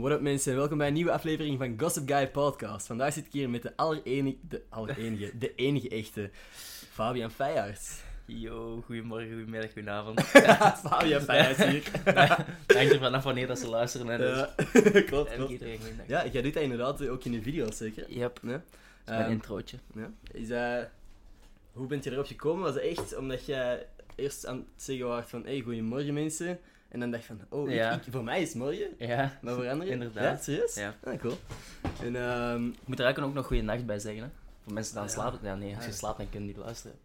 What 0.00 0.12
up 0.12 0.20
mensen, 0.20 0.56
welkom 0.56 0.78
bij 0.78 0.86
een 0.86 0.92
nieuwe 0.92 1.12
aflevering 1.12 1.58
van 1.58 1.74
Gossip 1.80 2.08
Guy 2.08 2.28
Podcast. 2.28 2.86
Vandaag 2.86 3.12
zit 3.12 3.26
ik 3.26 3.32
hier 3.32 3.50
met 3.50 3.62
de 3.62 3.76
allerenige, 3.76 4.36
de 4.48 4.62
allerenige, 4.68 5.38
de 5.38 5.54
enige 5.54 5.88
echte 5.88 6.30
Fabian 6.90 7.30
Feyarts. 7.30 8.00
Yo, 8.24 8.82
goedemorgen, 8.86 9.28
goedemiddag, 9.32 9.72
goedenavond. 9.72 10.20
Fabian 10.88 11.20
Feyarts 11.20 11.64
hier. 11.64 11.90
Dank 12.66 12.92
je 12.92 12.98
vanaf 13.00 13.24
wanneer 13.24 13.46
dat 13.46 13.58
ze 13.58 13.68
luisteren. 13.68 14.06
Hè, 14.06 14.18
dus. 14.18 14.36
Ja, 14.36 14.54
klopt, 15.02 15.30
En 15.30 15.36
klopt. 15.36 15.50
iedereen. 15.52 15.78
Ja, 16.06 16.26
jij 16.26 16.42
doet 16.42 16.54
dat 16.54 16.62
inderdaad 16.62 17.08
ook 17.08 17.24
in 17.24 17.32
je 17.32 17.42
video's 17.42 17.76
zeker? 17.76 18.10
Yep, 18.12 18.38
Ja. 18.42 18.50
dat 19.04 19.14
is 19.18 19.20
Ehm, 19.22 19.30
introotje. 19.30 19.76
ja. 19.94 20.10
Is. 20.32 20.48
Hoe 21.72 21.86
bent 21.86 22.04
je 22.04 22.10
erop 22.12 22.26
gekomen? 22.26 22.62
Was 22.64 22.74
het 22.74 22.82
echt 22.82 23.16
omdat 23.16 23.46
jij 23.46 23.86
eerst 24.14 24.46
aan 24.46 24.56
het 24.56 24.66
zeggen 24.84 25.06
was 25.06 25.24
van 25.26 25.44
hey, 25.44 25.60
goedemorgen 25.60 26.14
mensen. 26.14 26.58
En 26.88 27.00
dan 27.00 27.10
dacht 27.10 27.24
je 27.24 27.28
van, 27.28 27.58
oh, 27.58 27.70
ik- 27.70 27.92
ik, 28.06 28.12
voor 28.12 28.24
mij 28.24 28.40
is 28.42 28.48
het 28.48 28.56
morgen. 28.56 28.88
Ja, 28.98 29.38
Maar 29.42 29.54
voor 29.54 29.68
anderen? 29.68 29.92
Inderdaad. 29.92 30.36
Ja, 30.38 30.42
serieus? 30.42 30.74
Ja. 30.74 30.94
Ah, 31.04 31.18
cool. 31.20 31.38
En 32.02 32.16
ehm, 32.16 32.66
ik 32.66 32.86
moet 32.86 32.98
er 32.98 33.04
eigenlijk 33.04 33.20
ook 33.20 33.34
nog 33.34 33.46
goede 33.46 33.62
nacht 33.62 33.86
bij 33.86 33.98
zeggen. 33.98 34.22
Hè. 34.22 34.28
Voor 34.64 34.72
mensen 34.72 34.92
die 34.92 35.00
aan 35.02 35.08
Ja. 35.08 35.12
slapen. 35.14 35.38
Ja, 35.42 35.54
nee, 35.54 35.74
als 35.74 35.84
je 35.84 35.90
Ja. 35.90 35.96
slaapt 35.96 36.18
dan 36.18 36.28
kun 36.30 36.40
je 36.40 36.46
niet 36.46 36.56
luisteren. 36.56 36.96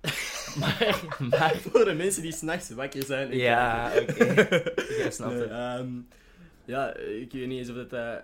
maar, 0.60 1.04
maar, 1.30 1.56
voor 1.56 1.84
de 1.84 1.94
mensen 1.94 2.22
die 2.22 2.32
s'nachts 2.32 2.70
wakker 2.70 3.02
zijn. 3.02 3.30
en 3.30 3.36
ja, 3.36 3.88
kijken. 3.88 4.30
oké. 4.30 4.72
Jij 4.98 5.10
snapt 5.10 5.32
Nee, 5.32 5.42
het. 5.42 5.50
ehm, 5.50 5.88
ja, 6.64 6.94
ik 6.96 7.32
weet 7.32 7.46
niet 7.46 7.58
eens 7.58 7.68
of 7.68 7.74
dat 7.76 7.92
eh, 7.92 8.14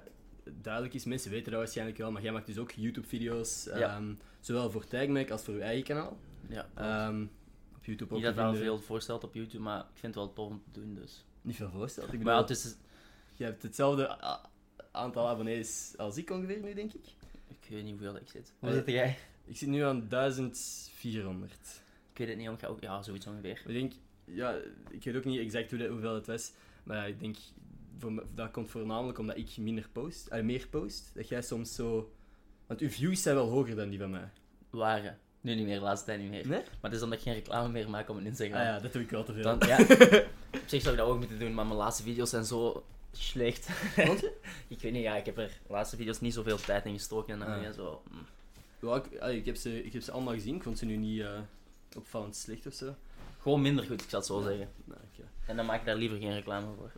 duidelijk 0.62 0.94
is. 0.94 1.05
Mensen 1.05 1.30
weten 1.30 1.50
dat 1.50 1.60
waarschijnlijk 1.60 1.98
wel, 1.98 2.10
maar 2.12 2.22
jij 2.22 2.32
maakt 2.32 2.46
dus 2.46 2.58
ook 2.58 2.70
YouTube-video's. 2.70 3.64
Ja. 3.64 3.96
ehm, 3.96 4.12
zowel 4.41 4.70
voor 4.70 4.84
TagMac 4.86 5.30
als 5.30 5.42
voor 5.42 5.55
uw 5.55 5.60
eigen 5.60 5.84
kanaal. 5.84 6.16
Ja, 6.48 6.66
Ehm, 6.74 7.24
op 7.84 7.90
YouTube 7.90 8.14
ook 8.14 8.22
niet 8.22 8.34
dat 8.36 8.56
veel 8.56 8.78
voorstelt 8.80 9.24
op 9.24 9.34
YouTube, 9.34 9.62
maar 9.62 9.80
ik 9.80 9.86
vind 9.98 10.14
het 10.14 10.24
wel 10.24 10.32
tof 10.32 10.48
om 10.50 10.62
te 10.72 10.80
doen. 10.80 10.94
Dus. 10.94 11.24
Niet 11.42 11.56
veel 11.56 11.70
voorstelt. 11.70 12.12
Ik 12.12 12.22
Maar 12.22 12.34
ja, 12.34 12.40
het 12.40 12.50
is, 12.50 12.74
je 13.34 13.44
hebt 13.44 13.62
hetzelfde 13.62 14.18
aantal 14.92 15.28
abonnees 15.28 15.94
als 15.96 16.16
ik 16.16 16.30
ongeveer 16.30 16.60
nu, 16.60 16.74
denk 16.74 16.92
ik. 16.92 17.06
ik 17.48 17.66
weet 17.70 17.82
niet 17.82 17.92
hoeveel 17.92 18.16
ik 18.16 18.28
zit. 18.28 18.52
Hoe 18.58 18.68
Eh, 18.68 18.74
zit 18.74 18.86
jij? 18.86 19.16
Ik 19.44 19.56
zit 19.56 19.68
nu 19.68 19.82
aan 19.82 20.08
1400. 20.08 21.82
Ik 22.12 22.18
weet 22.18 22.28
het 22.28 22.36
niet, 22.36 22.48
omdat 22.48 22.62
ik 22.62 22.68
ook, 22.68 22.80
ja, 22.80 23.02
zoiets 23.02 23.26
ongeveer. 23.26 23.62
Ik 23.66 23.72
denk, 23.74 23.92
ja, 24.24 24.56
ik 24.91 25.04
weet 25.04 25.16
ook 25.16 25.24
niet 25.24 25.41
exact 25.41 25.70
hoe 25.70 25.78
dat, 25.78 25.88
hoeveel 25.88 26.14
het 26.14 26.26
was, 26.26 26.52
maar 26.84 27.08
ik 27.08 27.20
denk, 27.20 27.36
voor, 27.98 28.12
me- 28.12 28.24
dat 28.34 28.50
komt 28.50 28.70
voornamelijk 28.70 29.19
omdat 29.19 29.36
ik 29.36 29.56
minder 29.56 29.88
post, 29.92 30.26
eh, 30.26 30.42
meer 30.42 30.69
post. 30.69 31.10
Dat 31.14 31.28
jij 31.28 31.42
soms 31.42 31.74
zo... 31.74 32.12
Want 32.66 32.80
uw 32.80 32.88
views 32.91 33.22
zijn 33.22 33.34
wel 33.34 33.48
hoger 33.48 33.76
dan 33.76 33.88
die 33.88 33.98
van 33.98 34.10
mij. 34.10 34.30
Waren. 34.70 35.19
Nu 35.45 35.55
niet 35.55 35.67
meer, 35.67 35.75
de 35.78 35.84
laatste 35.84 36.06
tijd 36.06 36.20
niet 36.20 36.31
meer. 36.31 36.47
Nee? 36.48 36.59
Maar 36.61 36.91
het 36.91 36.92
is 36.92 37.03
omdat 37.03 37.19
ik 37.19 37.25
geen 37.25 37.34
reclame 37.34 37.69
meer 37.69 37.91
maak 37.91 38.09
op 38.09 38.14
mijn 38.14 38.27
Instagram. 38.27 38.59
Ah 38.59 38.64
ja, 38.64 38.78
dat 38.81 38.92
doe 38.92 39.03
ik 39.03 39.11
wel 39.11 39.25
te 39.25 39.33
veel. 39.33 39.42
Dan, 39.42 39.69
ja, 39.69 39.78
op 40.62 40.62
zich 40.67 40.83
zou 40.83 40.95
ik 40.95 41.00
dat 41.00 41.09
ook 41.09 41.19
moeten 41.19 41.39
doen, 41.39 41.55
maar 41.55 41.67
mijn 41.67 41.78
laatste 41.78 42.03
video's 42.03 42.31
zijn 42.31 42.45
zo 42.45 42.84
slecht. 43.12 43.69
Ik 44.69 44.81
weet 44.81 44.92
niet, 44.92 45.03
ja, 45.03 45.17
ik 45.17 45.27
heb 45.27 45.39
er 45.39 45.48
de 45.67 45.72
laatste 45.72 45.97
video's 45.97 46.20
niet 46.20 46.34
zoveel 46.34 46.56
tijd 46.56 46.84
in 46.84 46.92
gestoken 46.95 47.33
en 47.33 47.39
dan 47.39 47.48
Ah. 47.48 47.62
je 47.62 47.72
zo... 47.72 48.03
mm. 48.11 48.27
Ja, 48.89 48.95
ik, 48.97 49.19
ah, 49.20 49.33
ik, 49.33 49.45
heb 49.47 49.56
ze, 49.56 49.84
ik 49.84 49.92
heb 49.92 50.03
ze 50.03 50.12
allemaal 50.12 50.34
gezien, 50.34 50.55
ik 50.55 50.62
vond 50.62 50.78
ze 50.78 50.84
nu 50.84 50.97
niet 50.97 51.20
eh, 51.20 51.39
opvallend 51.97 52.37
slecht 52.37 52.67
of 52.67 52.72
zo. 52.75 52.95
Gewoon 53.41 53.62
minder 53.62 53.84
goed, 53.84 54.03
ik 54.03 54.09
zal 54.09 54.19
het 54.19 54.28
zo 54.28 54.39
Ja. 54.41 54.47
zeggen. 54.47 54.69
Nou, 54.84 55.00
oké. 55.12 55.28
En 55.47 55.56
dan 55.56 55.67
maak 55.67 55.81
ik 55.81 55.87
daar 55.87 55.97
liever 55.97 56.19
geen 56.19 56.33
reclame 56.34 56.67
voor. 56.77 56.92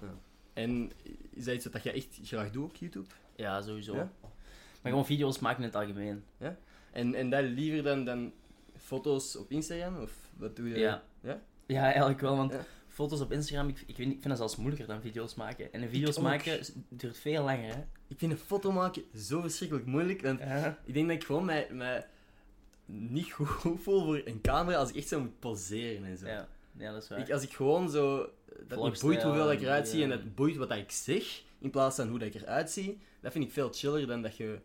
En 0.53 0.93
is 1.31 1.45
dat 1.45 1.55
iets 1.55 1.67
wat 1.67 1.83
je 1.83 1.93
echt 1.93 2.19
graag 2.23 2.51
doet 2.51 2.65
op 2.65 2.77
YouTube? 2.77 3.07
Ja, 3.37 3.63
sowieso. 3.63 3.95
Ja? 3.95 4.11
Maar 4.83 4.93
gewoon 4.93 5.07
video's 5.07 5.39
maken 5.39 5.59
in 5.63 5.69
het 5.69 5.77
algemeen. 5.77 6.25
En, 6.97 7.15
en 7.15 7.31
dat 7.31 7.45
liever 7.45 7.83
dan, 7.83 8.05
dan 8.05 8.33
foto's 8.77 9.37
op 9.37 9.51
Instagram? 9.51 10.03
Of 10.03 10.13
wat 10.37 10.57
doe 10.57 10.69
je? 10.69 10.79
Ja. 10.79 11.03
Ja? 11.21 11.41
Ja, 11.67 11.83
eigenlijk 11.83 12.21
wel, 12.21 12.37
want 12.37 12.53
Ja. 12.53 12.65
foto's 12.89 13.21
op 13.21 13.33
Instagram, 13.33 13.69
ik, 13.69 13.79
ik, 13.87 13.97
weet 13.97 14.07
ik 14.07 14.13
vind 14.13 14.29
dat 14.29 14.37
zelfs 14.37 14.57
moeilijker 14.57 14.87
dan 14.89 15.01
video's 15.01 15.35
maken. 15.35 15.73
En 15.73 15.83
een 15.83 15.89
video's 15.89 16.19
maken 16.19 16.61
duurt 16.89 17.19
veel 17.19 17.45
langer, 17.45 17.75
hè. 17.75 17.81
Ik 18.09 18.19
vind 18.19 18.33
een 18.33 18.39
foto 18.39 18.73
maken 18.73 19.03
zo 19.17 19.41
verschrikkelijk 19.41 19.87
moeilijk, 19.87 20.23
want 20.23 20.41
Ja. 20.41 20.79
ik 20.85 20.95
denk 20.95 21.07
dat 21.09 21.17
ik 21.17 21.25
gewoon 21.25 21.45
mij, 21.45 21.69
mij 21.71 22.07
niet 22.87 23.33
goed 23.33 23.49
voel 23.83 24.05
voor 24.05 24.21
een 24.25 24.41
camera 24.41 24.79
als 24.79 24.89
ik 24.89 24.97
echt 24.97 25.09
zo 25.09 25.21
moet 25.21 25.39
poseren 25.39 26.05
en 26.05 26.17
zo. 26.17 26.27
Ja, 26.27 26.49
ja 26.79 26.93
dat 26.93 27.03
is 27.03 27.09
waar. 27.09 27.19
Ik, 27.19 27.31
als 27.31 27.43
ik 27.43 27.53
gewoon 27.53 27.91
zo... 27.91 28.29
Dat 28.69 29.01
boeit 29.01 29.23
hoeveel 29.23 29.53
ik 29.53 29.61
eruit 29.61 29.89
zie 29.89 30.03
en 30.03 30.09
dat 30.09 30.19
het 30.19 30.35
boeit 30.35 30.57
wat 30.57 30.71
ik 30.71 30.91
zeg, 30.91 31.43
in 31.59 31.71
plaats 31.71 31.97
van 31.97 32.09
hoe 32.09 32.19
dat 32.19 32.35
ik 32.35 32.43
eruit 32.43 32.71
zie, 32.71 32.99
dat 33.21 33.33
vind 33.33 33.45
ik 33.45 33.53
veel 33.53 33.73
chiller 33.73 34.07
dan 34.07 34.23
dat 34.23 34.37
je 34.37 34.59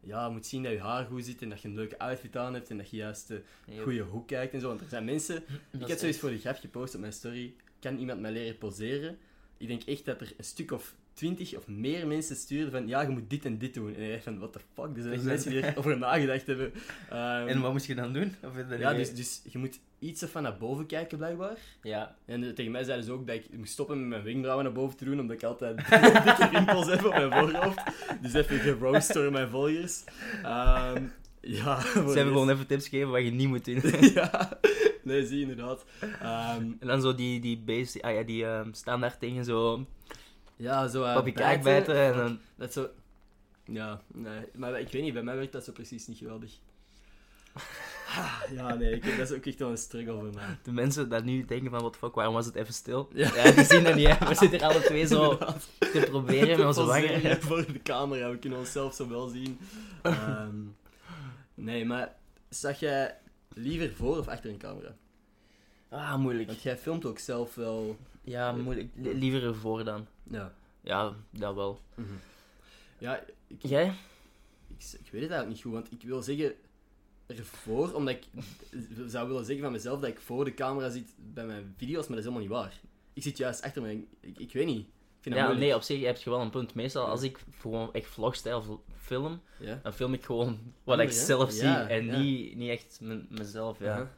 ja, 0.00 0.28
moet 0.28 0.46
zien 0.46 0.62
dat 0.62 0.72
je 0.72 0.80
haar 0.80 1.04
goed 1.04 1.24
zit 1.24 1.42
en 1.42 1.48
dat 1.48 1.60
je 1.60 1.68
een 1.68 1.74
leuke 1.74 1.98
outfit 1.98 2.36
aan 2.36 2.54
hebt 2.54 2.70
en 2.70 2.76
dat 2.76 2.90
je 2.90 2.96
juist 2.96 3.28
de 3.28 3.42
goede 3.82 4.00
hoek 4.02 4.26
kijkt 4.26 4.54
en 4.54 4.60
zo. 4.60 4.68
Want 4.68 4.80
er 4.80 4.88
zijn 4.88 5.04
mensen... 5.04 5.44
Ik 5.80 5.86
heb 5.86 5.98
zoiets 5.98 6.18
voor 6.18 6.30
de 6.30 6.38
grap 6.38 6.56
gepost 6.56 6.94
op 6.94 7.00
mijn 7.00 7.12
story. 7.12 7.54
Kan 7.80 7.98
iemand 7.98 8.20
mij 8.20 8.32
leren 8.32 8.58
poseren? 8.58 9.18
Ik 9.56 9.68
denk 9.68 9.82
echt 9.82 10.04
dat 10.04 10.20
er 10.20 10.32
een 10.36 10.44
stuk 10.44 10.72
of 10.72 10.94
twintig 11.18 11.56
of 11.56 11.66
meer 11.68 12.06
mensen 12.06 12.36
sturen 12.36 12.70
van 12.70 12.86
ja, 12.88 13.00
je 13.02 13.08
moet 13.08 13.30
dit 13.30 13.44
en 13.44 13.58
dit 13.58 13.74
doen. 13.74 13.94
En 13.94 14.10
dacht 14.10 14.22
van, 14.22 14.38
what 14.38 14.52
the 14.52 14.58
fuck? 14.74 14.96
Er 14.96 15.02
zijn 15.02 15.24
mensen 15.24 15.50
die 15.50 15.64
erover 15.66 15.98
nagedacht 15.98 16.46
hebben. 16.46 16.72
Ehm, 17.10 17.46
En 17.48 17.60
wat 17.60 17.72
moest 17.72 17.86
je 17.86 17.94
dan 17.94 18.12
doen? 18.12 18.34
Of 18.44 18.78
ja, 18.78 18.94
dus, 18.94 19.14
dus 19.14 19.42
je 19.48 19.58
moet 19.58 19.80
iets 19.98 20.22
ervan 20.22 20.42
naar 20.42 20.56
boven 20.58 20.86
kijken, 20.86 21.18
blijkbaar. 21.18 21.56
Ja, 21.82 22.16
En 22.24 22.44
eh, 22.44 22.50
tegen 22.50 22.72
mij 22.72 22.84
zeiden 22.84 23.04
ze 23.06 23.12
ook 23.12 23.26
dat 23.26 23.36
ik 23.36 23.56
moest 23.56 23.72
stoppen 23.72 23.98
met 24.00 24.08
mijn 24.08 24.22
wenkbrauwen 24.22 24.64
naar 24.64 24.72
boven 24.74 24.96
te 24.96 25.04
doen, 25.04 25.20
omdat 25.20 25.36
ik 25.36 25.42
altijd 25.42 25.76
dikke 26.24 26.48
rimpels 26.52 26.86
heb 26.86 27.04
op 27.04 27.12
mijn 27.12 27.32
voorhoofd. 27.32 27.82
Dus 28.22 28.32
even 28.32 28.58
geroost 28.58 29.12
door 29.14 29.32
mijn 29.32 29.48
volgers. 29.48 30.04
Ehm, 30.42 31.02
ja, 31.40 31.80
ze 31.80 31.98
hebben 31.98 32.32
gewoon 32.32 32.50
even 32.50 32.66
tips 32.66 32.88
gegeven 32.88 33.10
wat 33.10 33.22
je 33.24 33.30
niet 33.30 33.48
moet 33.48 33.64
doen. 33.64 33.80
ja, 34.14 34.58
nee, 35.02 35.26
zie 35.26 35.36
je 35.38 35.42
inderdaad. 35.42 35.84
Ehm, 36.00 36.62
En 36.78 36.86
dan 36.86 37.00
zo 37.02 37.14
die, 37.14 37.40
die 37.40 37.58
base, 37.58 38.02
ah 38.02 38.14
ja, 38.14 38.22
die 38.22 38.44
standaard 38.72 39.20
dingen 39.20 39.44
zo 39.44 39.86
ja, 40.58 40.88
zo... 40.88 41.02
eh, 41.02 41.16
op 41.16 41.26
je 41.26 41.32
kaak 41.32 41.62
bijten 41.62 41.96
en 41.96 42.12
dan... 42.16 42.38
Dat 42.56 42.72
zo... 42.72 42.88
Ja, 43.64 44.00
nee. 44.06 44.40
Maar 44.54 44.80
ik 44.80 44.88
weet 44.92 45.02
niet, 45.02 45.12
bij 45.12 45.22
mij 45.22 45.36
werkt 45.36 45.52
dat 45.52 45.64
zo 45.64 45.72
precies 45.72 46.06
niet 46.06 46.18
geweldig. 46.18 46.52
Ja, 48.52 48.74
nee, 48.74 48.92
ik, 48.94 49.16
dat 49.18 49.30
is 49.30 49.36
ook 49.36 49.46
echt 49.46 49.58
wel 49.58 49.70
een 49.70 49.78
struggle 49.78 50.12
voor 50.18 50.34
mij. 50.34 50.58
De 50.62 50.72
mensen 50.72 51.08
dat 51.08 51.24
nu 51.24 51.44
denken 51.44 51.70
van, 51.70 51.82
wat 51.82 51.96
fuck, 51.96 52.14
waarom 52.14 52.34
was 52.34 52.46
het 52.46 52.54
even 52.54 52.74
stil? 52.74 53.08
Ja. 53.12 53.34
Ja, 53.34 53.50
die 53.52 53.64
zien 53.64 53.84
dat 53.84 53.94
niet, 53.94 54.06
hè. 54.18 54.26
We 54.28 54.34
zitten 54.34 54.58
hier 54.58 54.68
alle 54.68 54.80
twee 54.80 55.06
zo 55.06 55.22
Inderdaad. 55.22 55.68
te 55.78 56.06
proberen 56.10 56.58
met 56.58 56.66
onze 56.66 56.84
wangen. 56.84 57.42
voor 57.42 57.66
de 57.72 57.82
camera, 57.82 58.30
we 58.30 58.38
kunnen 58.38 58.58
onszelf 58.58 58.94
zo 58.94 59.08
wel 59.08 59.26
zien. 59.28 59.58
Ehm, 60.02 60.56
nee, 61.54 61.84
maar 61.84 62.14
zag 62.48 62.80
jij 62.80 63.16
liever 63.54 63.92
voor 63.94 64.18
of 64.18 64.28
achter 64.28 64.50
een 64.50 64.58
camera? 64.58 64.94
Ah, 65.88 66.16
moeilijk. 66.16 66.48
Want 66.48 66.62
jij 66.62 66.78
filmt 66.78 67.04
ook 67.06 67.18
zelf 67.18 67.54
wel... 67.54 67.96
Ja, 68.22 68.52
moeilijk. 68.52 68.88
Li- 68.94 69.14
Liever 69.14 69.44
ervoor 69.44 69.84
dan. 69.84 70.06
Ja. 70.30 70.54
Ja, 70.80 71.14
dat 71.30 71.54
wel. 71.54 71.80
Mhm. 71.94 72.08
Ja, 72.98 73.24
ik, 73.46 73.62
Jij? 73.66 73.86
Ik, 74.68 74.84
ik 74.92 75.10
weet 75.10 75.22
het 75.22 75.30
eigenlijk 75.30 75.48
niet 75.48 75.60
goed, 75.62 75.72
want 75.72 75.92
ik 75.92 76.02
wil 76.02 76.22
zeggen 76.22 76.54
ervoor, 77.26 77.92
omdat 77.94 78.14
ik 78.14 78.24
zou 79.06 79.28
willen 79.28 79.44
zeggen 79.44 79.64
van 79.64 79.72
mezelf 79.72 80.00
dat 80.00 80.10
ik 80.10 80.20
voor 80.20 80.44
de 80.44 80.54
camera 80.54 80.90
zit 80.90 81.14
bij 81.16 81.46
mijn 81.46 81.74
video's, 81.76 82.06
maar 82.06 82.16
dat 82.16 82.26
is 82.26 82.32
helemaal 82.32 82.40
niet 82.48 82.70
waar. 82.70 82.80
Ik 83.12 83.22
zit 83.22 83.36
juist 83.36 83.62
achter 83.62 83.82
mijn... 83.82 84.06
Ik, 84.20 84.38
ik 84.38 84.52
weet 84.52 84.66
niet. 84.66 84.86
Ik 84.86 85.24
vind 85.24 85.34
dat 85.34 85.44
Ja, 85.44 85.50
moeilijk. 85.50 85.60
nee, 85.60 85.74
op 85.74 85.82
zich 85.82 86.02
heb 86.04 86.16
je 86.16 86.30
wel 86.30 86.40
een 86.40 86.50
punt. 86.50 86.74
Meestal 86.74 87.06
als 87.06 87.22
ik 87.22 87.38
gewoon 87.58 87.92
echt 87.92 88.06
vlogstijl 88.06 88.84
film, 88.96 89.40
Ja? 89.58 89.80
dan 89.82 89.92
film 89.92 90.12
ik 90.12 90.24
gewoon 90.24 90.58
wat 90.84 90.98
ik 91.00 91.08
hè? 91.08 91.14
zelf 91.14 91.52
zie 91.52 91.68
en 91.68 92.20
niet, 92.20 92.56
niet 92.56 92.70
echt 92.70 92.98
me- 93.00 93.24
mezelf, 93.28 93.78
ja. 93.78 94.12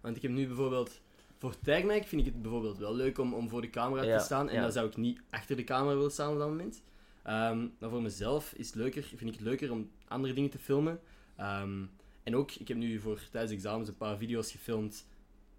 Want 0.00 0.16
ik 0.16 0.22
heb 0.22 0.30
nu 0.30 0.46
bijvoorbeeld... 0.46 1.00
Voor 1.38 1.58
TagMac 1.58 2.06
vind 2.06 2.26
ik 2.26 2.32
het 2.32 2.42
bijvoorbeeld 2.42 2.78
wel 2.78 2.94
leuk 2.94 3.18
om, 3.18 3.34
om 3.34 3.48
voor 3.48 3.60
de 3.60 3.70
camera 3.70 4.02
Ja, 4.02 4.18
te 4.18 4.24
staan. 4.24 4.48
En 4.48 4.54
ja. 4.54 4.62
dan 4.62 4.72
zou 4.72 4.88
ik 4.88 4.96
niet 4.96 5.20
achter 5.30 5.56
de 5.56 5.64
camera 5.64 5.94
willen 5.94 6.10
staan 6.10 6.32
op 6.32 6.38
dat 6.38 6.48
moment. 6.48 6.82
Ehm, 7.22 7.66
maar 7.78 7.90
voor 7.90 8.02
mezelf 8.02 8.52
is 8.56 8.66
het 8.66 8.74
leuker, 8.74 9.02
vind 9.02 9.20
ik 9.20 9.32
het 9.32 9.40
leuker 9.40 9.72
om 9.72 9.90
andere 10.08 10.34
dingen 10.34 10.50
te 10.50 10.58
filmen. 10.58 11.00
Ehm, 11.36 11.84
en 12.22 12.36
ook, 12.36 12.52
ik 12.52 12.68
heb 12.68 12.76
nu 12.76 13.00
voor 13.00 13.20
tijdens 13.30 13.52
examens 13.52 13.88
een 13.88 13.96
paar 13.96 14.16
video's 14.16 14.50
gefilmd 14.50 15.06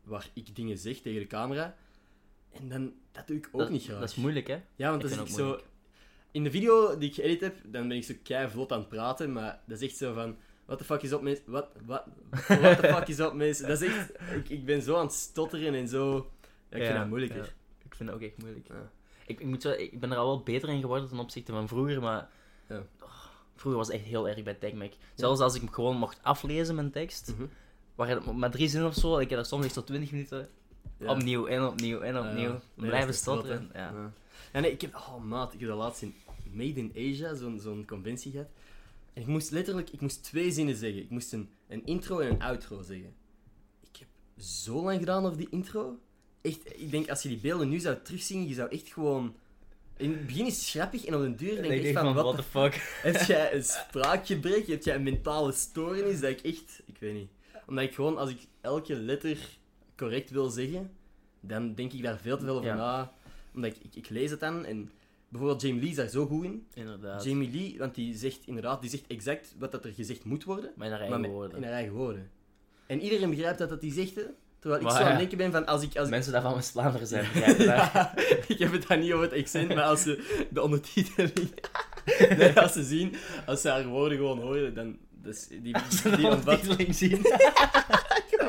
waar 0.04 0.30
ik 0.34 0.56
dingen 0.56 0.78
zeg 0.78 0.98
tegen 0.98 1.20
de 1.20 1.28
camera. 1.28 1.76
En 2.52 2.70
dan, 2.70 2.94
dat 3.12 3.28
doe 3.28 3.38
ik 3.38 3.50
ook 3.52 3.60
dat, 3.60 3.70
niet 3.70 3.84
graag. 3.84 4.00
dat 4.00 4.10
is 4.10 4.16
moeilijk, 4.16 4.48
hè? 4.48 4.62
Ja, 4.76 4.90
want 4.90 5.04
Ik 5.04 5.12
ik 5.12 5.20
ook 5.20 5.28
zo... 5.28 5.60
In 6.32 6.44
de 6.44 6.52
video 6.52 6.98
die 6.98 7.10
ik 7.10 7.16
geëdit 7.16 7.42
heb, 7.42 7.58
dan 7.66 7.88
ben 7.88 7.98
ik 7.98 8.04
zo 8.04 8.14
kei 8.24 8.50
vlot 8.50 8.72
aan 8.72 8.80
het 8.80 8.90
praten, 8.90 9.32
maar 9.32 9.62
dat 9.66 9.82
is 9.82 9.88
echt 9.88 9.98
zo 9.98 10.14
van... 10.14 10.38
What 10.70 10.78
the 10.82 10.84
fuck 10.84 11.02
is 11.02 11.14
op, 11.14 11.22
mensen? 11.22 11.44
Wat? 11.48 11.68
Wat? 11.86 12.04
What 12.48 12.80
the 12.80 12.88
fuck 12.96 13.08
is 13.08 13.20
op, 13.20 13.34
mensen? 13.34 13.68
Dat 13.68 13.82
is 13.82 13.88
echt... 13.88 14.10
Ik, 14.36 14.50
ik 14.50 14.66
ben 14.66 14.82
zo 14.82 14.96
aan 14.96 15.06
het 15.06 15.14
stotteren 15.14 15.74
en 15.74 15.88
zo... 15.88 16.30
Ja, 16.70 16.78
ik 16.78 16.84
vind 16.86 16.98
dat 16.98 17.08
moeilijker. 17.08 17.54
Ik 17.86 17.96
vind 17.96 18.10
dat 18.10 18.18
ook 18.18 18.24
echt 18.26 18.38
moeilijk. 18.38 18.68
Ik, 19.26 19.40
ik, 19.40 19.46
moet 19.46 19.62
zo, 19.62 19.70
ik 19.72 20.00
ben 20.00 20.12
er 20.12 20.18
al 20.18 20.26
wel 20.26 20.44
beter 20.44 20.70
in 20.70 20.80
geworden 20.82 21.08
ten 21.10 21.20
opzichte 21.20 21.52
van 21.52 21.68
vroeger, 21.68 22.02
maar... 22.02 22.30
Oh, 22.70 22.78
vroeger 23.56 23.80
was 23.80 23.88
het 23.88 23.96
echt 23.96 24.06
heel 24.06 24.28
erg 24.30 24.44
bij 24.44 24.54
TechMac. 24.54 24.92
Zelfs 25.16 25.40
als 25.42 25.56
ik 25.56 25.62
hem 25.62 25.72
gewoon 25.72 25.98
mocht 25.98 26.20
aflezen, 26.22 26.76
mijn 26.76 26.92
tekst, 26.92 27.34
Mhm. 27.38 28.38
maar 28.40 28.52
drie 28.52 28.68
zinnen 28.68 28.90
of 28.90 28.96
zo, 28.96 29.18
ik 29.18 29.30
heb 29.30 29.40
er 29.40 29.46
soms 29.46 29.66
echt 29.66 29.74
tot 29.74 29.88
20 29.88 30.12
minuten 30.12 30.50
opnieuw 31.00 31.48
en 31.48 31.66
opnieuw 31.66 32.00
en 32.00 32.18
opnieuw. 32.18 32.50
Nee, 32.50 32.90
blijven 32.90 33.14
stotteren. 33.14 33.70
Ja. 33.74 34.12
Ja, 34.54 34.60
nee, 34.60 34.72
ik 34.72 34.82
heb... 34.82 34.96
Oh, 34.96 35.24
maat, 35.24 35.54
ik 35.54 35.60
heb 35.60 35.70
dat 35.70 35.78
laatst 35.78 36.02
in 36.02 36.16
Made 36.52 36.80
in 36.80 36.92
Asia, 36.96 37.34
zo'n 37.36 37.60
zo'n 37.60 37.86
conventie 37.88 38.32
gehad. 38.32 38.48
En 39.14 39.22
ik 39.22 39.28
moest 39.28 39.52
letterlijk... 39.52 39.90
Ik 39.90 40.02
moest 40.02 40.24
twee 40.24 40.52
zinnen 40.52 40.76
zeggen. 40.76 41.02
Ik 41.02 41.10
moest 41.10 41.34
een, 41.34 41.50
een 41.68 41.86
intro 41.86 42.20
en 42.20 42.30
een 42.32 42.42
outro 42.42 42.82
zeggen. 42.82 43.14
Ik 43.82 43.98
heb 44.00 44.08
zo 44.44 44.84
lang 44.84 45.00
gedaan 45.00 45.26
over 45.26 45.38
die 45.38 45.50
intro. 45.50 46.00
Echt, 46.42 46.82
ik 46.82 46.92
denk, 46.92 47.10
als 47.10 47.22
je 47.22 47.30
die 47.30 47.38
beelden 47.38 47.70
nu 47.70 47.80
zou 47.80 47.98
terugzien, 48.04 48.48
je 48.48 48.54
zou 48.54 48.70
echt 48.70 48.88
gewoon... 48.88 49.36
In 49.98 50.12
het 50.12 50.26
begin 50.26 50.46
is 50.46 50.56
het 50.56 50.70
grappig 50.70 51.06
en 51.06 51.16
op 51.16 51.22
den 51.22 51.36
duur 51.36 51.58
En 51.58 51.62
denk 51.62 51.74
ik 51.74 51.84
echt 51.84 51.94
van, 51.94 52.04
van, 52.04 52.14
wat 52.14 52.24
what 52.24 52.36
the 52.38 52.44
fuck. 52.44 53.00
Heb 53.02 53.22
jij 53.22 53.54
een 53.54 53.64
spraakgebrek? 53.64 54.68
Heb 54.68 54.84
jij 54.84 54.96
een 54.96 55.04
mentale 55.04 55.52
stoornis? 55.52 56.20
Dat 56.20 56.30
ik 56.30 56.42
echt... 56.42 56.82
Ik 56.86 56.98
weet 57.00 57.14
niet. 57.14 57.30
Omdat 57.68 57.84
ik 57.84 57.94
gewoon, 57.94 58.18
als 58.18 58.30
ik 58.30 58.40
elke 58.62 58.96
letter 58.96 59.38
correct 59.96 60.30
wil 60.30 60.50
zeggen, 60.50 60.92
dan 61.40 61.74
denk 61.74 61.94
ik 61.94 62.04
daar 62.04 62.18
veel 62.18 62.38
te 62.38 62.46
veel 62.46 62.56
over 62.56 62.66
Ja. 62.66 62.76
na. 62.76 63.14
Omdat 63.54 63.76
ik, 63.76 63.84
ik, 63.84 63.96
ik 63.96 64.10
lees 64.10 64.32
het 64.32 64.40
dan 64.40 64.66
en... 64.66 64.92
Bijvoorbeeld 65.30 65.62
Jamie 65.62 65.80
Lee 65.82 65.90
is 65.90 65.96
daar 65.96 66.08
zo 66.08 66.26
goed 66.26 66.44
in. 66.44 66.68
Inderdaad. 66.74 67.24
Jamie 67.24 67.52
Lee, 67.52 67.76
want 67.78 67.96
die 67.96 68.18
zegt 68.18 68.40
inderdaad, 68.46 68.82
die 68.82 68.90
zegt 68.90 69.04
exact 69.08 69.56
wat 69.60 69.72
dat 69.72 69.86
er 69.86 69.92
gezegd 69.92 70.24
moet 70.24 70.44
worden. 70.44 70.72
Maar 70.76 70.86
in 70.88 70.92
haar 70.94 71.02
maar 71.02 71.10
eigen 71.10 71.22
met- 71.22 71.32
woorden. 71.32 71.58
in 71.58 71.64
haar 71.64 71.74
eigen 71.74 71.94
woorden. 71.94 72.30
En 72.88 73.02
iedereen 73.02 73.30
begrijpt 73.30 73.58
dat 73.58 73.70
dat 73.70 73.82
die 73.82 73.94
zegt, 73.94 74.16
hè. 74.16 74.24
Terwijl 74.60 74.82
ik 74.82 74.88
Maar 74.88 74.98
zo 74.98 75.04
aan 75.04 75.10
het 75.10 75.20
denken 75.20 75.38
ben 75.38 75.52
van, 75.52 75.66
als 75.66 75.82
ik... 75.84 75.96
Als 75.96 76.06
ik 76.06 76.10
Mensen 76.14 76.32
daarvan 76.32 76.54
West-Vlaanderen 76.56 77.08
zijn, 77.08 77.26
ja, 77.58 78.18
ik 78.48 78.60
heb 78.60 78.72
het 78.72 78.88
dan 78.88 79.00
niet 79.00 79.12
over 79.14 79.30
het 79.32 79.40
accent, 79.40 79.68
maar 79.76 79.84
als 79.84 80.02
ze 80.02 80.46
de 80.52 80.62
ondertiteling... 80.62 81.54
nee, 82.38 82.60
als 82.60 82.74
ze 82.74 82.84
zien, 82.84 83.16
als 83.46 83.62
ze 83.62 83.70
haar 83.70 83.86
woorden 83.88 84.18
gewoon 84.18 84.40
horen, 84.40 84.74
dan... 84.74 84.98
Dus 85.22 85.48
die, 85.48 85.62
die 85.62 85.76
ontvat... 85.76 86.20
ondertiteling 86.24 86.96
zien. 86.96 87.22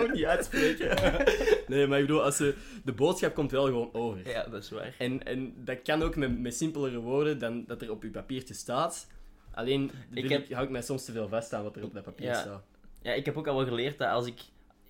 Ik 0.00 0.06
ook 0.08 0.12
niet 0.14 0.24
uitspreken. 0.24 0.88
Nee, 1.68 1.86
maar 1.86 1.98
ik 2.00 2.06
bedoel, 2.06 2.22
als 2.22 2.36
ze... 2.36 2.54
De 2.84 2.92
boodschap 2.92 3.34
komt 3.34 3.50
wel 3.50 3.64
gewoon 3.64 3.88
over. 3.94 4.28
Ja, 4.28 4.42
dat 4.44 4.62
is 4.62 4.70
waar. 4.70 4.94
En, 4.98 5.24
en 5.26 5.54
dat 5.64 5.82
kan 5.82 6.02
ook 6.02 6.16
met, 6.16 6.38
met 6.38 6.54
simpelere 6.54 6.98
woorden 6.98 7.38
dan 7.38 7.64
dat 7.66 7.82
er 7.82 7.90
op 7.90 8.02
je 8.02 8.10
papiertje 8.10 8.54
staat. 8.54 9.06
Alleen 9.54 9.90
Ik 10.10 10.24
ik 10.24 10.30
heb- 10.30 10.50
hou 10.52 10.64
ik 10.64 10.70
mij 10.70 10.82
soms 10.82 11.04
te 11.04 11.12
veel 11.12 11.28
vast 11.28 11.52
aan 11.52 11.62
wat 11.62 11.76
er 11.76 11.84
op 11.84 11.94
dat 11.94 12.04
papier 12.04 12.26
Ja. 12.26 12.34
staat. 12.40 12.62
Ja, 13.02 13.12
ik 13.12 13.24
heb 13.24 13.36
ook 13.36 13.46
al 13.46 13.56
wel 13.56 13.66
geleerd 13.66 13.98
dat 13.98 14.08
als 14.08 14.26
ik 14.26 14.40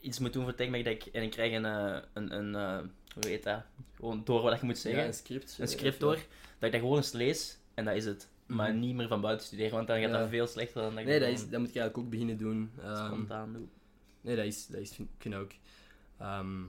iets 0.00 0.18
moet 0.18 0.32
doen 0.32 0.44
voor 0.44 0.54
TechMac, 0.54 0.84
dat 0.84 0.92
ik, 0.92 1.04
en 1.06 1.22
ik 1.22 1.30
krijg 1.30 1.52
een, 1.54 1.64
eh, 1.64 1.96
een, 2.12 2.34
een 2.34 2.54
eh, 2.54 2.78
hoe 3.14 3.26
heet 3.30 3.42
dat? 3.44 3.62
Gewoon 3.96 4.20
door 4.24 4.42
wat 4.42 4.60
je 4.60 4.66
moet 4.66 4.78
zeggen. 4.78 5.00
Ja, 5.00 5.06
een 5.06 5.14
script. 5.14 5.56
een 5.60 5.68
script 5.68 6.00
door, 6.00 6.14
dat 6.14 6.22
ik 6.60 6.72
dat 6.72 6.80
gewoon 6.80 6.96
eens 6.96 7.12
lees 7.12 7.58
en 7.74 7.84
dat 7.84 7.94
is 7.96 8.04
het. 8.04 8.28
Maar 8.46 8.70
Mhm. 8.70 8.78
niet 8.80 8.94
meer 8.94 9.08
van 9.08 9.20
buiten 9.20 9.46
studeren, 9.46 9.72
want 9.74 9.86
dan 9.86 10.00
gaat 10.00 10.10
Ja. 10.10 10.18
dat 10.18 10.28
veel 10.28 10.46
slechter 10.46 10.82
dan 10.82 10.90
dat 10.90 11.00
ik 11.00 11.06
Nee, 11.06 11.18
dat, 11.18 11.28
gewoon 11.28 11.44
is, 11.44 11.50
dat 11.50 11.60
moet 11.60 11.68
ik 11.68 11.76
eigenlijk 11.76 11.98
ook 11.98 12.10
beginnen 12.10 12.36
doen. 12.36 12.70
Ehm, 12.82 13.06
spontaan 13.06 13.52
doe. 13.52 13.62
Nee, 14.20 14.36
dat 14.36 14.44
is, 14.44 14.66
dat 14.66 14.80
is 14.80 14.98
vind, 15.18 15.34
ook. 15.34 15.50
Ehm, 16.18 16.62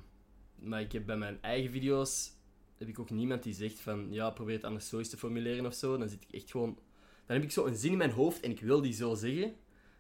maar 0.55 0.81
ik 0.81 0.91
heb 0.91 1.05
bij 1.05 1.17
mijn 1.17 1.37
eigen 1.41 1.71
video's 1.71 2.31
heb 2.77 2.87
ik 2.87 2.99
ook 2.99 3.09
niemand 3.09 3.43
die 3.43 3.53
zegt 3.53 3.79
van 3.79 4.07
ja, 4.09 4.29
probeer 4.29 4.55
het 4.55 4.63
anders 4.63 4.89
zo 4.89 4.97
eens 4.97 5.09
te 5.09 5.17
formuleren 5.17 5.65
of 5.65 5.73
zo. 5.73 5.97
Dan 5.97 6.09
zit 6.09 6.23
ik 6.23 6.35
echt 6.35 6.51
gewoon. 6.51 6.79
Dan 7.25 7.35
heb 7.35 7.43
ik 7.43 7.51
zo 7.51 7.65
een 7.65 7.75
zin 7.75 7.91
in 7.91 7.97
mijn 7.97 8.11
hoofd 8.11 8.39
en 8.39 8.51
ik 8.51 8.59
wil 8.59 8.81
die 8.81 8.93
zo 8.93 9.15
zeggen. 9.15 9.55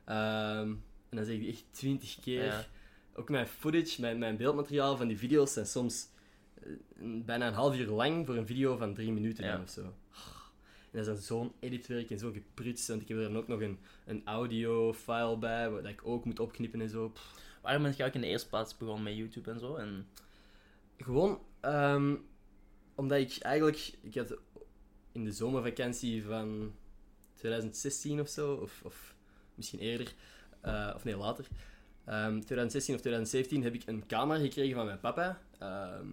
Ehm, 0.05 0.69
en 1.09 1.17
dan 1.17 1.25
zeg 1.25 1.33
ik 1.33 1.39
die 1.39 1.49
echt 1.51 1.65
twintig 1.71 2.19
keer. 2.21 2.43
Ja. 2.43 2.65
Ook 3.13 3.29
mijn 3.29 3.47
footage, 3.47 4.01
mijn, 4.01 4.19
mijn 4.19 4.37
beeldmateriaal 4.37 4.97
van 4.97 5.07
die 5.07 5.17
video's 5.17 5.53
zijn 5.53 5.65
soms 5.65 6.07
eh, 6.53 6.71
bijna 7.25 7.47
een 7.47 7.53
half 7.53 7.77
uur 7.77 7.87
lang 7.87 8.25
voor 8.25 8.35
een 8.35 8.47
video 8.47 8.77
van 8.77 8.93
drie 8.93 9.11
minuten 9.11 9.43
Ja. 9.45 9.51
dan 9.51 9.61
of 9.61 9.69
zo. 9.69 9.93
En 10.91 10.97
dat 10.97 11.07
is 11.07 11.27
dan 11.27 11.37
zo'n 11.37 11.51
editwerk 11.59 12.09
en 12.09 12.19
zo 12.19 12.31
geprutst, 12.31 12.87
want 12.87 13.01
ik 13.01 13.07
heb 13.07 13.17
er 13.17 13.23
dan 13.23 13.37
ook 13.37 13.47
nog 13.47 13.61
een, 13.61 13.79
een 14.05 14.21
audio-file 14.25 15.37
bij, 15.37 15.69
wat 15.69 15.85
ik 15.85 16.01
ook 16.03 16.25
moet 16.25 16.39
opknippen 16.39 16.81
en 16.81 16.89
zo. 16.89 17.09
Pff. 17.09 17.39
Waarom 17.61 17.83
ben 17.83 17.93
je 17.97 18.05
ook 18.05 18.13
in 18.13 18.21
de 18.21 18.27
eerste 18.27 18.49
plaats 18.49 18.77
begonnen 18.77 19.03
met 19.03 19.15
YouTube 19.15 19.51
en 19.51 19.59
zo? 19.59 19.75
En, 19.75 20.07
Gewoon 20.97 21.39
ehm, 21.59 22.15
omdat 22.95 23.17
ik 23.19 23.37
eigenlijk... 23.39 23.93
Ik 24.01 24.15
had 24.15 24.37
in 25.11 25.23
de 25.23 25.31
zomervakantie 25.31 26.23
van 26.23 26.73
2016 27.33 28.19
of 28.19 28.29
zo, 28.29 28.53
of, 28.53 28.81
of 28.83 29.15
misschien 29.55 29.79
eerder, 29.79 30.13
eh, 30.61 30.91
of 30.95 31.03
nee, 31.03 31.17
later. 31.17 31.47
Ehm, 32.05 32.39
2016 32.39 32.95
of 32.95 33.01
2017 33.01 33.63
heb 33.63 33.73
ik 33.73 33.87
een 33.87 34.05
camera 34.07 34.39
gekregen 34.39 34.75
van 34.75 34.85
mijn 34.85 34.99
papa. 34.99 35.41
Ehm, 35.59 36.09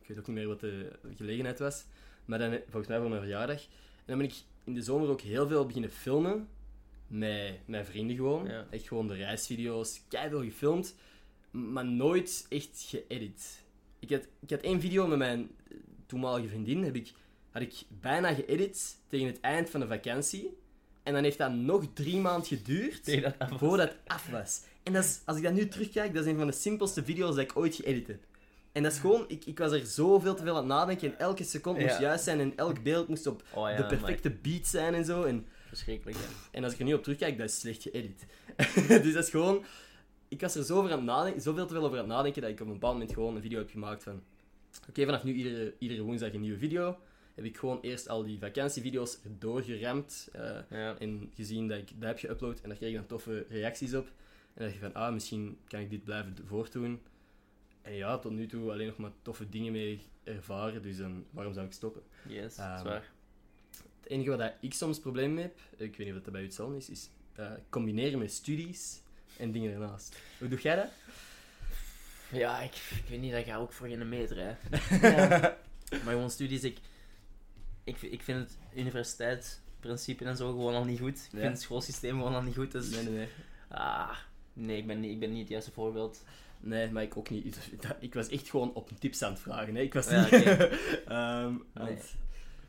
ik 0.00 0.08
weet 0.08 0.18
ook 0.18 0.26
niet 0.26 0.36
meer 0.36 0.48
wat 0.48 0.60
de 0.60 0.98
gelegenheid 1.14 1.58
was. 1.58 1.84
Maar 2.24 2.38
dan, 2.38 2.50
volgens 2.50 2.86
mij 2.86 2.98
voor 2.98 3.08
mijn 3.08 3.20
verjaardag. 3.20 3.66
En 4.08 4.16
dan 4.16 4.26
ben 4.26 4.26
ik 4.26 4.42
in 4.64 4.74
de 4.74 4.82
zomer 4.82 5.08
ook 5.08 5.20
heel 5.20 5.48
veel 5.48 5.66
beginnen 5.66 5.90
filmen. 5.90 6.48
Met 7.06 7.58
mijn 7.64 7.84
vrienden 7.84 8.16
gewoon. 8.16 8.46
Ja. 8.46 8.66
Echt 8.70 8.86
gewoon 8.86 9.06
de 9.06 9.14
reisvideo's. 9.14 10.00
Keiveel 10.08 10.42
gefilmd. 10.42 10.94
Maar 11.50 11.84
nooit 11.84 12.46
echt 12.48 12.84
geëdit. 12.88 13.64
Ik 13.98 14.10
had, 14.10 14.26
ik 14.40 14.50
had 14.50 14.60
één 14.60 14.80
video 14.80 15.06
met 15.06 15.18
mijn 15.18 15.50
toenmalige 16.06 16.48
vriendin. 16.48 16.82
Heb 16.82 16.96
ik, 16.96 17.12
had 17.50 17.62
ik 17.62 17.74
bijna 18.00 18.34
geëdit 18.34 18.96
tegen 19.08 19.26
het 19.26 19.40
eind 19.40 19.70
van 19.70 19.80
de 19.80 19.86
vakantie. 19.86 20.56
En 21.02 21.12
dan 21.12 21.22
heeft 21.22 21.38
dat 21.38 21.52
nog 21.52 21.84
drie 21.94 22.16
maanden 22.16 22.46
geduurd 22.46 23.22
dat 23.22 23.34
voordat 23.58 23.88
het 23.88 23.98
af 24.06 24.30
was. 24.30 24.62
En 24.82 24.92
dat 24.92 25.04
is, 25.04 25.20
als 25.24 25.36
ik 25.36 25.42
dat 25.42 25.52
nu 25.52 25.68
terugkijk, 25.68 26.14
dat 26.14 26.24
is 26.24 26.30
een 26.30 26.38
van 26.38 26.46
de 26.46 26.52
simpelste 26.52 27.04
video's 27.04 27.34
dat 27.34 27.44
ik 27.44 27.56
ooit 27.56 27.74
geëdit 27.74 28.06
heb. 28.06 28.24
En 28.78 28.84
dat 28.84 28.92
is 28.92 28.98
gewoon, 28.98 29.24
ik, 29.28 29.44
ik 29.44 29.58
was 29.58 29.72
er 29.72 29.86
zoveel 29.86 30.34
te 30.34 30.42
veel 30.42 30.52
aan 30.52 30.58
het 30.58 30.66
nadenken 30.66 31.12
en 31.12 31.18
elke 31.18 31.44
seconde 31.44 31.80
moest 31.80 31.94
Ja. 31.94 32.00
juist 32.00 32.24
zijn 32.24 32.40
en 32.40 32.56
elk 32.56 32.82
beeld 32.82 33.08
moest 33.08 33.26
op 33.26 33.42
Oh 33.54 33.70
ja, 33.70 33.76
de 33.76 33.86
perfecte 33.86 34.30
beat 34.30 34.66
zijn 34.66 34.94
en 34.94 35.04
zo. 35.04 35.22
En, 35.22 35.46
Verschrikkelijk, 35.68 36.16
ja. 36.16 36.24
en 36.50 36.64
als 36.64 36.72
ik 36.72 36.78
er 36.78 36.84
nu 36.84 36.94
op 36.94 37.02
terugkijk, 37.02 37.38
dat 37.38 37.48
is 37.48 37.60
slecht 37.60 37.82
geëdit. 37.82 38.26
dus 39.04 39.12
dat 39.12 39.24
is 39.24 39.30
gewoon, 39.30 39.64
ik 40.28 40.40
was 40.40 40.54
er 40.54 40.64
zo 40.64 40.76
over 40.76 40.90
aan 40.90 40.96
het 40.96 41.06
nadenken, 41.06 41.42
zoveel 41.42 41.66
te 41.66 41.74
veel 41.74 41.84
over 41.84 41.98
aan 41.98 42.04
het 42.04 42.12
nadenken 42.12 42.42
dat 42.42 42.50
ik 42.50 42.60
op 42.60 42.66
een 42.66 42.72
bepaald 42.72 42.92
moment 42.92 43.12
gewoon 43.12 43.36
een 43.36 43.42
video 43.42 43.58
heb 43.58 43.70
gemaakt 43.70 44.02
van, 44.02 44.22
oké, 44.88 45.04
vanaf 45.04 45.24
nu 45.24 45.32
iedere, 45.32 45.74
iedere 45.78 46.02
woensdag 46.02 46.32
een 46.32 46.40
nieuwe 46.40 46.58
video. 46.58 46.98
Heb 47.34 47.44
ik 47.44 47.56
gewoon 47.58 47.78
eerst 47.80 48.08
al 48.08 48.24
die 48.24 48.38
vakantievideo's 48.38 49.18
erdoor 49.24 49.62
geramd. 49.62 50.28
eh, 50.32 50.58
ja. 50.70 50.98
en 50.98 51.30
gezien 51.34 51.68
dat 51.68 51.78
ik 51.78 51.90
dat 52.00 52.08
heb 52.08 52.18
geüpload 52.18 52.62
en 52.62 52.68
daar 52.68 52.76
kreeg 52.78 52.90
ik 52.90 52.96
dan 52.96 53.06
toffe 53.06 53.46
reacties 53.48 53.94
op. 53.94 54.06
En 54.06 54.12
dan 54.54 54.64
dacht 54.64 54.74
je 54.74 54.80
van, 54.80 54.94
ah, 54.94 55.12
misschien 55.12 55.58
kan 55.68 55.80
ik 55.80 55.90
dit 55.90 56.04
blijven 56.04 56.36
voortdoen. 56.44 57.00
En 57.82 57.92
ja, 57.94 58.18
tot 58.18 58.32
nu 58.32 58.46
toe 58.46 58.70
alleen 58.72 58.86
nog 58.86 58.96
maar 58.96 59.10
toffe 59.22 59.48
dingen 59.48 59.72
mee 59.72 60.02
ervaren, 60.24 60.82
dus 60.82 60.96
dan, 60.96 61.24
waarom 61.30 61.52
zou 61.54 61.66
ik 61.66 61.72
stoppen? 61.72 62.02
Yes, 62.26 62.56
Ehm, 62.56 62.78
zwaar. 62.78 63.10
Het 64.00 64.10
enige 64.10 64.36
waar 64.36 64.56
ik 64.60 64.74
soms 64.74 65.00
problemen 65.00 65.34
mee 65.34 65.42
heb, 65.44 65.58
ik 65.76 65.96
weet 65.96 66.06
niet 66.06 66.16
of 66.16 66.22
dat 66.22 66.32
bij 66.32 66.40
u 66.40 66.44
hetzelfde 66.44 66.76
is, 66.76 66.88
is 66.90 67.08
eh, 67.34 67.50
combineren 67.70 68.18
met 68.18 68.32
studies 68.32 69.00
en 69.36 69.52
dingen 69.52 69.72
ernaast. 69.72 70.16
Hoe 70.38 70.48
doe 70.48 70.60
jij 70.60 70.76
dat? 70.76 70.88
Ja, 72.32 72.60
ik, 72.60 72.74
ik 72.74 73.04
weet 73.08 73.20
niet, 73.20 73.32
dat 73.32 73.44
ga 73.44 73.56
ook 73.56 73.72
voor 73.72 73.86
geen 73.88 74.08
meter, 74.08 74.36
hè. 74.38 74.54
Maar 76.04 76.12
gewoon 76.12 76.30
studies, 76.30 76.62
ik, 76.64 76.78
ik, 77.84 78.02
ik 78.02 78.22
vind 78.22 78.38
het 78.38 78.58
universiteitsprincipe 78.74 80.24
en 80.24 80.36
zo 80.36 80.50
gewoon 80.50 80.74
al 80.74 80.84
niet 80.84 80.98
goed. 81.00 81.16
Ik 81.18 81.32
Ja. 81.32 81.38
vind 81.38 81.52
het 81.52 81.60
schoolsysteem 81.62 82.16
gewoon 82.16 82.34
al 82.34 82.42
niet 82.42 82.54
goed, 82.54 82.72
dus... 82.72 82.90
Nee, 82.90 83.02
nee, 83.02 83.12
nee. 83.12 83.28
Ah, 83.68 84.16
nee, 84.52 84.76
ik 84.76 84.86
ben 84.86 85.00
niet, 85.00 85.10
ik 85.10 85.18
ben 85.20 85.30
niet 85.30 85.40
het 85.40 85.48
juiste 85.48 85.70
voorbeeld. 85.70 86.24
Nee, 86.60 86.90
maar 86.90 87.02
ik 87.02 87.16
ook 87.16 87.30
niet. 87.30 87.56
Ik 88.00 88.14
was 88.14 88.28
echt 88.28 88.50
gewoon 88.50 88.74
op 88.74 88.90
tips 88.98 89.22
aan 89.22 89.32
het 89.32 89.40
vragen. 89.40 89.74
Hè. 89.74 89.80
Ik 89.82 89.94
was 89.94 90.08
Ja, 90.10 90.20
niet... 90.30 90.32
Ehm, 91.06 91.54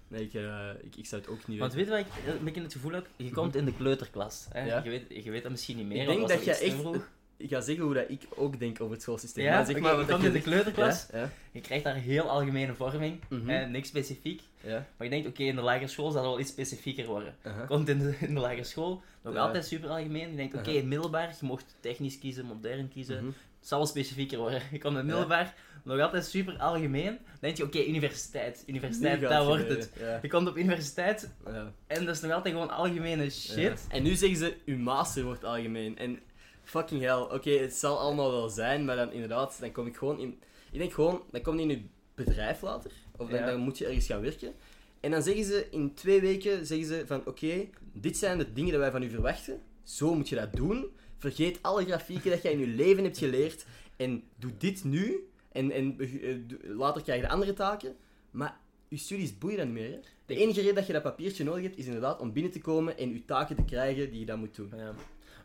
Nee. 0.07 0.21
ik, 0.23 0.33
eh, 0.33 0.69
ik, 0.81 0.95
ik 0.95 1.05
zou 1.05 1.21
het 1.21 1.29
ook 1.31 1.47
niet 1.47 1.59
Want 1.59 1.73
weten. 1.73 1.91
weet 1.93 2.05
je 2.05 2.11
wat 2.25 2.33
ik 2.33 2.39
een 2.39 2.45
beetje 2.45 2.61
het 2.61 2.73
gevoel 2.73 2.91
heb? 2.91 3.07
Je 3.15 3.29
komt 3.31 3.55
in 3.55 3.65
de 3.65 3.73
kleuterklas. 3.73 4.47
Hè? 4.51 4.65
Ja. 4.65 4.81
Je, 4.83 4.89
weet, 4.89 5.23
je 5.23 5.31
weet 5.31 5.41
dat 5.41 5.51
misschien 5.51 5.77
niet 5.77 5.85
meer. 5.85 6.01
Ik 6.01 6.07
want 6.07 6.27
denk 6.27 6.45
dat 6.45 6.57
te 6.57 6.63
echt... 6.65 6.73
vroeg. 6.75 7.07
Ik 7.37 7.49
ga 7.49 7.61
zeggen 7.61 7.83
hoe 7.83 7.93
dat 7.93 8.09
ik 8.09 8.21
ook 8.35 8.59
denk 8.59 8.81
over 8.81 8.93
het 8.93 9.01
schoolsysteem. 9.03 9.43
Ja, 9.45 9.55
maar 9.55 9.65
zeg 9.65 9.79
maar 9.79 9.99
je 9.99 10.05
komt 10.05 10.23
in 10.23 10.31
de 10.31 10.37
je- 10.37 10.43
kleuterklas. 10.43 11.07
Ja, 11.11 11.29
Je 11.51 11.61
krijgt 11.61 11.83
daar 11.83 11.95
heel 11.95 12.29
algemene 12.29 12.73
vorming. 12.75 13.19
Hè, 13.45 13.65
niks 13.65 13.87
specifiek. 13.87 14.41
ja. 14.61 14.85
Maar 14.97 15.07
je 15.07 15.09
denkt, 15.13 15.27
oké, 15.27 15.43
in 15.43 15.55
de 15.55 15.61
lagere 15.61 15.87
school 15.87 16.11
zal 16.11 16.21
het 16.21 16.29
wel 16.29 16.39
iets 16.39 16.49
specifieker 16.51 17.05
worden. 17.05 17.35
aha. 17.43 17.65
Komt 17.65 17.89
in 17.89 17.99
de, 17.99 18.15
in 18.19 18.33
de 18.33 18.39
lagere 18.39 18.63
school, 18.63 19.01
nog 19.23 19.35
altijd 19.35 19.65
super 19.65 19.89
algemeen. 19.89 20.29
Je 20.29 20.35
denkt, 20.35 20.53
oké, 20.55 20.69
Aha. 20.69 20.83
middelbaar, 20.85 21.29
je 21.39 21.45
mocht 21.45 21.75
technisch 21.79 22.19
kiezen, 22.19 22.45
modern 22.45 22.89
kiezen. 22.89 23.23
Mhm. 23.23 23.33
Zal 23.59 23.77
wel 23.77 23.87
specifieker 23.87 24.37
worden. 24.37 24.61
Je 24.71 24.77
komt 24.77 24.97
in 24.97 25.05
middelbaar, 25.05 25.55
nog 25.83 25.99
altijd 25.99 26.25
super 26.25 26.57
algemeen. 26.57 27.05
Dan 27.05 27.37
denk 27.39 27.57
je, 27.57 27.63
oké, 27.63 27.83
universiteit. 27.83 28.63
Universiteit, 28.65 29.21
dat 29.21 29.45
wordt 29.45 29.61
gebeuren, 29.61 29.85
het. 29.85 29.99
Ja. 29.99 30.19
Je 30.21 30.27
komt 30.27 30.47
op 30.47 30.57
universiteit 30.57 31.29
Ja. 31.45 31.73
en 31.87 32.05
dat 32.05 32.15
is 32.15 32.21
nog 32.21 32.31
altijd 32.31 32.53
gewoon 32.53 32.69
algemene 32.69 33.29
shit. 33.29 33.57
Ja. 33.57 33.75
En 33.95 34.03
nu 34.03 34.15
zeggen 34.15 34.37
ze, 34.37 34.55
uw 34.65 34.77
master 34.77 35.23
wordt 35.23 35.43
algemeen. 35.43 35.97
En 35.97 36.19
fucking 36.63 37.01
hell, 37.01 37.19
oké, 37.21 37.51
het 37.51 37.73
zal 37.73 37.99
allemaal 37.99 38.31
wel 38.31 38.49
zijn, 38.49 38.85
maar 38.85 38.95
dan 38.95 39.11
inderdaad, 39.11 39.57
dan 39.59 39.71
kom 39.71 39.87
ik 39.87 39.97
gewoon 39.97 40.19
in... 40.19 40.39
Ik 40.71 40.79
denk 40.79 40.93
gewoon, 40.93 41.21
dan 41.31 41.41
kom 41.41 41.55
je 41.55 41.61
in 41.61 41.69
je 41.69 41.81
bedrijf 42.15 42.61
later, 42.61 42.91
of 43.17 43.29
dan, 43.29 43.45
dan 43.45 43.59
moet 43.59 43.77
je 43.77 43.85
ergens 43.85 44.05
gaan 44.05 44.21
werken. 44.21 44.53
En 44.99 45.11
dan 45.11 45.23
zeggen 45.23 45.43
ze, 45.45 45.67
in 45.71 45.93
twee 45.93 46.21
weken, 46.21 46.65
zeggen 46.65 46.87
ze 46.87 47.03
van, 47.07 47.21
oké, 47.25 47.67
dit 47.93 48.17
zijn 48.17 48.37
de 48.37 48.53
dingen 48.53 48.69
die 48.69 48.79
wij 48.79 48.91
van 48.91 49.03
u 49.03 49.09
verwachten. 49.09 49.61
Zo 49.83 50.13
moet 50.15 50.29
je 50.29 50.35
dat 50.35 50.53
doen. 50.53 50.85
Vergeet 51.19 51.59
alle 51.61 51.85
grafieken 51.85 52.31
dat 52.31 52.41
jij 52.41 52.51
in 52.51 52.59
je 52.59 52.67
leven 52.67 53.03
hebt 53.03 53.17
geleerd. 53.17 53.65
En 53.95 54.23
doe 54.35 54.51
dit 54.57 54.83
nu. 54.83 55.29
En, 55.51 55.71
en 55.71 55.95
eh, 55.99 56.69
later 56.77 57.01
krijg 57.01 57.21
je 57.21 57.27
de 57.27 57.33
andere 57.33 57.53
taken. 57.53 57.95
Maar 58.31 58.57
je 58.87 58.97
studies 58.97 59.37
boeien 59.37 59.57
dan 59.57 59.65
niet 59.65 59.75
meer. 59.75 59.91
Hè? 59.91 59.99
De 60.25 60.35
enige 60.35 60.59
reden 60.59 60.75
dat 60.75 60.87
je 60.87 60.93
dat 60.93 61.03
papiertje 61.03 61.43
nodig 61.43 61.63
hebt, 61.63 61.77
is 61.77 61.85
inderdaad 61.85 62.19
om 62.19 62.33
binnen 62.33 62.51
te 62.51 62.61
komen 62.61 62.97
en 62.97 63.13
je 63.13 63.25
taken 63.25 63.55
te 63.55 63.63
krijgen 63.63 64.09
die 64.09 64.19
je 64.19 64.25
dan 64.25 64.39
moet 64.39 64.55
doen. 64.55 64.71
Ja. 64.75 64.93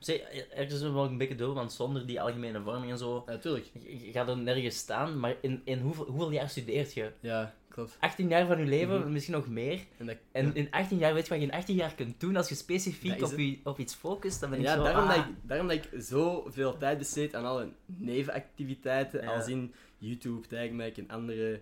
Zeg, 0.05 0.21
ergens 0.55 0.75
is 0.75 0.91
wel 0.91 1.05
een 1.05 1.19
beetje 1.19 1.35
door, 1.35 1.55
want 1.55 1.73
zonder 1.73 2.07
die 2.07 2.21
algemene 2.21 2.63
vorming 2.63 2.93
en 2.93 2.99
zo, 2.99 3.23
Natuurlijk. 3.27 3.67
je 4.05 4.11
gaat 4.13 4.29
er 4.29 4.37
nergens 4.39 4.77
staan. 4.77 5.19
Maar 5.21 5.37
in, 5.41 5.61
in 5.65 5.79
hoeveel, 5.81 6.05
hoeveel 6.05 6.31
jaar 6.31 6.49
studeert 6.49 6.95
je? 6.95 7.11
Ja, 7.21 7.55
klopt. 7.69 7.97
18 8.01 8.29
jaar 8.29 8.47
van 8.47 8.59
je 8.59 8.65
leven, 8.65 9.01
Mhm. 9.01 9.13
misschien 9.13 9.35
nog 9.35 9.49
meer. 9.49 9.81
En, 9.99 10.07
dat, 10.07 10.17
En 10.33 10.47
ja. 10.47 10.53
in 10.55 10.71
18 10.71 10.99
jaar 10.99 11.15
weet 11.15 11.23
je 11.27 11.29
wat 11.31 11.39
je 11.41 11.47
in 11.47 11.53
18 11.53 11.75
jaar 11.77 11.95
kunt 11.95 12.21
doen 12.21 12.37
als 12.37 12.49
je 12.49 12.55
specifiek 12.55 13.23
op, 13.23 13.33
je, 13.39 13.59
op 13.65 13.79
iets 13.79 13.95
focust. 13.95 14.41
Dan 14.41 14.51
ben 14.51 14.59
ik 14.59 14.65
ja, 14.65 14.75
zo, 14.77 14.83
daarom, 14.83 15.03
ah, 15.09 15.09
dat 15.17 15.25
ik, 15.27 15.33
daarom 15.43 15.69
dat 15.69 15.77
ik 15.77 15.89
zoveel 16.03 16.77
tijd 16.77 16.99
besteed 16.99 17.35
aan 17.35 17.45
alle 17.45 17.69
nevenactiviteiten, 17.87 19.23
Ja. 19.23 19.35
als 19.35 19.49
in 19.49 19.73
YouTube, 19.99 20.47
Tagmac 20.47 20.97
en 20.97 21.09
andere 21.11 21.61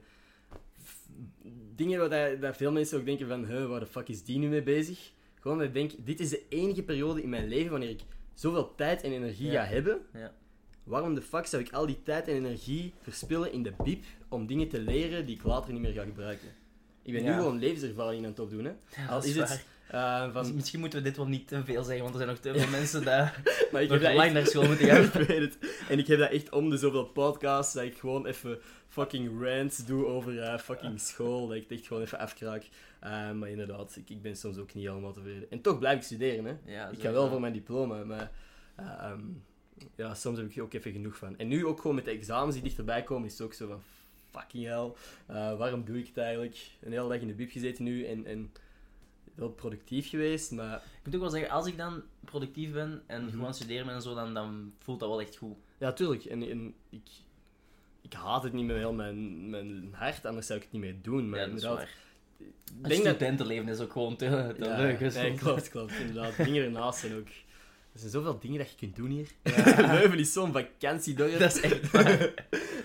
dingen 1.74 1.98
waar 1.98 2.08
dat, 2.30 2.40
dat 2.40 2.56
veel 2.56 2.72
mensen 2.72 2.98
ook 2.98 3.04
denken 3.04 3.28
van, 3.28 3.44
huh, 3.44 3.66
waar 3.68 3.80
de 3.80 3.86
fuck 3.86 4.08
is 4.08 4.24
die 4.24 4.38
nu 4.38 4.48
mee 4.48 4.62
bezig? 4.62 5.10
Gewoon 5.40 5.58
dat 5.58 5.66
ik 5.66 5.74
denk, 5.74 5.92
dit 6.04 6.20
is 6.20 6.28
de 6.30 6.42
enige 6.48 6.82
periode 6.82 7.22
in 7.22 7.28
mijn 7.28 7.48
leven 7.48 7.70
wanneer 7.70 7.88
ik 7.90 8.00
zoveel 8.42 8.74
tijd 8.74 9.02
en 9.02 9.12
energie 9.12 9.50
Ja. 9.50 9.64
ga 9.64 9.68
hebben. 9.72 9.98
Ja. 10.12 10.32
Waarom 10.84 11.14
de 11.14 11.22
fuck 11.22 11.46
zou 11.46 11.62
ik 11.62 11.72
al 11.72 11.86
die 11.86 12.02
tijd 12.02 12.28
en 12.28 12.34
energie 12.34 12.92
verspillen 13.02 13.52
in 13.52 13.62
de 13.62 13.72
biep 13.84 14.04
om 14.28 14.46
dingen 14.46 14.68
te 14.68 14.80
leren 14.80 15.26
die 15.26 15.36
ik 15.36 15.42
later 15.44 15.72
niet 15.72 15.82
meer 15.82 15.92
ga 15.92 16.02
gebruiken? 16.04 16.48
Ik 17.02 17.12
ben 17.12 17.24
nu 17.24 17.32
gewoon 17.32 17.58
levenservaring 17.58 18.24
aan 18.24 18.30
het 18.30 18.38
opdoen, 18.40 18.64
hè. 18.64 18.70
Ja, 18.96 19.06
Al 19.08 19.14
dat 19.14 19.24
is 19.24 19.34
is 19.36 19.36
het 19.50 19.64
eh, 19.88 20.32
van... 20.32 20.54
Misschien 20.54 20.80
moeten 20.80 20.98
we 20.98 21.04
dit 21.04 21.16
wel 21.16 21.26
niet 21.26 21.48
te 21.48 21.64
veel 21.64 21.82
zeggen, 21.82 22.02
want 22.02 22.14
er 22.14 22.20
zijn 22.20 22.32
nog 22.32 22.38
te 22.38 22.52
veel 22.60 22.70
mensen 22.78 23.04
daar 23.04 23.42
Maar 23.72 23.82
ik 23.82 23.90
heb 23.90 24.00
dat 24.00 24.12
lang 24.14 24.24
echt- 24.24 24.34
naar 24.34 24.46
school 24.46 24.66
moeten 24.66 24.86
gaan. 24.86 25.02
ik 25.12 25.12
weet 25.12 25.40
het. 25.40 25.58
En 25.88 25.98
ik 25.98 26.06
heb 26.06 26.18
dat 26.18 26.30
echt 26.30 26.50
om 26.50 26.70
de 26.70 26.76
zoveel 26.76 27.04
podcasts, 27.04 27.74
dat 27.74 27.84
ik 27.84 27.98
gewoon 27.98 28.26
even 28.26 28.58
fucking 28.88 29.42
rants 29.42 29.84
doe 29.86 30.06
over 30.06 30.40
eh, 30.42 30.58
fucking 30.58 31.00
school, 31.00 31.46
dat 31.46 31.56
ik 31.56 31.62
het 31.68 31.78
echt 31.78 31.86
gewoon 31.86 32.02
even 32.02 32.18
afkraak. 32.18 32.64
Eh, 33.02 33.32
maar 33.32 33.48
inderdaad, 33.48 33.96
ik, 33.96 34.10
ik 34.10 34.22
ben 34.22 34.36
soms 34.36 34.56
ook 34.58 34.74
niet 34.74 34.86
helemaal 34.86 35.12
tevreden. 35.12 35.50
En 35.50 35.60
toch 35.60 35.78
blijf 35.78 35.96
ik 35.96 36.02
studeren, 36.04 36.44
hè. 36.44 36.72
Ja, 36.72 36.88
Ik 36.88 37.00
ga 37.00 37.12
wel 37.12 37.28
voor 37.28 37.40
mijn 37.40 37.52
diploma, 37.52 38.04
maar 38.04 38.30
eh, 38.74 38.86
ehm, 39.04 39.20
ja, 39.96 40.14
soms 40.14 40.38
heb 40.38 40.50
ik 40.50 40.56
er 40.56 40.62
ook 40.62 40.72
even 40.72 40.92
genoeg 40.92 41.16
van. 41.16 41.38
En 41.38 41.48
nu 41.48 41.66
ook 41.66 41.80
gewoon 41.80 41.96
met 41.96 42.04
de 42.04 42.10
examens 42.10 42.54
die 42.54 42.62
dichterbij 42.64 43.02
komen, 43.02 43.26
is 43.26 43.32
het 43.32 43.42
ook 43.42 43.52
zo 43.54 43.66
van 43.68 43.82
fucking 44.30 44.64
hell, 44.64 44.92
eh, 45.26 45.56
waarom 45.58 45.84
doe 45.84 45.98
ik 45.98 46.06
het 46.06 46.16
eigenlijk? 46.18 46.70
Een 46.80 46.92
hele 46.92 47.08
dag 47.08 47.18
in 47.20 47.26
de 47.26 47.34
bib 47.34 47.50
gezeten 47.50 47.84
nu 47.84 48.04
en, 48.04 48.26
en 48.26 48.52
wel 49.34 49.50
productief 49.50 50.08
geweest, 50.08 50.50
maar 50.52 50.76
Ik 50.76 51.04
moet 51.04 51.14
ook 51.14 51.20
wel 51.20 51.30
zeggen, 51.30 51.50
als 51.50 51.66
ik 51.66 51.76
dan 51.76 52.02
productief 52.24 52.72
ben 52.72 53.02
en 53.06 53.22
Mhm. 53.22 53.30
gewoon 53.30 53.54
studeren 53.54 53.86
ben 53.86 53.94
en 53.94 54.02
zo, 54.02 54.14
dan, 54.14 54.34
dan 54.34 54.72
voelt 54.78 55.00
dat 55.00 55.08
wel 55.08 55.20
echt 55.20 55.36
goed. 55.36 55.56
ja, 55.78 55.92
tuurlijk. 55.92 56.24
En, 56.24 56.42
en 56.50 56.74
ik, 56.90 57.08
ik 58.00 58.12
haat 58.12 58.42
het 58.42 58.52
niet 58.52 58.66
met 58.66 58.76
heel 58.76 58.92
mijn, 58.92 59.50
mijn 59.50 59.88
hart, 59.94 60.26
anders 60.26 60.46
zou 60.46 60.58
ik 60.58 60.64
het 60.64 60.72
niet 60.74 60.82
meer 60.82 60.96
doen. 61.02 61.28
Maar 61.28 61.38
ja, 61.38 61.46
dat 61.46 61.54
is 61.56 61.62
inderdaad, 61.62 61.86
waar. 61.88 62.00
Ik 62.44 62.52
Het 62.80 62.88
denk 62.88 63.04
dat... 63.04 63.14
studentenleven 63.14 63.68
is 63.68 63.80
ook 63.80 63.92
gewoon 63.92 64.16
te, 64.16 64.54
te 64.58 64.64
Ja, 64.64 64.76
leuk. 64.76 65.00
nee, 65.14 65.34
klopt, 65.34 65.68
klopt. 65.68 65.92
Inderdaad, 66.00 66.36
dingen 66.36 66.64
ernaast 66.64 66.98
zijn 67.00 67.16
ook... 67.16 67.28
Er 67.92 67.98
zijn 67.98 68.10
zoveel 68.10 68.38
dingen 68.38 68.58
dat 68.58 68.70
je 68.70 68.76
kunt 68.76 68.96
doen 68.96 69.10
hier. 69.10 69.26
Ja. 69.42 69.92
Leuven 70.00 70.18
is 70.18 70.32
zo'n 70.32 70.52
vakantiedorp. 70.52 71.38
Dat 71.38 71.56
is 71.56 71.60
echt 71.60 71.90
waar. 71.92 72.34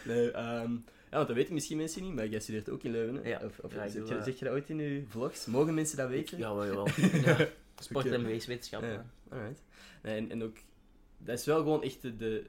Nee, 0.04 0.32
ehm, 0.32 0.72
ja, 1.12 1.16
want 1.16 1.28
dat 1.28 1.36
weten 1.36 1.54
misschien 1.54 1.78
mensen 1.78 2.04
niet, 2.04 2.14
maar 2.14 2.28
jij 2.28 2.40
studeert 2.40 2.70
ook 2.70 2.84
in 2.84 2.92
Leuven. 2.92 3.16
Hè? 3.16 3.30
Ja. 3.30 3.42
Of, 3.44 3.60
of 3.60 3.74
Ja, 3.74 3.88
zeg, 3.88 4.04
doe, 4.06 4.16
je, 4.16 4.24
zeg 4.24 4.40
je 4.40 4.46
dat 4.46 4.54
ooit 4.54 4.70
in 4.70 4.78
je 4.80 5.04
vlogs? 5.08 5.46
Mogen 5.46 5.74
mensen 5.74 5.98
dat 5.98 6.10
weten? 6.10 6.38
Ja, 6.38 6.54
wel. 6.56 6.88
Ja. 7.26 7.48
Sport 7.80 8.06
en. 8.06 8.28
Ja, 8.70 8.80
ja. 8.82 9.06
alright. 9.30 9.64
Nee, 10.04 10.18
en, 10.18 10.32
en 10.32 10.44
ook, 10.44 10.58
dat 11.18 11.40
is 11.40 11.46
wel 11.46 11.58
gewoon 11.58 11.84
echt 11.84 12.02
de, 12.02 12.16
de 12.18 12.46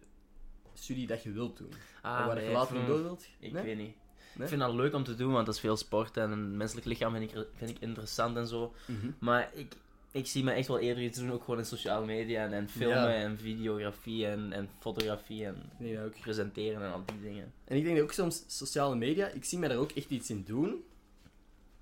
studie 0.74 1.06
dat 1.06 1.22
je 1.22 1.30
wilt 1.32 1.56
doen. 1.56 1.72
Ah, 2.02 2.26
waar 2.26 2.34
nee, 2.36 2.44
je 2.44 2.50
later 2.52 2.76
vind- 2.76 2.88
door 2.88 3.02
wilt. 3.02 3.26
Ik 3.40 3.52
Nee? 3.52 3.62
weet 3.62 3.76
niet. 3.76 3.96
Nee? 4.38 4.46
Ik 4.46 4.48
vind 4.48 4.60
dat 4.60 4.74
leuk 4.74 4.94
om 4.94 5.04
te 5.04 5.14
doen, 5.14 5.32
want 5.32 5.46
dat 5.46 5.54
is 5.54 5.60
veel 5.60 5.76
sport 5.76 6.16
en 6.16 6.30
een 6.30 6.56
menselijk 6.56 6.86
lichaam 6.86 7.12
vind 7.12 7.32
ik, 7.32 7.46
vind 7.54 7.70
ik 7.70 7.78
interessant 7.80 8.36
en 8.36 8.46
zo. 8.46 8.74
Mhm. 8.86 9.10
Maar 9.18 9.50
ik, 9.54 9.74
ik 10.12 10.26
zie 10.26 10.44
me 10.44 10.50
echt 10.52 10.68
wel 10.68 10.78
eerder 10.78 11.04
iets 11.04 11.18
doen, 11.18 11.32
ook 11.32 11.44
gewoon 11.44 11.58
in 11.58 11.66
sociale 11.66 12.06
media 12.06 12.44
en, 12.44 12.52
en 12.52 12.68
filmen 12.68 12.96
Ja. 12.96 13.14
en 13.14 13.38
videografie 13.38 14.26
en, 14.26 14.52
en 14.52 14.68
fotografie 14.78 15.44
en 15.44 15.56
dat 15.78 16.04
ook. 16.04 16.20
presenteren 16.20 16.82
en 16.82 16.92
al 16.92 17.02
die 17.06 17.20
dingen. 17.20 17.52
En 17.64 17.76
ik 17.76 17.84
denk 17.84 18.02
ook 18.02 18.12
soms 18.12 18.44
sociale 18.46 18.96
media, 18.96 19.26
ik 19.28 19.44
zie 19.44 19.58
mij 19.58 19.68
daar 19.68 19.78
ook 19.78 19.90
echt 19.92 20.10
iets 20.10 20.30
in 20.30 20.42
doen, 20.44 20.82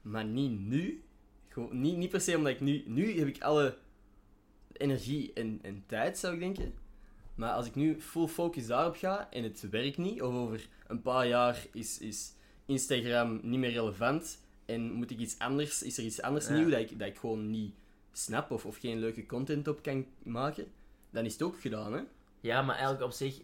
maar 0.02 0.24
niet 0.24 0.60
nu. 0.60 1.02
Gewoon, 1.48 1.80
niet, 1.80 1.96
niet 1.96 2.10
per 2.10 2.20
se 2.20 2.36
omdat 2.36 2.52
ik 2.52 2.60
nu... 2.60 2.82
Nu 2.86 3.18
heb 3.18 3.28
ik 3.28 3.42
alle 3.42 3.76
energie 4.72 5.32
en, 5.32 5.58
en 5.62 5.84
tijd, 5.86 6.18
zou 6.18 6.34
ik 6.34 6.40
denken. 6.40 6.74
Maar 7.34 7.52
als 7.52 7.66
ik 7.66 7.74
nu 7.74 8.00
full 8.00 8.26
focus 8.26 8.66
daarop 8.66 8.96
ga 8.96 9.30
en 9.30 9.42
het 9.42 9.68
werkt 9.70 9.96
niet, 9.98 10.22
of 10.22 10.34
over 10.34 10.68
een 10.86 11.02
paar 11.02 11.26
jaar 11.26 11.66
is, 11.72 11.98
is 11.98 12.34
Instagram 12.66 13.40
niet 13.42 13.58
meer 13.58 13.70
relevant 13.72 14.38
en 14.64 14.92
moet 14.92 15.10
ik 15.10 15.18
iets 15.18 15.38
anders, 15.38 15.82
is 15.82 15.98
er 15.98 16.04
iets 16.04 16.22
anders 16.22 16.46
Ja. 16.48 16.54
nieuw 16.54 16.68
dat 16.70 16.80
ik, 16.80 16.98
dat 16.98 17.08
ik 17.08 17.16
gewoon 17.16 17.50
niet 17.50 17.74
snap 18.12 18.50
of, 18.50 18.66
of 18.66 18.76
geen 18.78 18.98
leuke 18.98 19.26
content 19.26 19.68
op 19.68 19.82
kan 19.82 20.06
maken, 20.22 20.66
dan 21.10 21.24
is 21.24 21.32
het 21.32 21.42
ook 21.42 21.60
gedaan, 21.60 21.92
hè? 21.92 22.00
Ja, 22.40 22.62
maar 22.62 22.74
eigenlijk 22.74 23.04
op 23.04 23.12
zich... 23.12 23.40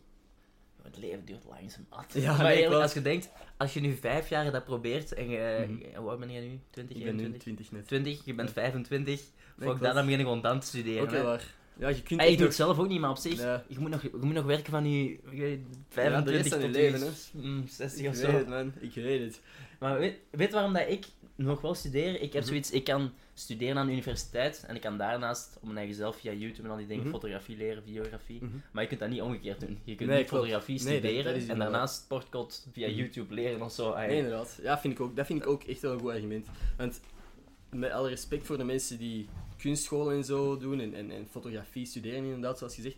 Het 0.83 0.97
leven 0.97 1.25
duurt 1.25 1.45
langzaam 1.45 1.87
af. 1.89 2.15
Ja, 2.15 2.33
maar 2.37 2.43
nee, 2.43 2.53
eerlijk, 2.53 2.67
klopt. 2.67 2.83
als 2.83 2.93
je 2.93 3.03
denkt, 3.03 3.31
als 3.57 3.75
je 3.75 3.81
nu 3.81 3.97
vijf 3.97 4.29
jaar 4.29 4.53
dat 4.53 4.65
probeert 4.65 5.13
en 5.13 5.29
je... 5.29 5.67
Mhm. 5.69 5.97
Hoe 5.97 6.11
oud 6.11 6.19
ben 6.19 6.31
jij 6.33 6.41
nu? 6.41 6.61
20, 6.71 6.97
Ik 6.97 7.05
ben 7.05 7.17
nu 7.17 7.23
21? 7.23 7.43
20 7.67 7.71
net. 7.71 7.87
20, 7.87 8.25
je 8.25 8.35
bent 8.35 8.51
25. 8.53 9.21
Nee, 9.57 9.69
dat, 9.69 9.81
dan 9.81 9.95
begin 9.95 10.11
je 10.11 10.17
gewoon 10.25 10.41
dan 10.41 10.61
te 10.61 10.67
studeren. 10.67 11.09
Heel 11.11 11.23
waar. 11.23 11.55
Ja, 11.79 11.89
je 11.89 12.03
kunt 12.03 12.21
ik 12.23 12.37
doe 12.37 12.47
het 12.47 12.57
zelf 12.57 12.79
ook 12.79 12.89
niet, 12.89 13.01
maar 13.01 13.11
op 13.11 13.17
zich, 13.17 13.41
Ja. 13.41 13.65
je, 13.69 13.79
moet 13.79 13.91
nog, 13.91 14.03
je 14.03 14.11
moet 14.21 14.35
nog 14.35 14.45
werken 14.45 14.71
van 14.73 14.91
je, 14.91 15.19
je 15.31 15.61
25 15.89 16.35
rest 16.35 16.49
van 16.49 16.59
je 16.59 16.65
tot 16.65 16.75
leven, 16.75 17.13
mm, 17.33 17.65
60 17.69 18.01
Ik 18.03 18.09
of 18.09 18.17
weet 18.17 18.25
zo. 18.31 18.37
het, 18.37 18.49
man. 18.49 18.73
Ik 18.81 18.95
weet 18.95 19.21
het. 19.21 19.41
Maar 19.81 19.99
weet, 19.99 20.17
weet 20.31 20.53
waarom 20.53 20.73
dat 20.73 20.89
ik 20.89 21.07
nog 21.35 21.61
wel 21.61 21.75
studeer? 21.75 22.15
Ik 22.15 22.33
heb 22.33 22.43
Mhm. 22.43 22.51
zoiets, 22.51 22.71
ik 22.71 22.85
kan 22.85 23.13
studeren 23.35 23.77
aan 23.77 23.87
de 23.87 23.93
universiteit 23.93 24.65
en 24.67 24.75
ik 24.75 24.81
kan 24.81 24.99
daarnaast 24.99 25.57
op 25.57 25.63
mijn 25.65 25.77
eigen 25.77 25.95
zelf 25.95 26.17
via 26.17 26.33
YouTube 26.33 26.63
en 26.63 26.71
al 26.71 26.77
die 26.77 26.87
dingen 26.87 27.03
Mhm. 27.03 27.13
fotografie 27.13 27.57
leren, 27.57 27.83
videografie. 27.83 28.39
Mhm. 28.45 28.57
Maar 28.73 28.83
je 28.83 28.89
kunt 28.89 29.01
dat 29.01 29.09
niet 29.09 29.21
omgekeerd 29.21 29.61
doen. 29.61 29.79
Je 29.85 29.95
kunt 29.95 30.09
Nee, 30.09 30.19
niet 30.19 30.29
klopt. 30.29 30.45
fotografie 30.45 30.83
Nee, 30.85 31.01
dat- 31.01 31.11
studeren 31.11 31.39
dat 31.41 31.49
en 31.49 31.59
daarnaast 31.59 31.95
sportcode 32.03 32.55
via. 32.73 32.89
YouTube 32.89 33.35
leren 33.35 33.63
of 33.63 33.73
zo. 33.73 33.97
Nee, 33.97 34.17
inderdaad. 34.17 34.59
Ja, 34.63 34.79
vind 34.79 34.95
ik 34.95 35.01
ook, 35.01 35.17
dat 35.17 35.27
vind 35.27 35.43
ik 35.43 35.49
ook 35.49 35.63
echt 35.63 35.81
wel 35.81 35.93
een 35.93 36.01
goed 36.01 36.11
argument. 36.11 36.47
Want 36.77 37.01
met 37.71 37.91
alle 37.91 38.09
respect 38.09 38.47
voor 38.47 38.57
de 38.59 38.65
mensen 38.65 38.99
die 38.99 39.29
kunstschool 39.63 40.13
en 40.13 40.25
zo 40.25 40.57
doen 40.57 40.81
en, 40.81 40.95
en, 40.95 41.11
en 41.11 41.27
fotografie 41.31 41.87
studeren, 41.87 42.25
inderdaad, 42.25 42.59
zoals 42.59 42.75
gezegd. 42.75 42.97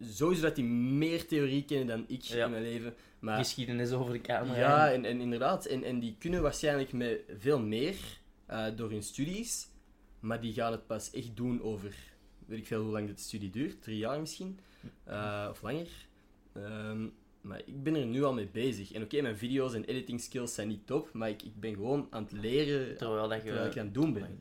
Sowieso 0.00 0.42
dat 0.42 0.54
die 0.54 0.64
meer 0.64 1.26
theorie 1.26 1.64
kennen 1.64 1.86
dan 1.86 2.04
ik 2.08 2.22
Ja. 2.22 2.44
in 2.44 2.50
mijn 2.50 2.62
leven. 2.62 2.94
Maar 3.18 3.38
Geschiedenis 3.38 3.90
over 3.92 4.12
de 4.12 4.20
camera. 4.20 4.58
ja, 4.58 4.92
en, 4.92 5.04
en 5.04 5.20
inderdaad. 5.20 5.66
En, 5.66 5.84
en 5.84 6.00
die 6.00 6.16
kunnen 6.18 6.42
waarschijnlijk 6.42 6.92
met 6.92 7.20
veel 7.38 7.60
meer 7.60 7.96
eh, 8.46 8.66
door 8.76 8.90
hun 8.90 9.02
studies. 9.02 9.68
Maar 10.20 10.40
die 10.40 10.52
gaan 10.52 10.72
het 10.72 10.86
pas 10.86 11.10
echt 11.10 11.36
doen 11.36 11.62
over, 11.62 11.94
weet 12.46 12.58
ik 12.58 12.66
veel 12.66 12.82
hoe 12.82 12.92
lang 12.92 13.08
de 13.14 13.20
studie 13.22 13.50
duurt. 13.50 13.82
Drie 13.82 13.98
jaar 13.98 14.20
misschien. 14.20 14.58
Eh, 15.04 15.46
of 15.50 15.62
langer. 15.62 15.88
Ehm, 16.52 17.06
maar 17.40 17.60
ik 17.64 17.82
ben 17.82 17.94
er 17.94 18.06
nu 18.06 18.22
al 18.24 18.32
mee 18.34 18.48
bezig. 18.52 18.92
En 18.92 19.02
oké, 19.02 19.20
mijn 19.20 19.36
video's 19.38 19.74
en 19.74 19.84
editing 19.84 20.20
skills 20.20 20.54
zijn 20.54 20.68
niet 20.68 20.86
top. 20.86 21.12
Maar 21.12 21.28
ik, 21.28 21.42
ik 21.42 21.60
ben 21.60 21.74
gewoon 21.74 22.06
aan 22.10 22.22
het 22.22 22.32
leren 22.32 22.96
Terwijl 22.96 23.28
dat 23.28 23.38
je... 23.38 23.44
terwijl 23.46 23.66
ik 23.70 23.78
aan 23.78 23.84
het 23.84 23.94
doen 23.94 24.06
je 24.06 24.12
ben. 24.12 24.38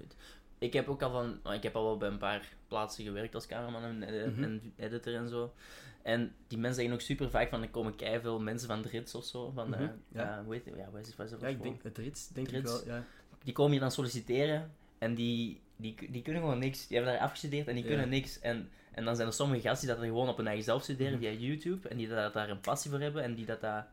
Ik 0.61 0.73
heb 0.73 0.87
ook 0.89 1.01
al 1.01 1.11
van, 1.11 1.53
ik 1.53 1.63
heb 1.63 1.75
al 1.75 1.83
wel 1.83 1.97
bij 1.97 2.09
een 2.09 2.17
paar 2.17 2.47
plaatsen 2.67 3.03
gewerkt 3.03 3.35
als 3.35 3.45
cameraman 3.47 3.83
en, 4.03 4.31
Mhm. 4.31 4.43
en 4.43 4.73
editor 4.77 5.15
en 5.15 5.29
zo. 5.29 5.53
En 6.01 6.33
die 6.47 6.57
mensen 6.57 6.75
zeggen 6.75 6.93
ook 6.93 7.01
super 7.01 7.29
vaak 7.29 7.49
van, 7.49 7.61
er 7.61 7.69
komen 7.69 7.93
veel 8.21 8.39
mensen 8.39 8.67
van 8.67 8.81
de 8.81 8.89
rits 8.89 9.15
of 9.15 9.25
zo. 9.25 9.51
Van, 9.55 9.69
Mhm, 9.69 9.81
eh, 9.81 9.87
ja. 10.07 10.21
ja, 10.21 10.43
hoe 10.43 10.53
heet 10.53 10.65
het? 10.65 10.75
Ja, 10.77 10.89
wat 10.91 11.01
is 11.01 11.07
het? 11.07 11.15
Wat 11.15 11.25
is 11.25 11.31
het 11.31 11.41
Ja, 11.41 11.47
ik 11.47 11.61
denk 11.63 11.83
het 11.83 11.97
rits, 11.97 12.27
denk 12.27 12.47
ik 12.47 12.53
Rits. 12.53 12.83
wel. 12.83 12.95
Ja. 12.95 13.03
Die 13.43 13.53
komen 13.53 13.71
hier 13.71 13.79
dan 13.79 13.91
solliciteren 13.91 14.71
en 14.97 15.15
die, 15.15 15.59
die, 15.75 15.95
die 16.11 16.21
kunnen 16.21 16.41
gewoon 16.41 16.59
niks. 16.59 16.87
Die 16.87 16.97
hebben 16.97 17.15
daar 17.15 17.23
afgestudeerd 17.23 17.67
en 17.67 17.73
die 17.75 17.83
Ja. 17.83 17.89
kunnen 17.89 18.09
niks. 18.09 18.39
En, 18.39 18.69
en 18.91 19.05
dan 19.05 19.15
zijn 19.15 19.27
er 19.27 19.33
sommige 19.33 19.61
gasten 19.61 19.87
die 19.87 19.95
dat 19.95 20.05
er 20.05 20.09
gewoon 20.09 20.29
op 20.29 20.37
hun 20.37 20.47
eigen 20.47 20.63
zelf 20.65 20.83
studeren 20.83 21.13
Mhm. 21.13 21.21
via 21.21 21.31
YouTube. 21.31 21.87
En 21.87 21.97
die 21.97 22.07
dat 22.07 22.33
daar 22.33 22.49
een 22.49 22.59
passie 22.61 22.91
voor 22.91 22.99
hebben 22.99 23.23
en 23.23 23.35
die 23.35 23.45
dat, 23.45 23.61
dat, 23.61 23.83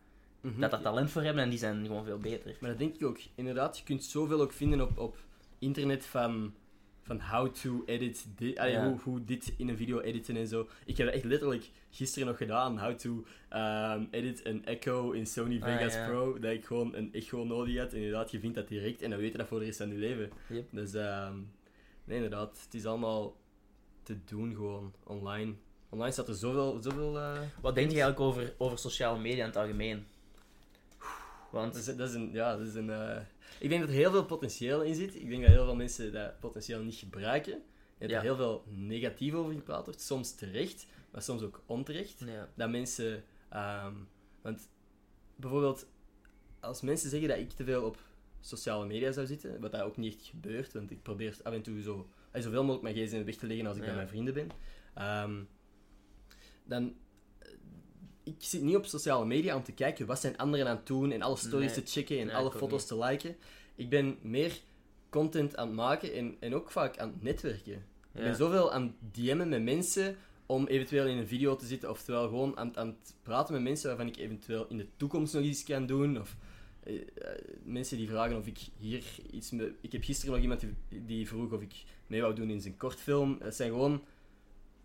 Mhm. 0.41 0.61
dat, 0.61 0.71
dat 0.71 0.83
talent 0.83 1.11
voor 1.11 1.23
hebben 1.23 1.43
en 1.43 1.51
die 1.51 1.59
zijn 1.59 1.87
gewoon 1.87 2.05
veel 2.05 2.19
beter. 2.19 2.57
Maar 2.61 2.71
dat 2.71 2.79
denk 2.79 2.95
ik 2.95 3.05
ook. 3.07 3.19
Inderdaad, 3.35 3.79
je 3.79 3.85
kunt 3.85 4.05
zoveel 4.05 4.41
ook 4.41 4.53
vinden 4.53 4.81
op, 4.81 4.99
op 4.99 5.17
internet 5.59 6.07
van, 6.07 6.55
van 7.03 7.21
how 7.21 7.49
to 7.55 7.83
edit 7.87 8.27
dit. 8.37 8.59
allee, 8.59 8.73
Ja. 8.73 8.89
hoe, 8.89 9.01
hoe 9.01 9.25
dit 9.25 9.55
in 9.57 9.69
een 9.69 9.77
video 9.77 10.01
editen 10.01 10.37
en 10.37 10.47
zo. 10.47 10.69
Ik 10.85 10.97
heb 10.97 11.07
dat 11.07 11.15
echt 11.17 11.25
letterlijk 11.25 11.71
gisteren 11.91 12.29
nog 12.29 12.37
gedaan. 12.37 12.79
How 12.79 12.95
to 12.95 13.25
ehm, 13.49 14.05
edit 14.11 14.45
een 14.47 14.65
Echo 14.65 15.11
in 15.11 15.27
Sony 15.27 15.59
Ah, 15.61 15.65
Vegas 15.65 15.95
ja. 15.95 16.07
Pro. 16.07 16.39
Dat 16.39 16.53
ik 16.53 16.65
gewoon 16.65 16.95
een 16.95 17.13
echo 17.13 17.45
nodig 17.45 17.79
had. 17.79 17.93
En 17.93 17.97
inderdaad, 17.99 18.31
je 18.31 18.41
vindt 18.41 18.57
dat 18.57 18.69
direct. 18.69 19.03
En 19.03 19.11
dan 19.11 19.19
weet 19.19 19.33
je 19.33 19.39
dat 19.39 19.49
voor 19.49 19.59
de 19.59 19.65
rest 19.65 19.79
van 19.79 19.89
je 19.89 19.95
leven. 19.95 20.31
Yep. 20.49 20.69
Dus 20.71 20.95
ehm, 20.95 21.37
nee, 22.05 22.17
inderdaad. 22.17 22.61
Het 22.65 22.75
is 22.75 22.87
allemaal 22.87 23.37
te 24.03 24.17
doen 24.25 24.55
gewoon 24.55 24.95
online. 25.05 25.55
Online 25.91 26.13
staat 26.13 26.29
er 26.29 26.35
zoveel... 26.35 26.79
zoveel 26.83 27.19
eh, 27.19 27.39
Wat 27.61 27.75
denk 27.75 27.91
je 27.91 28.01
eigenlijk 28.01 28.21
over, 28.21 28.55
over 28.59 28.79
sociale 28.79 29.19
media 29.19 29.41
in 29.41 29.49
het 29.51 29.57
algemeen? 29.57 30.07
Want 31.51 31.73
Dat 31.73 31.87
is, 31.87 31.97
dat 31.97 32.09
is 32.09 32.15
een, 32.15 32.33
ja, 32.33 32.57
dat 32.57 32.67
is 32.67 32.75
een, 32.75 32.91
eh, 32.91 33.21
ik 33.61 33.69
denk 33.69 33.81
dat 33.81 33.91
er 33.91 33.97
heel 33.97 34.11
veel 34.11 34.25
potentieel 34.25 34.83
in 34.83 34.95
zit. 34.95 35.15
Ik 35.15 35.29
denk 35.29 35.43
dat 35.43 35.51
heel 35.51 35.65
veel 35.65 35.77
mensen 35.77 36.13
dat 36.13 36.39
potentieel 36.41 36.83
niet 36.83 36.95
gebruiken. 36.95 37.53
En 37.53 37.61
dat 37.99 38.11
Ja. 38.11 38.17
er 38.17 38.23
heel 38.23 38.37
veel 38.37 38.65
negatief 38.69 39.35
over 39.35 39.53
gepraat 39.53 39.85
wordt. 39.85 40.01
Soms 40.01 40.35
terecht, 40.35 40.87
maar 41.11 41.23
soms 41.23 41.43
ook 41.43 41.63
onterecht. 41.67 42.23
ja, 42.27 42.49
Dat 42.55 42.71
mensen... 42.71 43.25
ehm, 43.49 43.95
want 44.43 44.69
bijvoorbeeld, 45.37 45.87
als 46.61 46.81
mensen 46.81 47.11
zeggen 47.11 47.29
dat 47.29 47.39
ik 47.39 47.51
te 47.51 47.65
veel 47.65 47.85
op 47.85 47.97
sociale 48.41 48.87
media 48.87 49.13
zou 49.13 49.27
zitten, 49.27 49.61
wat 49.61 49.73
dat 49.73 49.81
ook 49.81 49.97
niet 49.97 50.15
echt 50.15 50.25
gebeurt, 50.25 50.73
want 50.73 50.91
ik 50.91 51.03
probeer 51.03 51.37
af 51.43 51.53
en 51.53 51.63
toe 51.63 51.83
zo, 51.83 52.09
eh, 52.31 52.43
zoveel 52.43 52.65
mogelijk 52.65 52.95
mijn 52.95 53.07
gsm 53.07 53.25
weg 53.25 53.37
te 53.37 53.47
leggen 53.47 53.67
als 53.67 53.77
ik 53.77 53.83
Ja. 53.83 53.89
bij 53.89 53.97
mijn 53.97 54.09
vrienden 54.09 54.35
ben, 54.35 54.49
ehm, 54.95 55.43
dan... 56.65 56.95
Ik 58.29 58.45
zit 58.45 58.63
niet 58.63 58.77
op 58.77 58.87
sociale 58.87 59.25
media 59.27 59.57
om 59.57 59.63
te 59.63 59.73
kijken 59.73 60.07
wat 60.07 60.21
zijn 60.21 60.37
anderen 60.37 60.67
aan 60.69 60.77
het 60.77 60.87
doen 60.87 61.13
en 61.13 61.23
alle 61.23 61.37
stories 61.37 61.75
Nee. 61.75 61.85
te 61.85 61.91
checken 61.91 62.19
en 62.19 62.27
Nee, 62.27 62.35
alle 62.35 62.51
foto's 62.53 62.91
niet. 62.91 63.01
te 63.01 63.07
liken. 63.07 63.37
Ik 63.75 63.89
ben 63.89 64.17
meer 64.23 64.61
content 65.11 65.57
aan 65.57 65.67
het 65.67 65.77
maken 65.77 66.15
en, 66.15 66.37
en 66.41 66.55
ook 66.55 66.71
vaak 66.71 66.99
aan 66.99 67.09
het 67.09 67.23
netwerken. 67.23 67.73
Ik 68.15 68.25
ben 68.25 68.37
zoveel 68.37 68.73
aan 68.73 68.83
het 68.83 69.15
DM'en 69.15 69.49
met 69.49 69.63
mensen 69.63 70.17
om 70.47 70.67
eventueel 70.67 71.07
in 71.07 71.17
een 71.17 71.27
video 71.27 71.57
te 71.57 71.67
zitten, 71.67 71.91
oftewel 71.91 72.23
gewoon 72.29 72.57
aan, 72.57 72.77
aan 72.77 72.87
het 72.87 73.15
praten 73.23 73.55
met 73.55 73.63
mensen 73.63 73.89
waarvan 73.89 74.07
ik 74.07 74.17
eventueel 74.17 74.67
in 74.69 74.77
de 74.77 74.87
toekomst 74.97 75.35
nog 75.35 75.43
iets 75.43 75.65
kan 75.65 75.87
doen. 75.87 76.21
Of 76.21 76.37
eh, 76.83 76.95
eh, 76.95 77.01
mensen 77.63 77.97
die 77.97 78.09
vragen 78.09 78.37
of 78.37 78.47
ik 78.47 78.59
hier 78.79 79.05
iets... 79.31 79.51
Me, 79.51 79.75
ik 79.81 79.93
heb 79.93 80.05
gisteren 80.05 80.33
nog 80.35 80.43
iemand 80.43 80.61
die, 80.61 81.05
die 81.07 81.29
vroeg 81.29 81.53
of 81.53 81.61
ik 81.61 81.73
mee 82.07 82.21
wou 82.21 82.35
doen 82.35 82.51
in 82.51 82.61
zijn 82.61 82.77
kortfilm. 82.77 83.37
Het 83.41 83.55
zijn 83.55 83.71
gewoon... 83.71 84.05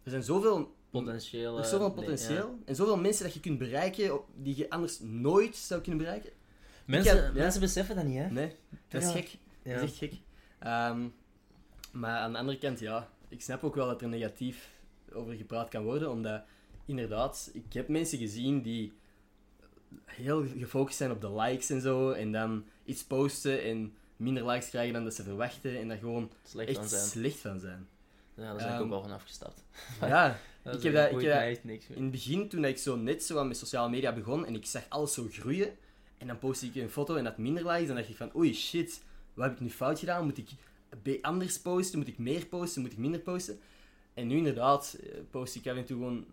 Er 0.03 0.09
zijn 0.11 0.23
zoveel 0.23 0.75
Potentieel. 1.01 1.57
er 1.57 1.63
is 1.63 1.69
zoveel 1.69 1.87
nee, 1.87 1.95
potentieel. 1.95 2.47
ja. 2.47 2.63
En 2.65 2.75
zoveel 2.75 2.97
mensen 2.97 3.23
dat 3.23 3.33
je 3.33 3.39
kunt 3.39 3.57
bereiken 3.57 4.19
die 4.35 4.57
je 4.57 4.69
anders 4.69 4.99
nooit 4.99 5.55
zou 5.55 5.81
kunnen 5.81 6.01
bereiken. 6.01 6.29
Mensen, 6.85 7.15
ja. 7.23 7.31
mensen 7.31 7.61
beseffen 7.61 7.95
dat 7.95 8.05
niet, 8.05 8.17
hè? 8.17 8.29
Nee, 8.29 8.55
dat 8.87 9.03
is 9.03 9.11
gek. 9.11 9.37
Dat 9.63 9.73
is 9.75 9.81
echt 9.81 9.95
gek. 9.95 10.13
Ehm, 10.59 11.07
maar 11.91 12.17
aan 12.19 12.31
de 12.31 12.37
andere 12.37 12.57
kant, 12.57 12.79
ja, 12.79 13.09
ik 13.27 13.41
snap 13.41 13.63
ook 13.63 13.75
wel 13.75 13.87
dat 13.87 14.01
er 14.01 14.07
negatief 14.07 14.69
over 15.13 15.33
gepraat 15.33 15.69
kan 15.69 15.83
worden, 15.83 16.11
omdat 16.11 16.43
inderdaad, 16.85 17.49
ik 17.53 17.73
heb 17.73 17.87
mensen 17.87 18.17
gezien 18.17 18.61
die 18.61 18.93
heel 20.05 20.45
gefocust 20.57 20.97
zijn 20.97 21.11
op 21.11 21.21
de 21.21 21.33
likes 21.33 21.69
en 21.69 21.81
zo, 21.81 22.11
en 22.11 22.31
dan 22.31 22.65
iets 22.85 23.03
posten 23.03 23.63
en 23.63 23.93
minder 24.17 24.45
likes 24.45 24.69
krijgen 24.69 24.93
dan 24.93 25.03
dat 25.03 25.13
ze 25.13 25.23
verwachten, 25.23 25.79
en 25.79 25.87
daar 25.87 25.97
gewoon 25.97 26.31
Slecht 26.43 26.71
van 26.73 26.81
echt 26.81 26.91
zijn. 26.91 27.07
slecht 27.07 27.37
van 27.39 27.59
zijn. 27.59 27.87
Ja, 28.35 28.43
daar 28.43 28.55
ben 28.55 28.65
ik 28.65 28.71
Ehm, 28.71 28.81
ook 28.81 28.89
wel 28.89 29.01
van 29.01 29.11
afgestapt. 29.11 29.63
Ja, 30.01 30.37
Dat 30.63 30.75
ik 30.75 30.83
heb 30.83 30.93
dat- 31.11 31.21
ik 31.21 31.27
heb 31.27 31.41
echt 31.41 31.63
niks 31.63 31.87
meer. 31.87 31.97
in 31.97 32.03
het 32.03 32.11
begin, 32.11 32.49
toen 32.49 32.65
ik 32.65 32.77
zo 32.77 32.95
net 32.95 33.23
zo 33.23 33.37
aan 33.37 33.47
met 33.47 33.57
sociale 33.57 33.89
media 33.89 34.13
begon 34.13 34.45
en 34.45 34.55
ik 34.55 34.65
zag 34.65 34.85
alles 34.89 35.13
zo 35.13 35.27
groeien, 35.31 35.75
en 36.17 36.27
dan 36.27 36.39
postte 36.39 36.65
ik 36.65 36.75
een 36.75 36.89
foto 36.89 37.15
en 37.15 37.23
dat 37.23 37.37
minder 37.37 37.67
likes, 37.67 37.87
dan 37.87 37.95
dacht 37.95 38.09
ik 38.09 38.15
van, 38.15 38.35
oei 38.35 38.53
shit, 38.53 39.03
wat 39.33 39.45
heb 39.45 39.53
ik 39.53 39.59
nu 39.61 39.69
fout 39.69 39.99
gedaan? 39.99 40.25
Moet 40.25 40.37
ik 40.37 41.19
anders 41.21 41.59
posten? 41.61 41.99
Moet 41.99 42.07
ik 42.07 42.17
meer 42.17 42.45
posten? 42.45 42.81
Moet 42.81 42.91
ik 42.91 42.97
minder 42.97 43.19
posten? 43.19 43.59
En 44.13 44.27
nu 44.27 44.35
inderdaad, 44.37 44.97
eh, 45.03 45.19
post 45.29 45.55
ik 45.55 45.67
af 45.67 45.75
en 45.77 45.85
toe 45.85 45.97
gewoon 45.97 46.25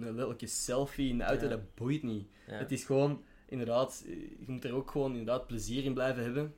een 0.00 0.14
lelijke 0.14 0.46
selfie 0.46 1.08
in 1.08 1.18
de 1.18 1.24
auto, 1.24 1.42
Ja. 1.44 1.50
dat 1.50 1.74
boeit 1.74 2.02
niet. 2.02 2.26
Ja. 2.46 2.52
Het 2.54 2.72
is 2.72 2.84
gewoon, 2.84 3.22
inderdaad, 3.48 4.02
eh, 4.06 4.12
je 4.14 4.44
moet 4.46 4.64
er 4.64 4.72
ook 4.74 4.90
gewoon 4.90 5.10
inderdaad 5.10 5.46
plezier 5.46 5.84
in 5.84 5.94
blijven 5.94 6.22
hebben. 6.22 6.54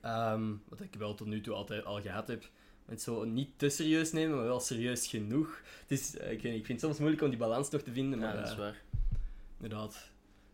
Ehm, 0.00 0.52
wat 0.68 0.80
ik 0.80 0.94
wel 0.98 1.14
tot 1.14 1.26
nu 1.26 1.40
toe 1.40 1.54
altijd 1.54 1.84
al 1.84 2.00
gehad 2.00 2.28
heb. 2.28 2.48
Het 2.92 3.02
zo 3.02 3.24
niet 3.24 3.48
te 3.56 3.68
serieus 3.68 4.12
nemen, 4.12 4.36
maar 4.36 4.44
wel 4.44 4.60
serieus 4.60 5.06
genoeg. 5.06 5.60
Het 5.80 5.90
is, 6.00 6.16
eh, 6.16 6.32
ik, 6.32 6.42
weet 6.42 6.52
niet, 6.52 6.60
ik 6.60 6.66
vind 6.66 6.80
het 6.80 6.80
soms 6.80 6.98
moeilijk 6.98 7.22
om 7.22 7.28
die 7.28 7.38
balans 7.38 7.70
nog 7.70 7.82
te 7.82 7.92
vinden, 7.92 8.18
maar 8.18 8.28
ja, 8.28 8.36
dat 8.40 8.44
is 8.46 8.52
eh, 8.52 8.58
waar. 8.58 8.82
inderdaad. 9.60 10.10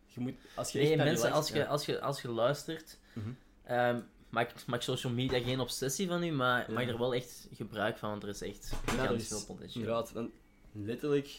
Je 0.07 0.21
moet, 0.21 0.35
als 0.55 0.73
je 0.73 0.79
Nee, 0.79 0.97
mensen, 0.97 1.33
als 1.33 1.49
je, 1.49 1.55
ja. 1.59 1.65
als, 1.65 1.87
je, 1.87 2.01
als 2.01 2.23
je 2.23 2.29
luistert, 2.29 2.99
Mhm. 3.13 3.29
ehm, 3.65 4.01
maak, 4.29 4.53
maak 4.67 4.83
social 4.83 5.13
media 5.13 5.41
geen 5.41 5.61
obsessie 5.61 6.07
van 6.09 6.23
u, 6.23 6.31
maar 6.31 6.69
Ja. 6.69 6.75
maak 6.75 6.89
er 6.89 6.99
wel 6.99 7.15
echt 7.15 7.49
gebruik 7.53 7.99
van, 7.99 8.11
want 8.11 8.23
er 8.23 8.29
is 8.29 8.43
echt 8.43 8.73
Ja, 8.97 9.11
is 9.11 9.29
veel 9.29 9.45
potentieel. 9.45 9.75
Inderdaad, 9.85 10.13
want 10.13 10.31
letterlijk, 10.73 11.31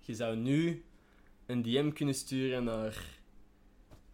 je 0.00 0.14
zou 0.14 0.36
nu 0.36 0.84
een 1.46 1.62
DM 1.62 1.90
kunnen 1.92 2.14
sturen 2.14 2.64
naar 2.64 3.04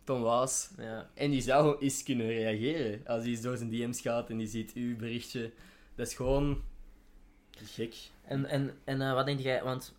Tom 0.04 0.22
Waas. 0.22 0.70
Ja. 0.78 1.10
En 1.14 1.30
die 1.30 1.42
zou 1.42 1.78
eens 1.80 2.02
kunnen 2.02 2.26
reageren 2.26 3.06
als 3.06 3.22
hij 3.22 3.30
eens 3.30 3.40
door 3.40 3.56
zijn 3.56 3.70
DM's 3.70 4.00
gaat 4.00 4.30
en 4.30 4.36
die 4.36 4.46
ziet 4.46 4.72
uw 4.74 4.96
berichtje. 4.96 5.50
Dat 5.94 6.06
is 6.06 6.14
gewoon 6.14 6.62
gek. 7.50 7.94
En, 8.24 8.44
en, 8.46 8.74
en 8.84 9.00
eh, 9.02 9.12
wat 9.14 9.26
denk 9.26 9.40
jij, 9.40 9.62
want 9.62 9.94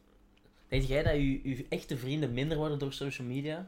denk 0.68 0.84
jij 0.84 1.04
dat 1.04 1.14
je, 1.14 1.50
je 1.50 1.66
echte 1.70 1.98
vrienden 1.98 2.34
minder 2.34 2.58
worden 2.58 2.80
door 2.80 2.94
social 2.94 3.28
media? 3.28 3.68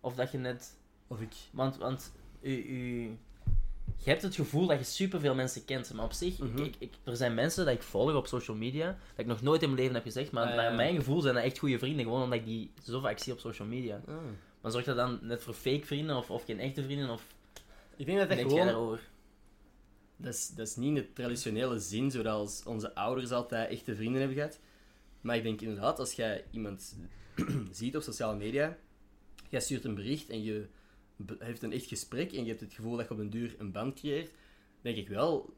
Of 0.00 0.14
dat 0.14 0.32
je 0.32 0.38
net, 0.38 0.76
Of 1.06 1.20
ik. 1.20 1.32
want, 1.50 1.76
want 1.76 2.12
u, 2.40 2.50
u, 2.56 3.02
je 3.96 4.10
hebt 4.10 4.22
het 4.22 4.34
gevoel 4.34 4.66
dat 4.66 4.78
je 4.78 4.84
superveel 4.84 5.34
mensen 5.34 5.64
kent, 5.64 5.92
maar 5.94 6.04
op 6.04 6.12
zich, 6.12 6.38
Mhm. 6.38 6.62
ik, 6.62 6.74
ik, 6.78 6.92
er 7.04 7.16
zijn 7.16 7.34
mensen 7.34 7.64
dat 7.64 7.74
ik 7.74 7.82
volg 7.82 8.14
op 8.14 8.26
social 8.26 8.56
media, 8.56 8.86
dat 8.86 8.96
ik 9.16 9.26
nog 9.26 9.42
nooit 9.42 9.62
in 9.62 9.68
mijn 9.68 9.80
leven 9.80 9.94
heb 9.94 10.04
gezegd, 10.04 10.30
maar 10.30 10.46
Ah, 10.48 10.54
naar 10.56 10.70
ja. 10.70 10.76
mijn 10.76 10.94
gevoel 10.96 11.20
zijn 11.20 11.34
dat 11.34 11.44
echt 11.44 11.58
goede 11.58 11.78
vrienden, 11.78 12.04
gewoon 12.04 12.22
omdat 12.22 12.38
ik 12.38 12.44
die 12.44 12.70
zo 12.82 13.00
vaak 13.00 13.18
zie 13.18 13.32
op 13.32 13.38
social 13.38 13.68
media. 13.68 14.00
Ah. 14.08 14.14
Maar 14.60 14.70
zorgt 14.72 14.86
dat 14.86 14.96
dan 14.96 15.18
net 15.22 15.42
voor 15.42 15.54
fake 15.54 15.86
vrienden 15.86 16.16
of, 16.16 16.30
of 16.30 16.44
geen 16.44 16.60
echte 16.60 16.82
vrienden? 16.82 17.10
Of 17.10 17.22
Ik 17.96 18.06
denk 18.06 18.18
dat 18.18 18.28
dat 18.28 18.36
denk 18.38 18.50
jij 18.50 18.68
gewoon. 18.68 18.98
Dat 20.16 20.34
is, 20.34 20.48
dat 20.48 20.76
niet 20.76 20.88
in 20.88 20.94
de 20.94 21.12
traditionele 21.12 21.78
zin, 21.78 22.10
zoals 22.10 22.62
onze 22.62 22.94
ouders 22.94 23.30
altijd 23.30 23.70
echte 23.70 23.94
vrienden 23.94 24.18
hebben 24.18 24.36
gehad. 24.36 24.60
Maar 25.20 25.36
ik 25.36 25.42
denk 25.42 25.60
inderdaad, 25.60 25.98
als 25.98 26.12
jij 26.12 26.44
iemand 26.50 26.96
ziet 27.70 27.96
op 27.96 28.02
sociale 28.02 28.36
media, 28.36 28.76
jij 29.48 29.60
stuurt 29.60 29.84
een 29.84 29.94
bericht 29.94 30.30
en 30.30 30.42
je 30.42 30.66
heeft 31.38 31.62
een 31.62 31.72
echt 31.72 31.86
gesprek 31.86 32.32
en 32.32 32.42
je 32.42 32.48
hebt 32.48 32.60
het 32.60 32.72
gevoel 32.72 32.96
dat 32.96 33.08
je 33.08 33.14
op 33.14 33.20
een 33.20 33.30
duur 33.30 33.54
een 33.58 33.72
band 33.72 33.94
creëert, 33.94 34.30
denk 34.82 34.96
ik 34.96 35.08
wel 35.08 35.54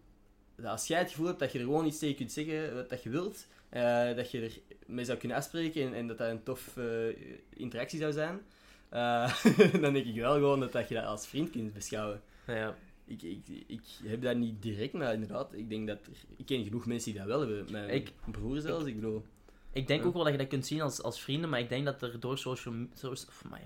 dat 0.57 0.67
als 0.67 0.87
jij 0.87 0.99
het 0.99 1.11
gevoel 1.11 1.27
hebt 1.27 1.39
dat 1.39 1.53
je 1.53 1.59
er 1.59 1.65
gewoon 1.65 1.87
iets 1.87 1.99
tegen 1.99 2.17
kunt 2.17 2.33
zeggen 2.33 2.75
wat 2.75 2.89
dat 2.89 3.03
je 3.03 3.11
wilt, 3.11 3.47
eh, 3.69 4.15
dat 4.15 4.31
je 4.31 4.41
er 4.41 4.59
mee 4.87 5.05
zou 5.05 5.19
kunnen 5.19 5.37
afspreken 5.37 5.83
en, 5.83 5.95
en 5.95 6.07
dat 6.07 6.19
dat 6.19 6.31
een 6.31 6.43
tof 6.43 6.77
eh, 6.77 6.85
interactie 7.51 7.99
zou 7.99 8.13
zijn, 8.13 8.41
eh, 8.89 9.45
dan 9.83 9.93
denk 9.93 10.07
ik 10.07 10.15
wel 10.15 10.35
gewoon 10.35 10.61
dat, 10.61 10.73
dat 10.73 10.89
je 10.89 10.95
dat 10.95 11.05
als 11.05 11.27
vriend 11.27 11.51
kunt 11.51 11.73
beschouwen. 11.73 12.23
Ja, 12.47 12.77
Ik, 13.07 13.23
ik, 13.23 13.65
ik 13.67 13.83
heb 14.05 14.23
dat 14.23 14.37
niet 14.37 14.63
direct, 14.63 14.93
maar 14.93 15.13
inderdaad, 15.13 15.53
ik 15.53 15.69
denk 15.69 15.87
dat 15.87 15.99
er, 16.07 16.13
ik 16.37 16.47
ken 16.47 16.65
genoeg 16.65 16.87
mensen 16.87 17.11
die 17.11 17.21
dat 17.21 17.29
wel 17.29 17.41
hebben. 17.41 17.67
Mijn 17.73 17.91
Ik- 17.91 18.13
broer 18.31 18.61
zelfs, 18.61 18.85
ik 18.85 18.95
bedoel. 18.95 19.25
ik 19.73 19.87
denk 19.87 20.01
Ja. 20.01 20.07
ook 20.07 20.15
wel 20.15 20.23
dat 20.23 20.33
je 20.33 20.39
dat 20.39 20.47
kunt 20.49 20.67
zien 20.67 20.81
als, 20.81 21.03
als 21.03 21.21
vrienden, 21.23 21.51
maar 21.51 21.61
ik 21.61 21.69
denk 21.69 21.85
dat 21.85 22.03
er 22.03 22.21
door 22.21 22.39
social, 22.39 22.75
so, 22.95 23.15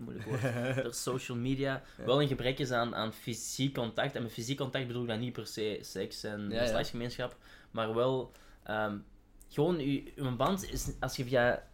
moeilijk 0.00 0.26
woord, 0.26 0.42
door 0.85 0.94
social 0.94 1.38
media 1.38 1.83
Ja. 1.98 2.05
wel 2.05 2.22
een 2.22 2.29
gebrek 2.29 2.59
is 2.59 2.70
aan, 2.70 2.94
aan 2.94 3.12
fysiek 3.12 3.74
contact. 3.74 4.14
En 4.14 4.22
met 4.22 4.33
fysiek 4.33 4.59
contact 4.59 4.87
bedoel 4.87 5.03
ik 5.03 5.09
dan 5.09 5.20
niet 5.20 5.33
per 5.33 5.46
se 5.46 5.79
seks 5.83 6.24
en 6.24 6.50
Ja, 6.50 6.83
ja. 7.16 7.31
maar 7.70 7.94
wel 7.94 8.33
ehm, 8.62 8.98
gewoon 9.48 9.79
uw, 9.79 10.00
uw 10.16 10.37
band 10.37 10.70
is, 10.72 10.92
als 11.00 11.16
je 11.16 11.24
via, 11.24 11.69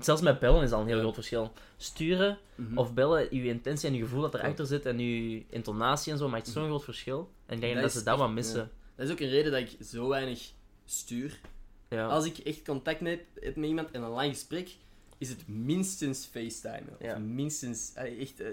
zelfs 0.00 0.22
met 0.22 0.38
bellen 0.38 0.62
is 0.62 0.72
al 0.72 0.80
een 0.80 0.86
heel 0.86 0.98
groot 0.98 1.14
verschil. 1.14 1.52
Sturen 1.76 2.38
Mhm. 2.54 2.78
of 2.78 2.94
bellen, 2.94 3.28
uw 3.30 3.42
intentie 3.44 3.88
en 3.88 3.94
uw 3.94 4.02
gevoel 4.02 4.20
dat 4.20 4.34
erachter 4.34 4.66
zit 4.66 4.86
en 4.86 4.98
uw 4.98 5.42
intonatie 5.50 6.12
en 6.12 6.18
zo 6.18 6.28
maakt 6.28 6.48
zo'n 6.48 6.64
groot 6.66 6.84
verschil. 6.84 7.30
En 7.46 7.54
ik 7.54 7.60
denk 7.60 7.74
Dat 7.74 7.82
dat, 7.82 7.92
ze 7.92 8.02
dat 8.02 8.20
echt- 8.20 8.30
missen. 8.30 8.70
Dat 8.96 9.06
is 9.06 9.12
ook 9.12 9.20
een 9.20 9.28
reden 9.28 9.52
dat 9.52 9.60
ik 9.60 9.86
zo 9.86 10.08
weinig 10.08 10.50
stuur. 10.84 11.40
Ja. 11.88 12.06
Als 12.06 12.24
ik 12.24 12.38
echt 12.38 12.64
contact 12.64 13.00
heb, 13.00 13.20
met 13.54 13.56
iemand 13.56 13.90
en 13.90 14.02
een 14.02 14.08
lang 14.10 14.32
gesprek, 14.32 14.70
is 15.18 15.28
het 15.28 15.48
minstens 15.48 16.26
FaceTime. 16.26 16.82
Of 16.92 17.06
Ja. 17.06 17.18
minstens 17.18 17.92
eh, 17.94 18.20
echt 18.20 18.40
eh, 18.40 18.48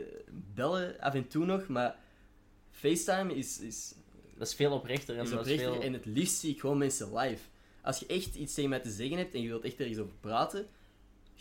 bellen 0.54 1.00
af 1.00 1.14
en 1.14 1.28
toe 1.28 1.46
nog, 1.46 1.68
maar 1.68 1.96
FaceTime 2.72 3.36
is, 3.36 3.60
is, 3.60 3.94
Dat 4.38 4.48
is 4.48 4.56
veel 4.56 4.72
oprechter. 4.72 5.16
En 5.18 5.24
is 5.24 5.30
dat 5.30 5.40
oprechter 5.40 5.66
is 5.68 5.74
veel... 5.74 5.82
en 5.82 5.94
het 5.94 6.06
liefst 6.06 6.40
zie 6.40 6.52
ik 6.54 6.60
gewoon 6.60 6.78
mensen 6.78 7.18
live. 7.18 7.42
Als 7.82 8.00
je 8.00 8.06
echt 8.06 8.36
iets 8.36 8.54
tegen 8.54 8.70
mij 8.70 8.80
te 8.80 8.90
zeggen 8.92 9.18
hebt 9.18 9.34
en 9.34 9.42
je 9.42 9.48
wilt 9.48 9.64
echt 9.64 9.80
ergens 9.80 9.98
over 9.98 10.14
praten, 10.20 10.68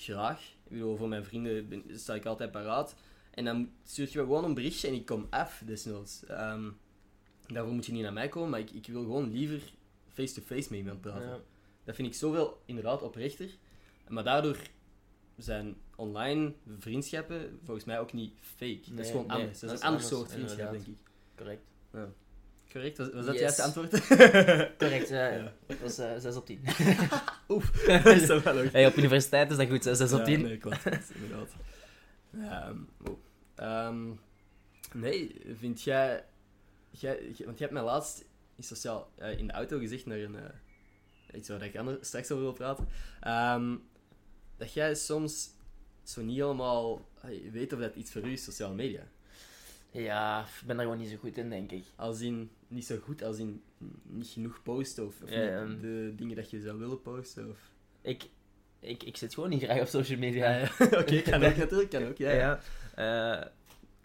graag. 0.03 0.41
Ik 0.65 0.71
bedoel, 0.73 0.97
voor 0.97 1.09
mijn 1.09 1.25
vrienden 1.25 1.69
ben, 1.69 1.85
sta 1.99 2.15
ik 2.15 2.25
altijd 2.25 2.51
paraat. 2.51 2.95
En 3.31 3.45
dan 3.45 3.71
stuur 3.85 4.09
je 4.11 4.19
me 4.19 4.25
gewoon 4.25 4.45
een 4.45 4.55
berichtje 4.55 4.89
en 4.89 4.95
ik 4.95 5.07
kom 5.07 5.27
af, 5.31 5.63
desnoods. 5.67 6.25
Ehm, 6.25 6.71
daarvoor 7.47 7.73
moet 7.75 7.87
je 7.87 7.93
niet 7.93 8.03
naar 8.03 8.13
mij 8.13 8.29
komen, 8.29 8.51
maar 8.51 8.61
ik, 8.61 8.71
ik 8.71 8.87
wil 8.87 9.03
gewoon 9.03 9.33
liever 9.33 9.63
face-to-face 10.09 10.67
met 10.71 10.79
iemand 10.79 11.01
praten. 11.01 11.29
Ja. 11.29 11.41
Dat 11.85 11.95
vind 11.95 12.09
ik 12.09 12.15
zoveel 12.15 12.63
inderdaad 12.65 13.03
oprechter. 13.03 13.51
Maar 14.09 14.25
daardoor 14.25 14.57
zijn 15.37 15.77
online 15.97 16.53
vriendschappen 16.79 17.59
volgens 17.65 17.87
mij 17.87 18.01
ook 18.01 18.13
niet 18.13 18.33
fake. 18.41 18.81
dat 18.81 18.89
is 18.89 18.95
Nee, 18.95 19.05
gewoon 19.11 19.27
nee, 19.27 19.37
anders. 19.37 19.61
Dat, 19.61 19.71
dat 19.71 19.79
is 19.79 19.85
een 19.85 19.91
ander 19.91 20.07
soort 20.07 20.33
vriendschap, 20.33 20.59
inderdaad. 20.59 20.85
denk 20.85 20.99
ik. 20.99 21.11
Correct. 21.37 21.63
Correct? 22.73 22.99
Was, 22.99 23.09
was 23.13 23.27
dat 23.27 23.35
Yes. 23.39 23.57
het 23.57 23.67
antwoord? 23.67 23.91
Correct, 24.83 25.09
ja. 25.09 25.29
Ja. 25.29 25.53
Dat 25.67 25.81
is 25.91 25.99
eh 25.99 26.17
6 26.19 26.37
op 26.37 26.47
10. 26.47 26.61
Oef, 27.49 27.71
dat 27.87 28.07
is 28.07 28.27
wel 28.27 28.59
ook. 28.59 28.73
hey, 28.73 28.87
op 28.87 28.97
universiteit 28.97 29.51
is 29.51 29.57
dat 29.57 29.69
goed, 29.69 29.83
6 29.85 30.13
op 30.13 30.19
Ja, 30.19 30.25
10. 30.25 30.43
nee, 30.43 30.57
klopt. 30.59 30.85
inderdaad. 31.15 31.49
Ehm, 32.33 32.77
oh. 33.07 34.11
Nee, 34.95 35.41
vind 35.59 35.83
jij, 35.83 36.25
jij, 36.91 37.21
Want 37.45 37.59
je 37.59 37.63
hebt 37.65 37.73
mij 37.73 37.83
laatst 37.83 38.25
in, 38.57 38.63
sociaal, 38.63 39.11
eh, 39.19 39.39
in 39.39 39.47
de 39.47 39.53
auto 39.53 39.79
gezegd 39.79 40.07
naar 40.07 40.19
een... 40.19 40.37
eh, 40.37 40.45
iets 41.35 41.49
waar 41.49 41.63
ik 41.63 41.77
ander, 41.77 41.99
straks 42.01 42.31
over 42.31 42.45
wil 42.45 42.53
praten. 42.53 42.89
ehm, 43.21 43.77
dat 44.57 44.73
jij 44.73 44.95
soms 44.95 45.49
zo 46.03 46.23
niet 46.23 46.37
helemaal 46.39 47.09
weet 47.53 47.73
of 47.73 47.81
dat 47.81 47.95
iets 47.95 48.13
voor 48.13 48.23
u 48.23 48.33
is, 48.33 48.45
sociale 48.45 48.75
media. 48.75 49.03
Ja, 49.91 50.41
ik 50.41 50.67
ben 50.67 50.77
daar 50.77 50.85
gewoon 50.85 51.01
niet 51.01 51.11
zo 51.11 51.17
goed 51.17 51.37
in, 51.37 51.51
denk 51.51 51.73
ik. 51.73 51.85
Als 51.97 52.21
in, 52.21 52.51
niet 52.69 52.87
zo 52.87 52.99
goed, 52.99 53.23
als 53.23 53.39
in 53.39 53.63
niet 54.03 54.29
genoeg 54.29 54.63
posten 54.63 55.07
of, 55.07 55.23
of 55.23 55.31
Ja, 55.31 55.65
niet 55.65 55.77
ja. 55.77 55.81
de 55.81 56.13
dingen 56.17 56.37
dat 56.37 56.51
je 56.51 56.61
zou 56.61 56.79
willen 56.79 57.03
posten. 57.03 57.51
Of... 57.51 57.59
Ik, 58.01 58.29
ik, 58.81 59.03
ik 59.03 59.17
zit 59.17 59.35
gewoon 59.35 59.49
niet 59.51 59.63
graag 59.63 59.81
op 59.81 59.87
social 59.87 60.19
media. 60.19 60.57
Ja. 60.57 60.71
Oké, 61.01 61.21
kan 61.23 61.45
ook 61.45 61.57
natuurlijk, 61.57 61.91
kan 61.91 62.07
ook. 62.07 62.17
Ja, 62.17 62.31
ja. 62.31 62.61
Eh, 62.95 63.47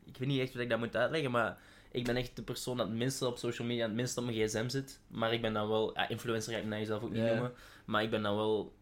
ik 0.06 0.18
weet 0.18 0.28
niet 0.28 0.40
echt 0.40 0.54
wat 0.54 0.62
ik 0.62 0.70
dat 0.70 0.80
moet 0.80 0.96
uitleggen, 0.96 1.32
maar 1.32 1.58
ik 1.92 2.06
ben 2.06 2.16
echt 2.16 2.36
de 2.36 2.44
persoon 2.44 2.78
dat 2.78 2.88
het 2.88 2.98
minste 2.98 3.28
op 3.28 3.38
social 3.38 3.68
media, 3.68 3.86
het 3.86 3.96
minste 3.96 4.20
op 4.20 4.26
mijn 4.26 4.38
gsm 4.38 4.68
zit. 4.68 5.00
Maar 5.08 5.34
ik 5.34 5.42
ben 5.42 5.54
dan 5.54 5.68
wel, 5.68 5.94
ja, 5.94 6.10
influencer 6.10 6.54
ga 6.54 6.60
ik 6.60 6.66
naar 6.66 6.80
jezelf 6.80 7.04
ook 7.04 7.12
niet 7.12 7.24
noemen, 7.24 7.54
maar 7.86 8.04
ik 8.04 8.10
ben 8.10 8.22
dan 8.22 8.36
wel 8.36 8.76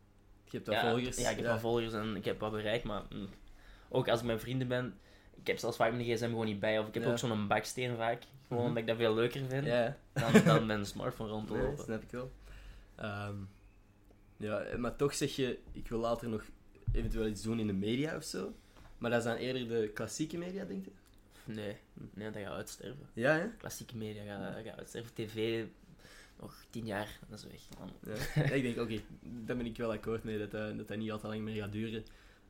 Je 0.44 0.58
hebt 0.58 0.68
wel 0.68 0.92
volgers. 0.92 1.18
Ja, 1.18 1.30
ik 1.30 1.36
heb 1.36 1.46
wel 1.46 1.60
volgers 1.60 1.94
en 1.94 2.16
ik 2.16 2.26
heb 2.26 2.40
wat 2.40 2.52
bereikt, 2.52 2.84
maar 2.84 3.04
mm, 3.10 3.30
ook 3.90 4.08
als 4.08 4.20
ik 4.20 4.26
met 4.26 4.42
vrienden 4.42 4.68
ben, 4.68 5.00
ik 5.44 5.50
heb 5.50 5.58
zelfs 5.58 5.78
vaak 5.78 5.92
mijn 5.94 6.04
gsm 6.04 6.26
gewoon 6.26 6.46
niet 6.46 6.60
bij. 6.60 6.80
Of 6.80 6.88
ik 6.88 6.94
heb 6.94 7.04
Ja. 7.04 7.10
ook 7.12 7.18
zo'n 7.18 7.48
baksteen 7.48 7.96
vaak, 7.96 8.22
gewoon 8.48 8.58
Mhm. 8.64 8.68
omdat 8.68 8.78
ik 8.84 8.88
dat 8.88 8.98
veel 8.98 9.14
leuker 9.14 9.42
vind, 9.50 9.66
Ja, 9.66 9.98
dan, 10.14 10.44
dan 10.46 10.66
mijn 10.72 10.86
smartphone 10.86 11.30
rond 11.32 11.48
te 11.48 11.54
nee, 11.54 11.62
lopen. 11.64 11.84
snap 11.84 12.02
ik 12.02 12.12
wel. 12.12 12.32
Ehm, 12.96 13.36
ja, 14.38 14.64
maar 14.78 14.96
toch 14.96 15.14
zeg 15.14 15.36
je, 15.36 15.60
ik 15.72 15.88
wil 15.88 16.00
later 16.00 16.30
nog 16.30 16.44
eventueel 16.92 17.28
iets 17.28 17.42
doen 17.42 17.60
in 17.60 17.68
de 17.68 17.74
media 17.74 18.16
of 18.16 18.24
zo. 18.24 18.54
Maar 18.98 19.10
dat 19.12 19.20
is 19.20 19.26
dan 19.26 19.36
eerder 19.38 19.68
de 19.68 19.90
klassieke 19.94 20.38
media, 20.38 20.66
denk 20.66 20.86
ik? 20.86 20.94
Nee, 21.46 21.76
nee, 22.14 22.32
dat 22.32 22.42
gaat 22.42 22.52
uitsterven. 22.54 23.08
Ja, 23.14 23.34
hè? 23.38 23.48
Klassieke 23.58 23.98
media 23.98 24.24
gaat, 24.26 24.66
gaat 24.66 24.78
uitsterven. 24.78 25.14
TV, 25.14 25.66
nog 26.40 26.64
tien 26.70 26.86
jaar, 26.86 27.20
dat 27.30 27.40
is 27.40 27.46
weg. 27.46 27.62
Ja. 28.36 28.52
ik 28.56 28.62
denk, 28.64 28.78
oké, 28.80 29.02
daar 29.22 29.58
ben 29.58 29.66
ik 29.66 29.78
wel 29.78 29.92
akkoord 29.92 30.24
mee, 30.24 30.38
dat 30.38 30.52
dat, 30.52 30.88
dat 30.88 30.98
niet 30.98 31.12
altijd 31.12 31.34
lang 31.34 31.44
meer 31.46 31.62
gaat 31.64 31.72
duren. 31.72 32.04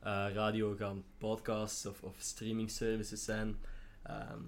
Eh, 0.04 0.26
radio 0.32 0.74
gaan 0.74 1.04
podcasts 1.18 1.86
of, 1.86 2.02
of 2.02 2.16
streaming 2.18 2.70
services 2.70 3.24
zijn. 3.24 3.56
Ehm, 4.02 4.40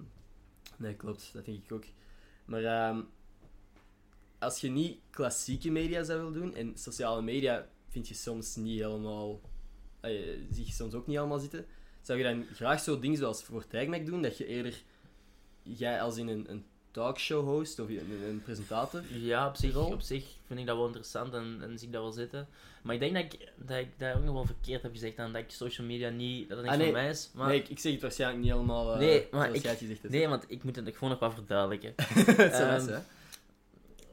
nee, 0.77 0.95
klopt, 0.95 1.29
dat 1.33 1.45
denk 1.45 1.63
ik 1.63 1.71
ook. 1.71 1.83
Maar 2.45 2.63
ehm, 2.63 3.01
als 4.39 4.61
je 4.61 4.69
niet 4.69 4.99
klassieke 5.09 5.71
media 5.71 6.03
zou 6.03 6.17
willen 6.17 6.33
doen, 6.33 6.55
en 6.55 6.77
sociale 6.77 7.21
media 7.21 7.67
vind 7.87 8.07
je 8.07 8.13
soms 8.13 8.55
niet 8.55 8.79
helemaal, 8.79 9.41
eh, 9.99 10.11
zie 10.51 10.65
je 10.65 10.71
soms 10.71 10.93
ook 10.93 11.07
niet 11.07 11.17
allemaal 11.17 11.39
zitten, 11.39 11.65
zou 12.01 12.17
je 12.17 12.23
dan 12.23 12.45
graag 12.53 12.79
zo 12.79 12.99
dingen 12.99 13.17
zoals 13.17 13.43
voor 13.43 13.65
doen, 14.05 14.21
dat 14.21 14.37
je 14.37 14.45
eerder, 14.45 14.83
jij 15.63 16.01
als 16.01 16.17
in 16.17 16.27
een, 16.27 16.51
een 16.51 16.65
talkshow 17.03 17.45
host 17.45 17.79
of 17.79 17.87
een, 17.89 18.11
een 18.27 18.41
presentator, 18.43 19.01
Ja, 19.13 19.47
op 19.47 19.55
zich, 19.55 19.73
Rol? 19.73 19.91
op 19.91 20.01
zich 20.01 20.25
vind 20.47 20.59
ik 20.59 20.65
dat 20.65 20.75
wel 20.77 20.85
interessant 20.85 21.33
en, 21.33 21.59
en 21.61 21.77
zie 21.77 21.87
ik 21.87 21.93
dat 21.93 22.01
wel 22.01 22.11
zitten. 22.11 22.47
Maar 22.81 22.93
ik 22.95 22.99
denk 23.01 23.13
dat 23.13 23.23
ik, 23.23 23.51
dat 23.55 23.77
ik 23.77 23.89
daar 23.99 24.15
ook 24.17 24.23
nog 24.23 24.33
wel 24.33 24.45
verkeerd 24.45 24.81
heb 24.81 24.91
gezegd 24.91 25.17
aan 25.17 25.33
dat 25.33 25.41
ik 25.41 25.51
social 25.51 25.87
media 25.87 26.09
niet, 26.09 26.49
dat 26.49 26.57
niks 26.57 26.69
Ah, 26.71 26.77
nee. 26.77 26.85
voor 26.87 26.95
mij 26.95 27.09
is. 27.09 27.29
Maar, 27.33 27.47
Nee, 27.47 27.57
ik, 27.59 27.69
ik 27.69 27.79
zeg 27.79 27.91
het 27.91 28.01
waarschijnlijk 28.01 28.41
niet 28.43 28.51
helemaal 28.51 28.93
eh, 28.93 28.99
Nee, 28.99 29.27
maar 29.31 29.53
ik- 29.53 29.63
het 29.63 30.09
nee, 30.09 30.27
want 30.27 30.45
ik 30.47 30.63
moet 30.63 30.75
het 30.75 30.93
gewoon 30.93 31.09
nog 31.09 31.19
wat 31.19 31.33
verduidelijken. 31.33 31.93
Hè? 32.25 32.99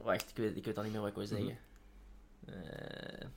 Wacht, 0.01 0.29
ik 0.29 0.35
weet, 0.37 0.55
ik 0.55 0.65
weet 0.65 0.77
al 0.77 0.83
niet 0.83 0.91
meer 0.91 1.01
wat 1.01 1.09
ik 1.09 1.15
wil 1.15 1.23
Mhm. 1.25 1.33
zeggen. 1.35 1.57
Eh, 2.45 3.27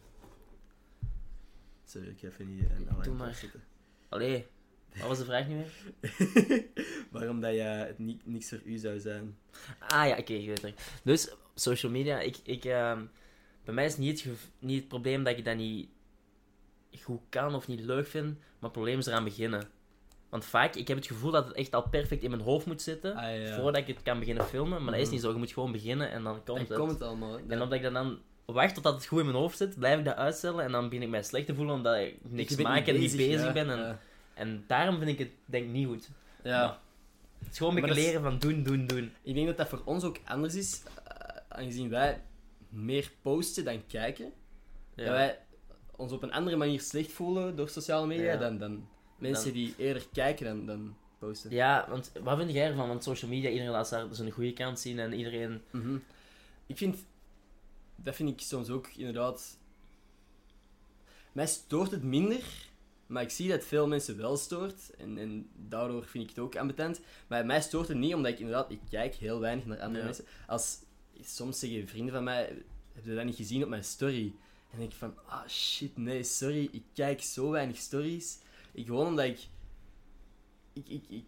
Sorry, 1.85 2.09
ik 2.09 2.19
ga 2.21 2.27
even 2.27 2.55
niet 2.57 2.65
een 2.71 2.89
alarm 2.89 3.03
Doe 3.03 3.15
maar. 3.15 3.29
opzetten. 3.29 3.63
allee, 4.09 4.47
wat 4.99 5.09
was 5.09 5.19
de 5.19 5.25
vraag 5.25 5.47
nu 5.49 5.57
weer? 5.57 6.65
Waarom 7.11 7.41
dat 7.41 7.53
je 7.55 7.61
het 7.61 7.99
niet, 7.99 8.27
niks 8.27 8.49
voor 8.49 8.61
u 8.65 8.77
zou 8.77 8.99
zijn. 9.01 9.37
Ah 9.79 10.07
ja, 10.09 10.17
oké, 10.19 10.33
ik 10.33 10.47
weet 10.47 10.63
het. 10.63 10.81
Dus, 11.05 11.31
social 11.55 11.93
media, 11.93 12.21
ik, 12.21 12.37
ik, 12.43 12.65
ehm, 12.65 13.05
bij 13.65 13.75
mij 13.75 13.85
is 13.85 13.97
niet 13.97 14.25
het, 14.25 14.33
niet 14.59 14.79
het 14.79 14.89
probleem 14.89 15.25
dat 15.25 15.39
ik 15.39 15.45
dat 15.45 15.57
niet 15.57 15.89
goed 17.03 17.21
kan 17.29 17.55
of 17.55 17.69
niet 17.69 17.81
leuk 17.81 18.07
vind, 18.07 18.27
maar 18.39 18.45
het 18.61 18.73
probleem 18.73 18.99
is 18.99 19.07
eraan 19.07 19.25
beginnen. 19.25 19.69
Want 20.29 20.45
vaak, 20.45 20.75
ik 20.75 20.89
heb 20.89 20.97
het 20.97 21.07
gevoel 21.07 21.31
dat 21.31 21.47
het 21.47 21.57
echt 21.57 21.75
al 21.75 21.89
perfect 21.89 22.23
in 22.23 22.31
mijn 22.31 22.43
hoofd 22.43 22.67
moet 22.67 22.83
zitten, 22.83 23.15
Ah, 23.17 23.37
ja. 23.43 23.55
voordat 23.61 23.81
ik 23.81 23.87
het 23.87 24.03
kan 24.03 24.19
beginnen 24.19 24.45
filmen, 24.45 24.83
maar 24.83 24.91
dat 24.93 25.01
is 25.01 25.07
Mhm. 25.07 25.15
niet 25.15 25.23
zo. 25.25 25.31
Je 25.33 25.37
moet 25.39 25.53
gewoon 25.53 25.73
beginnen 25.73 26.11
en 26.11 26.23
dan 26.23 26.35
komt 26.35 26.47
Dan 26.47 26.59
het. 26.59 26.73
komt 26.79 26.91
het 26.91 27.03
allemaal. 27.03 27.39
En 27.49 27.63
omdat 27.63 27.73
ik 27.73 27.83
dan, 27.83 27.93
dan 27.93 28.19
wacht 28.45 28.75
totdat 28.75 28.95
het 28.95 29.07
goed 29.07 29.19
in 29.19 29.25
mijn 29.27 29.37
hoofd 29.39 29.57
zit, 29.57 29.79
blijf 29.79 29.99
ik 29.99 30.05
dat 30.05 30.17
uitstellen 30.17 30.65
en 30.65 30.73
dan 30.73 30.89
begin 30.89 31.03
ik 31.03 31.09
mij 31.09 31.23
slecht 31.23 31.47
te 31.47 31.55
voelen 31.55 31.75
omdat 31.75 31.97
ik 31.99 32.17
niks 32.23 32.57
maak 32.57 32.87
en 32.87 32.99
niet 32.99 33.17
bezig 33.17 33.47
ja. 33.47 33.53
ben. 33.53 33.71
En. 33.71 33.99
En 34.39 34.65
daarom 34.67 34.99
vind 34.99 35.11
ik 35.11 35.19
het 35.19 35.31
denk 35.45 35.65
ik 35.65 35.71
niet 35.71 35.87
goed. 35.87 36.09
Ja. 36.43 36.81
Het 37.39 37.49
is 37.51 37.57
gewoon 37.59 37.77
een 37.77 37.81
beetje 37.83 38.01
is- 38.01 38.07
leren 38.07 38.23
van 38.23 38.39
doen, 38.39 38.63
doen, 38.63 38.87
doen. 38.87 39.13
Ik 39.23 39.35
denk 39.35 39.47
dat 39.47 39.57
dat 39.57 39.69
voor 39.69 39.83
ons 39.85 40.05
ook 40.05 40.19
anders 40.25 40.55
is, 40.55 40.83
eh, 41.05 41.37
aangezien 41.49 41.89
wij 41.89 42.23
meer 42.69 43.11
posten 43.23 43.65
dan 43.65 43.87
kijken. 43.87 44.33
Ja. 44.95 45.05
Dat 45.05 45.13
wij 45.15 45.39
ons 45.97 46.13
op 46.13 46.23
een 46.23 46.33
andere 46.33 46.57
manier 46.57 46.81
slecht 46.81 47.13
voelen 47.13 47.57
door 47.57 47.69
sociale 47.69 48.07
media 48.07 48.33
Ja. 48.33 48.37
dan, 48.37 48.59
dan 48.59 48.89
mensen 49.19 49.45
Dan- 49.45 49.53
die 49.53 49.75
eerder 49.79 50.07
kijken 50.13 50.47
dan, 50.47 50.67
dan 50.67 50.97
posten. 51.19 51.51
Ja, 51.51 51.87
want 51.89 52.13
wat 52.23 52.39
vind 52.39 52.53
jij 52.53 52.67
ervan? 52.69 52.89
Want 52.89 53.03
social 53.03 53.31
media, 53.31 53.51
iedereen 53.51 53.71
laat 53.73 53.91
daar 53.91 54.07
zijn 54.11 54.31
goede 54.31 54.53
kant 54.53 54.81
zien 54.81 54.99
en 54.99 55.13
iedereen... 55.13 55.63
Mhm. 55.71 55.97
Ik 56.67 56.77
vind, 56.77 56.97
dat 57.97 58.15
vind 58.15 58.29
ik 58.29 58.41
soms 58.41 58.69
ook 58.71 58.87
inderdaad. 58.97 59.59
Mij 61.33 61.47
stoort 61.47 61.91
het 61.91 62.03
minder, 62.03 62.43
maar 63.09 63.23
ik 63.23 63.31
zie 63.31 63.49
dat 63.49 63.65
veel 63.65 63.89
mensen 63.89 64.17
wel 64.17 64.37
stoort. 64.37 64.91
En, 64.99 65.19
en 65.19 65.49
daardoor 65.69 66.05
vind 66.05 66.25
ik 66.25 66.31
het 66.31 66.39
ook 66.39 66.57
ambetant. 66.57 67.01
Maar 67.27 67.47
mij 67.47 67.61
stoort 67.61 67.89
het 67.89 67.97
niet, 67.97 68.15
omdat 68.15 68.33
ik 68.33 68.39
inderdaad, 68.39 68.71
ik 68.71 68.81
kijk 68.91 69.15
heel 69.15 69.41
weinig 69.41 69.65
naar 69.67 69.81
andere 69.81 69.99
Ja. 69.99 70.05
mensen. 70.05 70.25
Als, 70.47 70.79
soms 71.21 71.59
zeggen 71.59 71.89
vrienden 71.89 72.15
van 72.15 72.25
mij, 72.25 72.63
heb 72.93 73.05
je 73.05 73.15
dat 73.15 73.25
niet 73.25 73.37
gezien 73.37 73.63
op 73.63 73.69
mijn 73.69 73.85
story? 73.85 74.35
En 74.71 74.79
denk 74.79 74.91
ik 74.91 74.99
van, 74.99 75.15
ah 75.27 75.49
shit, 75.49 75.97
nee, 75.97 76.23
sorry, 76.25 76.69
ik 76.73 76.83
kijk 76.95 77.23
zo 77.23 77.51
weinig 77.51 77.77
stories. 77.77 78.39
Ik 78.73 78.87
gewoon 78.87 79.07
omdat 79.07 79.25
ik, 79.25 79.39
ik, 80.73 80.89
ik, 80.89 81.05
ik 81.09 81.25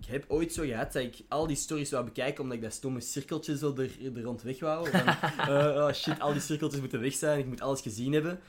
ik 0.00 0.06
heb 0.06 0.24
ooit 0.28 0.52
zo 0.52 0.62
gehad 0.62 0.92
dat 0.92 1.02
ik 1.02 1.14
al 1.28 1.46
die 1.46 1.56
stories 1.56 1.90
wou 1.90 2.04
bekijken 2.04 2.42
omdat 2.42 2.56
ik 2.56 2.62
dat 2.62 2.72
stomme 2.72 3.00
cirkeltje 3.00 3.56
zo 3.58 3.74
er, 3.76 3.90
er 4.16 4.22
rond 4.22 4.42
weg 4.42 4.60
wou. 4.60 4.90
Van, 4.90 5.06
eh, 5.56 5.86
oh 5.86 5.92
shit, 5.92 6.20
al 6.20 6.32
die 6.32 6.42
cirkeltjes 6.42 6.80
moeten 6.80 7.00
weg 7.00 7.14
zijn, 7.14 7.38
ik 7.38 7.46
moet 7.46 7.60
alles 7.60 7.80
gezien 7.80 8.12
hebben. 8.12 8.40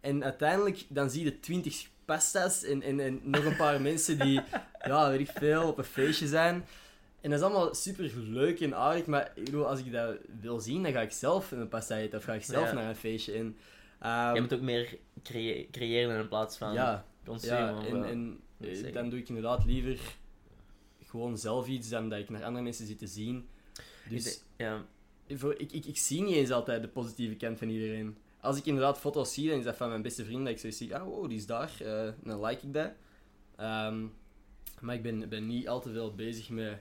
En 0.00 0.24
uiteindelijk, 0.24 0.84
dan 0.88 1.10
zie 1.10 1.24
je 1.24 1.40
twintig 1.40 1.88
pasta's 2.04 2.62
en, 2.64 2.82
en, 2.82 3.00
en 3.00 3.20
nog 3.22 3.44
een 3.44 3.56
paar 3.56 3.80
mensen 3.90 4.18
die, 4.18 4.40
ja, 4.84 5.10
weet 5.10 5.20
ik 5.20 5.30
veel, 5.34 5.68
op 5.68 5.78
een 5.78 5.84
feestje 5.84 6.26
zijn. 6.26 6.64
En 7.20 7.30
dat 7.30 7.38
is 7.38 7.44
allemaal 7.44 7.74
super 7.74 8.12
leuk 8.16 8.60
en 8.60 8.74
aardig, 8.74 9.06
maar 9.06 9.32
ik 9.34 9.44
bedoel, 9.44 9.66
als 9.68 9.80
ik 9.80 9.92
dat 9.92 10.16
wil 10.40 10.60
zien, 10.60 10.82
dan 10.82 10.92
ga 10.92 11.00
ik 11.00 11.10
zelf 11.12 11.50
een 11.50 11.68
pasta 11.68 11.96
eten 11.98 12.18
of 12.18 12.24
ga 12.24 12.34
ik 12.34 12.42
zelf 12.42 12.66
Ja. 12.68 12.72
naar 12.74 12.88
een 12.88 12.96
feestje. 12.96 13.32
En, 13.32 13.56
ehm, 14.00 14.34
Je 14.34 14.40
moet 14.40 14.52
ook 14.54 14.60
meer 14.60 14.98
creë- 15.22 15.68
creëren 15.70 16.20
in 16.20 16.28
plaats 16.28 16.56
van 16.56 16.72
ja, 16.72 17.04
consumeren. 17.24 17.74
ja, 17.82 17.86
en, 17.86 18.04
en 18.04 18.40
eh, 18.60 18.92
dan 18.92 19.10
doe 19.10 19.18
ik 19.18 19.28
inderdaad 19.28 19.64
liever 19.64 19.98
gewoon 21.04 21.38
zelf 21.38 21.66
iets 21.68 21.88
dan 21.88 22.08
dat 22.08 22.18
ik 22.18 22.28
naar 22.30 22.44
andere 22.44 22.64
mensen 22.64 22.86
zit 22.86 22.98
te 22.98 23.06
zien. 23.06 23.48
Dus 24.08 24.42
ja. 24.56 24.84
voor, 25.28 25.54
ik, 25.58 25.72
ik, 25.72 25.84
ik 25.84 25.96
zie 25.98 26.22
niet 26.22 26.34
eens 26.34 26.50
altijd 26.50 26.82
de 26.82 26.88
positieve 26.88 27.36
kant 27.36 27.58
van 27.58 27.68
iedereen. 27.68 28.16
Als 28.40 28.56
ik 28.58 28.64
inderdaad 28.66 28.98
foto's 28.98 29.32
zie, 29.34 29.48
dan 29.48 29.58
is 29.58 29.64
dat 29.64 29.76
van 29.76 29.88
mijn 29.88 30.02
beste 30.02 30.24
vriend 30.24 30.44
dat 30.44 30.52
ik 30.52 30.58
zo 30.58 30.70
zie, 30.70 30.96
ah 30.96 31.02
wow, 31.04 31.28
die 31.28 31.38
is 31.38 31.46
daar, 31.46 31.72
eh, 31.80 32.08
dan 32.24 32.44
like 32.44 32.66
ik 32.66 32.72
dat. 32.72 32.90
Ehm, 33.56 34.06
maar 34.80 34.94
ik 34.94 35.02
ben, 35.02 35.28
ben 35.28 35.46
niet 35.46 35.68
al 35.68 35.80
te 35.80 35.92
veel 35.92 36.14
bezig 36.14 36.48
met, 36.50 36.78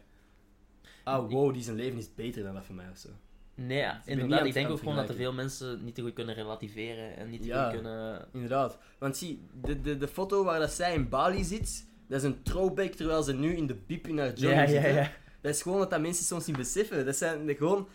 ah 1.04 1.30
wow, 1.32 1.54
die 1.54 1.64
zijn 1.64 1.76
leven 1.76 1.98
is 1.98 2.14
beter 2.16 2.44
dan 2.44 2.54
dat 2.54 2.66
van 2.66 2.76
mij 2.76 2.90
of 2.92 2.98
zo. 2.98 3.10
Nee, 3.56 3.78
ja, 3.78 4.02
inderdaad. 4.06 4.46
Ik 4.46 4.54
denk 4.54 4.70
ook 4.70 4.80
gewoon 4.80 4.96
dat 4.96 5.10
er 5.10 5.16
veel 5.16 5.34
mensen 5.34 5.84
niet 5.84 5.96
te 5.96 6.02
goed 6.02 6.14
kunnen 6.14 6.36
relativeren 6.36 7.16
en 7.18 7.30
niet 7.30 7.42
te 7.42 7.48
Ja. 7.48 7.64
goed 7.64 7.74
kunnen... 7.74 8.28
Inderdaad. 8.34 8.78
Want 9.00 9.18
zie, 9.18 9.42
de, 9.62 9.82
de, 9.82 9.98
de 9.98 10.08
foto 10.08 10.44
waar 10.44 10.60
dat 10.60 10.72
zij 10.72 10.94
in 10.94 11.10
Bali 11.10 11.44
zit, 11.44 11.86
dat 12.08 12.18
is 12.20 12.24
een 12.26 12.44
throwback 12.44 12.92
terwijl 12.92 13.24
ze 13.24 13.34
nu 13.34 13.56
in 13.56 13.68
de 13.68 13.76
biep 13.76 14.08
in 14.08 14.18
haar 14.18 14.32
Ja, 14.36 14.50
ja, 14.52 14.68
zit. 14.68 14.80
hè. 14.82 14.88
ja. 14.88 15.12
Dat 15.42 15.56
is 15.56 15.62
gewoon 15.62 15.80
dat, 15.80 15.90
dat 15.90 16.02
mensen 16.02 16.26
soms 16.26 16.46
niet 16.46 16.58
beseffen. 16.58 17.06
Dat 17.06 17.16
zijn 17.16 17.56
gewoon... 17.56 17.88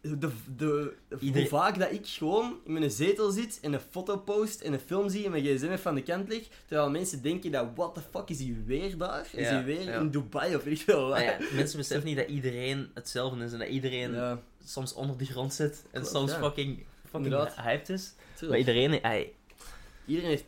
De, 0.00 0.30
de, 0.56 0.94
Hoe 1.32 1.46
vaak 1.46 1.78
dat 1.78 1.92
ik 1.92 2.06
gewoon 2.06 2.58
in 2.64 2.72
mijn 2.72 2.90
zetel 2.90 3.30
zit 3.30 3.58
en 3.62 3.72
een 3.72 3.80
foto 3.90 4.16
post 4.18 4.60
en 4.60 4.72
een 4.72 4.80
film 4.80 5.08
zie 5.08 5.24
en 5.24 5.30
mijn 5.30 5.44
gsm 5.44 5.64
even 5.64 5.78
van 5.78 5.94
de 5.94 6.02
kant 6.02 6.28
lig, 6.28 6.48
terwijl 6.66 6.90
mensen 6.90 7.22
denken 7.22 7.50
dat, 7.50 7.66
what 7.74 7.94
the 7.94 8.00
fuck, 8.10 8.28
is 8.28 8.38
hij 8.38 8.56
weer 8.66 8.96
daar? 8.96 9.28
Is 9.32 9.48
Ja, 9.48 9.52
hij 9.54 9.64
weer 9.64 9.82
ja. 9.82 10.00
in 10.00 10.10
Dubai 10.10 10.56
of 10.56 10.64
weet 10.64 10.78
ik 10.78 10.84
veel? 10.84 11.08
Maar 11.08 11.22
ja, 11.22 11.36
mensen 11.54 11.78
beseffen 11.78 12.06
niet 12.08 12.16
dat 12.16 12.28
iedereen 12.28 12.90
hetzelfde 12.94 13.44
is 13.44 13.52
en 13.52 13.58
dat 13.58 13.68
iedereen 13.68 14.38
soms 14.64 14.92
onder 14.92 15.18
de 15.18 15.24
grond 15.24 15.54
zit 15.54 15.82
en 15.90 16.00
Klopt, 16.00 16.16
soms 16.16 16.32
fucking, 16.32 16.84
fucking 17.10 17.54
hyped 17.54 17.88
is. 17.88 18.14
Maar 18.48 18.58
iedereen... 18.58 18.92
Hij, 19.02 19.32
Iedereen 20.06 20.30
heeft 20.30 20.44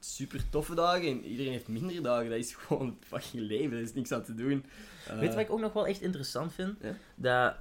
super 0.00 0.48
toffe 0.50 0.74
dagen 0.74 1.08
en 1.08 1.24
iedereen 1.24 1.52
heeft 1.52 1.68
minder 1.68 2.02
dagen. 2.02 2.30
Dat 2.30 2.38
is 2.38 2.54
gewoon 2.54 2.86
het 2.86 3.20
fucking 3.20 3.42
leven, 3.48 3.76
er 3.76 3.82
is 3.82 3.94
niks 3.94 4.12
aan 4.12 4.24
te 4.24 4.34
doen. 4.34 4.64
Eh, 5.06 5.18
Weet 5.18 5.28
je 5.28 5.34
wat 5.34 5.44
ik 5.44 5.50
ook 5.50 5.60
nog 5.60 5.72
wel 5.72 5.86
echt 5.86 6.00
interessant 6.00 6.52
vind? 6.52 6.76
Dat 7.14 7.54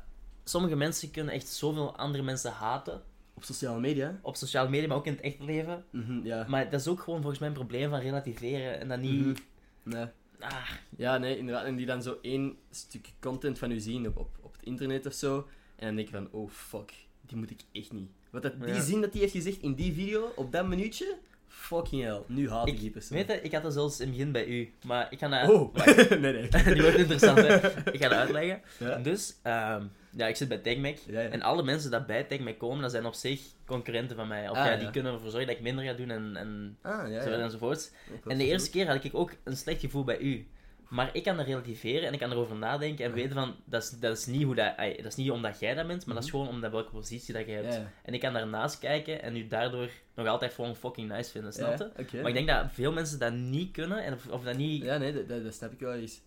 sommige 0.50 0.76
mensen 0.76 1.12
kunnen 1.12 1.34
echt 1.34 1.48
zoveel 1.48 1.96
andere 1.98 2.24
mensen 2.24 2.52
haten. 2.52 3.02
Op 3.34 3.44
sociale 3.44 3.80
media? 3.80 4.20
Op 4.22 4.36
sociale 4.36 4.70
media, 4.70 4.88
maar 4.88 4.98
ook 4.98 5.06
in 5.06 5.12
het 5.14 5.22
echte 5.22 5.44
leven. 5.44 5.84
Mhm, 5.90 6.26
ja. 6.26 6.46
Maar 6.48 6.70
dat 6.70 6.80
is 6.80 6.88
ook 6.88 7.00
gewoon 7.00 7.20
volgens 7.20 7.40
mij 7.40 7.48
een 7.50 7.54
probleem 7.56 7.90
van 7.90 8.00
relativeren. 8.00 8.80
En 8.80 8.88
dat 8.88 9.00
niet... 9.00 9.26
Mhm. 9.26 9.36
Nee. 9.84 10.06
Ah, 10.40 10.70
Ja, 10.98 11.18
nee, 11.18 11.38
inderdaad. 11.38 11.66
En 11.66 11.76
die 11.76 11.86
dan 11.86 12.04
zo 12.04 12.18
één 12.22 12.56
stuk 12.72 13.08
content 13.20 13.60
van 13.60 13.72
u 13.72 13.80
zien 13.80 14.08
op, 14.08 14.18
op, 14.18 14.30
op 14.42 14.54
het 14.54 14.66
internet 14.66 15.06
of 15.06 15.14
zo. 15.14 15.48
En 15.76 15.86
dan 15.88 15.96
denk 15.96 16.08
je 16.08 16.14
van, 16.14 16.28
oh 16.32 16.50
fuck, 16.50 16.94
die 17.22 17.38
moet 17.38 17.50
ik 17.52 17.60
echt 17.72 17.92
niet. 17.92 18.10
Wat 18.30 18.42
dat, 18.42 18.60
die 18.62 18.74
Ja. 18.74 18.82
zin 18.82 19.02
dat 19.02 19.12
hij 19.12 19.22
heeft 19.22 19.34
gezegd 19.34 19.62
in 19.62 19.74
die 19.74 19.94
video, 19.94 20.32
op 20.36 20.52
dat 20.52 20.68
minuutje, 20.68 21.16
fucking 21.48 22.04
hell, 22.04 22.22
nu 22.28 22.50
haat 22.50 22.68
ik, 22.68 22.80
die 22.80 22.90
persoon. 22.90 23.18
weet 23.18 23.28
je, 23.28 23.42
ik 23.42 23.52
had 23.52 23.64
dat 23.64 23.74
zelfs 23.74 24.00
in 24.00 24.08
het 24.08 24.16
begin 24.18 24.32
bij 24.32 24.46
u. 24.46 24.74
Maar 24.86 25.08
ik 25.12 25.20
ga 25.20 25.28
dat... 25.28 25.50
Oh, 25.50 25.76
nee, 26.10 26.20
nee. 26.20 26.48
die 26.74 26.82
wordt 26.82 26.98
interessant, 26.98 27.38
hè. 27.38 27.56
Ik 27.92 28.02
ga 28.02 28.10
dat 28.10 28.18
uitleggen. 28.18 28.62
Ja. 28.80 28.96
Dus, 28.98 29.36
ehm, 29.42 29.86
ja, 30.12 30.28
ik 30.28 30.36
zit 30.36 30.48
bij 30.48 30.58
TechMac. 30.58 30.98
Ja, 31.08 31.22
ja. 31.22 31.30
En 31.30 31.42
alle 31.42 31.64
mensen 31.64 31.92
die 31.92 32.06
bij 32.06 32.24
TechMac 32.24 32.58
komen, 32.58 32.82
dat 32.82 32.92
zijn 32.92 33.06
op 33.06 33.14
zich 33.14 33.42
concurrenten 33.66 34.16
van 34.16 34.28
mij. 34.28 34.50
Of 34.50 34.58
Ah, 34.58 34.66
ja, 34.66 34.76
die 34.76 34.90
kunnen 34.90 35.14
ervoor 35.14 35.30
zorgen 35.30 35.48
dat 35.48 35.58
ik 35.58 35.64
minder 35.64 35.86
ga 35.86 35.94
doen 35.94 36.10
en, 36.10 36.36
en 36.36 36.78
Ah, 36.82 37.10
ja, 37.10 37.24
zo 37.24 37.30
enzovoorts. 37.30 37.92
En 38.28 38.38
de 38.38 38.46
eerste 38.46 38.70
keer 38.70 38.88
had 38.88 39.04
ik 39.04 39.16
ook 39.16 39.32
een 39.44 39.58
slecht 39.58 39.80
gevoel 39.80 40.04
bij 40.04 40.20
u. 40.20 40.48
Maar 40.90 41.10
ik 41.14 41.24
kan 41.24 41.38
dat 41.38 41.46
relativeren 41.46 42.08
en 42.08 42.14
ik 42.14 42.20
kan 42.20 42.32
erover 42.32 42.56
nadenken 42.56 43.06
en 43.06 43.14
weten 43.14 43.34
van, 43.34 43.56
dat 43.66 43.84
is, 43.84 43.90
dat 43.90 44.18
is 44.18 44.26
niet 44.26 44.44
hoe 44.44 44.56
dat, 44.56 44.78
dat 44.78 45.06
is 45.06 45.16
niet 45.16 45.32
omdat 45.32 45.60
jij 45.60 45.74
dat 45.74 45.88
bent, 45.88 46.06
maar 46.06 46.16
dat 46.16 46.24
is 46.24 46.30
gewoon 46.30 46.48
omdat 46.48 46.72
welke 46.72 46.92
positie 46.92 47.34
dat 47.34 47.46
je 47.46 47.52
hebt. 47.52 47.78
Mhm. 47.78 47.86
En 48.04 48.14
ik 48.14 48.20
kan 48.20 48.34
daarnaast 48.34 48.80
kijken 48.80 49.22
en 49.22 49.36
u 49.36 49.48
daardoor 49.48 49.90
nog 50.16 50.28
altijd 50.28 50.54
gewoon 50.54 50.76
fucking 50.76 51.12
nice 51.12 51.32
vinden, 51.32 51.54
snap 51.54 51.92
je? 52.12 52.18
Maar 52.18 52.28
ik 52.28 52.34
denk 52.34 52.48
dat 52.48 52.66
veel 52.72 52.92
mensen 52.92 53.20
dat 53.20 53.34
niet 53.34 53.72
kunnen 53.72 54.04
en 54.04 54.14
of, 54.14 54.28
of 54.28 54.44
dat 54.44 54.58
niet 54.58 54.84
Ja, 54.84 54.98
nee, 54.98 55.14
dat, 55.14 55.28
dat, 55.28 55.44
dat 55.44 55.54
snap 55.54 55.72
ik 55.72 55.80
wel 55.80 55.94
eens. 55.94 56.22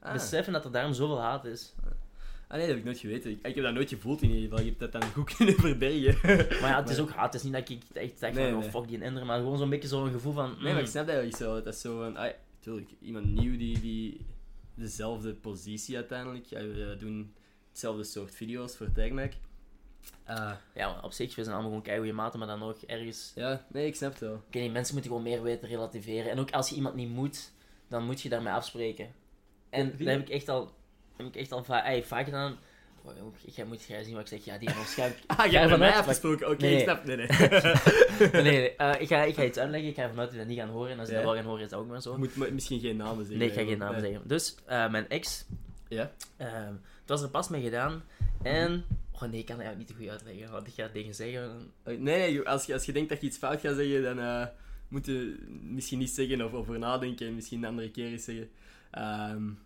Ah. 0.00 0.12
beseffen 0.12 0.52
dat 0.52 0.64
er 0.64 0.72
daarom 0.72 0.92
zoveel 0.92 1.20
haat 1.20 1.44
is. 1.44 1.74
Ah, 2.52 2.58
nee, 2.58 2.66
dat 2.66 2.68
heb 2.68 2.76
ik 2.76 2.84
nooit 2.84 2.98
geweten. 2.98 3.30
Ik, 3.30 3.38
ik 3.42 3.54
heb 3.54 3.64
dat 3.64 3.74
nooit 3.74 3.88
gevoeld 3.88 4.22
in 4.22 4.28
ieder 4.28 4.42
geval. 4.42 4.58
Je 4.58 4.66
hebt 4.66 4.80
dat 4.80 4.92
dan 4.92 5.02
goed 5.02 5.34
kunnen 5.36 5.54
verbergen. 5.54 6.20
Maar 6.60 6.70
ja, 6.70 6.80
het 6.80 6.88
is 6.90 6.96
Maar- 6.96 7.04
ook 7.06 7.12
haat. 7.12 7.32
Het 7.32 7.34
is 7.34 7.42
niet 7.42 7.52
dat 7.52 7.68
ik 7.68 7.82
echt 7.92 8.18
zeg 8.18 8.34
Nee, 8.34 8.50
van, 8.50 8.58
nee. 8.58 8.68
oh 8.68 8.74
fuck 8.74 8.88
die 8.88 9.02
ender, 9.02 9.26
maar 9.26 9.38
gewoon 9.38 9.58
zo'n 9.58 9.70
beetje 9.70 9.88
zo'n 9.88 10.10
gevoel 10.10 10.32
van... 10.32 10.50
Nee, 10.50 10.62
maar 10.72 10.72
ik 10.72 10.78
mm, 10.78 10.86
snap 10.86 11.06
dat 11.06 11.14
wel 11.16 11.32
zo. 11.32 11.62
Dat 11.62 11.74
is 11.74 11.80
zo 11.80 11.98
van, 11.98 12.16
ah, 12.16 12.32
tuurlijk, 12.60 12.90
iemand 13.00 13.24
nieuw 13.26 13.56
die, 13.56 13.80
die 13.80 14.26
dezelfde 14.74 15.34
positie 15.34 15.96
uiteindelijk. 15.96 16.44
Ja, 16.46 16.58
we 16.60 16.96
doen 16.98 17.34
hetzelfde 17.68 18.04
soort 18.04 18.34
video's 18.34 18.76
voor 18.76 18.92
Tagmac. 18.92 19.32
Uh, 20.30 20.52
ja, 20.74 20.92
maar 20.92 21.04
op 21.04 21.12
zich, 21.12 21.34
we 21.34 21.42
zijn 21.42 21.54
allemaal 21.54 21.70
gewoon 21.70 21.82
keigoede 21.84 22.12
maten, 22.12 22.38
maar 22.38 22.48
dan 22.48 22.58
nog 22.58 22.82
ergens... 22.86 23.32
Ja, 23.34 23.66
nee, 23.68 23.86
ik 23.86 23.94
snap 23.94 24.10
het 24.10 24.20
wel. 24.20 24.34
Ik 24.34 24.54
weet 24.54 24.62
niet, 24.62 24.72
mensen 24.72 24.94
moeten 24.94 25.12
gewoon 25.12 25.26
meer 25.26 25.42
weten 25.42 25.68
relativeren. 25.68 26.30
En 26.30 26.38
ook 26.38 26.50
als 26.50 26.68
je 26.68 26.74
iemand 26.74 26.94
niet 26.94 27.08
moet, 27.08 27.52
dan 27.88 28.04
moet 28.04 28.20
je 28.20 28.28
daarmee 28.28 28.52
afspreken. 28.52 29.12
En 29.70 29.94
dat 29.98 30.06
heb 30.06 30.20
ik 30.20 30.28
echt 30.28 30.48
al, 30.48 30.72
heb 31.24 31.34
ik 31.34 31.40
echt 31.40 31.52
al 31.52 31.64
va 31.64 31.82
ay, 31.82 32.04
vaak 32.04 32.24
gedaan. 32.24 32.58
Oh, 33.04 33.34
jij 33.44 33.64
moet 33.64 33.82
jij 33.82 34.02
zien 34.02 34.14
wat 34.14 34.22
ik 34.22 34.28
zeg. 34.28 34.44
Ja, 34.44 34.58
die 34.58 34.68
waarschijnlijk. 34.74 35.20
ah, 35.36 35.50
jij 35.50 35.58
hebt 35.58 35.70
van 35.70 35.78
mij 35.78 35.92
afgesproken. 35.92 36.46
Oké, 36.46 36.54
okay, 36.54 36.74
ik 36.74 36.82
snap. 36.82 37.04
Nee, 37.04 37.16
nee. 37.16 37.26
nee, 38.32 38.42
nee. 38.42 38.74
Uh, 38.78 39.00
ik, 39.02 39.08
ga, 39.08 39.22
ik 39.22 39.34
ga 39.34 39.44
iets 39.44 39.58
uitleggen. 39.58 39.88
Ik 39.88 39.94
ga 39.94 40.08
vanuit 40.08 40.26
dat 40.28 40.32
je 40.32 40.38
dat 40.38 40.48
niet 40.48 40.58
gaan 40.58 40.68
horen. 40.68 40.90
En 40.90 40.98
als 40.98 41.08
je 41.08 41.14
ja. 41.14 41.20
dat 41.20 41.30
wel 41.30 41.40
gaan 41.40 41.50
horen, 41.50 41.64
is 41.64 41.70
dat 41.70 41.80
ook 41.80 41.88
maar 41.88 42.02
zo. 42.02 42.18
Moet 42.18 42.52
misschien 42.52 42.80
geen 42.80 42.96
namen 42.96 43.16
zeggen. 43.16 43.38
Nee, 43.38 43.48
ik 43.48 43.54
ga 43.54 43.64
geen 43.64 43.78
namen 43.78 44.00
zeggen. 44.00 44.20
Dus, 44.24 44.54
uh, 44.68 44.90
mijn 44.90 45.08
ex. 45.08 45.44
Ja. 45.88 46.10
Uh, 46.38 46.46
het 47.00 47.06
was 47.06 47.22
er 47.22 47.28
pas 47.28 47.48
mee 47.48 47.62
gedaan. 47.62 48.02
En. 48.42 48.84
Oh 49.12 49.22
nee, 49.28 49.40
ik 49.40 49.46
kan 49.46 49.56
dat 49.56 49.64
jou 49.64 49.76
niet 49.76 49.94
goed 49.96 50.08
uitleggen. 50.08 50.50
Want 50.50 50.66
ik 50.66 50.74
ga 50.74 50.88
dingen 50.92 51.14
zeggen. 51.14 51.70
Nee, 51.84 51.98
nee 51.98 52.48
als, 52.48 52.66
je, 52.66 52.72
als 52.72 52.84
je 52.84 52.92
denkt 52.92 53.08
dat 53.08 53.20
je 53.20 53.26
iets 53.26 53.38
fout 53.38 53.60
gaat 53.60 53.76
zeggen, 53.76 54.02
dan 54.02 54.48
moet 54.88 55.06
je 55.06 55.36
misschien 55.62 55.98
niet 55.98 56.10
zeggen 56.10 56.44
of 56.44 56.52
over 56.52 56.78
nadenken. 56.78 57.26
En 57.26 57.34
misschien 57.34 57.62
een 57.62 57.68
andere 57.68 57.90
keer 57.90 58.06
eens 58.06 58.24
zeggen. 58.24 58.48
Um, 59.34 59.58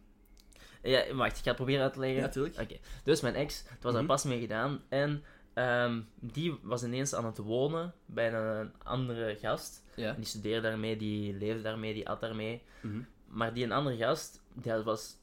ja, 0.87 1.15
wacht, 1.15 1.39
ik 1.39 1.43
ga 1.43 1.49
het 1.49 1.57
proberen 1.57 1.83
uit 1.83 1.93
te 1.93 1.99
leggen. 1.99 2.19
Ja, 2.19 2.25
natuurlijk. 2.25 2.61
Oké, 2.61 2.77
dus 3.05 3.21
mijn 3.21 3.35
ex, 3.35 3.65
het 3.69 3.83
was 3.83 3.93
mm 3.93 3.99
-hmm. 3.99 4.07
pas 4.07 4.25
mee 4.25 4.41
gedaan. 4.41 4.83
En 4.89 5.25
um, 5.55 6.09
die 6.21 6.59
was 6.63 6.83
ineens 6.83 7.15
aan 7.15 7.25
het 7.25 7.39
wonen 7.39 7.95
bij 8.07 8.33
een 8.33 8.73
andere 8.83 9.37
gast. 9.41 9.85
Ja. 9.95 10.09
En 10.09 10.17
die 10.17 10.25
studeerde 10.25 10.69
daarmee, 10.69 10.97
die 10.97 11.35
leefde 11.35 11.63
daarmee, 11.63 11.95
die 11.95 12.09
at 12.09 12.21
daarmee. 12.21 12.63
-hmm. 12.81 13.07
Maar 13.27 13.55
die 13.55 13.65
een 13.65 13.73
andere 13.73 13.97
gast, 13.97 14.41
dat 14.55 14.85
was 14.85 15.17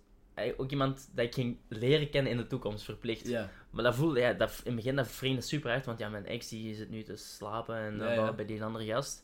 ook 0.58 0.72
iemand 0.72 1.10
dat 1.14 1.26
ik 1.26 1.34
ging 1.34 1.58
leren 1.68 2.10
kennen 2.10 2.32
in 2.32 2.38
de 2.38 2.48
toekomst, 2.48 2.84
verplicht. 2.84 3.28
Ja. 3.28 3.50
Maar 3.70 3.84
dat 3.84 3.96
voelde, 3.96 4.20
ja, 4.20 4.34
dat, 4.34 4.50
in 4.50 4.72
het 4.72 4.76
begin 4.76 4.96
dat 4.96 5.08
vreemde 5.08 5.42
super 5.42 5.72
hard, 5.72 5.86
want 5.86 6.00
ja, 6.00 6.10
mijn 6.10 6.26
ex 6.26 6.50
die 6.50 6.76
zit 6.76 6.90
nu 6.90 7.04
te 7.04 7.16
slapen 7.16 7.76
en 7.76 7.98
ja, 7.98 8.12
ja. 8.12 8.34
bij 8.34 8.46
die 8.46 8.64
andere 8.64 8.86
gast. 8.86 9.24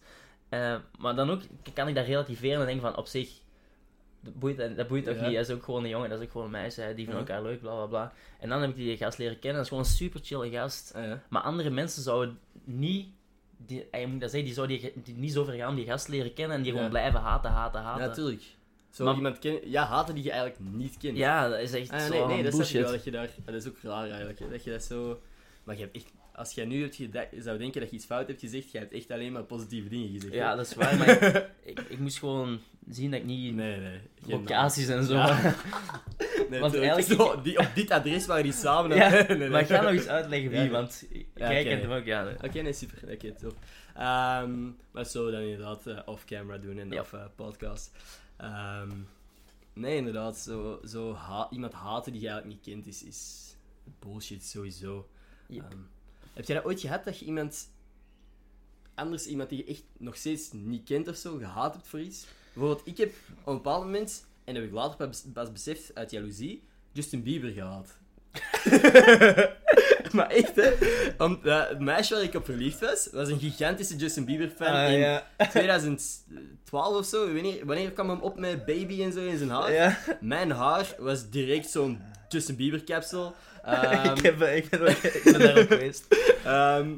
Uh, 0.50 0.76
maar 0.98 1.16
dan 1.16 1.30
ook 1.30 1.42
kan 1.74 1.88
ik 1.88 1.96
dat 1.96 2.06
relativeren 2.06 2.60
en 2.60 2.66
denken 2.66 2.86
van, 2.86 2.98
op 2.98 3.08
zich, 3.08 3.40
dat 4.22 4.40
boeit, 4.40 4.58
dat 4.78 4.88
boeit 4.88 5.10
ook 5.10 5.16
Ja. 5.16 5.22
niet. 5.22 5.32
Hij 5.32 5.42
is 5.42 5.50
ook 5.50 5.64
gewoon 5.64 5.84
een 5.84 5.90
jongen, 5.90 6.10
dat 6.10 6.20
is 6.20 6.26
ook 6.26 6.32
gewoon 6.32 6.46
een 6.46 6.54
meisje. 6.54 6.82
hè. 6.82 6.88
Die 6.96 7.06
vinden 7.06 7.14
Ja. 7.24 7.28
elkaar 7.30 7.44
leuk, 7.44 7.60
bla 7.62 7.76
bla 7.76 7.86
bla. 7.86 8.14
En 8.40 8.50
dan 8.50 8.62
heb 8.62 8.70
ik 8.70 8.76
die 8.76 8.98
gast 8.98 9.18
leren 9.18 9.40
kennen. 9.40 9.54
Dat 9.54 9.64
is 9.64 9.70
gewoon 9.70 9.84
een 9.84 9.90
super 9.90 10.20
chille 10.24 10.50
gast. 10.50 10.94
Ah, 10.96 11.04
ja. 11.06 11.22
Maar 11.30 11.42
andere 11.42 11.70
mensen 11.70 12.04
zouden 12.04 12.40
niet, 12.64 13.08
die, 13.58 13.88
eh, 13.92 14.02
je 14.02 14.08
moet 14.08 14.20
dat 14.22 14.30
zeggen, 14.30 14.48
die 14.48 14.54
zouden 14.58 14.80
die, 14.80 14.94
die 15.04 15.16
niet 15.16 15.34
zo 15.34 15.44
ver 15.44 15.54
gaan 15.54 15.70
om 15.70 15.76
die 15.76 15.86
gast 15.86 16.08
leren 16.08 16.34
kennen 16.34 16.58
en 16.58 16.64
die 16.64 16.72
gewoon 16.72 16.90
blijven 16.90 17.20
haten, 17.20 17.52
haten, 17.52 17.82
haten. 17.82 18.02
Ja, 18.02 18.08
natuurlijk. 18.08 18.42
Zo 18.90 19.04
Maar- 19.06 19.16
iemand 19.16 19.40
ken, 19.40 19.60
ja, 19.70 19.86
haten 19.86 20.16
die 20.16 20.24
je 20.24 20.32
eigenlijk 20.32 20.62
niet 20.74 20.98
kent. 20.98 21.18
Ja, 21.18 21.50
dat 21.50 21.60
is 21.60 21.74
echt 21.74 21.92
Ah, 21.92 22.00
zo 22.00 22.10
nee, 22.10 22.26
nee, 22.36 22.44
dat 22.44 22.52
bullshit. 22.52 22.82
wel. 22.82 22.92
Dat, 22.92 23.04
je 23.04 23.12
daar, 23.12 23.30
dat 23.46 23.54
is 23.56 23.68
ook 23.68 23.78
raar 23.82 24.08
eigenlijk. 24.10 24.40
hè, 24.40 24.50
Dat 24.50 24.64
je 24.64 24.72
dat 24.72 24.84
zo... 24.84 25.20
Maar 25.64 25.76
je 25.76 25.82
hebt 25.82 25.96
echt... 25.96 26.12
Als 26.40 26.54
jij 26.54 26.66
nu 26.66 26.82
hebt 26.82 26.96
zou 27.44 27.58
denken 27.58 27.82
dat 27.82 27.90
je 27.90 27.96
iets 27.96 28.06
fout 28.06 28.28
hebt 28.28 28.40
gezegd, 28.40 28.72
je 28.72 28.78
hebt 28.78 28.94
echt 28.94 29.12
alleen 29.12 29.32
maar 29.32 29.44
positieve 29.44 29.90
dingen 29.90 30.10
gezegd. 30.12 30.34
Ja, 30.34 30.50
hè. 30.50 30.56
dat 30.56 30.66
is 30.66 30.76
waar, 30.76 30.98
maar 30.98 31.10
ik, 31.10 31.50
ik, 31.72 31.80
ik 31.80 32.00
moest 32.00 32.20
gewoon 32.20 32.60
zien 32.90 33.12
dat 33.12 33.20
ik 33.20 33.26
niet 33.26 33.56
Nee, 33.56 33.80
nee. 33.80 34.00
locaties 34.26 34.88
en 34.88 35.04
zo... 35.04 35.14
Ja. 35.14 35.38
Nee, 36.50 36.60
Want 36.60 36.76
eigenlijk- 36.76 37.22
Zo, 37.22 37.42
die, 37.42 37.60
op 37.60 37.68
dit 37.76 37.92
adres 37.92 38.26
waren 38.26 38.44
die 38.44 38.52
samen. 38.54 38.98
Ja, 38.98 39.10
nee, 39.28 39.38
nee. 39.38 39.50
maar 39.50 39.62
ik 39.62 39.68
ga 39.68 39.82
nog 39.82 39.92
eens 39.92 40.08
uitleggen 40.08 40.50
wie, 40.50 40.60
Ja, 40.60 40.70
want 40.70 41.06
jij 41.36 41.64
kent 41.64 41.82
hem 41.82 41.92
ook, 41.92 42.06
ja. 42.06 42.24
nee. 42.24 42.34
Oké, 42.44 42.62
nee, 42.62 42.74
super. 42.74 43.12
Oké, 43.14 43.32
top. 43.32 43.56
Ehm, 43.96 44.66
maar 44.92 45.06
zo 45.06 45.32
dan 45.32 45.42
inderdaad 45.42 45.88
eh, 45.88 46.00
off-camera 46.06 46.58
doen 46.58 46.78
en 46.80 47.00
off 47.00 47.14
eh, 47.14 47.26
podcast. 47.36 47.92
Ehm, 48.38 48.90
nee, 49.74 49.96
inderdaad, 49.96 50.38
zo, 50.38 50.80
zo 50.88 51.14
ha- 51.14 51.48
iemand 51.52 51.74
haten 51.74 52.12
die 52.12 52.22
je 52.22 52.28
eigenlijk 52.28 52.58
niet 52.66 52.74
kent 52.76 52.88
is, 52.88 53.04
is 53.04 53.56
bullshit 54.00 54.44
sowieso. 54.46 55.08
Yep. 55.48 55.64
Ehm, 55.72 55.78
heb 56.40 56.48
jij 56.48 56.56
dat 56.56 56.66
ooit 56.66 56.80
gehad 56.82 57.04
dat 57.04 57.20
je 57.20 57.26
iemand 57.26 57.70
anders, 58.96 59.26
iemand 59.26 59.50
die 59.50 59.58
je 59.58 59.72
echt 59.72 59.84
nog 59.98 60.16
steeds 60.16 60.50
niet 60.52 60.84
kent 60.86 61.08
of 61.08 61.16
zo, 61.16 61.38
gehaat 61.38 61.74
hebt 61.74 61.88
voor 61.88 62.00
iets? 62.00 62.26
Bijvoorbeeld, 62.54 62.88
ik 62.88 62.98
heb 62.98 63.10
op 63.42 63.48
een 63.48 63.54
bepaald 63.54 63.84
moment, 63.84 64.26
en 64.44 64.54
dat 64.54 64.64
heb 64.64 64.72
ik 64.72 64.78
later 64.78 65.10
pas, 65.34 65.52
beseft 65.52 65.92
uit 65.96 66.12
jaloezie, 66.12 66.64
Justin 66.92 67.24
Bieber 67.24 67.50
gehaat. 67.52 67.98
maar 70.16 70.30
echt, 70.30 70.56
hè? 70.56 70.72
Want 71.18 71.46
eh, 71.46 71.68
het 71.70 71.80
meisje 71.80 72.14
waar 72.14 72.24
ik 72.24 72.34
op 72.34 72.46
verliefd 72.46 72.80
was, 72.80 73.10
was 73.12 73.30
een 73.30 73.40
gigantische 73.40 73.96
Justin 73.96 74.26
Bieber 74.26 74.50
fan 74.50 74.68
Ah, 74.68 74.92
in 74.92 74.98
ja. 75.00 75.28
2012 75.50 76.96
of 76.98 77.06
zo. 77.06 77.34
Wanneer, 77.34 77.66
wanneer 77.66 77.92
kwam 77.92 78.10
hem 78.10 78.20
op 78.20 78.40
met 78.40 78.66
Baby 78.66 79.04
en 79.04 79.12
zo 79.12 79.20
in 79.26 79.38
zijn 79.38 79.50
haar? 79.50 79.72
Ja. 79.74 79.98
Mijn 80.22 80.52
haar 80.52 80.96
was 80.98 81.30
direct 81.30 81.70
zo'n 81.70 82.02
Justin 82.30 82.56
Bieber 82.56 82.84
capsule. 82.84 83.34
Ehm, 83.64 84.10
ik, 84.16 84.22
heb, 84.22 84.42
ik, 84.42 84.70
ben, 84.70 84.82
ook- 84.82 84.88
ik 84.88 85.22
ben 85.24 85.40
daar 85.40 85.58
ook 85.58 85.68
geweest. 85.68 86.06
Ehm, 86.44 86.94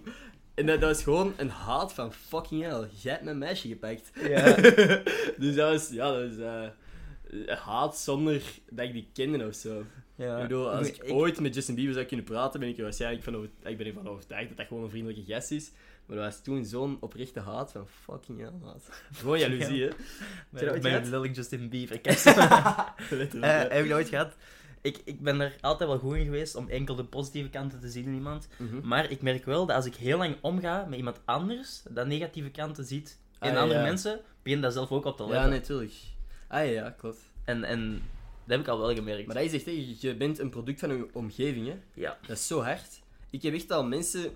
en 0.54 0.66
dat, 0.66 0.80
dat 0.82 0.90
was 0.90 1.04
gewoon 1.04 1.34
een 1.38 1.50
haat 1.50 1.94
van 1.94 2.14
fucking 2.14 2.64
hell. 2.64 2.88
Jij 3.02 3.12
hebt 3.12 3.24
mijn 3.24 3.38
meisje 3.38 3.68
gepakt. 3.68 4.12
Ja. 4.28 4.56
dus 5.42 5.56
dat 5.56 5.72
was, 5.72 5.90
ja, 5.90 6.12
dat 6.12 6.36
was 6.36 6.38
eh, 6.38 7.58
haat 7.58 7.98
zonder 7.98 8.42
dat 8.70 8.86
ik 8.86 8.94
die 8.94 9.10
kende 9.14 9.48
of 9.48 9.56
zo. 9.56 9.86
Ja. 10.16 10.36
Ik 10.36 10.42
bedoel, 10.42 10.70
als 10.72 10.88
ik, 10.88 10.98
Ik- 10.98 11.12
ooit 11.14 11.40
met 11.40 11.56
Justin 11.56 11.76
Bieber 11.76 11.94
zou 11.94 12.06
kunnen 12.06 12.26
praten, 12.26 12.60
ben 12.60 12.70
ik 12.70 12.78
er 12.78 12.84
waarschijnlijk 12.84 13.24
van 13.24 13.36
over, 13.36 13.50
ik 13.64 13.78
ben 13.78 13.88
ervan 13.88 14.08
overtuigd 14.08 14.48
dat 14.48 14.58
dat 14.58 14.68
gewoon 14.68 14.84
een 14.84 14.90
vriendelijke 14.90 15.34
gast 15.34 15.52
is. 15.52 15.72
Maar 16.06 16.18
dat 16.18 16.26
was 16.26 16.44
toen 16.44 16.66
zo'n 16.66 16.98
oprechte 17.00 17.40
haat 17.40 17.72
van 17.72 17.88
fucking 17.88 18.40
hell, 18.40 18.52
haat. 18.64 18.90
Gewoon 19.14 19.40
jaloezie, 19.40 19.84
hè. 19.84 19.90
Met 20.50 20.86
gehad? 20.86 21.08
lelijk 21.08 21.36
Justin 21.36 21.70
Bieber. 21.70 21.96
Ik 22.04 22.06
Letterlijk, 22.06 23.34
ja. 23.34 23.68
heb 23.70 23.84
je 23.84 23.90
dat 23.90 23.98
ooit 23.98 24.10
gehad? 24.10 24.34
Ik, 24.82 25.02
ik 25.04 25.22
ben 25.22 25.40
er 25.42 25.56
altijd 25.62 25.90
wel 25.90 26.00
goed 26.00 26.16
in 26.16 26.24
geweest 26.24 26.56
om 26.56 26.70
enkel 26.70 26.96
de 26.96 27.04
positieve 27.06 27.50
kanten 27.50 27.80
te 27.80 27.90
zien 27.90 28.06
in 28.06 28.14
iemand. 28.14 28.48
Mhm. 28.58 28.88
Maar 28.88 29.12
ik 29.12 29.22
merk 29.22 29.46
wel 29.46 29.66
dat 29.66 29.76
als 29.76 29.86
ik 29.86 29.96
heel 29.96 30.18
lang 30.18 30.36
omga 30.42 30.86
met 30.86 30.98
iemand 30.98 31.20
anders, 31.26 31.84
dat 31.90 32.08
negatieve 32.08 32.50
kanten 32.50 32.86
ziet 32.86 33.20
in 33.42 33.52
Ah, 33.56 33.62
andere 33.62 33.80
ja. 33.80 33.86
mensen, 33.86 34.22
begin 34.44 34.62
daar 34.62 34.72
zelf 34.72 34.92
ook 34.92 35.06
op 35.06 35.18
te 35.18 35.24
letten. 35.24 35.42
Ja, 35.42 35.48
natuurlijk. 35.48 35.94
Ah 36.48 36.72
ja, 36.72 36.90
klopt. 36.90 37.20
En, 37.46 37.64
en 37.64 37.92
dat 38.46 38.58
heb 38.58 38.60
ik 38.60 38.68
al 38.68 38.80
wel 38.80 38.94
gemerkt. 38.94 39.26
Maar 39.26 39.36
dat 39.36 39.46
is 39.46 39.54
echt, 39.54 39.66
hè, 39.66 39.98
je 40.00 40.16
bent 40.16 40.40
een 40.40 40.50
product 40.50 40.80
van 40.80 40.98
je 40.98 41.08
omgeving, 41.14 41.68
hè. 41.68 41.76
Ja. 41.94 42.18
Dat 42.28 42.38
is 42.38 42.48
zo 42.48 42.62
hard. 42.62 43.02
Ik 43.30 43.42
heb 43.42 43.54
echt 43.54 43.72
al 43.72 43.86
mensen, 43.86 44.32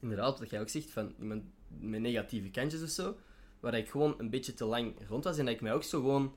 inderdaad, 0.00 0.38
wat 0.38 0.50
jij 0.50 0.60
ook 0.60 0.68
zegt, 0.68 0.90
van 0.90 1.14
iemand 1.20 1.42
met 1.80 2.00
negatieve 2.00 2.50
kantjes 2.50 2.82
of 2.82 2.88
zo, 2.88 3.16
waar 3.60 3.74
ik 3.74 3.88
gewoon 3.90 4.14
een 4.18 4.30
beetje 4.30 4.54
te 4.54 4.64
lang 4.64 4.94
rond 5.08 5.24
was 5.24 5.38
en 5.38 5.44
dat 5.44 5.54
ik 5.54 5.60
mij 5.60 5.72
ook 5.72 5.82
zo 5.82 6.00
gewoon 6.00 6.34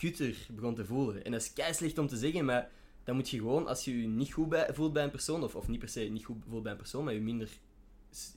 kutter 0.00 0.36
begon 0.52 0.74
te 0.74 0.84
voelen. 0.84 1.24
En 1.24 1.32
dat 1.32 1.40
is 1.40 1.52
kei 1.52 1.74
slecht 1.74 1.98
om 1.98 2.06
te 2.06 2.16
zeggen, 2.16 2.44
maar 2.44 2.70
dan 3.04 3.14
moet 3.16 3.28
je 3.30 3.36
gewoon, 3.38 3.66
als 3.66 3.84
je 3.84 4.00
je 4.00 4.06
niet 4.08 4.32
goed 4.32 4.48
bij, 4.48 4.68
voelt 4.74 4.92
bij 4.92 5.04
een 5.04 5.10
persoon, 5.10 5.42
of, 5.42 5.54
of 5.54 5.68
niet 5.68 5.78
per 5.78 5.88
se 5.88 6.00
niet 6.00 6.24
goed 6.24 6.36
voelt 6.48 6.62
bij 6.62 6.72
een 6.72 6.78
persoon, 6.78 7.04
maar 7.04 7.14
je 7.14 7.20
minder 7.20 7.48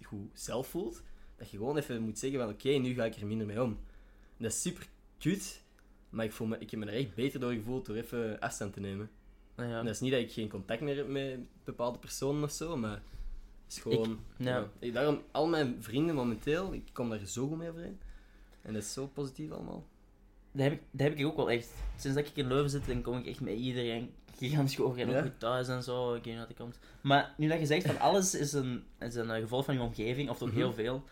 goed 0.03 0.29
zelf 0.33 0.67
voelt, 0.67 1.01
dat 1.37 1.49
je 1.51 1.57
gewoon 1.57 1.77
even 1.77 2.01
moet 2.01 2.19
zeggen 2.19 2.39
van 2.39 2.49
oké, 2.49 2.69
nu 2.69 2.93
ga 2.93 3.05
ik 3.05 3.15
er 3.15 3.27
minder 3.27 3.47
mee 3.47 3.61
om. 3.63 3.69
En 4.37 4.43
dat 4.43 4.51
is 4.51 4.61
super 4.61 4.87
kut, 5.17 5.61
maar 6.09 6.25
ik, 6.25 6.31
voel 6.31 6.47
me, 6.47 6.57
ik 6.59 6.71
heb 6.71 6.79
me 6.79 6.85
er 6.85 6.93
echt 6.93 7.15
beter 7.15 7.39
door 7.39 7.53
gevoeld 7.53 7.85
door 7.85 7.95
even 7.95 8.39
afstand 8.39 8.73
te 8.73 8.79
nemen. 8.79 9.09
Nou 9.55 9.69
ja. 9.69 9.79
En 9.79 9.85
dat 9.85 9.93
is 9.93 9.99
niet 10.01 10.11
dat 10.11 10.21
ik 10.21 10.31
geen 10.31 10.49
contact 10.49 10.81
meer 10.81 10.95
heb 10.95 11.07
met 11.07 11.39
bepaalde 11.63 11.99
personen 11.99 12.43
of 12.43 12.51
zo, 12.51 12.77
maar 12.77 13.01
het 13.63 13.73
is 13.75 13.79
gewoon... 13.79 14.19
ja. 14.37 14.69
Ik- 14.79 14.93
daarom, 14.93 15.21
al 15.31 15.47
mijn 15.47 15.83
vrienden 15.83 16.15
momenteel, 16.15 16.73
ik 16.73 16.83
kom 16.93 17.09
daar 17.09 17.25
zo 17.25 17.47
goed 17.47 17.57
mee 17.57 17.69
overeen. 17.69 17.99
En 18.61 18.73
dat 18.73 18.81
is 18.83 18.93
zo 18.93 19.07
positief 19.07 19.51
allemaal. 19.51 19.85
Dat 20.53 20.63
heb, 20.63 20.71
ik, 20.73 20.81
dat 20.91 21.07
heb 21.07 21.17
ik 21.17 21.25
ook 21.25 21.35
wel 21.35 21.51
echt. 21.51 21.69
Sinds 21.97 22.17
dat 22.17 22.25
ik 22.27 22.35
in 22.35 22.47
Leuven 22.47 22.69
zit, 22.69 22.87
dan 22.87 23.01
kom 23.01 23.17
ik 23.17 23.25
echt 23.25 23.41
met 23.41 23.53
iedereen 23.53 24.09
gigantisch 24.37 24.79
over. 24.79 24.99
En 25.01 25.09
Ja. 25.09 25.17
ook 25.17 25.23
goed 25.23 25.39
thuis 25.39 25.67
en 25.67 25.83
zo. 25.83 26.13
Ik 26.13 26.23
weet 26.23 26.33
niet 26.33 26.41
wat 26.41 26.49
er 26.49 26.55
komt. 26.63 26.79
Maar 27.01 27.33
nu 27.37 27.47
dat 27.47 27.59
je 27.59 27.65
zegt 27.65 27.85
van 27.85 27.99
alles 27.99 28.35
is 28.35 28.53
een, 28.53 28.83
is 28.99 29.15
een 29.15 29.29
eh, 29.31 29.41
gevolg 29.41 29.65
van 29.65 29.73
je 29.73 29.81
omgeving, 29.81 30.29
of 30.29 30.37
toch 30.37 30.47
Mhm. 30.47 30.57
heel 30.57 30.73
veel, 30.73 31.03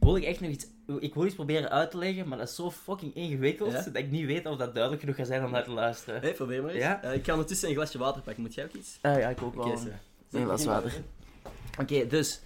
wil 0.00 0.16
ik 0.16 0.24
echt 0.24 0.40
nog 0.40 0.50
iets... 0.50 0.66
Ik 1.00 1.14
wil 1.14 1.24
iets 1.26 1.34
proberen 1.34 1.70
uit 1.70 1.90
te 1.90 1.98
leggen, 1.98 2.28
maar 2.28 2.38
dat 2.38 2.48
is 2.48 2.54
zo 2.54 2.70
fucking 2.70 3.14
ingewikkeld, 3.14 3.72
Ja? 3.72 3.82
dat 3.82 3.96
ik 3.96 4.10
niet 4.10 4.26
weet 4.26 4.46
of 4.46 4.56
dat 4.56 4.72
duidelijk 4.72 5.02
genoeg 5.02 5.16
gaat 5.16 5.26
zijn 5.26 5.44
om 5.44 5.50
naar 5.50 5.64
te 5.64 5.70
luisteren. 5.70 6.20
Hé, 6.20 6.32
probeer 6.32 6.62
maar 6.62 6.70
eens. 6.70 6.82
Ja? 6.82 7.02
Eh, 7.02 7.14
ik 7.14 7.24
ga 7.24 7.32
ondertussen 7.32 7.68
een 7.68 7.74
glasje 7.74 7.98
water 7.98 8.22
pakken. 8.22 8.42
Moet 8.42 8.54
jij 8.54 8.64
ook 8.64 8.72
iets? 8.72 8.98
Ah 9.02 9.18
ja, 9.18 9.28
ik 9.28 9.42
ook 9.42 9.56
Oké, 9.56 9.68
wel. 9.68 9.76
zo. 9.78 9.88
Een 10.30 10.44
glas 10.44 10.64
water. 10.64 10.92
Oké, 11.80 12.06
dus, 12.06 12.40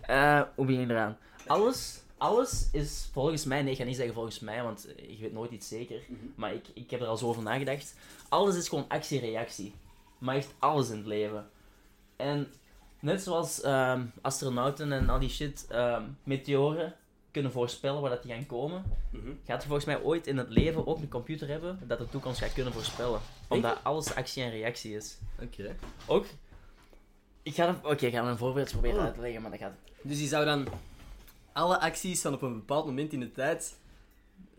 eh, 0.00 0.42
hoe 0.54 0.66
begin 0.66 0.80
je 0.80 0.86
eraan? 0.90 1.16
Alles, 1.46 2.01
alles 2.22 2.68
is 2.72 3.08
volgens 3.12 3.44
mij, 3.44 3.62
nee, 3.62 3.72
ik 3.72 3.78
ga 3.78 3.84
niet 3.84 3.96
zeggen 3.96 4.14
volgens 4.14 4.40
mij, 4.40 4.62
want 4.62 4.86
eh, 4.94 5.10
ik 5.10 5.18
weet 5.20 5.32
nooit 5.32 5.50
iets 5.50 5.68
zeker, 5.68 6.00
Mhm. 6.08 6.18
maar 6.34 6.54
ik, 6.54 6.64
ik 6.74 6.90
heb 6.90 7.00
er 7.00 7.06
al 7.06 7.16
zo 7.16 7.26
over 7.26 7.42
nagedacht. 7.42 7.94
Alles 8.28 8.56
is 8.56 8.68
gewoon 8.68 8.84
actie-reactie. 8.88 9.74
Maar 10.18 10.36
echt 10.36 10.54
alles 10.58 10.90
in 10.90 10.96
het 10.96 11.06
leven. 11.06 11.50
En 12.16 12.52
net 13.00 13.22
zoals 13.22 13.60
ehm, 13.60 14.02
astronauten 14.20 14.92
en 14.92 15.08
al 15.08 15.18
die 15.18 15.28
shit, 15.28 15.66
ehm, 15.68 16.02
meteoren 16.24 16.94
kunnen 17.30 17.52
voorspellen 17.52 18.00
waar 18.00 18.10
dat 18.10 18.22
die 18.22 18.32
gaan 18.32 18.46
komen, 18.46 18.82
Mhm. 19.10 19.30
gaat 19.46 19.62
je 19.62 19.66
volgens 19.68 19.86
mij 19.86 20.02
ooit 20.02 20.26
in 20.26 20.36
het 20.36 20.48
leven 20.50 20.86
ook 20.86 20.98
een 20.98 21.08
computer 21.08 21.48
hebben 21.48 21.78
dat 21.86 21.98
de 21.98 22.08
toekomst 22.08 22.38
gaat 22.40 22.52
kunnen 22.52 22.72
voorspellen. 22.72 23.20
Omdat 23.48 23.78
alles 23.82 24.14
actie 24.14 24.42
en 24.42 24.50
reactie 24.50 24.96
is. 24.96 25.18
Oké. 25.42 25.76
Ook. 26.06 26.26
Ik 27.42 27.54
ga, 27.54 27.80
oké, 27.82 28.06
ik 28.06 28.12
ga 28.14 28.22
een 28.24 28.36
voorbeeld 28.38 28.70
proberen 28.70 28.98
Oh. 28.98 29.04
uit 29.04 29.14
te 29.14 29.20
leggen, 29.20 29.42
maar 29.42 29.50
dat 29.50 29.60
gaat. 29.60 29.72
Dus 30.02 30.20
je 30.20 30.26
zou 30.26 30.44
dan 30.44 30.68
alle 31.52 31.80
acties 31.80 32.20
van 32.20 32.32
op 32.34 32.42
een 32.42 32.52
bepaald 32.54 32.86
moment 32.86 33.12
in 33.12 33.20
de 33.20 33.32
tijd 33.32 33.78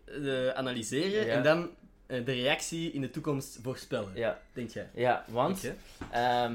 eh, 0.04 0.48
analyseren 0.48 1.26
Ja. 1.26 1.32
en 1.32 1.42
dan 1.42 1.70
eh, 2.06 2.24
de 2.24 2.32
reactie 2.32 2.92
in 2.92 3.00
de 3.00 3.10
toekomst 3.10 3.58
voorspellen. 3.62 4.10
Ja, 4.14 4.40
Denk 4.52 4.70
jij? 4.70 4.88
ja 4.94 5.24
want 5.28 5.72
ehm, 6.10 6.54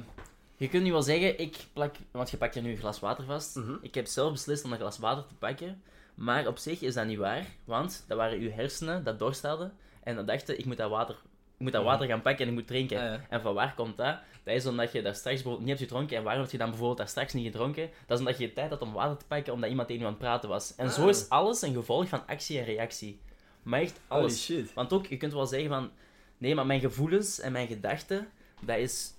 je 0.58 0.68
kunt 0.70 0.84
nu 0.84 0.92
wel 0.92 1.02
zeggen, 1.04 1.40
ik 1.40 1.58
plak, 1.74 1.96
want 2.12 2.30
je 2.30 2.38
pakt 2.38 2.56
er 2.56 2.62
nu 2.62 2.72
een 2.72 2.78
glas 2.78 3.00
water 3.00 3.24
vast. 3.26 3.56
Mhm. 3.56 3.74
Ik 3.82 3.96
heb 3.96 4.06
zelf 4.08 4.32
beslist 4.32 4.64
om 4.64 4.72
een 4.72 4.78
glas 4.80 4.98
water 4.98 5.26
te 5.28 5.34
pakken, 5.36 5.82
maar 6.16 6.48
op 6.48 6.58
zich 6.58 6.82
is 6.82 6.94
dat 6.94 7.06
niet 7.06 7.18
waar, 7.18 7.46
want 7.64 8.04
dat 8.08 8.18
waren 8.18 8.40
uw 8.40 8.52
hersenen 8.52 9.04
dat 9.04 9.20
dorst 9.20 9.42
hadden 9.42 9.74
en 10.04 10.16
dat 10.16 10.28
dachten, 10.28 10.60
ik 10.60 10.66
moet 10.66 10.78
dat 10.78 10.90
water, 10.90 11.16
ik 11.58 11.60
moet 11.66 11.72
dat 11.72 11.82
Mhm. 11.82 11.92
water 11.92 12.08
gaan 12.08 12.22
pakken 12.22 12.44
en 12.46 12.52
ik 12.52 12.58
moet 12.58 12.68
drinken. 12.68 12.98
Ah, 12.98 13.04
ja. 13.04 13.26
En 13.30 13.42
van 13.42 13.54
waar 13.54 13.74
komt 13.76 13.98
dat? 13.98 14.18
Dat 14.50 14.58
is 14.58 14.66
omdat 14.66 14.92
je 14.92 15.02
daar 15.02 15.16
straks 15.16 15.36
bijvoorbeeld 15.36 15.66
niet 15.68 15.78
hebt 15.80 15.90
gedronken. 15.90 16.18
En 16.18 16.24
waarom 16.24 16.42
heb 16.42 16.52
je 16.52 16.58
dan 16.58 16.68
bijvoorbeeld 16.70 16.98
daar 16.98 17.08
straks 17.08 17.34
niet 17.34 17.46
gedronken? 17.46 17.90
Dat 18.08 18.20
is 18.20 18.26
omdat 18.26 18.40
je 18.40 18.54
tijd 18.54 18.70
had 18.70 18.82
om 18.82 18.94
water 18.94 19.18
te 19.18 19.26
pakken, 19.26 19.54
omdat 19.54 19.70
iemand 19.70 19.88
tegen 19.88 20.02
je 20.04 20.08
aan 20.08 20.14
het 20.16 20.24
praten 20.24 20.50
was. 20.50 20.76
En 20.76 20.90
zo 20.92 21.02
Ah. 21.02 21.10
is 21.10 21.30
alles 21.30 21.62
een 21.62 21.74
gevolg 21.74 22.08
van 22.08 22.28
actie 22.28 22.60
en 22.60 22.66
reactie. 22.66 23.20
Maar 23.64 23.82
echt 23.82 24.00
Holy 24.08 24.22
alles. 24.22 24.44
shit. 24.44 24.74
Want 24.74 24.94
ook, 24.94 25.06
je 25.06 25.18
kunt 25.18 25.34
wel 25.34 25.46
zeggen 25.46 25.70
van... 25.70 25.90
Nee, 26.38 26.56
maar 26.56 26.66
mijn 26.66 26.80
gevoelens 26.80 27.40
en 27.40 27.52
mijn 27.52 27.68
gedachten, 27.68 28.28
dat 28.62 28.78
is... 28.78 29.14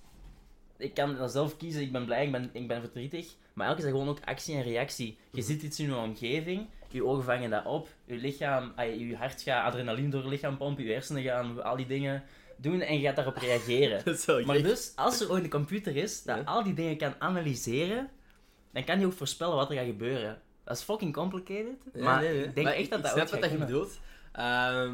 Ik 0.77 0.93
kan 0.93 1.15
dan 1.15 1.29
zelf 1.29 1.57
kiezen, 1.57 1.81
ik 1.81 1.91
ben 1.91 2.05
blij, 2.05 2.25
ik 2.25 2.31
ben, 2.31 2.49
ik 2.53 2.67
ben 2.67 2.81
verdrietig. 2.81 3.27
Maar 3.53 3.67
elke 3.67 3.77
is 3.79 3.83
dat 3.85 3.93
gewoon 3.93 4.09
ook 4.09 4.19
actie 4.25 4.55
en 4.55 4.63
reactie. 4.63 5.17
Je 5.31 5.41
ziet 5.41 5.61
iets 5.61 5.79
in 5.79 5.85
je 5.85 5.95
omgeving, 5.95 6.67
je 6.89 7.05
ogen 7.05 7.23
vangen 7.23 7.49
dat 7.49 7.65
op, 7.65 7.87
je 8.05 8.15
lichaam, 8.15 8.73
je 8.97 9.15
hart 9.15 9.41
gaat 9.41 9.65
adrenaline 9.65 10.09
door 10.09 10.23
je 10.23 10.29
lichaam 10.29 10.57
pompen, 10.57 10.83
je 10.83 10.91
hersenen 10.91 11.23
gaan 11.23 11.63
al 11.63 11.75
die 11.75 11.85
dingen 11.87 12.23
doen 12.57 12.81
en 12.81 12.99
je 12.99 13.05
gaat 13.05 13.15
daarop 13.15 13.37
reageren. 13.47 14.01
Maar 14.45 14.55
gek. 14.55 14.63
dus, 14.63 14.91
als 14.95 15.21
er 15.21 15.31
ooit 15.31 15.43
een 15.43 15.49
computer 15.49 15.95
is 15.95 16.23
dat 16.23 16.37
Ja. 16.37 16.43
al 16.43 16.63
die 16.63 16.73
dingen 16.73 16.97
kan 16.97 17.13
analyseren, 17.19 18.09
dan 18.73 18.83
kan 18.83 18.97
hij 18.97 19.05
ook 19.05 19.13
voorspellen 19.13 19.55
wat 19.55 19.69
er 19.69 19.75
gaat 19.75 19.85
gebeuren. 19.85 20.41
Dat 20.63 20.77
is 20.77 20.83
fucking 20.83 21.13
complicated, 21.13 21.75
Ja, 21.93 22.03
maar 22.03 22.21
nee, 22.21 22.33
nee. 22.33 22.43
ik 22.43 22.55
denk 22.55 22.67
Maar 22.67 22.75
echt 22.75 22.89
dat 22.89 22.99
ik 22.99 23.05
dat 23.05 23.13
snap 23.13 23.31
ooit 23.31 23.41
wat 23.41 23.51
je 23.51 23.57
bedoelt. 23.57 23.99
Ehm 24.31 24.93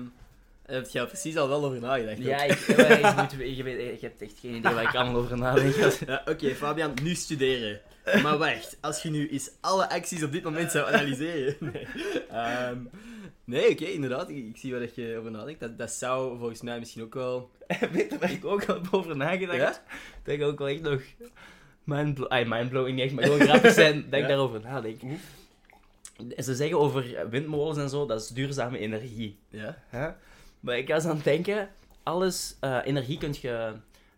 daar 0.65 0.75
heb 0.75 0.89
je 0.89 0.99
al 0.99 1.07
precies 1.07 1.37
al 1.37 1.47
wel 1.47 1.65
over 1.65 1.79
nagedacht. 1.79 2.17
Ja, 2.17 2.43
ook. 2.43 2.49
ik, 2.51 2.59
je, 2.67 3.13
moet, 3.17 3.55
je, 3.57 3.63
weet, 3.63 3.99
je 3.99 4.05
hebt 4.07 4.21
echt 4.21 4.39
geen 4.39 4.55
idee 4.55 4.73
waar 4.73 4.83
ik 4.83 4.95
allemaal 4.95 5.21
over 5.21 5.37
nadenk. 5.37 5.75
Ja, 6.07 6.21
Oké, 6.25 6.55
Fabian, 6.55 6.93
nu 7.03 7.15
studeren. 7.15 7.79
Maar 8.23 8.37
wacht, 8.37 8.77
als 8.81 9.01
je 9.01 9.09
nu 9.09 9.29
eens 9.29 9.49
alle 9.61 9.89
acties 9.89 10.23
op 10.23 10.31
dit 10.31 10.43
moment 10.43 10.71
zou 10.71 10.93
analyseren. 10.93 11.55
Nee, 11.73 11.87
Ehm, 12.29 12.77
nee 13.47 13.69
oké, 13.71 13.85
inderdaad, 13.85 14.29
ik, 14.29 14.37
ik 14.37 14.57
zie 14.57 14.71
waar 14.71 14.79
dat 14.79 14.95
je 14.95 15.15
over 15.19 15.31
nadenkt. 15.31 15.59
Dat, 15.59 15.77
dat 15.77 15.91
zou 15.91 16.37
volgens 16.37 16.61
mij 16.61 16.79
misschien 16.79 17.03
ook 17.03 17.13
wel. 17.13 17.49
Weet 17.91 18.11
je 18.11 18.17
waar 18.19 18.31
ik 18.31 18.45
ook 18.45 18.65
al 18.65 18.81
over 18.91 19.17
nagedacht? 19.17 19.57
Ja? 19.57 19.81
Dat 20.23 20.33
ik 20.35 20.41
ook 20.41 20.57
wel 20.57 20.67
echt 20.67 20.81
nog... 20.81 21.01
Ay, 22.29 22.45
mindblowing 22.45 22.95
niet 22.95 23.05
echt, 23.05 23.13
maar 23.13 23.23
gewoon 23.23 23.39
grappig 23.39 23.71
zijn 23.73 24.05
dat 24.09 24.19
Ja. 24.19 24.27
daarover 24.27 24.61
nadenk. 24.61 24.99
Ze 26.37 26.55
zeggen 26.55 26.79
over 26.79 27.29
windmolens 27.29 27.77
en 27.77 27.89
zo, 27.89 28.05
dat 28.05 28.21
is 28.21 28.27
duurzame 28.27 28.77
energie. 28.77 29.37
Ja? 29.49 30.17
Maar 30.59 30.77
ik 30.77 30.87
was 30.87 31.05
aan 31.05 31.15
het 31.15 31.23
denken, 31.23 31.69
alles, 32.03 32.55
eh, 32.59 32.79
energie 32.83 33.17
kun 33.17 33.35
je 33.41 33.73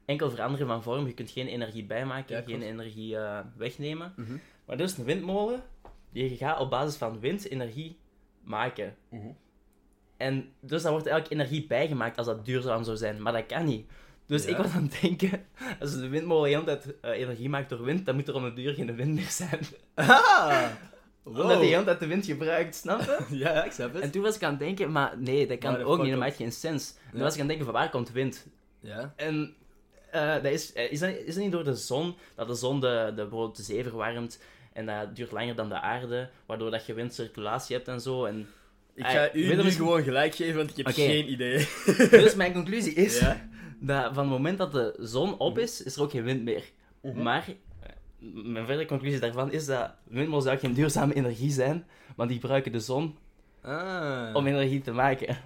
enkel 0.06 0.30
veranderen 0.30 0.68
van 0.68 0.84
vorm. 0.84 1.08
Je 1.08 1.14
kunt 1.14 1.32
geen 1.32 1.48
energie 1.48 1.84
bijmaken, 1.84 2.36
Ja, 2.36 2.42
geen 2.42 2.62
energie 2.62 3.18
eh, 3.18 3.40
wegnemen. 3.58 4.14
Mhm. 4.16 4.38
Maar 4.66 4.78
dus 4.78 4.98
een 4.98 5.04
windmolen, 5.06 5.64
die 6.12 6.38
gaat 6.38 6.60
op 6.60 6.70
basis 6.70 6.96
van 6.96 7.20
wind 7.20 7.50
energie 7.50 7.98
maken. 8.50 8.96
Mhm. 9.10 9.28
En 10.18 10.50
dus 10.60 10.82
dan 10.82 10.92
wordt 10.92 11.08
eigenlijk 11.08 11.42
energie 11.42 11.68
bijgemaakt 11.68 12.18
als 12.18 12.28
dat 12.28 12.46
duurzaam 12.46 12.84
zou 12.84 12.98
zijn. 12.98 13.22
Maar 13.22 13.34
dat 13.34 13.46
kan 13.46 13.66
niet. 13.66 13.90
Dus 14.26 14.44
Ja. 14.44 14.50
ik 14.50 14.58
was 14.58 14.72
aan 14.72 14.84
het 14.84 15.02
denken, 15.02 15.46
als 15.80 16.00
de 16.00 16.08
windmolen 16.08 16.50
de 16.50 16.56
hele 16.56 16.64
tijd 16.66 17.00
eh, 17.02 17.12
energie 17.12 17.50
maakt 17.50 17.70
door 17.70 17.84
wind, 17.84 18.06
dan 18.06 18.16
moet 18.16 18.28
er 18.28 18.36
om 18.36 18.44
de 18.44 18.54
duur 18.54 18.74
geen 18.74 18.96
wind 18.96 19.14
meer 19.16 19.30
zijn. 19.30 19.60
Ah! 19.96 20.66
Wow. 21.24 21.40
Omdat 21.40 21.60
hele 21.60 21.84
tijd 21.84 22.00
de 22.00 22.08
wind 22.08 22.26
gebruikt, 22.26 22.76
snap 22.76 23.02
je? 23.02 23.38
Ja, 23.38 23.64
ik 23.64 23.72
snap 23.72 23.94
het. 23.94 24.04
En 24.04 24.12
toen 24.12 24.22
was 24.22 24.36
ik 24.36 24.44
aan 24.44 24.50
het 24.50 24.60
denken, 24.60 24.92
maar 24.92 25.14
nee, 25.18 25.48
dat 25.48 25.58
kan 25.58 25.82
ook 25.82 26.02
niet, 26.02 26.10
dat 26.10 26.20
maakt 26.20 26.36
geen 26.36 26.52
sens. 26.52 26.96
En 27.06 27.12
toen 27.12 27.22
was 27.22 27.34
ik 27.34 27.42
aan 27.42 27.48
het 27.48 27.58
denken, 27.58 27.66
van 27.66 27.74
waar 27.74 27.90
komt 27.90 28.12
wind? 28.12 28.48
Ja. 28.80 29.14
En 29.16 29.54
eh, 30.12 30.34
dat 30.34 30.46
is, 30.46 30.74
eh, 30.74 30.92
is, 30.92 31.00
dat, 31.00 31.10
is 31.10 31.34
dat 31.34 31.44
niet 31.44 31.52
door 31.52 31.64
de 31.64 31.76
zon, 31.76 32.16
dat 32.36 32.48
de 32.48 32.54
zon 32.54 32.80
de, 32.80 33.06
de, 33.08 33.22
bijvoorbeeld 33.22 33.56
de 33.58 33.64
zee 33.64 33.84
verwarmt 33.84 34.40
en 34.80 34.86
dat 34.86 35.16
duurt 35.16 35.32
langer 35.32 35.56
dan 35.56 35.70
de 35.70 35.80
aarde, 35.82 36.30
waardoor 36.46 36.72
dat 36.72 36.86
je 36.86 36.94
windcirculatie 36.94 37.76
hebt 37.76 37.88
en 37.88 38.02
zo. 38.02 38.26
En, 38.26 38.48
Ik 38.96 39.06
ga 39.06 39.34
u 39.34 39.56
nu 39.56 39.72
gewoon 39.72 40.04
gelijk 40.04 40.36
geven, 40.36 40.56
want 40.56 40.70
ik 40.70 40.86
heb 40.86 40.94
geen 40.96 41.32
idee. 41.32 41.68
dus 42.10 42.36
mijn 42.36 42.54
conclusie 42.54 42.94
is, 42.94 43.20
Ja? 43.20 43.48
dat 43.80 44.14
van 44.14 44.24
het 44.24 44.32
moment 44.32 44.58
dat 44.58 44.72
de 44.72 44.96
zon 45.00 45.38
op 45.38 45.58
is, 45.58 45.84
is 45.84 45.96
er 45.96 46.02
ook 46.02 46.12
geen 46.12 46.24
wind 46.24 46.44
meer. 46.44 46.64
Mhm. 47.02 47.22
Maar 47.22 47.46
eh, 47.48 47.90
mijn 48.44 48.66
verdere 48.66 48.88
conclusie 48.88 49.20
daarvan 49.20 49.52
is 49.52 49.66
dat 49.66 49.92
windmolens 50.04 50.60
geen 50.60 50.74
duurzame 50.74 51.14
energie 51.14 51.52
zijn, 51.52 51.86
want 52.16 52.30
die 52.30 52.40
gebruiken 52.40 52.72
de 52.72 52.80
zon 52.80 53.18
Ah. 53.62 54.30
om 54.36 54.48
energie 54.48 54.82
te 54.82 54.92
maken. 54.92 55.38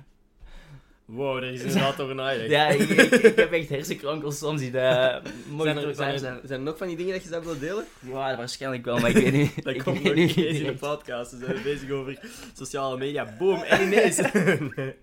Wow, 1.14 1.42
daar 1.42 1.52
is 1.52 1.62
inderdaad 1.64 2.00
over 2.00 2.16
nagedacht. 2.16 2.50
Ja, 2.50 2.68
ik, 2.68 2.90
ik, 2.90 3.12
ik 3.12 3.36
heb 3.36 3.52
echt 3.52 3.70
hersenkronkels 3.70 4.38
soms 4.38 4.60
die 4.60 4.72
de 4.72 5.22
mooi 5.50 5.74
Zijn 5.74 5.86
er, 5.86 5.96
zijn, 5.96 6.14
er, 6.14 6.20
zijn. 6.20 6.40
zijn 6.44 6.60
er 6.60 6.66
nog 6.66 6.78
van 6.78 6.88
die 6.88 6.98
dingen 6.98 7.14
dat 7.14 7.24
je 7.24 7.30
zou 7.30 7.44
willen 7.44 7.60
delen? 7.60 7.86
Ja, 8.00 8.38
waarschijnlijk 8.38 8.86
wel, 8.86 9.00
maar 9.00 9.10
ik 9.10 9.16
weet 9.16 9.34
niet. 9.34 9.56
Dat 9.64 9.76
ik 9.76 9.84
komt 9.84 10.04
nog 10.04 10.14
niet 10.14 10.36
in 10.36 10.66
de 10.66 10.74
podcast. 10.74 11.32
We 11.32 11.46
zijn 11.46 11.64
bezig 11.64 11.90
over 11.90 12.20
sociale 12.54 12.98
media. 12.98 13.36
Boom, 13.40 13.62
en 13.62 13.82
ineens. 13.82 14.18
nee, 14.18 14.72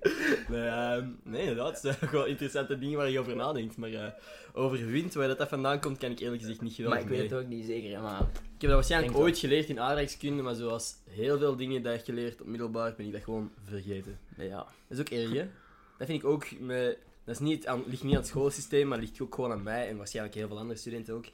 nee, 0.49 0.67
ehm, 0.67 1.07
nee, 1.25 1.41
inderdaad. 1.41 1.71
Het 1.71 1.81
zijn 1.81 2.11
gewoon 2.11 2.27
interessante 2.27 2.79
dingen 2.79 2.99
waar 2.99 3.11
je 3.11 3.21
over 3.21 3.37
nadenkt. 3.37 3.77
Maar 3.77 3.93
eh, 3.93 4.05
over 4.53 4.87
wind, 4.87 5.15
waar 5.15 5.29
dat, 5.29 5.39
dat 5.39 5.49
vandaan 5.49 5.81
komt, 5.81 5.99
kan 5.99 6.11
ik 6.11 6.21
eerlijk 6.21 6.41
gezegd 6.41 6.61
niet 6.61 6.75
geweldig 6.75 7.03
Maar 7.03 7.13
ik 7.13 7.19
weet 7.19 7.31
het 7.31 7.41
ook 7.41 7.49
niet 7.49 7.67
zeker, 7.67 7.91
hè, 7.91 8.01
maar... 8.01 8.21
Ik 8.21 8.67
heb 8.67 8.71
dat 8.71 8.81
waarschijnlijk 8.81 9.13
Denk 9.13 9.25
ooit 9.25 9.39
geleerd 9.39 9.69
in 9.69 9.81
aardrijkskunde, 9.81 10.43
maar 10.43 10.55
zoals 10.55 10.95
heel 11.09 11.39
veel 11.39 11.57
dingen 11.57 11.83
dat 11.83 12.07
je 12.07 12.13
leert 12.13 12.41
op 12.41 12.47
middelbaar, 12.47 12.95
ben 12.97 13.07
ik 13.07 13.13
dat 13.13 13.23
gewoon 13.23 13.51
vergeten. 13.65 14.19
Ja. 14.37 14.57
Dat 14.57 14.67
is 14.89 15.01
ook 15.01 15.09
erg, 15.09 15.33
hè? 15.33 15.45
Dat 16.01 16.09
vind 16.09 16.23
ik 16.23 16.29
ook... 16.29 16.61
Met, 16.61 16.99
dat 17.25 17.35
is 17.35 17.41
niet 17.41 17.67
aan, 17.67 17.83
ligt 17.87 18.03
niet 18.03 18.15
aan 18.15 18.21
het 18.21 18.29
schoolsysteem, 18.29 18.89
maar 18.89 18.99
ligt 18.99 19.21
ook 19.21 19.35
gewoon 19.35 19.53
aan 19.53 19.63
mij 19.63 19.89
en 19.89 19.97
waarschijnlijk 19.97 20.35
heel 20.35 20.49
veel 20.49 20.59
andere 20.59 20.79
studenten 20.79 21.15
ook. 21.15 21.25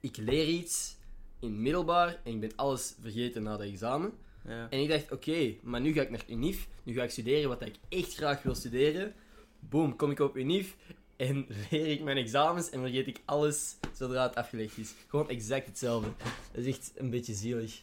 Ik 0.00 0.16
leer 0.16 0.46
iets 0.46 0.96
in 1.40 1.62
middelbaar 1.62 2.20
en 2.24 2.32
ik 2.32 2.40
ben 2.40 2.52
alles 2.56 2.94
vergeten 3.00 3.42
na 3.42 3.56
dat 3.56 3.66
examen. 3.66 4.12
ja. 4.44 4.70
En 4.70 4.80
ik 4.80 4.88
dacht, 4.88 5.12
oké, 5.12 5.54
maar 5.62 5.80
nu 5.80 5.92
ga 5.92 6.02
ik 6.02 6.10
naar 6.10 6.24
UNIF, 6.28 6.68
nu 6.82 6.94
ga 6.94 7.02
ik 7.02 7.10
studeren 7.10 7.48
wat 7.48 7.62
ik 7.62 7.74
echt 7.88 8.14
graag 8.14 8.42
wil 8.42 8.54
studeren. 8.54 9.14
Boom, 9.58 9.96
kom 9.96 10.10
ik 10.10 10.20
op 10.20 10.36
UNIF 10.36 10.76
en 11.16 11.46
leer 11.70 11.86
ik 11.86 12.02
mijn 12.02 12.16
examens 12.16 12.70
en 12.70 12.80
vergeet 12.80 13.06
ik 13.06 13.20
alles 13.24 13.76
zodra 13.92 14.26
het 14.26 14.34
afgelegd 14.34 14.78
is. 14.78 14.94
Gewoon 15.06 15.28
exact 15.28 15.66
hetzelfde. 15.66 16.10
Dat 16.52 16.64
is 16.64 16.76
echt 16.76 16.92
een 16.94 17.10
beetje 17.10 17.34
zielig. 17.34 17.82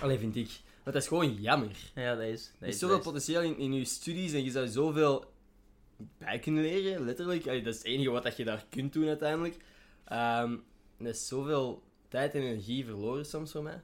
Alleen 0.00 0.18
vind 0.18 0.36
ik. 0.36 0.50
Want 0.86 0.98
dat 0.98 1.02
is 1.02 1.08
gewoon 1.08 1.34
jammer. 1.34 1.76
Ja, 1.94 2.14
dat 2.14 2.24
is... 2.24 2.46
Er 2.46 2.52
Dat 2.58 2.68
is 2.68 2.74
is, 2.74 2.80
zoveel 2.80 3.00
potentieel 3.00 3.42
in, 3.42 3.58
in 3.58 3.72
je 3.72 3.84
studies 3.84 4.32
en 4.32 4.44
je 4.44 4.50
zou 4.50 4.68
zoveel 4.68 5.24
bij 6.18 6.38
kunnen 6.38 6.62
leren, 6.62 7.04
letterlijk. 7.04 7.46
Allee, 7.46 7.62
dat 7.62 7.72
is 7.72 7.78
het 7.78 7.88
enige 7.88 8.10
wat 8.10 8.22
dat 8.22 8.36
je 8.36 8.44
daar 8.44 8.64
kunt 8.68 8.92
doen 8.92 9.08
uiteindelijk. 9.08 9.56
Ehm 10.04 10.56
er 10.98 11.06
is 11.06 11.26
zoveel 11.26 11.82
tijd 12.08 12.34
en 12.34 12.40
energie 12.40 12.84
verloren 12.84 13.26
soms 13.26 13.52
voor 13.52 13.62
mij. 13.62 13.82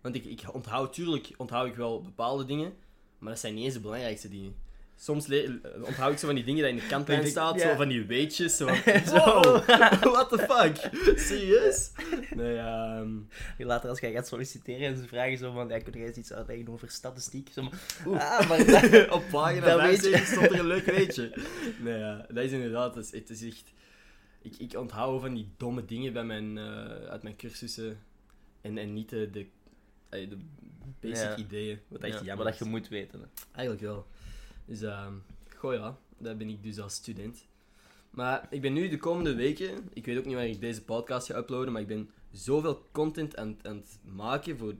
Want 0.00 0.14
ik, 0.14 0.24
ik 0.24 0.54
onthoud, 0.54 0.92
tuurlijk 0.92 1.30
onthoud 1.36 1.66
ik 1.66 1.74
wel 1.74 2.02
bepaalde 2.02 2.44
dingen, 2.44 2.74
maar 3.18 3.30
dat 3.30 3.40
zijn 3.40 3.54
niet 3.54 3.64
eens 3.64 3.74
de 3.74 3.80
belangrijkste 3.80 4.28
dingen. 4.28 4.56
Soms 5.02 5.28
eh, 5.28 5.50
onthoud 5.84 6.12
ik 6.12 6.18
zo 6.18 6.26
van 6.26 6.34
die 6.34 6.44
dingen 6.44 6.62
dat 6.62 6.70
in 6.70 6.76
de 6.76 6.86
kantlijn 6.86 7.26
staat, 7.26 7.60
zo 7.60 7.74
van 7.74 7.88
die 7.88 8.04
weetjes, 8.06 8.56
zo 8.56 8.66
wow, 9.12 9.44
what 10.14 10.28
the 10.28 10.38
fuck, 10.48 10.90
serieus? 11.18 11.90
Nee, 12.34 12.56
ehm 12.56 13.10
Later 13.58 13.88
als 13.88 14.00
jij 14.00 14.12
gaat 14.12 14.26
solliciteren 14.28 14.86
en 14.86 14.96
ze 14.96 15.06
vragen 15.08 15.38
zo 15.38 15.52
van... 15.52 15.68
Ja, 15.68 15.78
kun 15.78 15.92
jij 15.92 16.06
eens 16.06 16.16
iets 16.16 16.32
uitleggen 16.32 16.68
over 16.68 16.90
statistiek? 16.90 17.48
Zo, 17.52 17.62
maar, 17.62 17.72
Oeh. 18.06 18.38
ah, 18.38 18.46
maar 18.48 18.66
dat... 18.66 19.10
op 19.10 19.24
pagina 19.30 19.66
Dat 19.66 19.80
weet 19.80 20.04
je. 20.04 20.10
75 20.10 20.26
stond 20.26 20.50
er 20.50 20.58
een 20.58 20.66
leuk 20.66 20.84
weetje. 20.84 21.32
Nee, 21.78 21.98
ja, 21.98 22.26
dat 22.28 22.44
is 22.44 22.52
inderdaad, 22.52 22.94
dat 22.94 23.04
is, 23.04 23.12
het 23.12 23.30
is 23.30 23.42
echt... 23.42 23.72
Ik, 24.42 24.56
ik 24.58 24.78
onthoud 24.78 25.20
van 25.20 25.34
die 25.34 25.48
domme 25.56 25.84
dingen 25.84 26.12
bij 26.12 26.24
mijn, 26.24 26.58
eh, 26.58 26.64
uit 27.08 27.22
mijn 27.22 27.36
cursussen 27.36 28.00
en, 28.60 28.78
en 28.78 28.92
niet 28.92 29.08
de, 29.08 29.30
de, 29.30 29.46
eh, 30.08 30.28
de 30.28 30.38
basic 31.00 31.16
Ja. 31.28 31.36
ideeën, 31.36 31.80
wat 31.88 32.00
echt 32.00 32.12
ja, 32.12 32.24
jammer 32.24 32.36
maar 32.44 32.52
dat 32.52 32.58
je 32.58 32.64
moet 32.64 32.88
weten. 32.88 33.20
hè. 33.20 33.26
Eigenlijk 33.52 33.84
wel. 33.86 34.06
Dus, 34.64 34.82
ehm 34.82 35.12
goh 35.56 35.74
ja, 35.74 35.96
dat 36.18 36.38
ben 36.38 36.48
ik 36.48 36.62
dus 36.62 36.78
als 36.78 36.94
student. 36.94 37.46
Maar 38.10 38.46
ik 38.50 38.60
ben 38.60 38.72
nu 38.72 38.88
de 38.88 38.98
komende 38.98 39.34
weken, 39.34 39.88
ik 39.92 40.04
weet 40.06 40.18
ook 40.18 40.24
niet 40.24 40.34
waar 40.34 40.46
ik 40.46 40.60
deze 40.60 40.82
podcast 40.84 41.26
ga 41.26 41.36
uploaden, 41.36 41.72
maar 41.72 41.82
ik 41.82 41.88
ben 41.88 42.10
zoveel 42.30 42.86
content 42.92 43.36
aan, 43.36 43.58
aan 43.62 43.76
het 43.76 43.98
maken 44.14 44.58
voor 44.58 44.74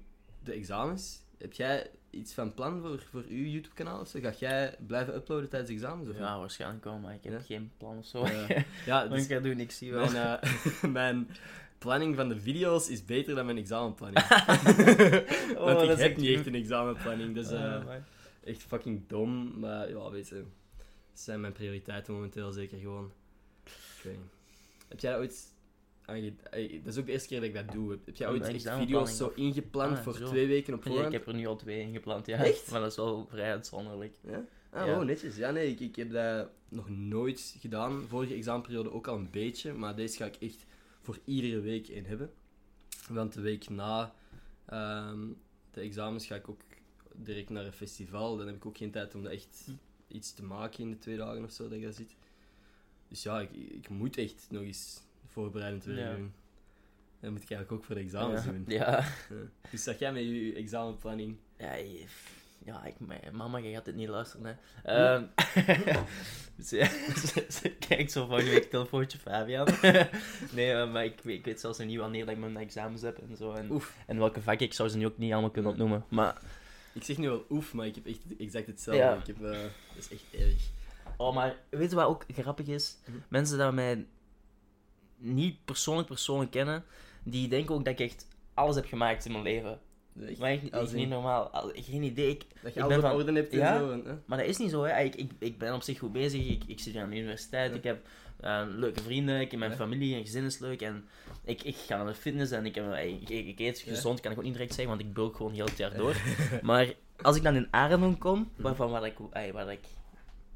de 0.45 0.53
examens. 0.53 1.21
Heb 1.39 1.53
jij 1.53 1.91
iets 2.11 2.35
van 2.35 2.55
plan 2.55 2.81
voor, 2.81 3.03
voor 3.11 3.25
uw 3.29 3.45
YouTube-kanaal? 3.45 4.05
Ga 4.07 4.33
jij 4.39 4.75
blijven 4.87 5.15
uploaden 5.15 5.49
tijdens 5.49 5.71
examens? 5.73 6.09
Of 6.11 6.17
Ja, 6.19 6.39
waarschijnlijk 6.39 6.85
wel, 6.85 6.99
maar 6.99 7.15
ik 7.15 7.25
heb 7.25 7.33
Ja. 7.33 7.41
geen 7.41 7.71
plan 7.79 7.99
of 7.99 8.07
zo. 8.07 8.27
Ja, 8.87 9.07
dus 9.09 9.25
ik 9.25 9.31
ga 9.33 9.41
doen, 9.41 9.61
ik 9.61 9.71
zie 9.71 9.93
wel. 9.93 10.11
mijn, 10.11 10.39
eh, 10.41 10.85
mijn 11.01 11.29
planning 11.79 12.17
van 12.17 12.29
de 12.29 12.41
video's 12.41 12.89
is 12.89 13.05
beter 13.05 13.35
dan 13.35 13.45
mijn 13.45 13.59
examenplanning. 13.59 14.25
Oh, 15.57 15.65
Want 15.65 15.83
ik 15.83 15.89
heb 15.89 15.99
echt 15.99 16.17
niet 16.17 16.37
echt 16.37 16.47
een 16.47 16.55
examenplanning, 16.55 17.35
dus 17.35 17.51
maar- 17.51 18.05
echt 18.45 18.63
fucking 18.63 19.03
dom. 19.07 19.59
Maar 19.59 19.89
ja, 19.91 20.11
weet 20.11 20.29
je, 20.29 20.35
dat 20.77 21.21
zijn 21.21 21.41
mijn 21.41 21.53
prioriteiten 21.53 22.15
momenteel 22.15 22.53
zeker 22.53 22.79
gewoon. 22.79 23.13
Ik 23.65 24.03
weet 24.03 24.17
niet. 24.17 24.33
Heb 24.89 25.01
jij 25.01 25.17
ooit... 25.19 25.51
Dat 26.07 26.93
is 26.95 26.99
ook 26.99 27.07
de 27.07 27.13
eerste 27.13 27.29
keer 27.29 27.41
dat 27.41 27.49
ik 27.49 27.55
dat 27.55 27.71
doe. 27.73 27.99
Heb 28.05 28.17
jij 28.17 28.29
ooit 28.29 28.43
echt 28.49 28.71
video's 28.71 29.17
zo 29.17 29.33
ingepland 29.35 29.97
Ah, 29.97 30.03
voor 30.03 30.15
zo. 30.15 30.27
twee 30.27 30.47
weken 30.47 30.75
op 30.75 30.83
voorhand? 30.83 31.07
ik 31.07 31.13
heb 31.13 31.27
er 31.27 31.35
nu 31.35 31.47
al 31.47 31.57
twee 31.57 31.81
ingepland, 31.81 32.27
ja. 32.27 32.45
Echt? 32.45 32.71
Maar 32.71 32.81
dat 32.81 32.91
is 32.91 32.97
wel 32.97 33.27
vrij 33.31 33.51
uitzonderlijk. 33.51 34.17
Ja? 34.27 34.45
Ah, 34.71 34.87
Ja. 34.87 34.99
oh, 34.99 35.05
netjes. 35.05 35.37
Ja, 35.37 35.51
nee, 35.51 35.71
ik, 35.71 35.81
ik 35.81 35.97
heb 35.97 36.11
dat 36.13 36.49
nog 36.69 36.89
nooit 36.89 37.57
gedaan. 37.61 38.03
Vorige 38.09 38.35
examenperiode 38.35 38.93
ook 38.93 39.07
al 39.07 39.17
een 39.17 39.31
beetje, 39.31 39.73
maar 39.73 39.97
deze 39.97 40.17
ga 40.17 40.25
ik 40.25 40.37
echt 40.37 40.67
voor 41.01 41.19
iedere 41.25 41.61
week 41.61 41.89
in 41.89 42.05
hebben. 42.05 42.31
Want 43.09 43.33
de 43.33 43.41
week 43.41 43.69
na 43.69 44.15
ehm, 44.67 45.21
de 45.71 45.81
examens 45.81 46.27
ga 46.27 46.35
ik 46.35 46.49
ook 46.49 46.61
direct 47.15 47.51
naar 47.51 47.65
een 47.65 47.73
festival. 47.73 48.37
Dan 48.37 48.47
heb 48.47 48.57
ik 48.57 48.67
ook 48.67 48.77
geen 48.77 48.91
tijd 48.91 49.15
om 49.15 49.23
dat 49.23 49.33
echt 49.33 49.69
iets 50.09 50.35
te 50.35 50.43
maken 50.43 50.79
in 50.81 50.91
de 50.91 50.99
twee 50.99 51.17
dagen 51.17 51.45
of 51.45 51.51
zo 51.51 51.69
dat 51.69 51.79
je 51.79 51.85
daar 51.85 51.93
zit. 51.93 52.15
Dus 53.09 53.23
ja, 53.23 53.41
ik, 53.41 53.51
ik 53.53 53.89
moet 53.89 54.17
echt 54.19 54.47
nog 54.51 54.63
eens 54.63 55.01
voorbereidend 55.27 55.85
werk 55.85 55.99
Ja. 55.99 56.15
doen. 56.17 56.33
Dat 57.21 57.31
moet 57.31 57.43
ik 57.43 57.51
eigenlijk 57.51 57.73
ook 57.81 57.85
voor 57.87 57.95
de 57.95 58.01
examens 58.01 58.45
ja. 58.45 58.51
doen. 58.51 58.65
Ja. 58.67 59.05
Dus 59.71 59.83
zag 59.83 59.99
jij 59.99 60.13
met 60.13 60.23
je 60.25 60.53
examenplanning? 60.55 61.37
Ja, 61.59 61.75
je- 61.75 62.05
ja 62.65 62.85
ik, 62.85 62.95
mijn- 63.01 63.37
mama, 63.37 63.61
gaat 63.61 63.85
dit 63.85 63.95
niet 63.95 64.09
luisteren, 64.09 64.59
hè. 64.83 65.15
Ehm, 65.15 65.25
ze, 66.63 66.85
ze, 67.27 67.47
ze 67.51 67.71
kijkt 67.71 68.13
zo 68.13 68.27
van, 68.27 68.45
je 68.45 68.69
telefoontje 68.69 69.19
Fabian. 69.19 69.69
nee, 70.55 70.73
eh, 70.73 70.93
maar 70.93 71.05
ik, 71.05 71.21
weet- 71.23 71.39
ik 71.39 71.45
weet 71.45 71.61
zelfs 71.61 71.79
nog 71.79 71.87
niet 71.87 71.99
wanneer 71.99 72.25
dat 72.25 72.35
ik 72.35 72.41
mijn 72.41 72.57
examens 72.57 73.03
heb 73.03 73.19
en 73.31 73.37
zo. 73.37 73.53
En, 73.53 73.71
Oef. 73.71 73.97
en 74.07 74.19
welke 74.19 74.41
vakken, 74.43 74.67
ik 74.67 74.73
zou 74.75 74.89
ze 74.89 74.97
nu 74.97 75.07
ook 75.07 75.19
niet 75.19 75.33
allemaal 75.33 75.51
kunnen 75.51 75.71
opnoemen. 75.71 76.05
Maar, 76.09 76.41
Ik 76.95 77.05
zeg 77.05 77.17
nu 77.19 77.29
wel 77.29 77.45
oef, 77.51 77.73
maar 77.73 77.87
ik 77.87 77.95
heb 77.95 78.07
echt 78.07 78.21
exact 78.39 78.67
hetzelfde. 78.67 79.03
Ja. 79.03 79.15
Ik 79.15 79.27
heb, 79.27 79.37
eh, 79.43 79.51
dat 79.51 79.99
is 79.99 80.09
echt 80.11 80.25
erg. 80.43 80.71
oh, 81.17 81.35
maar 81.35 81.57
weet 81.71 81.91
je 81.91 81.97
wat 81.97 82.07
ook 82.07 82.25
grappig 82.35 82.67
is? 82.67 82.97
Mhm. 83.07 83.17
Mensen 83.29 83.59
die 83.59 83.71
mij 83.73 84.07
niet 85.17 85.65
persoonlijk 85.65 86.09
persoonlijk 86.09 86.51
kennen, 86.51 86.85
die 87.23 87.49
denken 87.49 87.75
ook 87.75 87.85
dat 87.85 88.01
ik 88.01 88.07
echt 88.11 88.27
alles 88.55 88.75
heb 88.77 88.87
gemaakt 88.87 89.25
in 89.25 89.33
mijn 89.33 89.45
leven. 89.45 89.81
Echt, 90.29 90.39
Maar 90.39 90.51
echt, 90.51 90.71
echt 90.71 90.93
niet 90.95 91.09
normaal. 91.09 91.49
Al- 91.49 91.71
Geen 91.75 92.03
idee. 92.03 92.31
Ik, 92.31 92.45
Dat 92.63 92.75
je 92.75 92.81
ik 92.81 92.89
ben 92.89 93.01
van- 93.01 93.13
orde 93.13 93.33
hebt 93.33 93.53
en 93.53 93.59
Ja? 93.59 93.79
zo. 93.79 93.91
Hè? 94.05 94.13
Maar 94.27 94.39
dat 94.39 94.47
is 94.47 94.57
niet 94.57 94.71
zo, 94.71 94.83
hè. 94.83 95.01
Ik, 95.03 95.15
ik, 95.15 95.31
ik 95.39 95.59
ben 95.59 95.75
op 95.75 95.83
zich 95.83 95.99
goed 95.99 96.13
bezig. 96.13 96.49
Ik, 96.49 96.63
ik 96.67 96.81
zit 96.81 96.97
aan 96.97 97.11
de 97.11 97.17
universiteit. 97.17 97.71
Ja. 97.71 97.77
Ik 97.77 97.85
heb 97.85 98.07
leuke 98.77 99.03
vrienden. 99.03 99.41
Ik 99.41 99.51
heb 99.51 99.61
mijn 99.61 99.71
Ja. 99.71 99.77
familie 99.77 100.15
en 100.17 100.21
gezin 100.21 100.45
is 100.45 100.59
leuk. 100.59 100.83
En 100.83 101.05
ik, 101.45 101.63
ik 101.63 101.77
ga 101.77 101.97
naar 101.97 102.07
de 102.07 102.15
fitness 102.15 102.53
en 102.53 102.67
ik, 102.67 102.75
heb, 102.75 102.95
ik, 102.95 103.29
ik, 103.29 103.47
ik 103.47 103.59
eet 103.59 103.79
gezond, 103.79 104.21
kan 104.21 104.33
ik 104.33 104.39
ook 104.39 104.45
niet 104.45 104.53
direct 104.53 104.75
zeggen, 104.75 104.97
want 104.97 105.07
ik 105.09 105.15
bulk 105.15 105.37
gewoon 105.37 105.53
heel 105.53 105.65
het 105.65 105.77
jaar 105.77 105.97
door. 105.97 106.17
maar 106.63 106.93
als 107.23 107.37
ik 107.37 107.43
dan 107.43 107.55
in 107.55 107.69
Arendonk 107.71 108.21
kom, 108.21 108.51
waarvan 108.57 108.91
waar 108.91 109.07
ik, 109.07 109.17
ey, 109.33 109.53
waar 109.53 109.73
ik 109.73 109.81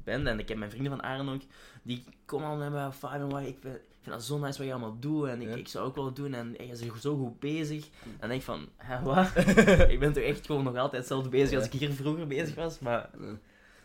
ben, 0.03 0.27
en 0.27 0.39
ik 0.39 0.47
heb 0.47 0.57
mijn 0.57 0.71
vrienden 0.71 0.91
van 0.91 1.03
Arendonk, 1.03 1.41
die 1.83 2.03
komen 2.25 2.47
al 2.47 2.55
met 2.57 2.71
mij, 2.71 2.91
Fabian, 2.91 3.29
waar 3.29 3.47
ik, 3.47 3.59
ben- 3.61 3.71
ik 3.75 4.13
vind 4.13 4.15
dat 4.15 4.23
zo 4.23 4.37
nice 4.37 4.57
wat 4.57 4.67
je 4.67 4.73
allemaal 4.73 4.99
doet, 4.99 5.27
en 5.27 5.41
ik, 5.41 5.47
Ja. 5.49 5.55
ik 5.55 5.67
zou 5.67 5.85
ook 5.87 5.95
wel 5.95 6.13
doen, 6.13 6.33
en 6.33 6.55
je 6.59 6.67
bent 6.67 7.01
zo 7.01 7.17
goed 7.17 7.39
bezig. 7.39 7.85
En 8.03 8.11
dan 8.19 8.29
denk 8.29 8.39
ik 8.41 8.45
van, 8.47 8.67
hè, 8.77 9.01
wat? 9.01 9.27
ik 9.93 9.99
ben 9.99 10.13
toch 10.13 10.23
echt 10.23 10.45
gewoon 10.45 10.63
nog 10.63 10.75
altijd 10.75 10.97
hetzelfde 11.01 11.29
bezig 11.29 11.57
als 11.57 11.65
ik 11.69 11.79
hier 11.79 11.91
vroeger 11.91 12.27
bezig 12.27 12.55
was, 12.55 12.79
maar 12.79 13.09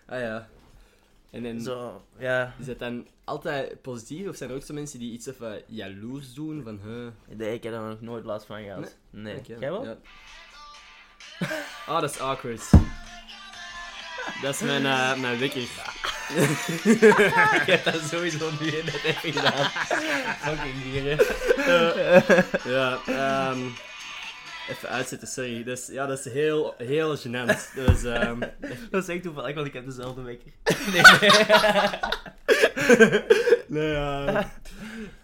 Ah 0.07 0.21
ja. 0.21 0.49
En, 1.33 1.45
en 1.47 1.61
zo, 1.61 2.03
ja. 2.19 2.55
is 2.59 2.67
dat 2.67 2.79
dan 2.79 3.07
altijd 3.25 3.83
positief? 3.83 4.29
Of 4.29 4.37
zijn 4.37 4.51
er 4.51 4.57
ook 4.57 4.63
zo 4.63 4.75
mensen 4.75 4.99
die 4.99 5.13
iets 5.13 5.27
even 5.27 5.63
jaloers 5.67 6.35
doen? 6.35 6.63
Van, 6.63 6.81
huh, 6.85 7.37
Nee, 7.37 7.55
ik 7.55 7.63
heb 7.63 7.73
daar 7.73 7.89
nog 7.89 8.01
nooit 8.01 8.25
last 8.25 8.47
van 8.47 8.63
gehad. 8.63 8.97
Nee. 9.11 9.37
oké, 9.37 9.57
Jij 9.59 9.71
wel? 9.71 9.85
ja. 9.85 9.97
Ah, 11.87 12.01
dat 12.01 12.11
is 12.11 12.19
awkward. 12.19 12.71
Dat 14.43 14.55
is 14.55 14.61
mijn, 14.61 14.87
eh, 14.87 15.21
mijn 15.21 15.39
wekker. 15.39 15.61
Ik 17.61 17.67
heb 17.67 17.85
dat 17.85 18.01
sowieso 18.01 18.51
nu 18.61 18.71
net 18.71 19.03
even 19.05 19.33
gedaan. 19.33 19.71
Fucking 20.39 20.83
dieren. 20.83 21.19
Ja, 22.65 22.99
ehm 23.07 23.61
even 24.69 24.89
uitzetten, 24.89 25.29
sorry. 25.29 25.65
Dat 25.65 25.79
is, 25.79 25.87
ja, 25.87 26.07
dat 26.07 26.19
is 26.27 26.33
heel, 26.33 26.75
heel 26.79 27.17
gênant. 27.19 27.75
Dus, 27.75 28.05
ehm, 28.05 28.41
Dat 28.91 29.03
is 29.03 29.09
echt 29.15 29.23
toevallig, 29.23 29.55
want 29.55 29.67
ik 29.67 29.73
heb 29.73 29.85
dezelfde 29.85 30.23
wekker. 30.23 30.53
nee, 33.67 33.89
ja. 33.91 34.51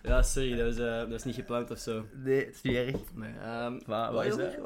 ja, 0.03 0.23
sorry, 0.23 0.57
dat 0.57 0.73
is, 0.73 0.79
eh, 0.79 0.99
dat 0.99 1.13
is 1.13 1.25
niet 1.25 1.35
gepland 1.35 1.71
of 1.71 1.79
zo. 1.79 2.05
Nee, 2.13 2.45
het 2.45 2.55
is 2.55 2.63
niet 2.63 2.77
erg. 2.77 2.97
Nee, 3.15 3.33
ehm, 3.43 3.79
Maar 3.87 4.13
wat 4.13 4.25
is 4.25 4.37
dat? 4.37 4.57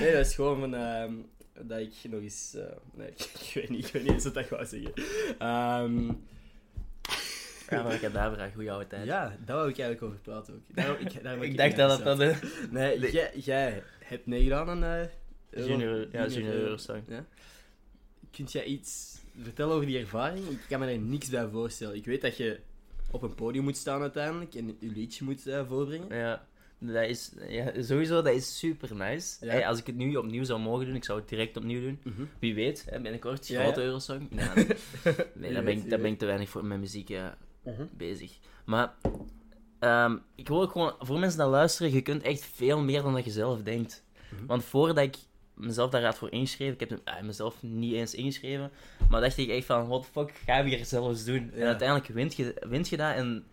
Nee, 0.00 0.12
dat 0.12 0.26
is 0.26 0.34
gewoon 0.34 0.60
van, 0.60 0.74
ehm, 0.74 1.12
dat 1.60 1.78
ik 1.78 1.92
nog 2.02 2.20
eens... 2.20 2.54
eh, 2.54 2.62
nee, 2.94 3.08
ik, 3.08 3.50
weet 3.54 3.68
niet, 3.68 3.86
ik 3.86 3.92
weet 3.92 4.02
niet 4.02 4.12
eens 4.12 4.24
wat 4.24 4.36
ik 4.36 4.48
wou 4.48 4.66
zeggen. 4.66 4.92
Ehm, 5.38 6.12
Ja, 7.70 7.82
maar 7.82 7.94
ik 7.94 8.00
heb 8.00 8.12
daar 8.12 8.50
goede 8.54 8.70
oude 8.70 8.86
tijd. 8.86 9.04
ja, 9.06 9.36
daar 9.44 9.56
wou 9.56 9.68
ik 9.68 9.78
eigenlijk 9.78 10.02
over 10.02 10.18
praten 10.18 10.54
ook. 10.54 10.60
Daar, 10.76 11.00
ik, 11.00 11.22
daar 11.22 11.36
ik 11.36 11.42
ik 11.42 11.56
dacht 11.56 11.76
dat 11.76 12.04
dat 12.04 12.18
de 12.18 12.66
Nee, 12.70 12.98
Nee. 12.98 13.12
Jij, 13.12 13.30
jij 13.34 13.82
hebt 13.98 14.26
meegedaan 14.26 14.68
aan... 14.68 14.84
eh, 14.84 15.00
Euro- 15.50 15.68
junior, 15.68 16.08
ja, 16.12 16.26
junior 16.26 16.52
Euro- 16.52 16.64
Eurosong. 16.64 17.02
Ja. 17.08 17.24
Kunt 18.30 18.52
jij 18.52 18.64
iets 18.64 19.18
vertellen 19.42 19.74
over 19.74 19.86
die 19.86 19.98
ervaring? 19.98 20.48
Ik 20.48 20.58
kan 20.68 20.80
me 20.80 20.86
er 20.86 20.98
niks 20.98 21.28
bij 21.28 21.48
voorstellen. 21.48 21.96
Ik 21.96 22.04
weet 22.04 22.20
dat 22.20 22.36
je 22.36 22.58
op 23.10 23.22
een 23.22 23.34
podium 23.34 23.64
moet 23.64 23.76
staan 23.76 24.00
uiteindelijk 24.00 24.54
en 24.54 24.66
je 24.80 24.90
liedje 24.90 25.24
moet 25.24 25.46
eh, 25.46 25.66
voorbrengen. 25.68 26.16
Ja. 26.16 26.46
Dat 26.80 27.04
is, 27.08 27.32
ja, 27.48 27.82
sowieso, 27.82 28.22
dat 28.22 28.34
is 28.34 28.58
super 28.58 28.94
nice. 28.94 29.46
Ja. 29.46 29.50
Hey, 29.52 29.66
als 29.66 29.78
ik 29.78 29.86
het 29.86 29.96
nu 29.96 30.16
opnieuw 30.16 30.44
zou 30.44 30.60
mogen 30.60 30.86
doen, 30.86 30.94
ik 30.94 31.04
zou 31.04 31.18
het 31.20 31.28
direct 31.28 31.56
opnieuw 31.56 31.80
doen. 31.80 32.00
Mhm. 32.02 32.22
Wie 32.38 32.54
weet, 32.54 32.84
hè, 32.90 33.00
binnenkort, 33.00 33.48
Ja, 33.48 33.62
grote 33.62 33.80
ja. 33.80 33.86
Eurosong. 33.86 34.30
Nee, 34.30 34.46
nee, 34.54 34.64
nee, 34.64 35.24
Wie 35.34 35.52
daar, 35.52 35.64
ben 35.64 35.76
ik, 35.76 35.90
daar 35.90 36.00
ben 36.00 36.10
ik 36.12 36.18
te 36.18 36.26
weinig 36.26 36.48
voor 36.48 36.64
met 36.64 36.78
muziek 36.80 37.08
ja, 37.08 37.36
Mhm. 37.70 37.82
bezig. 37.96 38.38
Maar 38.64 38.94
ehm, 39.78 40.16
ik 40.34 40.48
wil 40.48 40.62
ook 40.62 40.72
gewoon, 40.72 40.94
voor 40.98 41.18
mensen 41.18 41.40
die 41.40 41.48
luisteren, 41.48 41.92
je 41.92 42.02
kunt 42.02 42.22
echt 42.22 42.44
veel 42.44 42.80
meer 42.80 43.02
dan 43.02 43.14
dat 43.14 43.24
je 43.24 43.30
zelf 43.30 43.62
denkt. 43.62 44.04
Mhm. 44.30 44.46
Want 44.46 44.64
voordat 44.64 45.04
ik 45.04 45.16
mezelf 45.54 45.90
daar 45.90 46.04
had 46.04 46.18
voor 46.18 46.30
ingeschreven, 46.32 46.74
ik 46.80 46.88
heb 46.88 47.00
eh, 47.04 47.20
mezelf 47.22 47.62
niet 47.62 47.92
eens 47.92 48.14
ingeschreven, 48.14 48.70
maar 49.10 49.20
dacht 49.20 49.36
ik 49.36 49.48
echt 49.48 49.66
van, 49.66 49.88
what 49.88 50.02
the 50.02 50.08
fuck, 50.10 50.32
ga 50.46 50.58
je 50.58 50.76
hier 50.76 50.84
zelfs 50.84 51.24
doen? 51.24 51.50
En 51.52 51.66
uiteindelijk 51.66 52.08
wint 52.08 52.34
je, 52.34 52.62
wint 52.68 52.88
je 52.88 52.96
dat 52.96 53.14
en 53.14 53.44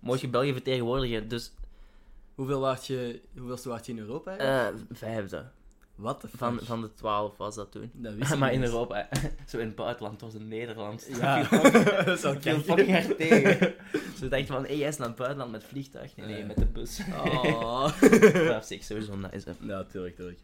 moet 0.00 0.20
je 0.20 0.28
België 0.28 0.52
vertegenwoordigen. 0.52 1.28
Dus 1.28 1.52
Hoeveel 2.34 2.60
waart 2.60 2.86
je, 2.86 3.20
hoeveelste 3.38 3.68
waart 3.68 3.86
je 3.86 3.92
in 3.92 3.98
Europa? 3.98 4.36
eigenlijk? 4.36 4.90
eh 4.90 4.96
vijfde. 4.96 5.50
Wat 5.94 6.20
de? 6.20 6.28
Van, 6.36 6.58
van 6.62 6.80
de 6.80 6.92
twaalf 6.94 7.36
was 7.36 7.54
dat 7.54 7.72
toen. 7.72 7.90
Dat 7.94 8.14
wist 8.14 8.32
ik 8.32 8.38
maar 8.38 8.52
in 8.52 8.60
niet. 8.60 8.68
Europa, 8.68 9.08
zo 9.48 9.58
in 9.58 9.66
het 9.66 9.74
buitenland, 9.76 10.20
was 10.20 10.34
in 10.34 10.48
Nederland. 10.48 11.08
Ja, 11.20 11.42
dat 12.04 12.08
is 12.08 12.20
fucking 12.44 12.90
hard 12.90 13.16
tegen. 13.16 13.74
Ze 14.18 14.28
dachten 14.28 14.46
van, 14.46 14.66
hé, 14.66 14.72
jij 14.72 14.88
is 14.88 14.96
naar 14.96 15.08
het 15.08 15.16
buitenland 15.16 15.50
met 15.52 15.64
vliegtuig. 15.64 16.16
Nee, 16.16 16.26
nee, 16.26 16.38
Ja. 16.38 16.46
met 16.46 16.56
de 16.56 16.66
bus. 16.66 17.00
Oh. 17.12 17.98
dat 18.46 18.70
is 18.70 18.86
sowieso 18.86 19.16
nice. 19.16 19.48
hè. 19.48 19.66
Ja, 19.66 19.84
tuurlijk, 19.84 20.16
tuurlijk. 20.16 20.38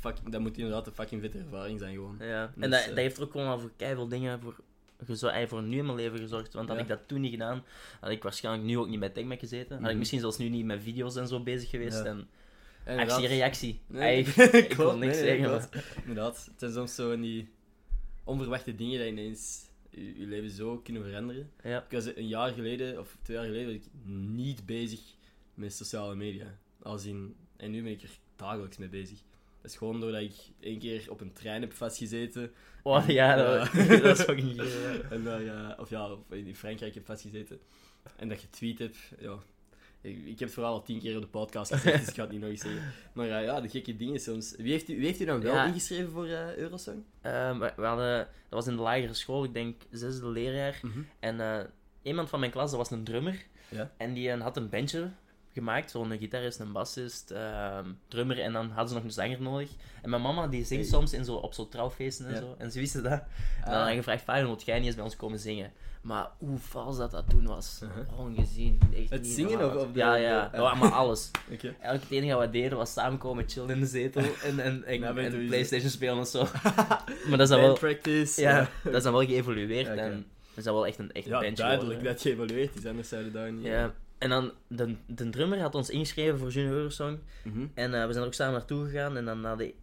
Fuck, 0.00 0.16
dat 0.30 0.40
moet 0.40 0.56
inderdaad 0.58 0.86
een 0.86 0.92
fucking 0.92 1.20
vette 1.20 1.38
ervaring 1.38 1.78
zijn 1.78 1.94
gewoon. 1.94 2.16
Ja. 2.20 2.46
Dus, 2.54 2.64
En 2.64 2.70
dat, 2.70 2.80
eh, 2.80 2.86
dat 2.86 2.96
heeft 2.96 3.16
er 3.16 3.22
ook 3.22 3.30
gewoon 3.30 3.46
al 3.46 3.58
voor 3.58 3.70
keiveel 3.76 4.08
dingen 4.08 4.40
voor, 4.40 4.54
eh, 5.30 5.48
voor 5.48 5.62
nu 5.62 5.78
in 5.78 5.84
mijn 5.84 5.96
leven 5.96 6.18
gezorgd. 6.18 6.52
Want 6.54 6.68
had 6.68 6.76
Ja. 6.76 6.82
ik 6.82 6.88
dat 6.88 6.98
toen 7.06 7.20
niet 7.20 7.30
gedaan, 7.30 7.64
had 8.00 8.10
ik 8.10 8.22
waarschijnlijk 8.22 8.64
nu 8.66 8.78
ook 8.78 8.88
niet 8.88 8.98
met 9.00 9.14
TechMac 9.14 9.38
gezeten. 9.38 9.70
Had 9.74 9.80
ik 9.84 9.88
Mhm. 9.90 9.98
misschien 9.98 10.20
zelfs 10.20 10.38
nu 10.38 10.48
niet 10.48 10.64
met 10.64 10.82
video's 10.82 11.16
en 11.16 11.28
zo 11.28 11.40
bezig 11.42 11.70
geweest. 11.70 11.98
Ja. 11.98 12.04
En 12.04 12.28
Inderdaad. 12.86 13.16
actie-reactie. 13.16 13.80
Nee, 13.86 14.22
klopt, 14.32 14.54
ik 14.54 14.72
wil 14.72 14.96
niks 14.96 15.16
nee, 15.16 15.24
zeggen, 15.24 15.50
maar... 15.50 15.84
Inderdaad, 16.00 16.44
het 16.44 16.58
zijn 16.58 16.72
soms 16.72 16.94
zo 16.94 17.20
die 17.20 17.48
onverwachte 18.24 18.74
dingen 18.74 19.00
die 19.00 19.08
ineens 19.08 19.70
je, 19.90 20.18
je 20.18 20.26
leven 20.26 20.50
zo 20.50 20.78
kunnen 20.78 21.04
veranderen. 21.04 21.50
Ja. 21.62 21.84
Ik 21.84 21.90
was 21.90 22.16
een 22.16 22.28
jaar 22.28 22.52
geleden, 22.52 22.98
of 22.98 23.16
twee 23.22 23.36
jaar 23.36 23.46
geleden, 23.46 23.66
was 23.66 23.74
ik 23.74 23.90
niet 24.06 24.66
bezig 24.66 25.00
met 25.54 25.72
sociale 25.72 26.14
media. 26.14 26.58
Als 26.82 27.04
in, 27.04 27.36
en 27.56 27.70
nu 27.70 27.82
ben 27.82 27.92
ik 27.92 28.02
er 28.02 28.18
dagelijks 28.36 28.76
mee 28.76 28.88
bezig. 28.88 29.18
Dat 29.60 29.70
is 29.70 29.76
gewoon 29.76 30.00
doordat 30.00 30.20
ik 30.20 30.34
één 30.60 30.78
keer 30.78 31.10
op 31.10 31.20
een 31.20 31.32
trein 31.32 31.60
heb 31.60 31.72
vastgezeten. 31.72 32.52
Oh 32.82 33.08
ja, 33.08 33.36
dat, 33.36 33.72
Ja. 33.72 33.86
dat 33.98 34.18
is 34.18 34.24
geel, 34.24 34.64
ja. 34.64 35.00
En 35.10 35.78
of 35.78 35.90
ja, 35.90 36.12
of 36.12 36.18
in 36.30 36.56
Frankrijk 36.56 36.94
heb 36.94 37.06
vastgezeten. 37.06 37.60
En 38.16 38.28
dat 38.28 38.40
je 38.40 38.48
tweet 38.50 38.78
hebt, 38.78 38.98
ja. 39.18 39.38
Ik, 40.02 40.16
ik 40.24 40.28
heb 40.38 40.38
het 40.38 40.52
vooral 40.52 40.72
al 40.72 40.82
tien 40.82 41.00
keer 41.00 41.16
op 41.16 41.22
de 41.22 41.28
podcast 41.28 41.72
gezegd, 41.74 41.98
dus 41.98 42.08
ik 42.08 42.14
ga 42.14 42.22
het 42.22 42.30
niet 42.30 42.40
nog 42.40 42.50
eens 42.50 42.60
zeggen. 42.60 42.82
Maar 43.12 43.28
eh, 43.28 43.44
ja, 43.44 43.60
de 43.60 43.68
gekke 43.68 43.96
dingen 43.96 44.20
soms. 44.20 44.54
Wie 44.56 44.70
heeft 44.72 44.88
u, 44.88 44.96
wie 44.96 45.06
heeft 45.06 45.20
u 45.20 45.24
dan 45.24 45.40
wel 45.40 45.54
Ja. 45.54 45.64
ingeschreven 45.66 46.10
voor 46.10 46.26
eh 46.26 46.56
Eurosong? 46.56 47.02
Ehm, 47.20 47.58
we, 47.58 47.72
we 47.76 47.84
hadden, 47.84 48.16
dat 48.18 48.26
was 48.48 48.66
in 48.66 48.76
de 48.76 48.82
lagere 48.82 49.14
school, 49.14 49.44
ik 49.44 49.54
denk 49.54 49.82
zesde 49.90 50.26
leerjaar. 50.28 50.80
En 51.20 51.40
eh, 51.40 51.64
iemand 52.02 52.28
van 52.28 52.40
mijn 52.40 52.52
klas, 52.52 52.70
dat 52.70 52.78
was 52.78 52.90
een 52.90 53.04
drummer. 53.04 53.42
Ja. 53.68 53.90
En 53.96 54.12
die 54.14 54.30
had 54.30 54.56
een 54.56 54.68
bandje 54.68 55.10
gemaakt. 55.52 55.90
Zo'n 55.90 56.18
gitarist, 56.18 56.60
een 56.60 56.72
bassist, 56.72 57.30
ehm, 57.30 57.86
drummer. 58.08 58.40
En 58.40 58.52
dan 58.52 58.68
hadden 58.68 58.88
ze 58.88 58.94
nog 58.94 59.04
een 59.04 59.10
zanger 59.12 59.42
nodig. 59.42 59.70
En 60.02 60.10
mijn 60.10 60.22
mama 60.22 60.46
die 60.46 60.64
zingt 60.64 60.84
Hey. 60.90 60.92
soms 60.98 61.12
in 61.12 61.24
zo, 61.24 61.34
op 61.34 61.54
zo'n 61.54 61.68
trouwfeesten 61.68 62.26
en 62.26 62.32
Ja. 62.34 62.38
zo. 62.40 62.54
En 62.58 62.72
ze 62.72 62.78
wisten 62.78 63.02
dat. 63.02 63.12
En 63.12 63.24
dan 63.64 63.72
Ah. 63.74 63.80
had 63.80 63.88
ik 63.90 63.96
gevraagd, 63.96 64.22
Fabian, 64.22 64.46
moet 64.48 64.62
jij 64.64 64.76
niet 64.76 64.86
eens 64.86 64.94
bij 64.94 65.04
ons 65.04 65.16
komen 65.16 65.38
zingen? 65.38 65.72
Maar 66.02 66.28
hoe 66.38 66.58
vals 66.58 66.96
dat 66.96 67.10
dat 67.10 67.28
toen 67.30 67.46
was. 67.46 67.80
Uh-huh. 67.82 68.18
Ongezien. 68.20 68.78
Echt 68.96 69.10
Het 69.10 69.22
niet 69.22 69.32
zingen 69.32 69.66
of- 69.66 69.74
of 69.82 69.92
de- 69.92 69.98
Ja, 69.98 70.14
ja. 70.14 70.50
Ja, 70.54 70.74
maar 70.74 70.90
alles. 70.92 71.30
Oké. 71.52 71.66
Eigenlijk 71.66 72.02
het 72.02 72.10
enige 72.10 72.34
wat 72.34 72.44
we 72.44 72.50
deden 72.50 72.78
was 72.78 72.92
samenkomen, 72.92 73.44
chillen 73.48 73.70
in 73.70 73.80
de 73.80 73.86
zetel 73.86 74.22
en, 74.44 74.58
en, 74.60 74.84
en, 74.84 75.00
Nou, 75.00 75.18
en 75.18 75.46
Playstation 75.46 75.90
spelen 75.90 76.18
of 76.18 76.28
zo. 76.28 76.46
Maar 77.28 77.30
dat 77.30 77.40
is 77.40 77.48
dan 77.48 77.60
wel, 77.60 77.74
practice. 77.74 78.40
ja, 78.40 78.68
dat 78.84 78.94
is 78.94 79.02
dan 79.02 79.12
wel 79.12 79.24
geëvolueerd 79.26 79.86
en 79.88 79.96
dat 79.96 80.56
is 80.56 80.64
dan 80.64 80.74
wel 80.74 80.86
echt 80.86 80.98
een, 80.98 81.12
echt 81.12 81.24
Ja, 81.26 81.50
duidelijk 81.50 82.04
dat 82.04 82.22
je 82.22 82.30
evalueerd 82.30 82.76
is, 82.76 82.86
anders 82.86 83.08
zouden 83.08 83.32
daar 83.32 83.52
niet... 83.52 83.64
Ja, 83.64 83.92
en 84.22 84.28
dan, 84.30 84.52
de, 84.68 84.96
de 85.06 85.30
drummer 85.30 85.60
had 85.60 85.74
ons 85.74 85.90
ingeschreven 85.90 86.38
voor 86.38 86.50
Junior 86.50 86.74
Eurosong. 86.74 87.18
Mhm. 87.44 87.66
En 87.74 87.94
eh, 87.94 88.00
we 88.06 88.10
zijn 88.12 88.22
er 88.22 88.26
ook 88.28 88.34
samen 88.34 88.52
naartoe 88.54 88.84
gegaan. 88.84 89.16
En 89.16 89.24
dan 89.24 89.40
na 89.40 89.56
de, 89.56 89.74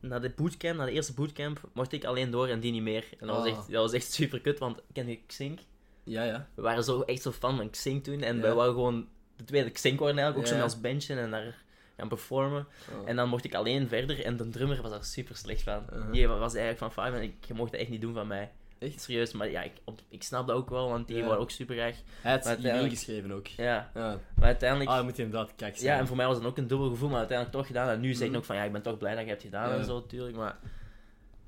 na 0.00 0.18
de 0.18 0.30
bootcamp, 0.36 0.76
na 0.76 0.84
de 0.84 0.90
eerste 0.92 1.14
bootcamp, 1.14 1.60
mocht 1.74 1.92
ik 1.92 2.04
alleen 2.04 2.30
door 2.30 2.48
en 2.48 2.60
die 2.60 2.72
niet 2.72 2.82
meer. 2.82 3.04
En 3.20 3.26
dat, 3.26 3.36
was, 3.36 3.46
Oh. 3.46 3.52
echt, 3.58 3.70
dat 3.72 3.82
was 3.82 3.92
echt 3.92 4.12
super 4.12 4.40
kut, 4.40 4.58
want 4.58 4.82
ken 4.92 5.08
je 5.08 5.18
Xink? 5.26 5.58
Ja, 6.04 6.22
ja. 6.24 6.48
We 6.54 6.62
waren 6.62 6.84
zo, 6.84 7.00
echt 7.00 7.22
zo 7.22 7.30
fan 7.32 7.56
van 7.56 7.70
Xink 7.70 8.04
toen. 8.04 8.22
En 8.22 8.36
Ja. 8.36 8.42
wij 8.42 8.52
wouden 8.54 8.74
gewoon 8.74 9.08
de 9.36 9.44
tweede 9.44 9.70
Xink 9.70 9.98
worden 9.98 10.18
eigenlijk, 10.18 10.46
ook 10.48 10.52
Ja. 10.54 10.58
zo 10.58 10.64
als 10.66 10.80
benchen 10.80 11.18
en 11.18 11.30
daar 11.30 11.62
gaan 11.96 12.08
performen. 12.08 12.66
Oh. 13.00 13.08
En 13.08 13.16
dan 13.16 13.28
mocht 13.28 13.44
ik 13.44 13.54
alleen 13.54 13.88
verder 13.88 14.24
en 14.24 14.36
de 14.36 14.48
drummer 14.48 14.82
was 14.82 14.90
daar 14.90 15.04
super 15.04 15.36
slecht 15.36 15.62
van. 15.62 15.82
Uh-huh. 15.92 16.12
Die 16.12 16.26
was 16.26 16.54
eigenlijk 16.54 16.92
van, 16.92 17.04
Five 17.04 17.16
en 17.16 17.22
ik, 17.22 17.34
je 17.46 17.54
mocht 17.54 17.70
dat 17.72 17.80
echt 17.80 17.90
niet 17.90 18.00
doen 18.00 18.14
van 18.14 18.26
mij. 18.26 18.52
Echt? 18.82 19.00
Serieus, 19.00 19.32
maar 19.32 19.50
ja, 19.50 19.62
ik, 19.62 19.72
op- 19.84 20.00
ik 20.08 20.22
snap 20.22 20.46
dat 20.46 20.56
ook 20.56 20.70
wel, 20.70 20.88
want 20.88 21.06
die 21.08 21.16
Ja. 21.16 21.24
waren 21.26 21.38
ook 21.40 21.50
super 21.50 21.74
graag. 21.74 21.96
Hij 22.20 22.32
had 22.32 22.46
uiteindelijk- 22.46 22.92
ingeschreven 22.92 23.32
ook. 23.32 23.46
Ja, 23.46 23.90
Ja. 23.94 24.18
maar 24.36 24.44
uiteindelijk... 24.46 24.90
Ah, 24.90 25.04
moet 25.04 25.16
je 25.16 25.22
inderdaad 25.22 25.52
kijk 25.56 25.76
Ja, 25.76 25.98
en 25.98 26.06
voor 26.06 26.16
mij 26.16 26.26
was 26.26 26.36
het 26.36 26.44
ook 26.46 26.56
een 26.58 26.66
dubbel 26.66 26.88
gevoel, 26.88 27.08
maar 27.08 27.18
uiteindelijk 27.18 27.56
toch 27.58 27.66
gedaan. 27.66 27.88
En 27.88 28.00
nu 28.00 28.12
zeg 28.12 28.22
ik 28.22 28.28
Mhm. 28.28 28.36
ook 28.38 28.44
van, 28.44 28.56
ja, 28.56 28.62
ik 28.62 28.72
ben 28.72 28.82
toch 28.82 28.98
blij 28.98 29.14
dat 29.14 29.24
je 29.24 29.30
het 29.30 29.42
hebt 29.42 29.54
gedaan 29.54 29.70
Ja. 29.70 29.76
en 29.78 29.84
zo, 29.84 29.94
natuurlijk. 29.94 30.36
Maar 30.36 30.58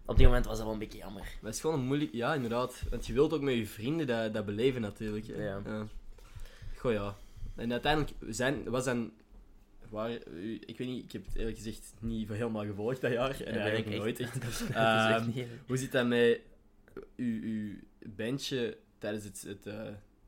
op 0.06 0.16
die 0.16 0.26
moment 0.26 0.46
was 0.46 0.54
dat 0.56 0.64
wel 0.64 0.72
een 0.72 0.78
beetje 0.80 0.98
jammer. 0.98 1.22
Maar 1.22 1.38
het 1.44 1.54
is 1.54 1.60
gewoon 1.60 1.78
een 1.78 1.86
moeilijk... 1.86 2.12
Ja, 2.12 2.34
inderdaad. 2.34 2.82
Want 2.90 3.06
je 3.06 3.12
wilt 3.12 3.32
ook 3.32 3.40
met 3.40 3.54
je 3.54 3.66
vrienden 3.66 4.06
dat, 4.06 4.34
dat 4.34 4.44
beleven, 4.46 4.80
natuurlijk. 4.80 5.26
hè. 5.26 5.44
Ja. 5.44 5.60
Goh, 6.76 6.92
ja. 6.92 7.14
En 7.56 7.72
uiteindelijk 7.72 8.12
zijn, 8.28 8.70
was 8.70 8.84
dan... 8.84 9.12
Waar, 9.88 10.10
ik 10.66 10.78
weet 10.78 10.88
niet, 10.88 11.04
ik 11.04 11.12
heb 11.12 11.24
het 11.26 11.34
eerlijk 11.36 11.56
gezegd 11.56 11.92
niet 11.98 12.28
helemaal 12.28 12.64
gevolgd 12.64 13.00
dat 13.00 13.12
jaar. 13.12 13.30
En 13.30 13.36
Ja, 13.38 13.44
dat 13.44 13.54
eigenlijk 13.54 13.86
ik 13.86 13.96
nooit 13.98 14.20
echt. 14.20 14.32
dat 14.42 14.58
dat 14.68 14.76
Ehm, 14.76 15.12
echt 15.14 15.34
niet... 15.34 15.46
Hoe 15.66 15.76
zit 15.76 15.92
dat 15.92 16.06
met 16.06 16.40
uw, 17.16 17.42
uw 17.42 17.74
bandje 18.06 18.76
tijdens 18.98 19.24
het, 19.24 19.44
het, 19.46 19.66
eh, 19.66 19.82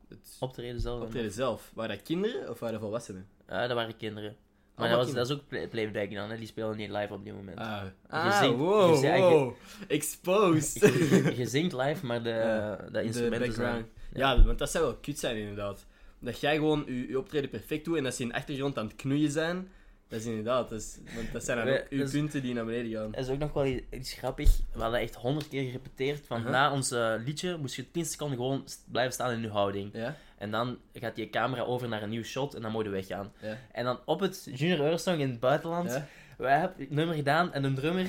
het 0.09 0.35
Optreden 0.39 0.81
zelf. 0.81 1.01
optreden 1.01 1.31
zelf? 1.31 1.71
Waren 1.73 1.95
dat 1.95 2.05
kinderen 2.05 2.49
of 2.49 2.59
waren 2.59 2.73
dat 2.73 2.83
volwassenen? 2.83 3.27
Ja, 3.47 3.67
dat 3.67 3.75
waren 3.75 3.97
kinderen. 3.97 4.35
Maar 4.75 4.89
dat, 4.89 4.97
was, 5.05 5.13
dat 5.13 5.29
is 5.29 5.35
ook 5.35 5.47
play- 5.47 5.67
playback 5.67 6.11
dan, 6.13 6.29
hè. 6.29 6.37
die 6.37 6.47
spelen 6.47 6.77
niet 6.77 6.89
live 6.89 7.13
op 7.13 7.23
dit 7.23 7.33
moment. 7.33 7.57
Ah, 7.57 7.81
ah 8.09 8.39
zingt- 8.41 8.57
wow, 8.57 8.89
je 8.93 8.97
zingt- 8.99 9.19
wow. 9.19 9.53
Exposed. 9.87 10.81
Je, 11.37 11.45
zingt 11.45 11.73
live, 11.73 12.05
maar 12.05 12.23
de, 12.23 12.29
Ja, 12.29 12.75
de 12.75 13.03
instrumenten 13.03 13.47
background. 13.47 13.85
Ja. 14.13 14.43
want 14.43 14.59
dat 14.59 14.71
zou 14.71 14.83
wel 14.85 14.95
kut 14.95 15.19
zijn 15.19 15.37
inderdaad. 15.37 15.85
Dat 16.19 16.39
jij 16.39 16.55
gewoon 16.55 16.83
je, 16.87 17.07
je 17.07 17.19
optreden 17.19 17.49
perfect 17.49 17.85
doet 17.85 17.97
en 17.97 18.03
dat 18.03 18.15
ze 18.15 18.21
in 18.21 18.27
de 18.27 18.33
achtergrond 18.35 18.77
aan 18.77 18.85
het 18.87 18.95
knoeien 18.95 19.31
zijn. 19.31 19.67
Dat 20.09 20.19
is 20.19 20.25
inderdaad, 20.25 20.69
dat, 20.69 20.79
is, 20.79 20.97
want 21.15 21.31
dat 21.31 21.43
zijn 21.43 21.57
dan 21.65 21.67
ook 21.75 21.85
uw 21.89 22.03
is- 22.03 22.11
punten 22.11 22.41
die 22.41 22.53
naar 22.53 22.65
beneden 22.65 22.91
gaan. 22.91 23.11
Dat 23.11 23.23
is 23.23 23.29
ook 23.29 23.37
nog 23.37 23.53
wel 23.53 23.79
iets 23.89 24.13
grappig. 24.13 24.57
We 24.73 24.81
hadden 24.81 24.99
echt 24.99 25.15
honderd 25.15 25.47
keer 25.47 25.63
gerepeteerd. 25.65 26.25
Van 26.27 26.37
Uh-huh. 26.37 26.51
na 26.53 26.71
ons 26.71 26.93
liedje 27.25 27.57
moest 27.57 27.75
je 27.75 27.91
10 27.91 28.05
seconden 28.05 28.37
gewoon 28.37 28.63
blijven 28.91 29.13
staan 29.13 29.31
in 29.31 29.41
je 29.41 29.49
houding. 29.49 29.89
Ja? 29.93 30.15
En 30.37 30.51
dan 30.51 30.77
gaat 30.93 31.15
die 31.15 31.29
camera 31.29 31.61
over 31.61 31.87
naar 31.87 32.03
een 32.03 32.09
nieuw 32.09 32.23
shot 32.23 32.53
en 32.53 32.61
dan 32.61 32.71
moet 32.71 32.83
je 32.83 32.89
weggaan. 32.89 33.31
Ja? 33.41 33.57
En 33.71 33.83
dan 33.83 33.99
op 34.05 34.19
het 34.19 34.47
Junior 34.53 34.79
Eurosong 34.79 35.19
in 35.21 35.29
het 35.29 35.39
buitenland, 35.39 36.01
wij 36.37 36.59
hebben 36.59 36.79
het 36.79 36.91
nummer 36.91 37.15
gedaan 37.15 37.53
en 37.53 37.63
een 37.63 37.75
drummer, 37.75 38.05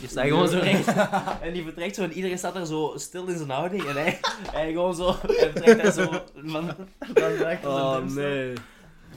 die 0.00 0.08
staat 0.08 0.26
gewoon 0.26 0.48
zo 0.48 0.58
recht. 0.58 0.86
En 1.46 1.52
die 1.52 1.62
vertrekt 1.62 1.94
zo 1.94 2.02
en 2.02 2.12
iedereen 2.12 2.38
staat 2.38 2.56
er 2.56 2.66
zo 2.66 2.92
stil 2.96 3.26
in 3.26 3.36
zijn 3.36 3.50
houding. 3.50 3.84
En 3.84 3.94
hij, 3.94 4.18
hij 4.52 4.72
gewoon 4.72 4.94
zo, 4.94 5.16
hij 5.26 5.50
vertrekt 5.50 5.82
daar 5.82 5.92
zo 5.92 6.10
van, 6.10 6.22
van 6.50 6.74
Oh 7.64 8.04
nee. 8.14 8.52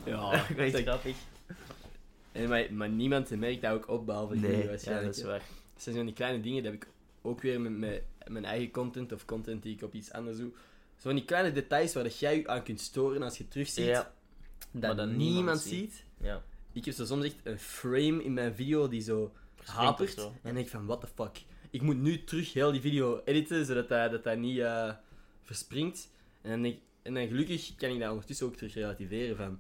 Ja, 0.05 0.29
Dat 0.57 0.65
is 0.73 0.81
grappig. 0.81 1.15
En 2.33 2.49
maar, 2.49 2.73
maar 2.73 2.89
niemand 2.89 3.29
merkt 3.39 3.61
dat 3.61 3.71
ook 3.71 3.87
op, 3.89 4.05
behalve 4.05 4.35
jullie 4.35 4.49
Nee, 4.49 4.61
ja, 4.63 4.67
waarschijnlijk. 4.69 5.07
dat 5.07 5.15
is 5.17 5.23
waar. 5.23 5.41
Dat 5.73 5.83
zijn 5.83 5.95
zo 5.95 6.03
die 6.03 6.13
kleine 6.13 6.41
dingen, 6.41 6.63
dat 6.63 6.71
heb 6.71 6.81
ik 6.83 6.89
ook 7.21 7.41
weer 7.41 7.61
met, 7.61 7.77
met 7.79 8.03
mijn 8.27 8.45
eigen 8.45 8.71
content 8.71 9.11
of 9.11 9.25
content 9.25 9.63
die 9.63 9.75
ik 9.75 9.81
op 9.81 9.93
iets 9.93 10.11
anders 10.11 10.37
doe. 10.37 10.49
Zo 10.95 11.09
van 11.09 11.15
die 11.15 11.25
kleine 11.25 11.51
details 11.51 11.93
waar 11.93 12.03
dat 12.03 12.19
jij 12.19 12.37
je 12.37 12.47
aan 12.47 12.63
kunt 12.63 12.79
storen 12.81 13.21
als 13.23 13.37
je 13.37 13.47
terugziet, 13.47 13.85
Ja. 13.85 14.13
dat, 14.71 14.81
Maar 14.81 14.95
dat 15.07 15.15
niemand, 15.15 15.59
ziet. 15.59 16.03
Ja. 16.21 16.43
Ik 16.71 16.85
heb 16.85 16.93
zo 16.93 17.05
soms 17.05 17.25
echt 17.25 17.35
een 17.43 17.59
frame 17.59 18.23
in 18.23 18.33
mijn 18.33 18.55
video 18.55 18.87
die 18.87 19.01
zo 19.01 19.31
hapert. 19.65 20.13
zo. 20.13 20.33
En 20.41 20.53
denk 20.53 20.65
ik 20.65 20.71
van, 20.71 20.85
what 20.85 21.01
the 21.01 21.07
fuck. 21.15 21.41
Ik 21.69 21.81
moet 21.81 21.97
nu 22.01 22.23
terug 22.23 22.53
heel 22.53 22.71
die 22.71 22.81
video 22.81 23.21
editen, 23.25 23.65
zodat 23.65 23.89
dat, 23.89 24.11
dat, 24.11 24.23
dat 24.23 24.37
niet 24.37 24.59
eh, 24.59 24.93
verspringt. 25.41 26.09
En 26.41 26.49
dan, 26.49 26.61
denk 26.61 26.75
ik- 26.75 26.81
en 27.01 27.13
dan 27.13 27.27
gelukkig 27.27 27.75
kan 27.75 27.89
ik 27.89 27.99
dat 27.99 28.09
ondertussen 28.09 28.45
ook 28.45 28.55
terug 28.55 28.73
relativeren 28.73 29.35
van... 29.35 29.59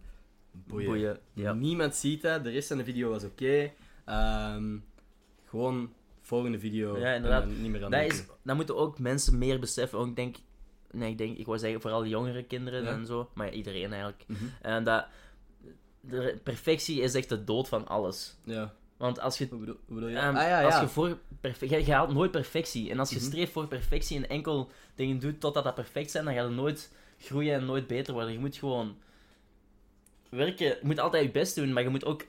Boeien. 0.53 0.87
Boeien. 0.87 1.19
Ja. 1.33 1.53
Niemand 1.53 1.95
ziet 1.95 2.21
dat, 2.21 2.43
de 2.43 2.49
rest 2.49 2.67
van 2.67 2.77
de 2.77 2.83
video 2.83 3.09
was 3.09 3.23
oké. 3.23 3.71
Ehm, 4.05 4.77
gewoon 5.45 5.93
volgende 6.21 6.59
video. 6.59 6.97
Ja, 6.99 7.13
inderdaad. 7.13 7.45
niet 7.45 7.71
meer 7.71 7.83
aan 7.85 7.91
Dat, 7.91 8.01
is, 8.11 8.23
dat 8.43 8.55
moeten 8.55 8.77
ook 8.77 8.99
mensen 8.99 9.37
meer 9.37 9.59
beseffen. 9.59 9.99
Ook, 9.99 10.07
ik 10.07 10.15
denk, 10.15 10.35
nee, 10.91 11.09
ik 11.11 11.17
denk, 11.17 11.37
ik 11.37 11.45
wou 11.45 11.57
zeggen 11.57 11.81
vooral 11.81 12.05
jongere 12.05 12.43
kinderen 12.43 12.83
Ja. 12.83 12.89
en 12.89 13.05
zo, 13.05 13.29
maar 13.33 13.45
ja, 13.47 13.51
iedereen 13.53 13.91
eigenlijk. 13.91 14.23
Mhm. 14.27 14.43
En 14.61 14.83
dat 14.83 15.05
de 16.01 16.39
perfectie 16.43 17.01
is 17.01 17.13
echt 17.13 17.29
de 17.29 17.43
dood 17.43 17.67
van 17.67 17.87
alles. 17.87 18.35
Ja. 18.43 18.73
Want 18.97 19.19
als 19.19 19.37
je, 19.37 19.47
Hoe 19.49 19.59
bedoel, 19.59 19.77
hoe 19.85 19.95
bedoel 19.95 20.09
je? 20.09 20.15
ehm, 20.17 20.35
ah 20.35 20.41
ja, 20.41 20.59
ja. 20.59 20.65
als 20.65 20.79
je 20.79 20.87
voor 20.87 21.17
perfe- 21.41 21.69
je, 21.69 21.85
je 21.85 21.93
haalt 21.93 22.13
nooit 22.13 22.31
perfectie. 22.31 22.89
En 22.91 22.99
als 22.99 23.09
je 23.09 23.15
Mhm. 23.15 23.25
streeft 23.25 23.51
voor 23.51 23.67
perfectie 23.67 24.17
en 24.17 24.29
enkel 24.29 24.69
dingen 24.95 25.19
doet 25.19 25.39
totdat 25.39 25.63
dat 25.63 25.75
perfect 25.75 26.11
zijn, 26.11 26.25
dan 26.25 26.33
ga 26.33 26.41
je 26.43 26.49
nooit 26.49 26.91
groeien 27.19 27.53
en 27.55 27.65
nooit 27.65 27.87
beter 27.87 28.13
worden. 28.13 28.31
Je 28.31 28.39
moet 28.39 28.55
gewoon 28.55 28.95
werken. 30.35 30.65
Je 30.67 30.79
moet 30.81 30.99
altijd 30.99 31.23
je 31.23 31.31
best 31.31 31.55
doen, 31.55 31.73
maar 31.73 31.83
je 31.83 31.89
moet 31.89 32.05
ook. 32.05 32.25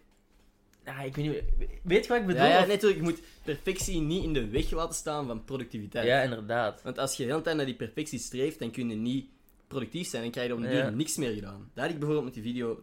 Ja, 0.84 1.00
ik 1.00 1.16
weet 1.16 1.24
niet. 1.59 1.68
Weet 1.82 2.02
je 2.05 2.09
wat 2.09 2.20
ik 2.20 2.26
bedoel? 2.26 2.42
ja, 2.42 2.48
ja, 2.48 2.61
Of- 2.62 2.66
natuurlijk. 2.66 3.00
Je 3.00 3.07
moet 3.11 3.20
perfectie 3.42 4.00
niet 4.00 4.24
in 4.24 4.32
de 4.32 4.48
weg 4.48 4.70
laten 4.70 4.94
staan 4.94 5.26
van 5.26 5.44
productiviteit. 5.44 6.07
ja, 6.07 6.20
inderdaad. 6.22 6.82
Want 6.82 6.98
als 6.98 7.16
je 7.16 7.22
de 7.24 7.28
hele 7.30 7.42
tijd 7.42 7.57
naar 7.57 7.66
die 7.66 7.74
perfectie 7.74 8.18
streeft, 8.18 8.59
dan 8.59 8.70
kun 8.70 8.88
je 8.88 8.94
niet 8.94 9.26
productief 9.66 10.09
zijn 10.09 10.24
en 10.24 10.30
krijg 10.30 10.46
je 10.48 10.55
op 10.55 10.61
duur 10.61 10.72
Ja. 10.72 10.88
niks 10.90 11.16
meer 11.16 11.32
gedaan. 11.34 11.70
Dat 11.74 11.84
had 11.84 11.92
ik 11.92 11.98
bijvoorbeeld 11.98 12.24
met 12.34 12.34
die 12.34 12.42
video 12.52 12.82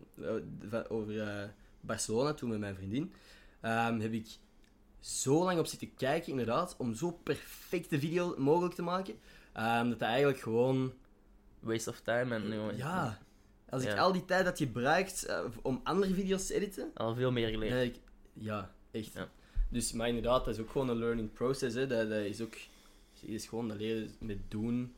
eh, 0.72 0.80
over 0.90 1.22
eh, 1.22 1.44
Barcelona, 1.82 2.34
toen 2.34 2.50
met 2.50 2.60
mijn 2.60 2.76
vriendin, 2.76 3.14
ehm, 3.62 4.00
heb 4.00 4.14
ik 4.14 4.28
zo 5.00 5.44
lang 5.44 5.60
op 5.60 5.66
zitten 5.66 5.96
kijken, 5.96 6.30
inderdaad, 6.32 6.76
om 6.78 6.94
zo 6.96 7.12
perfecte 7.12 8.00
video 8.00 8.36
mogelijk 8.38 8.74
te 8.76 8.82
maken, 8.82 9.14
dat 9.54 9.90
dat 9.90 10.02
eigenlijk 10.02 10.40
gewoon... 10.40 10.94
Waste 11.60 11.90
of 11.90 12.00
time 12.00 12.36
en. 12.36 12.76
Ja, 12.78 13.20
als 13.72 13.84
ik 13.84 13.98
al 13.98 14.12
die 14.12 14.26
tijd 14.26 14.46
had 14.46 14.58
gebruikt 14.58 15.26
eh, 15.26 15.40
om 15.62 15.80
andere 15.84 16.14
video's 16.14 16.46
te 16.48 16.54
editen, 16.54 16.92
Al 16.94 17.16
veel 17.16 17.32
meer 17.32 17.50
geleerd. 17.50 17.72
ja, 17.74 17.80
ik, 17.80 17.96
ja 18.34 18.72
echt. 18.92 19.14
Dus, 19.70 19.92
maar 19.92 20.08
inderdaad, 20.08 20.46
dat 20.46 20.54
is 20.56 20.62
ook 20.62 20.70
gewoon 20.70 20.90
een 20.90 20.98
learning 20.98 21.34
process. 21.34 21.76
Hè. 21.76 21.88
Dat, 21.88 22.10
dat 22.10 22.24
is 22.24 22.42
ook 22.42 22.58
dat 23.22 23.30
is 23.30 23.46
gewoon 23.48 23.68
dat 23.68 23.78
leren 23.78 24.10
met 24.20 24.38
doen. 24.48 24.94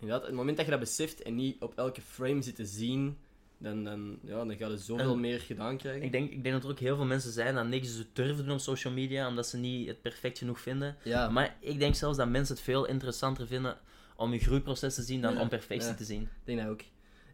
Inderdaad, 0.00 0.26
het 0.26 0.34
moment 0.34 0.56
dat 0.56 0.64
je 0.66 0.70
dat 0.70 0.80
beseft 0.80 1.22
en 1.22 1.34
niet 1.34 1.62
op 1.62 1.72
elke 1.76 2.00
frame 2.00 2.42
zit 2.42 2.54
te 2.54 2.66
zien, 2.66 3.18
dan, 3.58 3.84
dan, 3.84 4.18
ja, 4.22 4.44
dan 4.44 4.56
ga 4.56 4.68
je 4.68 4.76
zoveel 4.76 5.12
En 5.12 5.20
meer 5.20 5.40
gedaan 5.40 5.76
krijgen. 5.76 6.02
Ik 6.02 6.12
denk, 6.12 6.30
ik 6.30 6.42
denk 6.42 6.54
dat 6.54 6.64
er 6.64 6.70
ook 6.70 6.78
heel 6.78 6.96
veel 6.96 7.04
mensen 7.04 7.32
zijn 7.32 7.54
dat 7.54 7.66
niks 7.66 8.04
durven 8.12 8.44
doen 8.44 8.54
op 8.54 8.60
social 8.60 8.92
media, 8.92 9.28
omdat 9.28 9.46
ze 9.46 9.56
niet 9.56 9.88
het 9.88 10.02
perfect 10.02 10.38
genoeg 10.38 10.60
vinden. 10.60 10.96
ja, 11.04 11.28
Maar 11.28 11.56
ik 11.60 11.78
denk 11.78 11.94
zelfs 11.94 12.16
dat 12.16 12.28
mensen 12.28 12.54
het 12.54 12.64
veel 12.64 12.84
interessanter 12.86 13.46
vinden 13.46 13.76
om 14.16 14.32
je 14.32 14.38
groeiproces 14.38 14.94
te 14.94 15.02
zien 15.02 15.20
dan 15.20 15.34
Ja, 15.34 15.40
om 15.40 15.48
perfectie 15.48 15.90
ja. 15.90 15.96
te 15.96 16.04
zien. 16.04 16.22
ik 16.22 16.28
denk 16.44 16.58
dat 16.60 16.68
ook. 16.68 16.80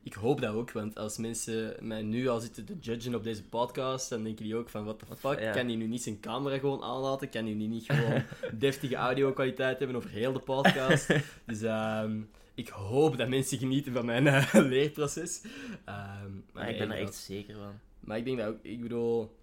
Ik 0.05 0.12
hoop 0.14 0.40
dat 0.40 0.55
ook, 0.55 0.72
want 0.72 0.96
als 0.96 1.18
mensen 1.18 1.76
mij 1.80 2.02
nu 2.02 2.28
al 2.28 2.40
zitten 2.40 2.64
te 2.64 2.76
judgen 2.80 3.14
op 3.14 3.22
deze 3.22 3.44
podcast, 3.44 4.09
dan 4.09 4.22
denken 4.22 4.44
die 4.44 4.57
ook 4.57 4.68
van, 4.68 4.84
what 4.84 4.98
the 4.98 5.16
fuck, 5.16 5.40
ja. 5.40 5.52
kan 5.52 5.66
die 5.66 5.76
nu 5.76 5.86
niet 5.86 6.02
zijn 6.02 6.20
camera 6.20 6.59
gewoon 6.59 6.82
aanlaten? 6.82 7.28
Kan 7.28 7.44
die 7.44 7.55
nu 7.55 7.66
niet 7.66 7.84
gewoon 7.84 8.22
deftige 8.59 8.94
audio-kwaliteit 8.94 9.78
hebben 9.78 9.96
over 9.96 10.11
heel 10.11 10.32
de 10.32 10.38
podcast? 10.38 11.07
dus 11.46 11.62
ehm, 11.62 12.20
ik 12.55 12.68
hoop 12.68 13.16
dat 13.16 13.28
mensen 13.28 13.59
genieten 13.59 13.92
van 13.92 14.05
mijn 14.05 14.26
eh, 14.26 14.52
leerproces. 14.72 15.42
Ehm, 15.84 16.30
Maar 16.52 16.70
ik 16.70 16.78
ben 16.78 16.90
er 16.90 16.98
echt 16.98 17.14
zeker 17.14 17.55
van. 17.55 17.80
Maar 18.00 18.18
ik 18.18 18.24
denk 18.24 18.38
dat 18.38 18.46
ook, 18.46 18.59
ik 18.62 18.80
bedoel, 18.80 19.36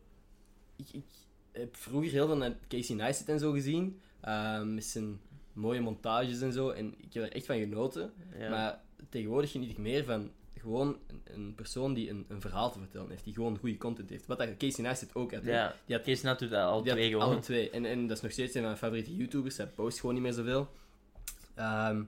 ik, 0.76 0.88
ik 0.92 1.06
heb 1.52 1.76
vroeger 1.76 2.12
heel 2.12 2.28
veel 2.28 2.38
naar 2.38 2.56
Casey 2.68 2.96
Neistat 2.96 3.28
en 3.28 3.40
zo 3.40 3.52
gezien, 3.52 4.00
ehm, 4.22 4.74
met 4.74 4.84
zijn 4.84 5.20
mooie 5.54 5.82
montages 5.82 6.42
en 6.42 6.54
zo, 6.54 6.70
en 6.70 6.94
ik 6.98 7.14
heb 7.14 7.24
er 7.24 7.32
echt 7.32 7.46
van 7.46 7.60
genoten. 7.60 8.14
Ja. 8.40 8.50
Maar 8.50 8.82
tegenwoordig 9.10 9.52
geniet 9.52 9.70
ik 9.72 9.78
meer 9.78 10.04
van 10.04 10.32
gewoon 10.62 10.98
een, 11.08 11.22
een 11.34 11.56
persoon 11.56 11.94
die 11.94 12.10
een, 12.10 12.26
een 12.28 12.42
verhaal 12.42 12.72
te 12.72 12.80
vertellen 12.80 13.10
heeft, 13.10 13.24
die 13.24 13.34
gewoon 13.34 13.58
goede 13.58 13.78
content 13.78 14.10
heeft. 14.10 14.26
Wat 14.26 14.38
dat 14.38 14.58
Casey 14.58 14.84
Neistat 14.84 15.16
ook 15.16 15.34
had. 15.34 15.44
ja, 15.44 15.76
Die 15.86 15.96
had, 15.96 16.40
doet 16.40 16.50
dat 16.50 16.64
al 16.64 16.84
die 16.84 16.92
twee 16.92 17.16
alle 17.16 17.24
gewoon. 17.24 17.42
twee. 17.42 17.70
En, 17.70 17.86
en 17.86 18.08
dat 18.08 18.18
is 18.18 18.24
nog 18.24 18.32
steeds 18.32 18.48
een 18.54 18.54
van 18.62 18.64
mijn 18.64 18.78
favoriete 18.78 19.16
YouTubers, 19.16 19.58
hij 19.58 19.68
post 19.68 20.00
gewoon 20.00 20.16
niet 20.16 20.24
meer 20.24 20.34
zoveel. 20.34 20.70
Ehm, 21.56 22.04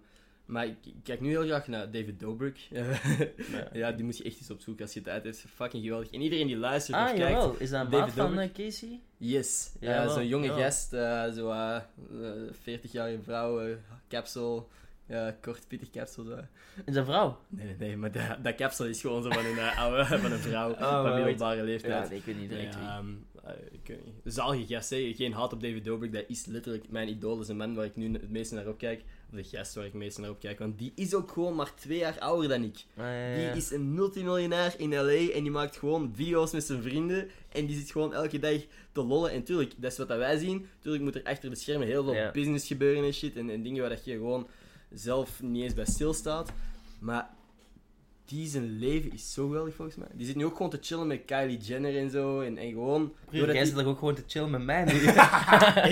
maar 0.46 0.66
ik, 0.66 0.76
ik 0.86 0.94
kijk 1.04 1.22
nu 1.22 1.30
heel 1.30 1.44
graag 1.46 1.68
naar 1.68 1.92
David 1.92 2.20
Dobrik. 2.20 2.58
ja, 3.74 3.92
die 3.92 4.06
moet 4.06 4.18
je 4.18 4.24
echt 4.24 4.38
eens 4.40 4.50
opzoeken 4.52 4.84
als 4.86 4.94
je 4.94 5.02
tijd 5.02 5.24
hebt. 5.24 5.46
Fucking 5.56 5.84
geweldig. 5.84 6.10
En 6.12 6.22
iedereen 6.22 6.48
die 6.48 6.58
luistert 6.58 6.98
of 6.98 7.04
Ah, 7.04 7.08
kijkt, 7.16 7.30
jawel. 7.32 7.56
Is 7.60 7.70
dat 7.70 7.86
een 7.86 7.92
David 7.92 8.14
van 8.14 8.40
eh, 8.40 8.52
Casey? 8.52 9.00
Yes, 9.18 9.72
Ja, 9.80 9.94
Eh, 10.00 10.04
wel, 10.06 10.14
zo'n 10.14 10.28
jonge 10.28 10.46
ja. 10.48 10.58
gast, 10.58 10.94
eh, 10.94 11.32
zo 11.32 11.50
eh, 11.50 11.76
eh, 11.76 12.54
40-jarige 12.80 13.24
vrouw, 13.24 13.76
capsule, 14.10 14.64
ja, 15.08 15.38
kort 15.42 15.68
pittig 15.68 15.90
capsule. 15.90 16.36
Zo. 16.36 16.82
Is 16.86 16.94
dat 16.94 17.06
vrouw? 17.06 17.40
Nee, 17.48 17.66
nee, 17.66 17.76
nee, 17.80 17.98
maar 17.98 18.12
dat, 18.12 18.44
dat 18.44 18.56
capsule 18.56 18.90
is 18.90 19.02
gewoon 19.02 19.24
zo 19.24 19.30
van 19.30 19.46
een, 19.46 19.58
eh, 19.58 19.80
oude, 19.80 20.06
van 20.22 20.32
een 20.32 20.40
vrouw 20.40 20.72
Oh, 20.72 21.02
van 21.02 21.16
middelbare 21.16 21.56
Ja, 21.58 21.64
leeftijd. 21.64 22.10
nee, 22.10 22.20
ik 22.20 22.26
weet 22.26 22.40
niet 22.40 22.50
direct. 22.50 22.74
Ja, 22.74 22.98
ehm, 22.98 23.08
eh, 23.44 23.52
ik 23.72 23.80
weet 23.88 24.06
niet. 24.06 24.34
Zalige 24.34 24.74
gast, 24.74 24.90
hè. 24.90 25.14
geen 25.16 25.34
haat 25.34 25.54
op 25.54 25.62
David 25.62 25.86
Dobrik, 25.86 26.14
dat 26.14 26.24
is 26.28 26.46
letterlijk 26.46 26.90
mijn 26.90 27.08
idool, 27.10 27.34
dat 27.36 27.44
is 27.44 27.50
een 27.50 27.58
man 27.58 27.76
waar 27.76 27.86
ik 27.86 27.96
nu 27.96 28.14
het 28.14 28.30
meeste 28.32 28.56
naar 28.56 28.68
opkijk. 28.68 29.04
de 29.30 29.44
gast 29.44 29.76
waar 29.76 29.86
ik 29.86 29.94
meestal 29.94 30.24
naar 30.24 30.32
op 30.32 30.40
kijk. 30.40 30.60
Want 30.60 30.78
die 30.80 30.92
is 30.96 31.14
ook 31.14 31.32
gewoon 31.32 31.56
maar 31.56 31.76
twee 31.76 31.98
jaar 31.98 32.20
ouder 32.20 32.50
dan 32.50 32.64
ik. 32.64 32.86
Ah, 32.98 33.04
ja, 33.06 33.34
Die 33.36 33.44
ja. 33.44 33.52
is 33.54 33.72
een 33.72 33.94
multimiljonair 33.94 34.74
in 34.78 34.90
LA 34.94 35.32
en 35.34 35.42
die 35.42 35.52
maakt 35.52 35.78
gewoon 35.78 36.12
video's 36.16 36.52
met 36.52 36.64
zijn 36.64 36.82
vrienden. 36.82 37.30
En 37.50 37.66
die 37.66 37.78
zit 37.78 37.92
gewoon 37.92 38.14
elke 38.14 38.40
dag 38.40 38.60
te 38.92 39.04
lollen. 39.04 39.32
En 39.32 39.44
tuurlijk, 39.44 39.74
dat 39.78 39.92
is 39.92 39.98
wat 39.98 40.08
dat 40.08 40.18
wij 40.18 40.38
zien. 40.38 40.68
Tuurlijk 40.80 41.04
moet 41.04 41.16
er 41.16 41.24
achter 41.24 41.50
de 41.50 41.56
schermen 41.56 41.88
heel 41.88 42.04
veel 42.04 42.14
Ja. 42.14 42.32
business 42.32 42.68
gebeuren 42.68 43.04
en 43.04 43.14
shit. 43.14 43.36
En, 43.36 43.50
en 43.50 43.64
dingen 43.64 43.82
waar 43.82 43.90
dat 43.90 44.06
je 44.06 44.12
gewoon 44.12 44.48
zelf 44.94 45.42
niet 45.42 45.64
eens 45.64 45.74
bij 45.74 45.86
stilstaat. 45.86 46.52
Maar 47.00 47.30
die 48.26 48.48
zijn 48.48 48.80
leven 48.80 49.12
is 49.12 49.34
zo 49.34 49.48
geweldig 49.48 49.76
volgens 49.76 49.98
mij. 49.98 50.08
Die 50.14 50.26
zit 50.26 50.36
nu 50.36 50.46
ook 50.46 50.56
gewoon 50.56 50.72
te 50.72 50.78
chillen 50.82 51.08
met 51.08 51.26
Kylie 51.26 51.58
Jenner 51.58 51.98
en 51.98 52.10
zo. 52.10 52.42
En, 52.42 52.58
en 52.58 52.70
gewoon. 52.70 53.14
Broer, 53.30 53.54
jij 53.54 53.66
zit 53.66 53.76
toch 53.76 53.86
ook 53.86 54.00
gewoon 54.00 54.16
te 54.16 54.24
chillen 54.28 54.50
met 54.50 54.62
mij 54.64 54.84
nu? 54.94 55.06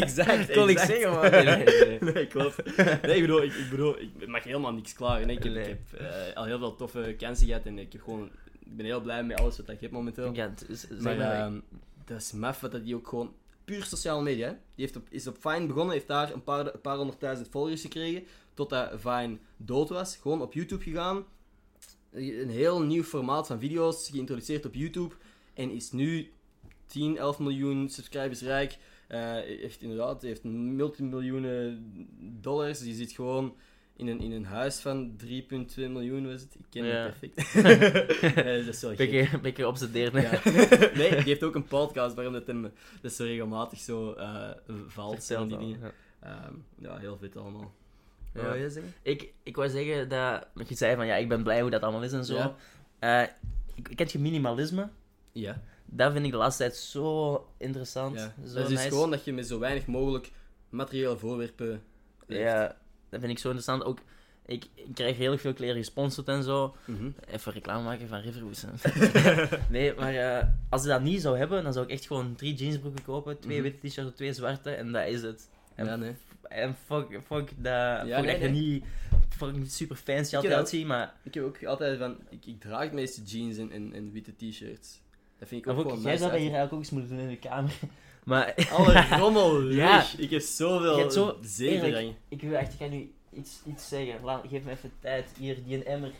exact, 0.01 0.51
Kon 0.51 0.69
ik 0.69 0.79
zeggen, 0.79 1.11
man. 1.11 1.31
Nee, 1.31 1.43
nee, 1.43 1.99
nee. 1.99 2.13
Nee, 2.13 2.27
klopt. 2.27 2.77
Nee, 3.01 3.15
ik 3.15 3.21
bedoel, 3.21 3.43
ik, 3.43 3.53
ik 3.53 3.69
bedoel, 3.69 3.99
ik 3.99 4.27
mag 4.27 4.43
helemaal 4.43 4.73
niks 4.73 4.93
klagen. 4.93 5.27
Nee, 5.27 5.37
ik 5.37 5.43
heb, 5.43 5.55
ik 5.55 5.65
heb 5.65 5.99
eh, 6.01 6.35
al 6.35 6.45
heel 6.45 6.59
veel 6.59 6.75
toffe 6.75 7.15
kansen 7.17 7.47
gehad 7.47 7.65
en 7.65 7.79
ik 7.79 7.91
heb 7.93 8.01
gewoon, 8.01 8.29
ik 8.59 8.77
ben 8.77 8.85
heel 8.85 9.01
blij 9.01 9.23
met 9.23 9.39
alles 9.39 9.57
wat 9.57 9.69
ik 9.69 9.81
heb 9.81 9.91
momenteel. 9.91 10.33
Ja, 10.33 10.51
zeg 10.69 10.99
maar 10.99 11.15
maar. 11.17 11.35
ehm, 11.35 11.59
dat 12.05 12.17
is 12.21 12.31
maf 12.31 12.59
wat 12.59 12.71
dat 12.71 12.83
die 12.83 12.95
ook 12.95 13.07
gewoon, 13.07 13.33
puur 13.71 13.83
sociale 13.83 14.21
media, 14.21 14.49
die 14.49 14.85
heeft 14.85 14.95
op, 14.95 15.07
is 15.09 15.27
op 15.27 15.37
Vine 15.39 15.65
begonnen, 15.65 15.93
heeft 15.93 16.07
daar 16.07 16.33
een 16.33 16.43
paar, 16.43 16.77
paar 16.77 16.97
honderdduizend 16.97 17.47
volgers 17.49 17.81
gekregen, 17.81 18.23
totdat 18.53 18.91
Vine 18.95 19.37
dood 19.57 19.89
was. 19.89 20.15
Gewoon 20.15 20.41
op 20.41 20.53
YouTube 20.53 20.83
gegaan, 20.83 21.25
een 22.11 22.49
heel 22.49 22.81
nieuw 22.81 23.03
formaat 23.03 23.47
van 23.47 23.59
video's 23.59 24.09
geïntroduceerd 24.09 24.65
op 24.65 24.73
YouTube 24.73 25.15
en 25.53 25.71
is 25.71 25.91
nu 25.91 26.31
10, 26.85 27.17
11 27.17 27.39
miljoen 27.39 27.89
subscribers 27.89 28.41
rijk. 28.41 28.77
Eh, 29.07 29.33
heeft 29.33 29.81
inderdaad 29.81 30.21
heeft 30.21 30.43
multimiljoenen 30.43 31.93
dollars. 32.41 32.79
Die 32.79 32.95
zit 32.95 33.11
gewoon 33.11 33.55
in 34.01 34.07
een, 34.07 34.19
in 34.21 34.31
een 34.31 34.45
huis 34.45 34.79
van 34.79 35.11
3,2 35.25 35.27
miljoen, 35.75 36.31
was 36.31 36.41
het? 36.41 36.55
Ik 36.55 36.65
ken 36.69 36.85
Ja. 36.85 36.91
het 36.91 37.19
perfect. 37.19 37.53
Eh, 38.45 38.65
dat 38.65 38.73
is 38.75 38.81
wel 38.81 38.95
gek. 38.95 38.97
Beetje, 39.11 39.39
beetje 39.39 39.67
obsedeerd, 39.67 40.13
hè. 40.13 40.19
Ja. 40.19 40.39
nee, 40.99 41.09
die 41.09 41.23
heeft 41.23 41.43
ook 41.43 41.55
een 41.55 41.67
podcast 41.67 42.15
waarom 42.15 42.33
dat 42.33 42.47
hem 42.47 42.71
dat 43.01 43.11
zo 43.11 43.23
regelmatig 43.23 43.79
zo 43.79 44.13
eh, 44.13 44.49
valt. 44.87 45.15
Vertel 45.25 45.37
van 45.37 45.47
die 45.47 45.57
dingen. 45.57 45.79
ja. 45.79 45.91
Ehm, 46.19 46.53
ja, 46.77 46.97
heel 46.97 47.17
vet 47.17 47.37
allemaal. 47.37 47.73
Ja. 48.33 48.41
Wat 48.41 48.51
wil 48.51 48.59
jij 48.59 48.69
zeggen? 48.69 48.93
Ik, 49.01 49.33
ik 49.43 49.55
wou 49.55 49.69
zeggen 49.69 50.09
dat... 50.09 50.47
Je 50.67 50.75
zei 50.75 50.95
van, 50.95 51.05
ja, 51.05 51.15
ik 51.15 51.29
ben 51.29 51.43
blij 51.43 51.61
hoe 51.61 51.69
dat 51.69 51.81
allemaal 51.81 52.03
is 52.03 52.11
en 52.13 52.25
zo. 52.25 52.35
Ja. 52.35 52.55
Eh, 52.99 53.27
ik, 53.75 53.95
kent 53.95 54.11
je 54.11 54.19
minimalisme? 54.19 54.89
Ja. 55.31 55.61
Dat 55.85 56.11
vind 56.11 56.25
ik 56.25 56.31
de 56.31 56.37
laatste 56.37 56.63
tijd 56.63 56.75
zo 56.75 57.47
interessant. 57.57 58.19
Zo 58.19 58.53
Dat 58.53 58.69
is 58.69 58.77
dus 58.77 58.85
gewoon 58.85 59.11
dat 59.11 59.25
je 59.25 59.33
met 59.33 59.47
zo 59.47 59.59
weinig 59.59 59.85
mogelijk 59.85 60.31
materiële 60.69 61.17
voorwerpen... 61.17 61.83
leeft. 62.27 62.41
Ja, 62.41 62.77
dat 63.11 63.19
vind 63.19 63.31
ik 63.31 63.39
zo 63.39 63.47
interessant. 63.51 63.83
Ook, 63.83 63.99
ik, 64.45 64.65
ik 64.75 64.93
krijg 64.93 65.17
redelijk 65.17 65.41
veel 65.41 65.53
kleren 65.53 65.75
gesponsord 65.75 66.27
en 66.27 66.43
zo. 66.43 66.75
Mhm. 66.85 67.09
Even 67.27 67.51
reclame 67.51 67.83
maken 67.83 68.07
van 68.07 68.19
Riverwood. 68.19 68.65
nee, 69.69 69.93
maar 69.93 70.15
eh, 70.15 70.47
als 70.69 70.81
ik 70.83 70.87
dat 70.89 71.01
niet 71.01 71.21
zou 71.21 71.37
hebben, 71.37 71.63
dan 71.63 71.73
zou 71.73 71.85
ik 71.85 71.91
echt 71.91 72.07
gewoon 72.07 72.35
drie 72.35 72.53
jeansbroeken 72.53 73.03
kopen, 73.03 73.39
twee 73.39 73.59
Mhm. 73.61 73.63
witte 73.69 73.87
t-shirts, 73.87 74.15
twee 74.15 74.33
zwarte, 74.33 74.69
en 74.71 74.91
dat 74.91 75.07
is 75.07 75.21
het. 75.21 75.49
En, 75.75 75.85
Ja, 75.85 75.95
nee. 75.95 76.15
en 76.41 76.75
fuck, 76.85 77.19
fuck, 77.25 77.47
dat, 77.57 77.73
Ja, 77.73 78.01
fuck 78.03 78.07
nee, 78.25 78.31
dat 78.31 78.41
je 78.41 78.49
nee. 78.49 78.61
niet 78.61 78.83
fucking 79.29 79.67
super 79.67 79.95
fancy 79.95 80.29
Ik 80.29 80.35
altijd 80.35 80.53
ook. 80.53 80.59
uitziet, 80.59 80.85
maar... 80.85 81.13
Ik 81.23 81.33
heb 81.33 81.43
ook 81.43 81.63
altijd 81.65 81.97
van... 81.97 82.17
Ik, 82.29 82.45
ik 82.45 82.59
draag 82.59 82.83
het 82.83 82.93
meeste 82.93 83.21
jeans 83.23 83.57
en, 83.57 83.71
en, 83.71 83.93
en 83.93 84.11
witte 84.11 84.35
t-shirts. 84.35 85.01
Dat 85.39 85.47
vind 85.47 85.65
ik 85.65 85.71
ook 85.71 85.77
ook, 85.77 85.83
gewoon 85.83 86.01
jij 86.01 86.05
nice 86.11 86.17
zou 86.23 86.31
dat 86.31 86.41
hier 86.41 86.49
eigenlijk 86.53 86.73
ook 86.73 86.79
eens 86.79 86.89
moeten 86.89 87.09
doen 87.09 87.19
in 87.19 87.29
de 87.29 87.37
kamer. 87.49 87.73
Maar 88.23 88.53
Alle 88.77 89.05
rommel 89.19 89.61
Ja. 89.61 90.01
Ik 90.17 90.29
heb 90.29 90.29
Je 90.29 90.39
zoveel 90.39 91.11
zo- 91.11 91.37
eerlijk, 91.59 92.13
ik 92.29 92.41
wil 92.41 92.53
echt, 92.53 92.73
ik 92.73 92.79
ga 92.79 92.87
nu 92.87 93.11
iets, 93.33 93.61
iets 93.67 93.87
zeggen. 93.87 94.15
Laat, 94.23 94.45
geef 94.49 94.63
me 94.63 94.71
even 94.71 94.91
tijd. 94.99 95.25
Hier, 95.39 95.57
die 95.65 95.75
een 95.75 95.85
emmer. 95.85 96.11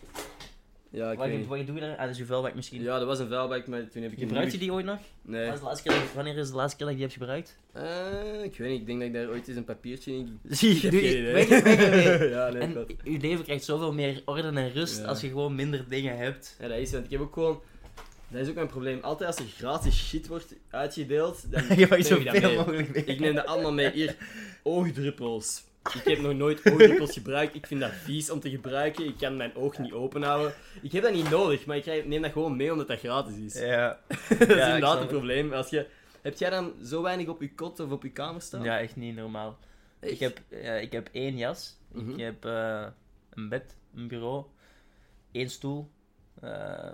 Ja, 0.89 1.12
ik 1.12 1.18
Wat, 1.18 1.28
je- 1.28 1.47
wat 1.47 1.66
doe 1.66 1.76
je 1.76 1.82
daar? 1.82 1.91
Ah, 1.95 2.02
dat 2.02 2.10
is 2.10 2.20
uw 2.20 2.26
vuilbak 2.26 2.56
misschien. 2.56 2.82
Ja, 2.82 2.97
dat 2.97 3.08
was 3.08 3.20
een 3.20 3.28
vuilbak, 3.28 3.68
maar 3.68 3.88
toen 3.89 4.02
heb 4.02 4.12
ik 4.12 4.18
een 4.18 4.28
Gebruikt 4.28 4.52
je 4.52 4.58
die 4.58 4.72
ooit 4.74 4.86
nog? 4.86 4.99
Nee. 5.22 5.52
Is 5.52 5.60
de 5.60 5.66
laatste 5.66 5.89
keer 5.89 6.02
wanneer 6.16 6.38
is 6.38 6.49
de 6.49 6.56
laatste 6.56 6.78
keer 6.78 6.86
dat 6.86 6.95
je 6.99 7.08
die 7.08 7.10
hebt 7.10 7.20
gebruikt? 7.20 7.58
Eh, 7.74 8.43
ik 8.43 8.58
weet 8.58 8.70
niet, 8.70 8.80
ik 8.80 8.86
denk 8.86 8.99
dat 8.99 9.08
ik 9.08 9.14
daar 9.14 9.28
ooit 9.30 9.47
eens 9.47 9.58
een 9.58 9.64
papiertje 9.66 10.14
in... 10.14 10.39
Zie 10.49 10.76
Ik 10.76 10.82
heb 10.82 10.91
doe 10.91 10.99
geen 10.99 11.18
je- 11.24 11.32
weg 11.32 11.49
ja, 12.30 12.49
nee, 12.49 12.62
En 12.62 12.88
je 13.04 13.20
leven 13.20 13.43
krijgt 13.43 13.64
zoveel 13.64 13.93
meer 13.93 14.22
orde 14.26 14.41
en 14.47 14.72
rust 14.74 14.99
Ja. 14.99 15.06
als 15.06 15.22
je 15.22 15.28
gewoon 15.28 15.56
minder 15.56 15.86
dingen 15.89 16.18
hebt. 16.18 16.56
Ja, 16.60 16.68
dat 16.68 16.78
is, 16.78 16.91
want 16.91 17.06
ik 17.06 17.12
heb 17.12 17.22
ook 17.22 17.34
gewoon... 17.34 17.62
Dat 18.32 18.42
is 18.42 18.50
ook 18.50 18.56
mijn 18.56 18.68
probleem. 18.68 19.00
Altijd 19.02 19.30
als 19.30 19.40
er 19.48 19.54
gratis 19.58 20.08
shit 20.08 20.28
wordt 20.28 20.56
uitgedeeld, 20.70 21.52
dan 21.52 21.64
je 21.80 21.88
neem 21.90 21.94
ik 22.00 22.26
dat 22.26 22.42
mee. 22.42 22.56
mogelijk 22.56 22.94
mee. 22.94 23.04
Ik 23.04 23.20
neem 23.20 23.36
dat 23.36 23.46
allemaal 23.46 23.74
mee. 23.74 23.92
Hier, 23.92 24.16
oogdruppels. 24.64 25.64
Ik 25.94 26.04
heb 26.04 26.20
nog 26.20 26.34
nooit 26.34 26.72
oogdruppels 26.72 27.14
gebruikt. 27.14 27.56
Ik 27.56 27.68
vind 27.68 27.82
dat 27.82 27.92
vies 27.92 28.30
om 28.30 28.40
te 28.40 28.50
gebruiken. 28.50 29.06
Ik 29.06 29.18
kan 29.18 29.38
mijn 29.38 29.56
oog 29.56 29.78
niet 29.78 29.94
openhouden. 29.94 30.54
Ik 30.82 30.92
heb 30.92 31.04
dat 31.04 31.14
niet 31.14 31.30
nodig, 31.30 31.66
maar 31.66 31.78
ik 31.78 32.06
neem 32.06 32.22
dat 32.22 32.32
gewoon 32.32 32.56
mee 32.56 32.72
omdat 32.72 32.88
dat 32.88 33.00
gratis 33.00 33.36
is. 33.38 33.60
Ja. 33.60 34.00
dat 34.30 34.40
is 34.42 34.48
ik 34.48 34.50
inderdaad 34.50 35.02
een 35.02 35.08
probleem. 35.08 35.54
Als 35.54 35.70
je, 35.70 35.88
heb 36.22 36.38
jij 36.38 36.50
dan 36.50 36.74
zo 36.84 37.02
weinig 37.02 37.28
op 37.28 37.42
je 37.42 37.54
kot 37.56 37.80
of 37.80 37.92
op 37.92 38.04
je 38.04 38.12
kamer 38.12 38.42
staan? 38.42 38.64
ja, 38.64 38.80
echt 38.80 38.96
niet 38.96 39.16
normaal. 39.16 39.58
Echt? 40.00 40.12
Ik 40.12 40.20
heb, 40.20 40.42
ja, 40.50 40.74
ik 40.74 40.92
heb 40.92 41.10
één 41.12 41.38
jas. 41.38 41.78
Mhm. 41.92 42.10
Ik 42.10 42.20
heb 42.20 42.46
eh, 42.46 42.86
een 43.30 43.50
bed, 43.50 43.76
een 43.96 44.08
bureau, 44.08 44.46
één 45.32 45.50
stoel. 45.50 45.90
eh, 46.42 46.92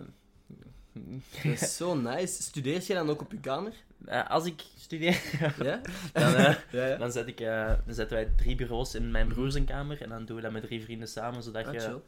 Dat 1.44 1.62
is 1.62 1.76
zo 1.78 1.96
nice. 1.96 2.42
Studeer 2.44 2.84
je 2.88 2.94
dan 2.94 3.10
ook 3.10 3.22
op 3.22 3.32
je 3.32 3.40
kamer? 3.40 3.74
eh, 4.06 4.30
als 4.30 4.46
ik 4.46 4.64
studeer, 4.78 5.22
Ja? 5.64 5.82
dan, 6.14 6.34
eh, 6.36 6.56
Ja, 6.72 6.86
ja. 6.88 6.96
dan, 6.98 7.12
zet 7.12 7.28
ik, 7.28 7.40
eh, 7.40 7.74
dan 7.86 7.96
zetten 7.96 8.18
wij 8.18 8.32
drie 8.36 8.56
bureaus 8.56 8.96
in 8.96 9.12
mijn 9.12 9.28
broer 9.28 9.52
zijn 9.52 9.66
kamer. 9.66 10.02
En 10.02 10.10
dan 10.10 10.26
doen 10.26 10.36
we 10.36 10.42
dat 10.42 10.52
met 10.52 10.64
drie 10.64 10.84
vrienden 10.84 11.08
samen, 11.08 11.44
zodat 11.44 11.66
Ah, 11.66 11.74
je 11.74 11.80
chill. 11.80 12.02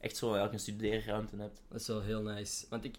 echt 0.00 0.16
zo 0.16 0.34
elke 0.34 0.52
een 0.52 0.60
studeerruimte 0.60 1.36
hebt. 1.36 1.60
Dat 1.68 1.80
is 1.80 1.86
wel 1.86 2.02
heel 2.02 2.22
nice. 2.22 2.66
Want 2.70 2.84
ik, 2.84 2.96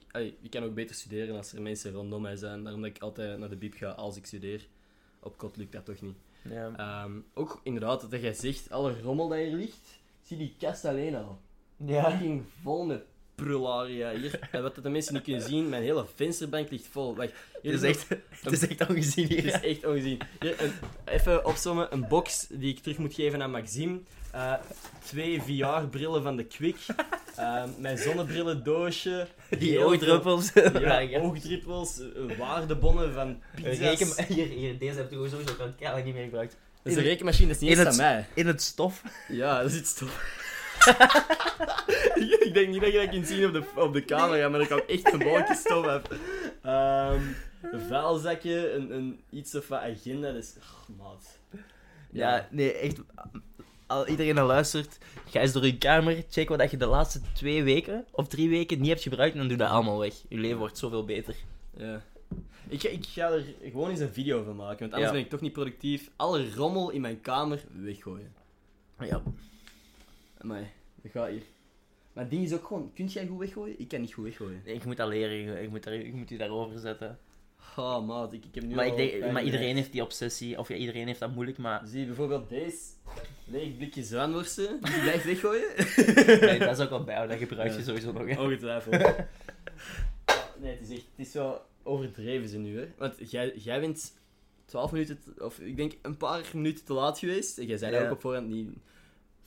kan 0.49 0.63
ook 0.63 0.73
beter 0.73 0.95
studeren 0.95 1.35
als 1.37 1.53
er 1.53 1.61
mensen 1.61 1.91
rondom 1.91 2.21
mij 2.21 2.35
zijn. 2.35 2.63
Daarom 2.63 2.81
dat 2.81 2.89
ik 2.95 3.01
altijd 3.01 3.39
naar 3.39 3.49
de 3.49 3.55
bieb 3.55 3.73
ga 3.73 3.87
als 3.89 4.17
ik 4.17 4.25
studeer. 4.25 4.67
Op 5.19 5.37
kot 5.37 5.57
lukt 5.57 5.71
dat 5.71 5.85
toch 5.85 6.01
niet. 6.01 6.17
Ja. 6.41 6.71
Ehm, 6.77 7.11
ook 7.33 7.59
inderdaad, 7.63 8.11
dat 8.11 8.21
jij 8.21 8.33
zegt, 8.33 8.69
alle 8.71 9.01
rommel 9.01 9.27
dat 9.27 9.37
hier 9.37 9.51
ligt, 9.55 9.99
zie 10.23 10.37
die 10.37 10.55
kast 10.59 10.85
alleen 10.85 11.15
al. 11.15 11.39
ja. 11.77 12.09
Fucking 12.11 12.43
vol 12.61 12.85
met 12.85 13.03
prularia 13.41 14.11
hier. 14.11 14.39
En 14.51 14.61
wat 14.61 14.75
dat 14.75 14.83
de 14.83 14.89
mensen 14.89 15.13
niet 15.13 15.23
kunnen 15.23 15.41
zien, 15.41 15.69
mijn 15.69 15.83
hele 15.83 16.05
vensterbank 16.15 16.69
ligt 16.71 16.87
vol. 16.91 17.15
Wacht, 17.15 17.31
Het 17.61 17.73
is 17.73 17.81
echt, 17.81 18.05
het 18.41 18.51
is 18.51 18.67
echt 18.67 18.89
ongezien 18.89 19.27
Het 19.27 19.33
hier. 19.39 19.45
is 19.45 19.59
echt 19.61 19.85
ongezien. 19.85 20.19
Hier, 20.39 20.61
een, 20.61 20.71
even 21.05 21.45
opzommen, 21.45 21.87
een 21.93 22.07
box 22.07 22.47
die 22.49 22.73
ik 22.73 22.79
terug 22.79 22.97
moet 22.97 23.13
geven 23.13 23.41
aan 23.41 23.51
Maxime. 23.51 23.99
Eh, 24.31 24.53
twee 25.03 25.41
VR-brillen 25.41 26.23
van 26.23 26.35
de 26.35 26.43
Quick. 26.45 26.75
Ehm, 27.35 27.69
mijn 27.79 27.97
zonnebrillendoosje. 27.97 29.27
Die 29.59 29.83
oogdruppels. 29.83 30.51
Ja, 30.53 31.19
oogdruppels, 31.19 31.99
eh, 31.99 32.37
waardebonnen 32.37 33.13
van 33.13 33.41
pizza's. 33.55 33.77
Reken, 33.77 34.25
hier, 34.27 34.47
hier, 34.47 34.77
deze 34.79 34.97
heb 34.97 35.11
ik 35.11 35.17
sowieso 35.29 35.37
al 35.59 35.73
keihard 35.79 36.05
niet 36.05 36.13
meer 36.13 36.23
gebruikt. 36.23 36.55
Dat 36.83 36.91
is 36.91 36.97
een 36.97 37.03
rekenmachine, 37.03 37.47
dat 37.47 37.55
is 37.55 37.61
niet 37.61 37.71
In 37.71 37.77
eens 37.77 37.87
het- 37.95 38.05
aan 38.05 38.13
mij. 38.13 38.25
In 38.33 38.47
het 38.47 38.61
stof. 38.61 39.01
Ja, 39.27 39.61
dat 39.61 39.71
zit 39.71 39.87
stof. 39.87 40.19
ik 42.47 42.51
denk 42.53 42.67
niet 42.69 42.81
dat 42.81 42.91
je 42.91 42.97
dat 42.99 43.09
kunt 43.09 43.27
zien 43.27 43.45
op 43.45 43.53
de, 43.53 43.63
op 43.75 43.93
de 43.93 44.05
camera, 44.05 44.49
maar 44.49 44.59
er 44.59 44.67
kan 44.67 44.81
echt 44.87 45.13
een 45.13 45.23
wolkje 45.23 45.55
stof 45.55 45.85
af. 45.85 46.01
Ehm 46.61 47.21
een 47.61 47.79
vuilzakje, 47.81 48.71
een, 48.71 48.91
een 48.95 49.19
iets 49.29 49.55
of 49.55 49.67
wat 49.67 49.79
agenda, 49.79 50.31
dat 50.31 50.43
is... 50.43 50.55
Oh, 50.89 50.97
maat. 50.97 51.39
Ja, 52.11 52.47
nee, 52.51 52.73
echt. 52.73 53.01
Al 53.87 54.07
iedereen 54.07 54.35
dat 54.35 54.47
luistert, 54.47 54.97
ga 55.29 55.39
eens 55.39 55.51
door 55.51 55.65
je 55.65 55.77
kamer, 55.77 56.23
check 56.29 56.49
wat 56.49 56.71
je 56.71 56.77
de 56.77 56.85
laatste 56.85 57.21
twee 57.33 57.63
weken 57.63 58.05
of 58.11 58.27
drie 58.27 58.49
weken 58.49 58.79
niet 58.79 58.87
hebt 58.89 59.01
gebruikt 59.01 59.33
en 59.33 59.39
dan 59.39 59.47
doe 59.47 59.57
dat 59.57 59.69
allemaal 59.69 59.99
weg. 59.99 60.13
Je 60.29 60.37
leven 60.37 60.57
wordt 60.57 60.77
zoveel 60.77 61.05
beter. 61.05 61.35
Ja. 61.77 62.01
Ik, 62.67 62.81
ga- 62.81 62.89
ik 62.89 63.05
ga 63.05 63.29
er 63.31 63.43
gewoon 63.63 63.89
eens 63.89 63.99
een 63.99 64.13
video 64.13 64.43
van 64.43 64.55
maken, 64.55 64.79
want 64.79 64.91
anders 64.93 65.09
Ja. 65.09 65.11
ben 65.11 65.21
ik 65.25 65.29
toch 65.29 65.41
niet 65.41 65.53
productief. 65.53 66.09
Alle 66.15 66.53
rommel 66.53 66.89
in 66.89 67.01
mijn 67.01 67.21
kamer 67.21 67.63
weggooien. 67.81 68.33
Ja. 68.99 69.21
Amai, 70.37 70.67
gaat 71.11 71.29
hier. 71.29 71.41
Maar 72.13 72.23
het 72.23 72.33
ding 72.33 72.43
is 72.45 72.53
ook 72.53 72.67
gewoon, 72.67 72.91
kun 72.93 73.05
jij 73.05 73.27
goed 73.27 73.39
weggooien? 73.39 73.79
Ik 73.79 73.87
kan 73.87 74.01
niet 74.01 74.13
goed 74.13 74.23
weggooien. 74.23 74.61
Ik 74.63 74.85
moet 74.85 74.97
dat 74.97 75.07
leren, 75.07 75.63
ik 75.63 75.69
moet, 75.69 75.83
daar, 75.83 75.93
ik 75.93 76.13
moet 76.13 76.27
die 76.27 76.37
daarover 76.37 76.79
zetten. 76.79 77.19
Oh, 77.75 78.07
maat, 78.07 78.33
ik, 78.33 78.45
ik 78.45 78.55
heb 78.55 78.63
nu 78.63 78.75
Maar, 78.75 78.85
al 78.91 78.97
ik 78.99 79.11
denk, 79.19 79.31
maar 79.31 79.43
iedereen 79.43 79.75
heeft 79.75 79.91
die 79.91 80.01
obsessie, 80.01 80.59
of 80.59 80.67
ja, 80.67 80.75
iedereen 80.75 81.07
heeft 81.07 81.19
dat 81.19 81.33
moeilijk, 81.33 81.57
maar 81.57 81.81
Zie 81.85 81.99
je 81.99 82.05
bijvoorbeeld 82.05 82.49
deze 82.49 82.77
leeg 83.45 83.77
blikje 83.77 84.03
zwaanworsten, 84.03 84.81
die 84.81 85.01
blijft 85.01 85.25
weggooien? 85.25 85.67
nee, 86.49 86.59
dat 86.59 86.77
is 86.77 86.83
ook 86.83 86.89
wel 86.89 87.03
bij, 87.03 87.27
dat 87.27 87.37
gebruik 87.37 87.71
je 87.71 87.77
Ja. 87.77 87.83
sowieso 87.83 88.11
nog. 88.11 88.27
Hè. 88.27 88.41
Ongetwijfeld. 88.41 88.95
Nee, 90.61 90.71
het 90.77 90.89
is 90.89 90.95
echt, 90.97 91.05
het 91.15 91.27
is 91.27 91.33
wel 91.33 91.61
overdreven 91.83 92.49
ze 92.49 92.57
nu, 92.57 92.79
hè. 92.79 92.87
Want 92.97 93.31
jij, 93.31 93.53
jij 93.55 93.79
bent 93.79 94.13
12 94.65 94.91
minuten, 94.91 95.19
te- 95.19 95.45
of 95.45 95.59
ik 95.59 95.77
denk 95.77 95.93
een 96.01 96.17
paar 96.17 96.43
minuten 96.53 96.85
te 96.85 96.93
laat 96.93 97.19
geweest. 97.19 97.57
En 97.57 97.65
jij 97.65 97.77
zei 97.77 97.91
dat 97.91 98.03
ook 98.03 98.11
op 98.11 98.21
voorhand 98.21 98.47
niet. 98.49 98.69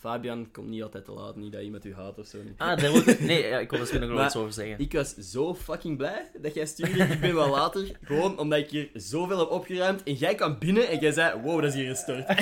Fabian 0.01 0.49
komt 0.53 0.69
niet 0.69 0.83
altijd 0.83 1.05
te 1.05 1.13
laat, 1.13 1.37
niet 1.37 1.53
dat 1.53 1.63
iemand 1.63 1.85
u 1.85 1.95
haat 1.95 2.19
of 2.19 2.27
zo. 2.27 2.39
Ah, 2.57 2.79
daar 2.81 2.93
wil 2.93 3.09
ik... 3.09 3.21
Nee, 3.21 3.47
ja, 3.47 3.59
ik 3.59 3.71
wil 3.71 3.73
er 3.73 3.79
misschien 3.79 4.01
nog 4.01 4.11
wel 4.11 4.25
iets 4.25 4.37
over 4.37 4.53
zeggen. 4.53 4.79
Ik 4.79 4.93
was 4.93 5.15
zo 5.15 5.55
fucking 5.55 5.97
blij 5.97 6.31
dat 6.43 6.55
jij 6.55 6.67
stuurde. 6.67 7.05
Ik 7.05 7.21
ben 7.21 7.35
wel 7.35 7.51
later. 7.51 7.91
Gewoon 8.03 8.39
omdat 8.39 8.59
ik 8.59 8.71
hier 8.71 8.89
zoveel 8.95 9.39
heb 9.39 9.51
opgeruimd. 9.51 10.03
En 10.03 10.15
jij 10.15 10.35
kwam 10.35 10.59
binnen 10.59 10.89
en 10.89 10.99
jij 10.99 11.13
zei: 11.13 11.41
Wow, 11.41 11.61
dat 11.61 11.69
is 11.71 11.75
hier 11.75 11.89
gestort. 11.89 12.31
ik 12.31 12.41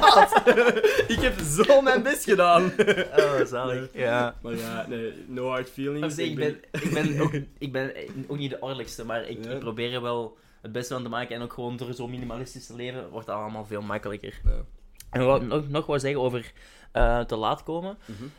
"Wat?" 0.00 0.42
Ik 1.16 1.20
heb 1.20 1.38
zo 1.40 1.80
mijn 1.80 2.02
best 2.02 2.24
gedaan. 2.24 2.72
Oh, 3.16 3.44
zalig. 3.44 3.88
Ja. 3.92 4.34
Maar 4.42 4.56
ja, 4.56 4.86
nee, 4.88 5.12
no 5.26 5.48
hard 5.48 5.70
feelings. 5.70 6.18
ik, 6.18 6.36
ben, 6.36 6.60
ik, 6.72 6.90
ben 6.92 7.20
ook, 7.20 7.32
ik 7.58 7.72
ben 7.72 7.92
ook 8.26 8.38
niet 8.38 8.50
de 8.50 8.60
ordelijkste, 8.60 9.04
maar 9.04 9.28
ik, 9.28 9.44
Ja. 9.44 9.50
ik 9.50 9.58
probeer 9.58 9.92
er 9.92 10.02
wel 10.02 10.36
het 10.62 10.72
beste 10.72 10.94
van 10.94 11.02
te 11.02 11.08
maken. 11.08 11.36
En 11.36 11.42
ook 11.42 11.52
gewoon 11.52 11.76
door 11.76 11.92
zo 11.94 12.08
minimalistisch 12.08 12.66
te 12.66 12.74
leven, 12.74 13.08
wordt 13.10 13.26
het 13.26 13.36
allemaal 13.36 13.64
veel 13.66 13.82
makkelijker. 13.82 14.40
Ja. 14.44 14.64
En 15.10 15.24
wat 15.24 15.42
ik 15.42 15.48
nog, 15.48 15.68
nog 15.68 15.86
wou 15.86 15.98
zeggen 15.98 16.20
over 16.20 16.52
eh, 16.94 17.20
te 17.20 17.36
laat 17.36 17.62
komen. 17.62 17.96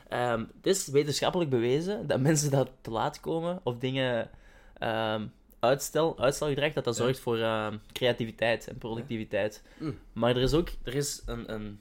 Ehm, 0.10 0.40
het 0.40 0.66
is 0.66 0.88
wetenschappelijk 0.88 1.50
bewezen 1.50 2.08
dat 2.08 2.20
mensen 2.20 2.52
dat 2.52 2.70
te 2.82 2.92
laat 2.92 3.20
komen 3.20 3.60
of 3.64 3.78
dingen 3.78 4.30
ehm, 4.78 5.26
uitstel, 5.60 6.20
uitstelgedrag, 6.20 6.74
dat 6.74 6.84
dat 6.84 6.96
zorgt 6.96 7.20
voor 7.20 7.38
ehm, 7.40 7.78
creativiteit 7.92 8.68
en 8.68 8.78
productiviteit. 8.78 9.64
Mm. 9.78 9.98
Maar 10.14 10.36
er 10.36 10.42
is 10.42 10.54
ook 10.54 10.70
er 10.84 10.96
is 10.96 11.22
een, 11.26 11.54
een, 11.54 11.80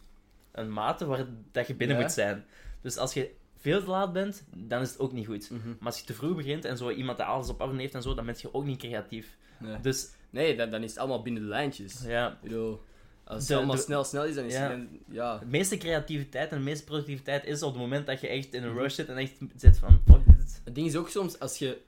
een 0.53 0.73
mate 0.73 1.07
waar 1.07 1.27
dat 1.53 1.67
je 1.67 1.75
binnen 1.75 2.01
moet 2.01 2.13
zijn. 2.13 2.45
Dus 2.81 2.97
als 2.97 3.15
je 3.15 3.31
veel 3.57 3.81
te 3.81 3.91
laat 3.91 4.13
bent, 4.13 4.45
dan 4.57 4.81
is 4.81 4.89
het 4.91 4.99
ook 4.99 5.13
niet 5.13 5.27
goed. 5.27 5.51
Mhm. 5.51 5.69
Maar 5.69 5.87
als 5.87 5.99
je 5.99 6.07
te 6.07 6.15
vroeg 6.15 6.37
begint 6.37 6.65
en 6.65 6.77
zo 6.77 6.91
iemand 6.91 7.19
dat 7.19 7.27
alles 7.27 7.49
op 7.49 7.61
orde 7.61 7.77
heeft 7.79 7.95
en 7.95 8.03
zo, 8.03 8.15
dan 8.15 8.27
ben 8.27 8.35
je 8.39 8.55
ook 8.55 8.65
niet 8.65 8.79
creatief. 8.79 9.37
Nee, 9.59 9.81
Dus 9.81 10.09
nee 10.31 10.57
dan, 10.57 10.71
dan 10.71 10.83
is 10.83 10.91
het 10.91 10.99
allemaal 10.99 11.23
binnen 11.23 11.43
de 11.43 11.49
lijntjes. 11.49 12.03
ja, 12.07 12.29
Ik 12.31 12.41
bedoel, 12.41 12.81
als 13.25 13.39
het 13.39 13.49
De- 13.49 13.55
allemaal 13.57 13.77
de- 13.77 13.83
snel, 13.83 14.05
snel 14.05 14.25
is, 14.25 14.35
dan 14.35 14.45
is 14.45 14.53
Ja. 14.53 14.71
het... 14.71 14.89
Ja. 15.09 15.39
de 15.39 15.47
meeste 15.47 15.77
creativiteit 15.77 16.51
en 16.51 16.59
de 16.59 16.65
meeste 16.65 16.85
productiviteit 16.85 17.45
is 17.45 17.63
op 17.63 17.73
het 17.73 17.81
moment 17.81 18.07
dat 18.07 18.21
je 18.21 18.29
echt 18.29 18.55
in 18.55 18.63
een 18.63 18.69
Mhm. 18.71 18.79
rush 18.79 18.95
zit 18.95 19.09
en 19.09 19.17
echt 19.17 19.33
zit 19.57 19.79
van, 19.79 20.01
fuck 20.07 20.27
dit. 20.27 20.61
Het 20.65 20.75
ding 20.75 20.87
is 20.87 20.97
ook 20.97 21.09
soms, 21.09 21.39
als 21.39 21.59
je... 21.59 21.81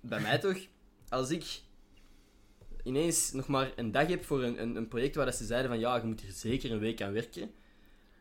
Bij 0.00 0.20
mij 0.20 0.38
toch, 0.38 0.58
als 1.08 1.30
ik 1.30 1.44
ineens 2.82 3.32
nog 3.32 3.46
maar 3.46 3.72
een 3.76 3.92
dag 3.92 4.06
heb 4.08 4.24
voor 4.24 4.42
een, 4.42 4.62
een, 4.62 4.76
een 4.76 4.88
project 4.88 5.14
waar 5.14 5.24
dat 5.24 5.34
ze 5.34 5.44
zeiden 5.44 5.70
van 5.70 5.80
ja, 5.80 5.96
je 5.96 6.02
moet 6.02 6.20
er 6.20 6.32
zeker 6.32 6.70
een 6.72 6.78
week 6.78 7.02
aan 7.02 7.12
werken, 7.12 7.50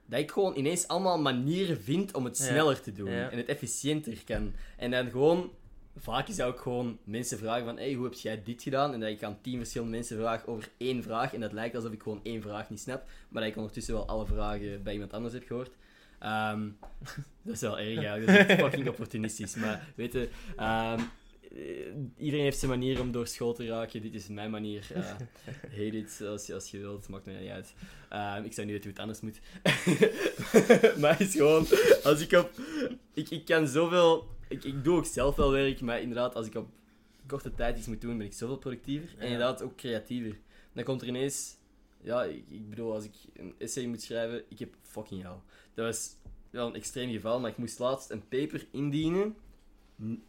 dat 0.06 0.20
ik 0.20 0.32
gewoon 0.32 0.56
ineens 0.58 0.88
allemaal 0.88 1.20
manieren 1.22 1.82
vind 1.82 2.14
om 2.14 2.26
het 2.26 2.38
Ja. 2.38 2.44
sneller 2.46 2.82
te 2.82 2.92
doen 2.92 3.10
Ja. 3.12 3.30
en 3.30 3.38
het 3.38 3.48
efficiënter 3.48 4.18
kan. 4.26 4.54
En 4.78 4.92
dan 4.92 5.10
gewoon... 5.12 5.52
Vaak 5.98 6.28
is 6.28 6.36
dat 6.36 6.48
ook 6.48 6.60
gewoon 6.60 6.98
mensen 7.04 7.38
vragen 7.38 7.66
van 7.66 7.78
hey, 7.78 7.94
hoe 7.94 8.04
heb 8.04 8.14
jij 8.14 8.44
dit 8.44 8.64
gedaan? 8.64 8.94
En 8.94 9.00
dat 9.00 9.10
ik 9.10 9.24
aan 9.24 9.42
tien 9.42 9.58
verschillende 9.58 9.94
mensen 9.94 10.18
vraag 10.18 10.46
over 10.46 10.70
één 10.78 11.04
vraag. 11.04 11.34
En 11.34 11.40
dat 11.40 11.52
lijkt 11.52 11.76
alsof 11.76 11.92
ik 11.92 12.02
gewoon 12.02 12.20
één 12.24 12.42
vraag 12.42 12.70
niet 12.70 12.80
snap. 12.80 13.04
Maar 13.30 13.42
dat 13.42 13.52
ik 13.52 13.58
ondertussen 13.58 13.94
wel 13.94 14.08
alle 14.08 14.26
vragen 14.26 14.84
bij 14.84 14.94
iemand 14.94 15.14
anders 15.14 15.34
heb 15.34 15.46
gehoord. 15.48 15.72
Ehm, 16.20 16.70
dat 17.44 17.54
is 17.54 17.62
wel 17.62 17.80
erg, 17.80 18.02
ja. 18.02 18.20
Dat 18.20 18.28
is 18.28 18.36
echt 18.36 18.60
fucking 18.60 18.88
opportunistisch. 18.88 19.56
Maar 19.56 19.88
weet 19.96 20.14
je, 20.14 20.30
ehm, 20.56 21.00
eh, 21.56 21.66
iedereen 22.18 22.44
heeft 22.44 22.60
zijn 22.60 22.72
manier 22.72 23.02
om 23.02 23.12
door 23.12 23.28
school 23.28 23.54
te 23.54 23.68
raken. 23.68 24.02
Dit 24.02 24.14
is 24.14 24.28
mijn 24.28 24.52
manier. 24.52 24.88
Eh 24.94 25.04
hate 25.78 25.98
it 25.98 26.22
als 26.22 26.46
je, 26.46 26.54
als 26.54 26.72
je 26.72 26.78
wilt, 26.78 27.08
maakt 27.10 27.26
mij 27.26 27.40
niet 27.40 27.50
uit. 27.50 27.74
Ehm, 28.10 28.44
ik 28.44 28.54
zou 28.54 28.68
niet 28.68 28.76
weten 28.76 28.90
hoe 28.90 28.92
het 28.92 29.00
anders 29.00 29.22
moet. 29.22 29.40
maar 31.02 31.18
het 31.18 31.28
is 31.28 31.36
gewoon, 31.36 31.68
als 32.04 32.22
ik 32.22 32.32
op... 32.32 32.52
Ik, 33.14 33.30
ik 33.30 33.46
kan 33.46 33.68
zoveel... 33.68 34.34
Ik, 34.50 34.64
ik 34.64 34.84
doe 34.84 34.98
ook 34.98 35.06
zelf 35.06 35.36
wel 35.36 35.52
werk, 35.52 35.82
maar 35.82 36.02
inderdaad, 36.02 36.36
als 36.36 36.48
ik 36.48 36.56
op 36.56 36.70
korte 37.28 37.54
tijd 37.54 37.78
iets 37.78 37.88
moet 37.88 38.02
doen, 38.02 38.18
ben 38.18 38.26
ik 38.26 38.34
zoveel 38.34 38.58
productiever. 38.58 39.10
En 39.18 39.24
inderdaad 39.26 39.62
ook 39.62 39.76
creatiever. 39.76 40.38
Dan 40.74 40.84
komt 40.84 41.02
er 41.02 41.08
ineens... 41.08 41.56
Ja, 42.02 42.24
ik, 42.24 42.44
ik 42.50 42.70
bedoel, 42.70 42.94
als 42.94 43.04
ik 43.04 43.14
een 43.34 43.56
essay 43.58 43.86
moet 43.86 44.02
schrijven, 44.02 44.44
ik 44.50 44.60
heb 44.60 44.74
fucking 44.82 45.22
hell. 45.22 45.38
Dat 45.74 45.86
was 45.86 46.16
wel 46.50 46.68
een 46.68 46.76
extreem 46.76 47.12
geval, 47.12 47.40
maar 47.40 47.50
ik 47.52 47.58
moest 47.58 47.80
laatst 47.80 48.10
een 48.10 48.28
paper 48.28 48.66
indienen. 48.72 49.36
N- 50.02 50.24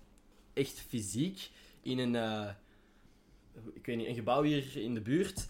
Echt 0.53 0.81
fysiek. 0.89 1.51
In 1.83 1.99
een... 1.99 2.15
eh, 2.17 2.49
ik 3.75 3.87
weet 3.87 3.97
niet, 3.97 4.07
een 4.07 4.15
gebouw 4.15 4.43
hier 4.43 4.77
in 4.77 4.95
de 4.95 5.01
buurt. 5.01 5.49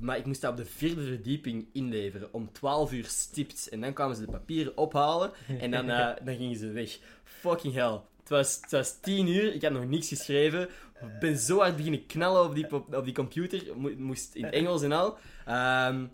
Maar 0.00 0.16
ik 0.16 0.26
moest 0.26 0.40
dat 0.40 0.50
op 0.50 0.56
de 0.56 0.64
vierde 0.64 1.02
verdieping 1.04 1.66
inleveren. 1.72 2.28
Om 2.32 2.52
12 2.52 2.92
uur 2.92 3.04
stipt. 3.04 3.68
En 3.68 3.80
dan 3.80 3.92
kwamen 3.92 4.16
ze 4.16 4.24
de 4.24 4.30
papieren 4.30 4.76
ophalen. 4.76 5.30
En 5.60 5.70
dan, 5.70 5.90
eh, 5.90 6.08
dan 6.24 6.36
gingen 6.36 6.56
ze 6.56 6.70
weg. 6.70 6.98
Fucking 7.24 7.74
hell. 7.74 8.00
Het 8.20 8.28
was, 8.28 8.58
het 8.60 8.70
was 8.70 9.00
10 9.00 9.26
uur. 9.28 9.54
Ik 9.54 9.62
had 9.62 9.72
nog 9.72 9.86
niks 9.86 10.08
geschreven. 10.08 10.62
Ik 11.00 11.18
ben 11.20 11.36
zo 11.38 11.58
hard 11.58 11.76
beginnen 11.76 12.06
knallen 12.06 12.44
op 12.44 12.54
die, 12.54 12.66
op 12.96 13.04
die 13.04 13.14
computer. 13.14 13.62
Mo- 13.76 13.94
moest 13.96 14.34
in 14.34 14.44
het 14.44 14.54
Engels 14.54 14.82
en 14.82 14.92
al. 14.92 15.18
Ehm, 15.46 16.04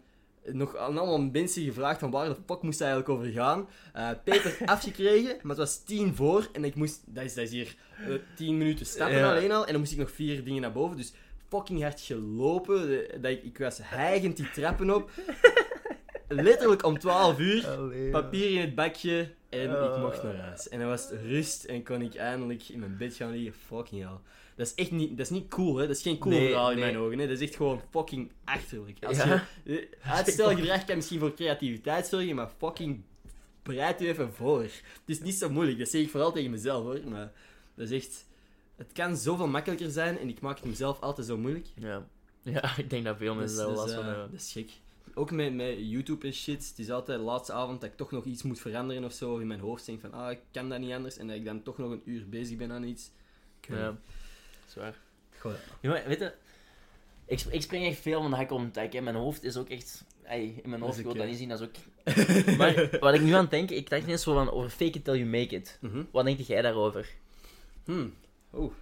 nog 0.53 0.77
aan 0.77 0.99
allemaal 0.99 1.21
mensen 1.21 1.65
gevraagd 1.65 2.01
van 2.01 2.11
waar 2.11 2.29
de 2.29 2.37
fuck 2.47 2.63
moest 2.63 2.79
het 2.79 2.89
eigenlijk 2.89 3.09
over 3.19 3.33
gaan. 3.33 3.69
Eh 3.93 4.09
paper 4.25 4.57
afgekregen, 4.67 5.37
maar 5.43 5.57
het 5.57 5.59
was 5.59 5.83
10 5.85 6.15
voor. 6.15 6.49
En 6.53 6.65
ik 6.65 6.75
moest... 6.75 7.01
Dat 7.07 7.25
is, 7.25 7.35
dat 7.35 7.45
is 7.45 7.51
hier 7.51 7.77
eh, 8.09 8.15
10 8.37 8.59
minuten 8.59 8.87
stappen 8.87 9.17
Ja. 9.19 9.31
alleen 9.31 9.53
al. 9.53 9.65
En 9.67 9.71
dan 9.73 9.81
moest 9.81 9.93
ik 9.93 9.99
nog 9.99 10.11
vier 10.11 10.45
dingen 10.45 10.63
naar 10.63 10.73
boven. 10.73 10.97
Dus 10.97 11.13
fucking 11.49 11.83
hard 11.83 12.01
gelopen. 12.01 12.87
De- 12.89 13.19
Dat 13.21 13.31
ik, 13.31 13.43
ik 13.43 13.59
was 13.59 13.79
hijgend 13.83 14.37
die 14.37 14.51
trappen 14.51 14.95
op. 14.95 15.11
Letterlijk 16.29 16.85
om 16.85 16.99
12 16.99 17.39
uur. 17.39 17.79
Papier 18.11 18.51
in 18.51 18.61
het 18.61 18.75
bakje. 18.75 19.29
En 19.49 19.71
ik 19.71 19.97
mocht 19.99 20.23
naar 20.23 20.37
huis. 20.37 20.69
En 20.69 20.79
dan 20.79 20.89
was 20.89 21.11
het 21.11 21.21
rust 21.21 21.65
en 21.65 21.83
kon 21.85 22.03
ik 22.03 22.15
eindelijk 22.15 22.69
in 22.69 22.79
mijn 22.79 22.97
bed 22.97 23.15
gaan 23.15 23.31
liggen. 23.31 23.53
Fucking 23.67 24.03
hell. 24.03 24.19
Dat 24.57 24.67
is 24.67 24.75
echt 24.75 24.91
niet, 24.91 25.11
dat 25.11 25.19
is 25.27 25.31
niet 25.31 25.49
cool, 25.49 25.77
hè. 25.77 25.87
Dat 25.87 25.97
is 25.97 26.03
geen 26.03 26.19
cool 26.19 26.35
Nee, 26.35 26.47
verhaal 26.49 26.71
in 26.71 26.77
nee. 26.79 26.85
mijn 26.85 26.99
ogen, 26.99 27.19
hè. 27.19 27.27
Dat 27.27 27.37
is 27.41 27.43
echt 27.49 27.57
gewoon 27.57 27.81
fucking 27.91 28.31
achterlijk. 28.45 29.05
Als 29.05 29.17
Ja. 29.17 29.47
je, 29.65 29.89
eh, 30.03 30.13
uitstelgedrag 30.17 30.85
kan 30.85 30.97
misschien 30.97 31.19
voor 31.19 31.35
creativiteit 31.35 32.07
zorgen, 32.07 32.35
maar 32.35 32.51
fucking 32.59 33.03
bereid 33.63 34.03
u 34.03 34.09
even 34.09 34.33
voor. 34.33 34.63
Het 34.63 34.73
is 35.07 35.21
niet 35.21 35.35
zo 35.35 35.51
moeilijk. 35.51 35.79
Dat 35.79 35.89
zeg 35.89 36.01
ik 36.03 36.11
vooral 36.11 36.33
tegen 36.33 36.51
mezelf, 36.51 36.85
hoor. 36.85 37.01
Maar 37.09 37.33
dat 37.75 37.91
is 37.91 38.05
echt... 38.05 38.25
Het 38.77 38.93
kan 38.93 39.17
zoveel 39.17 39.49
makkelijker 39.49 39.91
zijn 39.91 40.19
en 40.19 40.29
ik 40.29 40.41
maak 40.41 40.57
het 40.57 40.67
mezelf 40.67 41.01
altijd 41.01 41.27
zo 41.27 41.39
moeilijk. 41.39 41.67
Ja. 41.75 42.07
ja, 42.43 42.77
ik 42.77 42.91
denk 42.91 43.05
dat 43.05 43.17
veel 43.17 43.35
mensen 43.35 43.57
daar 43.57 43.67
wel 43.67 43.77
last 43.77 43.95
van 43.95 44.03
eh, 44.03 44.09
hebben. 44.09 44.31
dat 44.31 44.41
is 44.41 44.53
gek. 44.53 44.71
Ook 45.15 45.31
met, 45.31 45.55
met 45.55 45.77
YouTube 45.79 46.27
en 46.27 46.33
shit. 46.33 46.69
Het 46.69 46.79
is 46.79 46.91
altijd 46.91 47.19
de 47.19 47.25
laatste 47.25 47.53
avond 47.53 47.81
dat 47.81 47.91
ik 47.91 47.97
toch 47.97 48.11
nog 48.11 48.25
iets 48.25 48.43
moet 48.43 48.61
veranderen 48.61 49.05
of 49.05 49.13
zo. 49.13 49.33
Of 49.33 49.41
in 49.41 49.47
mijn 49.47 49.61
hoofd 49.61 49.87
denk 49.87 50.01
van, 50.01 50.13
ah, 50.13 50.31
ik 50.31 50.41
kan 50.53 50.69
dat 50.69 50.79
niet 50.79 50.93
anders. 50.93 51.17
En 51.17 51.27
dat 51.27 51.37
ik 51.37 51.45
dan 51.45 51.63
toch 51.63 51.79
nog 51.79 51.91
een 51.91 52.03
uur 52.05 52.29
bezig 52.29 52.57
ben 52.57 52.73
aan 52.73 52.85
iets. 52.85 53.11
Ik 53.61 53.69
Ja, 53.69 53.97
zwaar. 54.67 54.99
Goh, 55.39 55.53
Ja, 55.81 55.91
weet 56.07 56.19
je, 56.19 56.33
ik, 57.27 57.41
ik 57.51 57.63
spring 57.63 57.87
echt 57.87 58.01
veel 58.01 58.21
van 58.21 58.31
de 58.31 58.37
hak 58.37 58.51
om 58.51 58.71
hè. 58.73 59.01
Mijn 59.01 59.17
hoofd 59.17 59.43
is 59.43 59.57
ook 59.57 59.69
echt... 59.69 60.05
ey, 60.23 60.61
in 60.63 60.71
mijn 60.71 60.83
hoofd 60.83 60.99
is 60.99 61.05
wil 61.05 61.15
dat 61.15 61.27
niet 61.27 61.37
zien, 61.37 61.49
dat 61.49 61.61
is 61.61 61.67
ook... 61.67 61.75
Maar 62.59 62.99
wat 63.01 63.15
ik 63.15 63.21
nu 63.21 63.33
aan 63.33 63.41
het 63.41 63.51
denken, 63.51 63.77
ik 63.77 63.91
dacht 63.91 64.03
ineens 64.03 64.23
zo 64.23 64.35
van 64.35 64.51
over 64.51 64.71
fake 64.71 64.99
it 64.99 65.05
till 65.05 65.17
you 65.17 65.27
make 65.27 65.55
it. 65.55 65.79
Mhm. 65.81 66.03
Wat 66.11 66.25
denk 66.25 66.41
jij 66.41 66.63
daarover? 66.63 67.15
Hmm. 67.85 68.15
Oeh. 68.57 68.73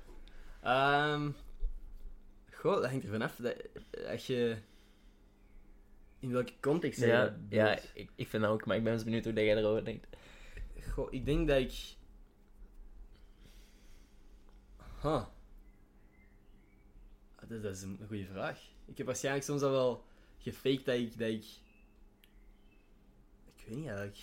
Ehm. 0.63 1.31
Goh, 2.51 2.75
dat 2.75 2.91
hangt 2.91 3.05
er 3.05 3.11
vanaf. 3.11 3.37
Dat, 3.37 3.57
als 4.07 4.27
je... 4.27 4.57
In 6.19 6.33
welke 6.33 6.53
context 6.61 7.01
je 7.01 7.07
Ja, 7.07 7.25
dat 7.25 7.35
ja 7.49 7.79
ik, 7.95 8.11
ik 8.15 8.29
vind 8.29 8.43
dat 8.43 8.53
ook, 8.53 8.67
maar 8.67 8.77
ik 8.77 8.85
ben 8.85 8.93
eens 8.93 9.05
benieuwd 9.05 9.25
hoe 9.25 9.33
jij 9.33 9.57
erover 9.57 9.85
denkt. 9.85 10.07
Goh, 10.93 11.13
ik 11.13 11.25
denk 11.25 11.49
dat 11.49 11.59
ik... 11.59 11.97
Huh. 15.03 15.27
Ah, 17.37 17.49
Dat, 17.49 17.63
dat 17.63 17.75
is 17.75 17.83
een 17.83 17.99
goede 18.07 18.27
vraag. 18.27 18.61
Ik 18.85 18.97
heb 18.99 19.07
waarschijnlijk 19.07 19.45
soms 19.45 19.63
al 19.63 19.71
wel 19.71 20.05
gefaked 20.39 20.85
dat 20.85 20.95
ik... 20.95 21.19
Dat 21.19 21.29
ik... 21.29 21.45
ik 23.57 23.65
weet 23.67 23.77
niet 23.77 23.87
eigenlijk. 23.87 24.19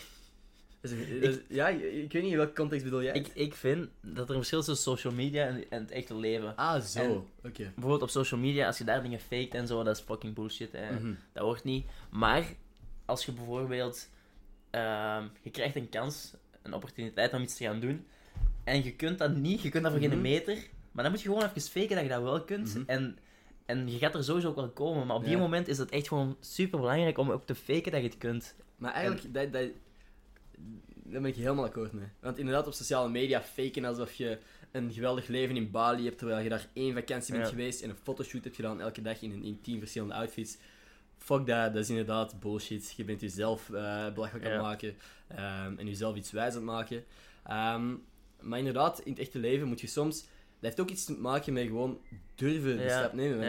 Een- 0.82 1.19
dat 1.21 1.29
is- 1.29 1.39
ja, 1.47 1.67
ik, 1.67 2.11
weet 2.11 2.21
niet 2.23 2.32
in 2.32 2.38
welke 2.38 2.53
context 2.53 2.84
bedoel 2.84 3.03
jij. 3.03 3.13
Ik, 3.13 3.27
ik 3.34 3.55
vind 3.55 3.89
dat 4.01 4.23
er 4.23 4.29
een 4.29 4.36
verschil 4.36 4.59
is 4.59 4.65
tussen 4.65 4.84
social 4.91 5.13
media 5.13 5.45
en, 5.45 5.63
en 5.69 5.82
het 5.82 5.91
echte 5.91 6.15
leven. 6.15 6.55
Ah, 6.55 6.82
zo. 6.82 7.27
Oké. 7.43 7.63
Bijvoorbeeld 7.63 8.01
op 8.01 8.09
social 8.09 8.39
media, 8.39 8.67
als 8.67 8.77
je 8.77 8.84
daar 8.84 9.03
dingen 9.03 9.19
faked 9.19 9.53
en 9.53 9.67
zo, 9.67 9.84
dat 9.84 9.95
is 9.97 10.03
fucking 10.03 10.34
bullshit. 10.34 10.71
Hè. 10.71 10.91
Mhm. 10.91 11.13
Dat 11.34 11.43
hoort 11.43 11.63
niet. 11.63 11.86
Maar 12.09 12.45
als 13.05 13.25
je 13.25 13.32
bijvoorbeeld, 13.32 14.09
ehm, 14.69 15.23
je 15.41 15.49
krijgt 15.51 15.75
een 15.75 15.89
kans, 15.89 16.34
een 16.61 16.73
opportuniteit 16.73 17.34
om 17.34 17.41
iets 17.41 17.57
te 17.57 17.63
gaan 17.63 17.79
doen, 17.79 18.05
en 18.63 18.84
je 18.84 18.93
kunt 18.95 19.19
dat 19.19 19.36
niet, 19.36 19.61
je 19.61 19.69
kunt 19.69 19.84
dat 19.84 19.91
voor 19.91 20.01
Mhm. 20.01 20.09
geen 20.11 20.21
meter, 20.21 20.57
maar 20.91 21.03
dan 21.03 21.11
moet 21.13 21.21
je 21.21 21.27
gewoon 21.29 21.43
even 21.43 21.61
faken 21.61 21.95
dat 21.95 22.03
je 22.03 22.09
dat 22.09 22.21
wel 22.21 22.41
kunt. 22.43 22.75
Mhm. 22.75 22.84
En, 22.88 23.17
en 23.65 23.91
je 23.91 23.97
gaat 23.97 24.15
er 24.15 24.23
sowieso 24.23 24.47
ook 24.49 24.55
wel 24.55 24.69
komen, 24.69 25.07
maar 25.07 25.15
op 25.15 25.25
die 25.25 25.38
moment 25.38 25.67
is 25.67 25.77
het 25.77 25.89
echt 25.89 26.07
gewoon 26.07 26.38
super 26.39 26.79
belangrijk 26.79 27.17
om 27.17 27.32
ook 27.32 27.45
te 27.45 27.55
faken 27.55 27.91
dat 27.91 28.01
je 28.01 28.07
het 28.07 28.17
kunt. 28.17 28.55
Maar 28.77 28.93
eigenlijk, 28.93 29.34
dat, 29.34 29.53
dat, 29.53 29.69
daar 31.03 31.22
ben 31.22 31.30
ik 31.32 31.36
helemaal 31.36 31.66
akkoord 31.66 31.91
mee. 31.91 32.07
Want 32.20 32.38
inderdaad, 32.38 32.68
op 32.68 32.74
sociale 32.74 33.09
media 33.09 33.41
faken 33.41 33.86
alsof 33.86 34.14
je 34.14 34.38
een 34.72 34.91
geweldig 34.93 35.28
leven 35.28 35.55
in 35.55 35.72
Bali 35.72 36.03
hebt, 36.05 36.18
terwijl 36.18 36.43
je 36.43 36.49
daar 36.49 36.68
één 36.74 36.93
vakantie 36.93 37.34
bent 37.34 37.45
Ja. 37.45 37.51
geweest 37.51 37.82
en 37.82 37.89
een 37.89 37.95
fotoshoot 38.03 38.43
hebt 38.43 38.55
gedaan 38.55 38.82
elke 38.82 39.01
dag 39.01 39.22
in, 39.22 39.32
een- 39.32 39.43
in 39.43 39.62
tien 39.62 39.80
verschillende 39.80 40.14
outfits. 40.14 40.57
Fuck 41.18 41.45
dat, 41.45 41.74
dat 41.74 41.76
is 41.84 41.89
inderdaad 41.89 42.39
bullshit. 42.39 42.93
Je 42.97 43.03
bent 43.03 43.22
jezelf 43.22 43.70
eh 43.70 44.14
belachelijk 44.14 44.45
aan 44.45 44.51
het 44.51 44.62
maken 44.62 44.95
ehm, 45.28 45.78
en 45.78 45.88
jezelf 45.88 46.16
iets 46.16 46.32
wijs 46.32 46.49
aan 46.51 46.55
het 46.55 46.66
maken. 46.66 47.03
Ehm, 47.43 47.93
maar 48.39 48.57
inderdaad, 48.57 48.99
in 48.99 49.12
het 49.12 49.22
echte 49.22 49.39
leven 49.39 49.68
moet 49.68 49.82
je 49.82 49.88
soms... 49.88 50.20
Dat 50.22 50.70
heeft 50.70 50.80
ook 50.80 50.89
iets 50.89 51.05
te 51.05 51.14
maken 51.20 51.53
met 51.53 51.66
gewoon 51.66 52.01
durven 52.36 52.78
de 52.78 52.84
Ja, 52.84 52.99
stap 52.99 53.14
nemen. 53.14 53.45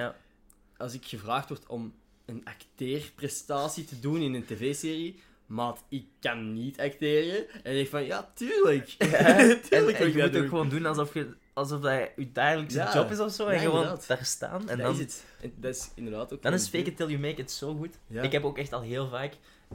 Als 0.76 0.94
ik 0.94 1.04
gevraagd 1.04 1.48
word 1.48 1.66
om 1.66 1.94
een 2.24 2.44
acteerprestatie 2.44 3.84
te 3.84 4.00
doen 4.00 4.20
in 4.20 4.34
een 4.34 4.44
tv-serie, 4.44 5.20
maat, 5.46 5.84
ik 5.88 6.04
kan 6.20 6.52
niet 6.52 6.80
acteren. 6.80 7.44
En 7.62 7.78
ik 7.80 7.88
van, 7.88 8.04
ja, 8.04 8.30
tuurlijk. 8.34 8.86
tuurlijk 9.68 9.98
en 9.98 10.12
je 10.12 10.22
moet 10.22 10.36
ook 10.36 10.48
gewoon 10.48 10.68
doen 10.68 10.86
alsof, 10.86 11.14
je, 11.14 11.34
alsof 11.52 11.80
dat 11.80 12.08
je 12.16 12.32
dagelijkse 12.32 12.78
Ja. 12.78 12.94
job 12.94 13.10
is 13.10 13.20
of 13.20 13.32
zo. 13.32 13.46
En 13.46 13.54
Ja, 13.54 13.60
gewoon 13.60 13.76
inderdaad. 13.82 14.06
daar 14.06 14.24
staan. 14.24 14.60
En 14.68 14.76
dat 14.78 14.86
dan, 14.86 14.92
is 14.94 14.98
het. 14.98 15.24
En 15.42 15.52
dat 15.56 15.74
is 15.74 15.90
inderdaad 15.94 16.32
ook... 16.32 16.42
dan 16.42 16.52
is 16.52 16.68
fake 16.68 16.84
it 16.84 16.96
till 16.96 17.06
you 17.08 17.18
make 17.20 17.40
it 17.40 17.50
zo 17.50 17.74
goed. 17.74 17.98
Ja. 18.06 18.22
Ik 18.22 18.32
heb 18.32 18.44
ook 18.44 18.58
echt 18.58 18.72
al 18.72 18.82
heel 18.82 19.08
vaak 19.08 19.32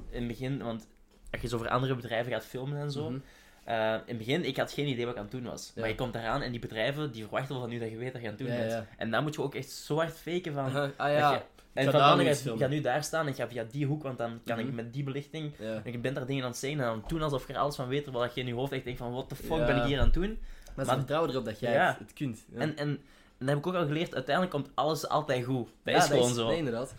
in 0.09 0.19
het 0.19 0.27
begin, 0.27 0.63
want 0.63 0.87
als 1.31 1.41
je 1.41 1.47
zo 1.47 1.57
voor 1.57 1.69
andere 1.69 1.95
bedrijven 1.95 2.31
gaat 2.31 2.45
filmen 2.45 2.77
en 2.79 2.91
zo. 2.91 3.09
Mhm. 3.09 3.19
eh, 3.63 3.93
in 3.93 4.01
het 4.05 4.17
begin, 4.17 4.45
ik 4.45 4.57
had 4.57 4.71
geen 4.71 4.87
idee 4.87 5.03
wat 5.05 5.13
ik 5.13 5.19
aan 5.19 5.27
het 5.27 5.33
doen 5.41 5.43
was. 5.51 5.71
Ja. 5.75 5.81
Maar 5.81 5.89
je 5.89 5.95
komt 5.95 6.15
eraan 6.15 6.41
en 6.41 6.51
die 6.51 6.59
bedrijven 6.59 7.11
die 7.11 7.21
verwachten 7.21 7.55
wel 7.55 7.63
van 7.63 7.71
u 7.73 7.79
dat 7.79 7.89
je 7.89 7.97
weet 7.97 8.13
dat 8.13 8.21
je 8.21 8.27
aan 8.27 8.33
het 8.35 8.43
doen 8.43 8.51
Ja, 8.53 8.57
bent. 8.59 8.71
ja. 8.71 8.85
En 8.97 9.11
dan 9.11 9.23
moet 9.23 9.35
je 9.35 9.41
ook 9.41 9.55
echt 9.55 9.69
zo 9.69 9.95
hard 9.95 10.13
faken 10.17 10.53
van. 10.53 10.65
Ah 10.73 10.73
dat 10.73 10.93
ja. 10.97 11.31
je- 11.33 11.41
en 11.77 11.91
ga 11.91 12.19
ik 12.19 12.59
ga 12.59 12.67
nu 12.67 12.81
daar 12.81 13.03
staan 13.03 13.25
en 13.25 13.31
ik 13.31 13.35
ga 13.37 13.47
via 13.47 13.65
die 13.71 13.85
hoek, 13.85 14.03
want 14.03 14.17
dan 14.17 14.39
kan 14.45 14.57
Mhm. 14.59 14.67
ik 14.67 14.73
met 14.73 14.93
die 14.93 15.03
belichting. 15.03 15.51
En 15.59 15.91
je 15.91 15.97
bent 15.97 16.15
daar 16.15 16.25
dingen 16.25 16.43
aan 16.43 16.49
het 16.49 16.57
zeggen 16.59 16.79
en 16.79 16.85
dan 16.85 17.03
doen 17.07 17.21
alsof 17.21 17.47
je 17.47 17.53
er 17.53 17.59
alles 17.59 17.75
van 17.75 17.87
weet, 17.87 18.03
terwijl 18.03 18.31
je 18.33 18.41
in 18.41 18.47
je 18.47 18.53
hoofd 18.53 18.71
echt 18.71 18.83
denkt 18.83 18.99
van, 18.99 19.11
what 19.11 19.29
the 19.29 19.35
fuck 19.35 19.65
ben 19.65 19.75
ik 19.77 19.83
hier 19.83 19.97
aan 19.99 20.05
het 20.05 20.13
doen? 20.13 20.39
Maar 20.75 20.85
ze 20.85 20.91
vertrouwen 20.91 21.29
erop 21.31 21.45
dat 21.45 21.59
jij 21.59 21.73
Ja. 21.73 21.87
het, 21.87 21.99
het 21.99 22.13
kunt. 22.13 22.45
Ja. 22.51 22.59
En, 22.59 22.69
en, 22.77 22.87
en 22.87 22.99
dan 23.37 23.47
heb 23.47 23.57
ik 23.57 23.67
ook 23.67 23.73
al 23.73 23.85
geleerd, 23.85 24.13
uiteindelijk 24.15 24.55
komt 24.55 24.69
alles 24.73 25.07
altijd 25.07 25.45
goed. 25.45 25.67
Dat 25.83 25.93
Ja, 25.93 25.99
is 26.01 26.07
gewoon 26.07 26.33
zo. 26.33 26.47
Nee, 26.47 26.57
inderdaad. 26.57 26.95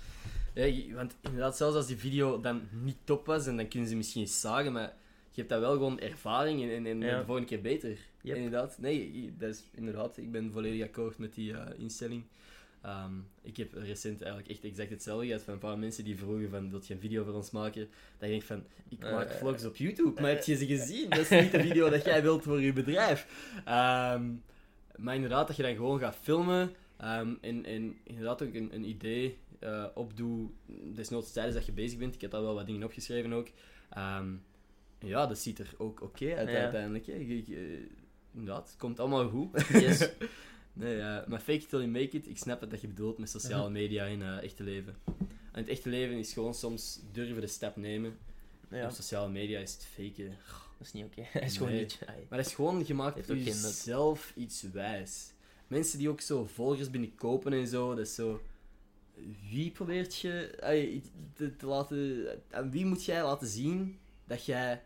Ja, 0.55 0.95
want 0.95 1.16
inderdaad, 1.20 1.57
zelfs 1.57 1.76
als 1.76 1.87
die 1.87 1.97
video 1.97 2.41
dan 2.41 2.62
niet 2.83 2.97
top 3.05 3.26
was, 3.26 3.47
en 3.47 3.57
dan 3.57 3.68
kunnen 3.68 3.89
ze 3.89 3.97
misschien 3.97 4.26
zagen, 4.29 4.72
maar 4.72 4.93
je 5.31 5.45
hebt 5.45 5.49
daar 5.49 5.61
wel 5.61 5.72
gewoon 5.72 6.01
ervaring 6.01 6.62
en, 6.62 6.70
en, 6.70 6.87
en 6.87 7.01
de 7.01 7.22
volgende 7.24 7.49
keer 7.49 7.61
beter. 7.61 7.99
Yep. 8.22 8.37
Inderdaad. 8.37 8.76
Nee, 8.79 9.33
dat 9.39 9.49
is 9.49 9.62
inderdaad. 9.74 10.16
Ik 10.16 10.33
ben 10.33 10.53
volledig 10.53 10.87
akkoord 10.87 11.18
met 11.18 11.35
die 11.35 11.53
eh, 11.53 11.79
instelling. 11.79 12.24
Ehm, 12.83 13.12
ik 13.43 13.57
heb 13.57 13.72
recent 13.74 14.20
eigenlijk 14.22 14.51
echt 14.51 14.64
exact 14.64 14.91
hetzelfde 14.91 15.26
gehad 15.26 15.43
van 15.43 15.53
een 15.55 15.59
paar 15.61 15.79
mensen 15.79 16.05
die 16.05 16.16
vroegen 16.18 16.51
van, 16.51 16.70
wilt 16.70 16.87
je 16.87 16.95
een 16.95 17.01
video 17.01 17.24
voor 17.24 17.35
ons 17.35 17.51
maken? 17.51 17.81
Dat 18.18 18.29
je 18.29 18.29
denkt 18.29 18.45
van, 18.45 18.64
ik 18.89 19.05
Eh, 19.05 19.12
maak 19.12 19.31
vlogs 19.31 19.64
op 19.64 19.76
YouTube, 19.76 20.20
maar 20.20 20.31
heb 20.31 20.43
je 20.43 20.57
ze 20.57 20.66
gezien? 20.66 21.11
Dat 21.11 21.18
is 21.18 21.29
niet 21.29 21.53
de 21.53 21.61
video 21.62 21.89
dat 21.91 22.05
jij 22.05 22.22
wilt 22.22 22.43
voor 22.43 22.61
je 22.61 22.72
bedrijf. 22.72 23.26
Ehm, 23.64 24.31
maar 24.97 25.14
inderdaad, 25.14 25.47
dat 25.47 25.57
je 25.57 25.62
dan 25.62 25.74
gewoon 25.74 25.99
gaat 25.99 26.16
filmen 26.22 26.74
ehm, 26.97 27.35
en, 27.41 27.64
en 27.64 27.97
inderdaad 28.05 28.43
ook 28.43 28.55
een, 28.55 28.74
een 28.74 28.89
idee 28.89 29.39
eh 29.59 29.85
opdoe, 29.95 30.49
desnoods 30.95 31.33
tijdens 31.33 31.57
dat 31.57 31.66
je 31.66 31.72
bezig 31.72 31.99
bent. 31.99 32.14
Ik 32.14 32.20
heb 32.20 32.31
daar 32.31 32.43
wel 32.43 32.55
wat 32.55 32.66
dingen 32.66 32.83
opgeschreven 32.85 33.33
ook. 33.33 33.49
Ja, 35.01 35.26
dat 35.26 35.39
ziet 35.39 35.59
er 35.59 35.74
ook 35.79 36.03
oké 36.03 36.35
uit 36.37 36.49
Ja. 36.51 36.55
uiteindelijk. 36.62 37.07
Hè. 37.07 37.12
Je- 37.14 37.43
je- 37.47 37.87
inderdaad, 38.33 38.68
het 38.68 38.76
komt 38.79 39.01
allemaal 39.01 39.29
goed. 39.29 39.66
Yes. 39.68 40.09
nee, 40.79 41.01
eh, 41.01 41.26
maar 41.26 41.39
fake 41.39 41.53
it 41.59 41.68
till 41.68 41.79
you 41.79 41.91
make 41.91 42.16
it, 42.16 42.29
ik 42.29 42.39
snap 42.39 42.61
het 42.61 42.70
dat 42.70 42.81
je 42.81 42.87
bedoelt 42.89 43.18
met 43.18 43.31
sociale 43.31 43.70
media 43.70 44.05
in 44.05 44.20
het 44.20 44.43
echte 44.43 44.62
leven. 44.62 44.95
En 45.53 45.64
het 45.64 45.68
echte 45.68 45.89
leven 45.89 46.16
is 46.18 46.33
gewoon 46.33 46.55
soms 46.55 47.01
durven 47.12 47.41
de 47.41 47.47
stap 47.47 47.76
nemen. 47.76 48.16
Ja, 48.70 48.85
Op 48.85 48.91
sociale 48.91 49.29
media 49.31 49.59
is 49.59 49.72
het 49.72 49.85
faken. 49.85 50.29
dat 50.79 50.87
is 50.87 50.93
niet 50.93 51.05
oké. 51.05 51.26
Dat 51.39 51.43
is 51.43 51.57
gewoon 51.57 51.72
Nee. 51.72 51.81
niet... 51.81 51.99
ai. 52.07 52.26
Maar 52.29 52.39
dat 52.39 52.47
is 52.47 52.55
gewoon, 52.55 52.83
je 52.87 52.95
maakt 52.95 53.14
Heeft 53.14 53.31
ook 53.31 53.37
geen 53.37 53.45
nut. 53.47 53.55
jezelf 53.62 54.33
iets 54.37 54.62
wijs. 54.72 55.33
Mensen 55.66 55.99
die 55.99 56.09
ook 56.09 56.20
zo 56.20 56.45
volgers 56.45 56.91
binnenkopen 56.91 57.53
en 57.53 57.66
zo, 57.68 57.89
dat 57.89 58.07
is 58.07 58.14
zo... 58.14 58.41
Wie 59.51 59.70
probeert 59.70 60.16
je 60.18 60.57
ai, 60.61 61.03
te, 61.35 61.57
te 61.57 61.66
laten... 61.66 62.26
Aan 62.51 62.70
wie 62.70 62.85
moet 62.87 63.05
jij 63.05 63.22
laten 63.22 63.47
zien 63.47 63.99
dat 64.26 64.45
jij 64.45 64.83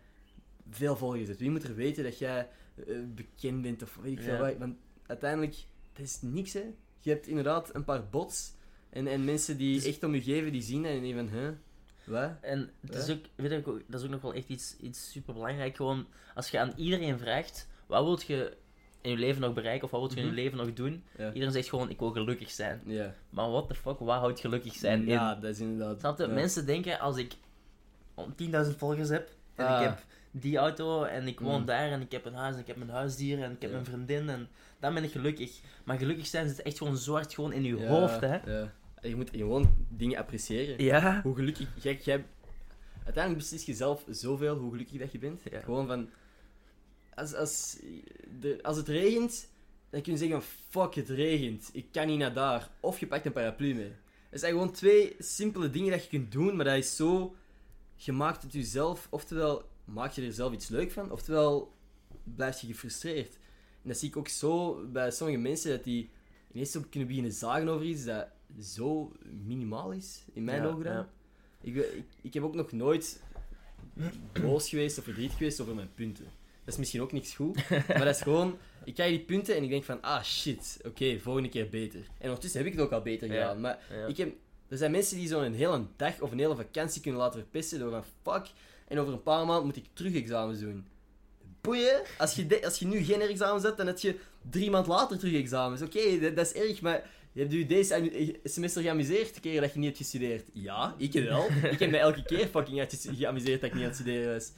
veel 0.71 0.97
volgers 0.97 1.27
hebt? 1.29 1.41
Wie 1.41 1.51
moet 1.51 1.63
er 1.65 1.75
weten 1.75 2.05
dat 2.05 2.19
jij 2.19 2.49
eh, 2.87 2.97
bekend 3.15 3.63
bent 3.63 3.83
of 3.83 3.99
weet 4.03 4.13
ik 4.13 4.21
veel 4.21 4.33
Ja. 4.35 4.41
wat? 4.41 4.57
Want 4.59 4.77
uiteindelijk, 5.07 5.57
dat 5.93 6.05
is 6.07 6.19
niks, 6.23 6.53
hè. 6.53 6.65
Je 7.01 7.11
hebt 7.11 7.27
inderdaad 7.27 7.75
een 7.75 7.85
paar 7.85 8.09
bots 8.09 8.53
en, 8.91 9.07
en 9.07 9.25
mensen 9.25 9.57
die 9.57 9.75
Dus- 9.75 9.85
echt 9.85 10.03
om 10.05 10.15
je 10.15 10.23
geven, 10.23 10.53
die 10.53 10.63
zien 10.63 10.83
dat 10.83 10.93
en 10.93 11.01
die 11.03 11.15
van, 11.15 11.29
huh? 11.29 11.49
Wat? 12.05 12.31
En 12.41 12.71
het 12.81 12.95
is 12.95 13.11
ook, 13.11 13.25
weet 13.35 13.67
ook- 13.67 13.83
dat 13.87 14.01
is 14.01 14.07
ook 14.07 14.13
nog 14.13 14.21
wel 14.23 14.35
echt 14.35 14.49
iets, 14.49 14.77
iets 14.81 15.11
super 15.11 15.35
belangrijk. 15.35 15.77
Gewoon, 15.77 16.07
als 16.35 16.49
je 16.49 16.59
aan 16.59 16.73
iedereen 16.77 17.19
vraagt, 17.19 17.69
wat 17.87 18.05
wilt 18.05 18.23
je 18.23 18.57
in 19.01 19.11
je 19.11 19.17
leven 19.17 19.41
nog 19.41 19.53
bereiken 19.55 19.85
of 19.85 19.91
wat 19.91 20.01
wilt 20.01 20.13
je 20.13 20.19
in 20.21 20.27
Mhm. 20.27 20.35
je 20.37 20.43
leven 20.43 20.59
nog 20.59 20.73
doen? 20.73 21.05
Ja. 21.19 21.27
Iedereen 21.33 21.53
zegt 21.53 21.69
gewoon, 21.69 21.91
ik 21.91 21.99
wil 21.99 22.11
gelukkig 22.11 22.51
zijn. 22.51 22.81
Ja. 22.85 23.15
Maar 23.31 23.51
what 23.51 23.69
the 23.69 23.75
fuck, 23.75 23.99
wat 23.99 24.19
houdt 24.19 24.41
gelukkig 24.41 24.75
zijn 24.75 25.07
ja, 25.07 25.35
in? 25.35 25.41
dat 25.41 25.51
is 25.51 25.61
inderdaad... 25.61 26.01
Snap 26.01 26.19
je? 26.19 26.27
ja. 26.27 26.33
Mensen 26.33 26.67
denken, 26.67 26.99
als 27.01 27.17
ik 27.17 27.33
10.000 28.37 28.77
volgers 28.77 29.09
heb, 29.09 29.29
en 29.55 29.67
Ah. 29.67 29.81
ik 29.83 29.89
heb 29.89 30.05
die 30.33 30.57
auto, 30.57 31.05
en 31.05 31.27
ik 31.27 31.41
woon 31.41 31.61
Mm. 31.61 31.67
daar, 31.67 31.91
en 31.91 32.01
ik 32.01 32.13
heb 32.13 32.25
een 32.25 32.35
huis, 32.35 32.55
en 32.55 32.61
ik 32.61 32.67
heb 32.67 32.77
mijn 32.77 32.91
huisdier, 32.91 33.43
en 33.43 33.53
ik 33.53 33.63
heb 33.63 33.71
mijn 33.73 33.85
vriendin, 33.85 34.29
en 34.29 34.49
dan 34.81 34.95
ben 34.95 35.05
ik 35.05 35.13
gelukkig. 35.13 35.61
Maar 35.85 35.99
gelukkig 35.99 36.27
zijn 36.27 36.49
zit 36.49 36.63
echt 36.63 36.79
gewoon 36.79 36.97
zo 36.97 37.13
hard 37.13 37.35
gewoon 37.35 37.53
in 37.53 37.63
je 37.63 37.77
Ja, 37.77 37.87
hoofd, 37.87 38.21
hè? 38.21 38.37
Ja. 38.53 38.73
Je 39.01 39.17
moet 39.17 39.31
gewoon 39.31 39.87
dingen 39.89 40.19
appreciëren. 40.19 40.85
Ja. 40.85 41.21
Hoe 41.23 41.35
gelukkig... 41.35 41.69
Jij, 41.83 42.01
jij, 42.03 42.25
uiteindelijk 43.05 43.43
beslist 43.43 43.67
je 43.67 43.75
zelf 43.75 44.05
zoveel 44.09 44.57
hoe 44.57 44.71
gelukkig 44.71 44.99
dat 44.99 45.13
je 45.13 45.19
bent. 45.19 45.41
Ja. 45.51 45.61
Gewoon 45.61 45.87
van... 45.87 46.09
Als, 47.15 47.35
als, 47.35 47.79
de, 48.41 48.59
als 48.63 48.77
het 48.77 48.89
regent, 48.89 49.49
dan 49.91 50.03
kun 50.03 50.13
je 50.13 50.19
zeggen. 50.19 50.43
Fuck, 50.69 50.95
het 50.95 51.09
regent. 51.09 51.71
Ik 51.73 51.87
kan 51.93 52.07
niet 52.07 52.19
naar 52.19 52.33
daar. 52.35 52.69
Of 52.81 53.01
je 53.01 53.07
pakt 53.07 53.27
een 53.27 53.33
paraplu 53.33 53.75
mee. 53.75 53.93
Het 54.31 54.41
zijn 54.41 54.53
gewoon 54.53 54.73
twee 54.73 55.17
simpele 55.19 55.71
dingen 55.71 55.91
dat 55.91 56.03
je 56.03 56.09
kunt 56.09 56.33
doen, 56.33 56.57
maar 56.57 56.65
dat 56.65 56.77
is 56.77 56.97
zo... 56.97 57.35
Je 57.97 58.13
maakt 58.13 58.43
het 58.43 58.53
jezelf... 58.53 59.07
Oftewel, 59.11 59.63
maak 59.85 60.13
je 60.13 60.23
er 60.23 60.33
zelf 60.33 60.53
iets 60.53 60.69
leuk 60.69 60.91
van, 60.93 61.11
oftewel 61.11 61.73
blijf 62.25 62.61
je 62.61 62.67
gefrustreerd. 62.67 63.35
En 63.83 63.89
dat 63.89 63.99
zie 63.99 64.09
ik 64.09 64.17
ook 64.17 64.29
zo 64.29 64.85
bij 64.93 65.11
sommige 65.11 65.39
mensen, 65.39 65.71
dat 65.71 65.85
die 65.85 66.11
ineens 66.53 66.77
op 66.77 66.91
kunnen 66.91 67.09
beginnen 67.09 67.33
zagen 67.33 67.69
over 67.69 67.87
iets 67.87 68.05
dat 68.05 68.27
zo 68.61 69.13
minimaal 69.45 69.91
is, 69.93 70.25
in 70.33 70.45
mijn 70.45 70.63
Ja, 70.63 70.69
ogen 70.69 70.85
dan. 70.85 70.93
ja. 70.95 71.09
Ik, 71.61 71.75
ik, 71.77 72.05
ik 72.23 72.35
heb 72.35 72.43
ook 72.43 72.55
nog 72.55 72.73
nooit 72.73 73.23
boos 74.43 74.69
geweest 74.69 74.99
of 74.99 75.05
verdriet 75.05 75.33
geweest 75.33 75.61
over 75.61 75.75
mijn 75.75 75.95
punten. 75.95 76.25
Dat 76.65 76.75
is 76.75 76.77
misschien 76.81 77.01
ook 77.03 77.13
niks 77.13 77.35
goed, 77.35 77.69
maar 77.89 78.05
dat 78.05 78.15
is 78.15 78.21
gewoon... 78.21 78.57
Ik 78.85 78.95
krijg 78.95 79.11
die 79.11 79.25
punten 79.25 79.57
en 79.57 79.63
ik 79.63 79.71
denk 79.71 79.85
van, 79.85 80.03
ah 80.03 80.23
shit, 80.23 80.81
oké, 80.87 81.19
volgende 81.19 81.49
keer 81.49 81.69
beter. 81.69 82.01
En 82.19 82.27
ondertussen 82.27 82.61
heb 82.61 82.69
ik 82.69 82.77
het 82.77 82.85
ook 82.87 82.93
al 82.93 83.03
beter 83.03 83.27
Ja, 83.29 83.33
gedaan, 83.33 83.61
maar 83.61 83.79
ik 84.09 84.17
heb... 84.17 84.35
Er 84.69 84.77
zijn 84.79 84.91
mensen 84.91 85.17
die 85.17 85.29
zo'n 85.29 85.53
hele 85.53 85.87
dag 85.97 86.21
of 86.21 86.31
een 86.33 86.39
hele 86.39 86.57
vakantie 86.57 87.03
kunnen 87.03 87.21
laten 87.21 87.41
verpissen 87.41 87.79
door 87.79 87.91
van, 87.91 88.05
fuck, 88.23 88.47
en 88.93 88.99
over 88.99 89.13
een 89.13 89.23
paar 89.23 89.47
maanden 89.47 89.65
moet 89.67 89.77
ik 89.77 89.85
terug 89.93 90.15
examens 90.15 90.61
doen. 90.61 90.87
Boeien, 91.61 92.03
als 92.19 92.35
je, 92.35 92.47
de- 92.47 92.65
als 92.65 92.79
je 92.79 92.87
nu 92.87 93.03
geen 93.05 93.21
examens 93.21 93.63
hebt, 93.65 93.77
dan 93.77 93.87
heb 93.87 93.99
je 93.99 94.19
drie 94.51 94.71
maand 94.71 94.87
later 94.87 95.19
terug 95.19 95.35
examens. 95.35 95.83
Oké, 95.83 96.19
dat, 96.21 96.37
dat 96.37 96.47
is 96.47 96.53
erg, 96.63 96.81
maar 96.81 97.11
je 97.33 97.41
hebt 97.41 97.53
je 97.53 97.67
deze 97.67 97.95
amu- 97.95 98.41
semester 98.45 98.83
geamuseerd, 98.83 99.35
de 99.35 99.41
keer 99.41 99.61
dat 99.61 99.73
je 99.73 99.77
niet 99.79 99.87
hebt 99.87 99.99
gestudeerd. 100.01 100.49
Ja, 100.53 100.95
ik 100.99 101.13
wel. 101.13 101.47
ik 101.71 101.79
heb 101.79 101.91
me 101.91 101.97
elke 101.97 102.23
keer 102.25 102.47
fucking 102.47 102.87
geamuseerd 102.91 103.61
dat 103.61 103.71
ik 103.71 103.75
niet 103.75 103.83
aan 103.85 103.89
het 103.91 103.99
studeren 103.99 104.33
was. 104.33 104.53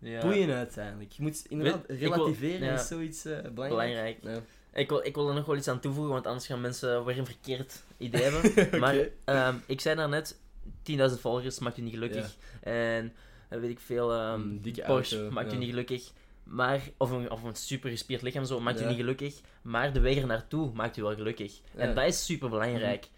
Ja. 0.00 0.20
Boeien 0.20 0.50
uiteindelijk. 0.50 1.12
Je 1.12 1.22
moet 1.22 1.44
inderdaad 1.48 1.86
Weet- 1.86 2.00
ik 2.02 2.08
wil- 2.14 2.24
relativeren, 2.24 2.66
ja. 2.66 2.74
is 2.74 2.86
zoiets 2.86 3.24
eh, 3.24 3.32
belangrijk. 3.32 3.68
Belangrijk. 3.68 4.18
Ja. 4.22 4.40
Ik 4.80 4.88
wil, 4.88 5.04
ik 5.06 5.14
wil 5.14 5.28
er 5.28 5.34
nog 5.34 5.46
wel 5.46 5.56
iets 5.56 5.68
aan 5.68 5.80
toevoegen, 5.80 6.12
want 6.12 6.26
anders 6.26 6.46
gaan 6.46 6.60
mensen 6.60 7.04
weer 7.04 7.18
een 7.18 7.26
verkeerd 7.26 7.82
idee 7.96 8.22
hebben. 8.30 8.80
Maar 8.80 8.96
ehm, 9.24 9.56
ik 9.66 9.80
zei 9.80 9.96
daarnet, 9.96 10.36
10.000 10.82 10.96
volgers 11.20 11.58
maakt 11.58 11.76
je 11.76 11.82
niet 11.82 11.92
gelukkig. 11.92 12.36
En 12.60 13.04
eh, 13.04 13.10
weet 13.48 13.70
ik 13.70 13.80
veel, 13.80 14.12
ehm, 14.12 14.58
dikke 14.60 14.82
Porsche 14.82 15.16
auto, 15.16 15.32
maakt 15.32 15.50
je 15.50 15.56
niet 15.58 15.68
gelukkig. 15.68 16.10
Maar, 16.42 16.88
of 16.96 17.10
een, 17.10 17.30
of 17.30 17.42
een 17.42 17.54
super 17.54 17.90
gespierd 17.90 18.22
lichaam 18.22 18.44
zo, 18.44 18.60
maakt 18.60 18.78
je 18.78 18.84
niet 18.86 18.96
gelukkig. 18.96 19.40
Maar 19.62 19.92
de 19.92 20.00
weg 20.00 20.16
er 20.16 20.26
naartoe 20.26 20.72
maakt 20.72 20.96
je 20.96 21.02
wel 21.02 21.14
gelukkig. 21.14 21.60
Ja. 21.74 21.80
En 21.80 21.94
dat 21.94 22.04
is 22.04 22.24
super 22.24 22.48
belangrijk. 22.50 23.08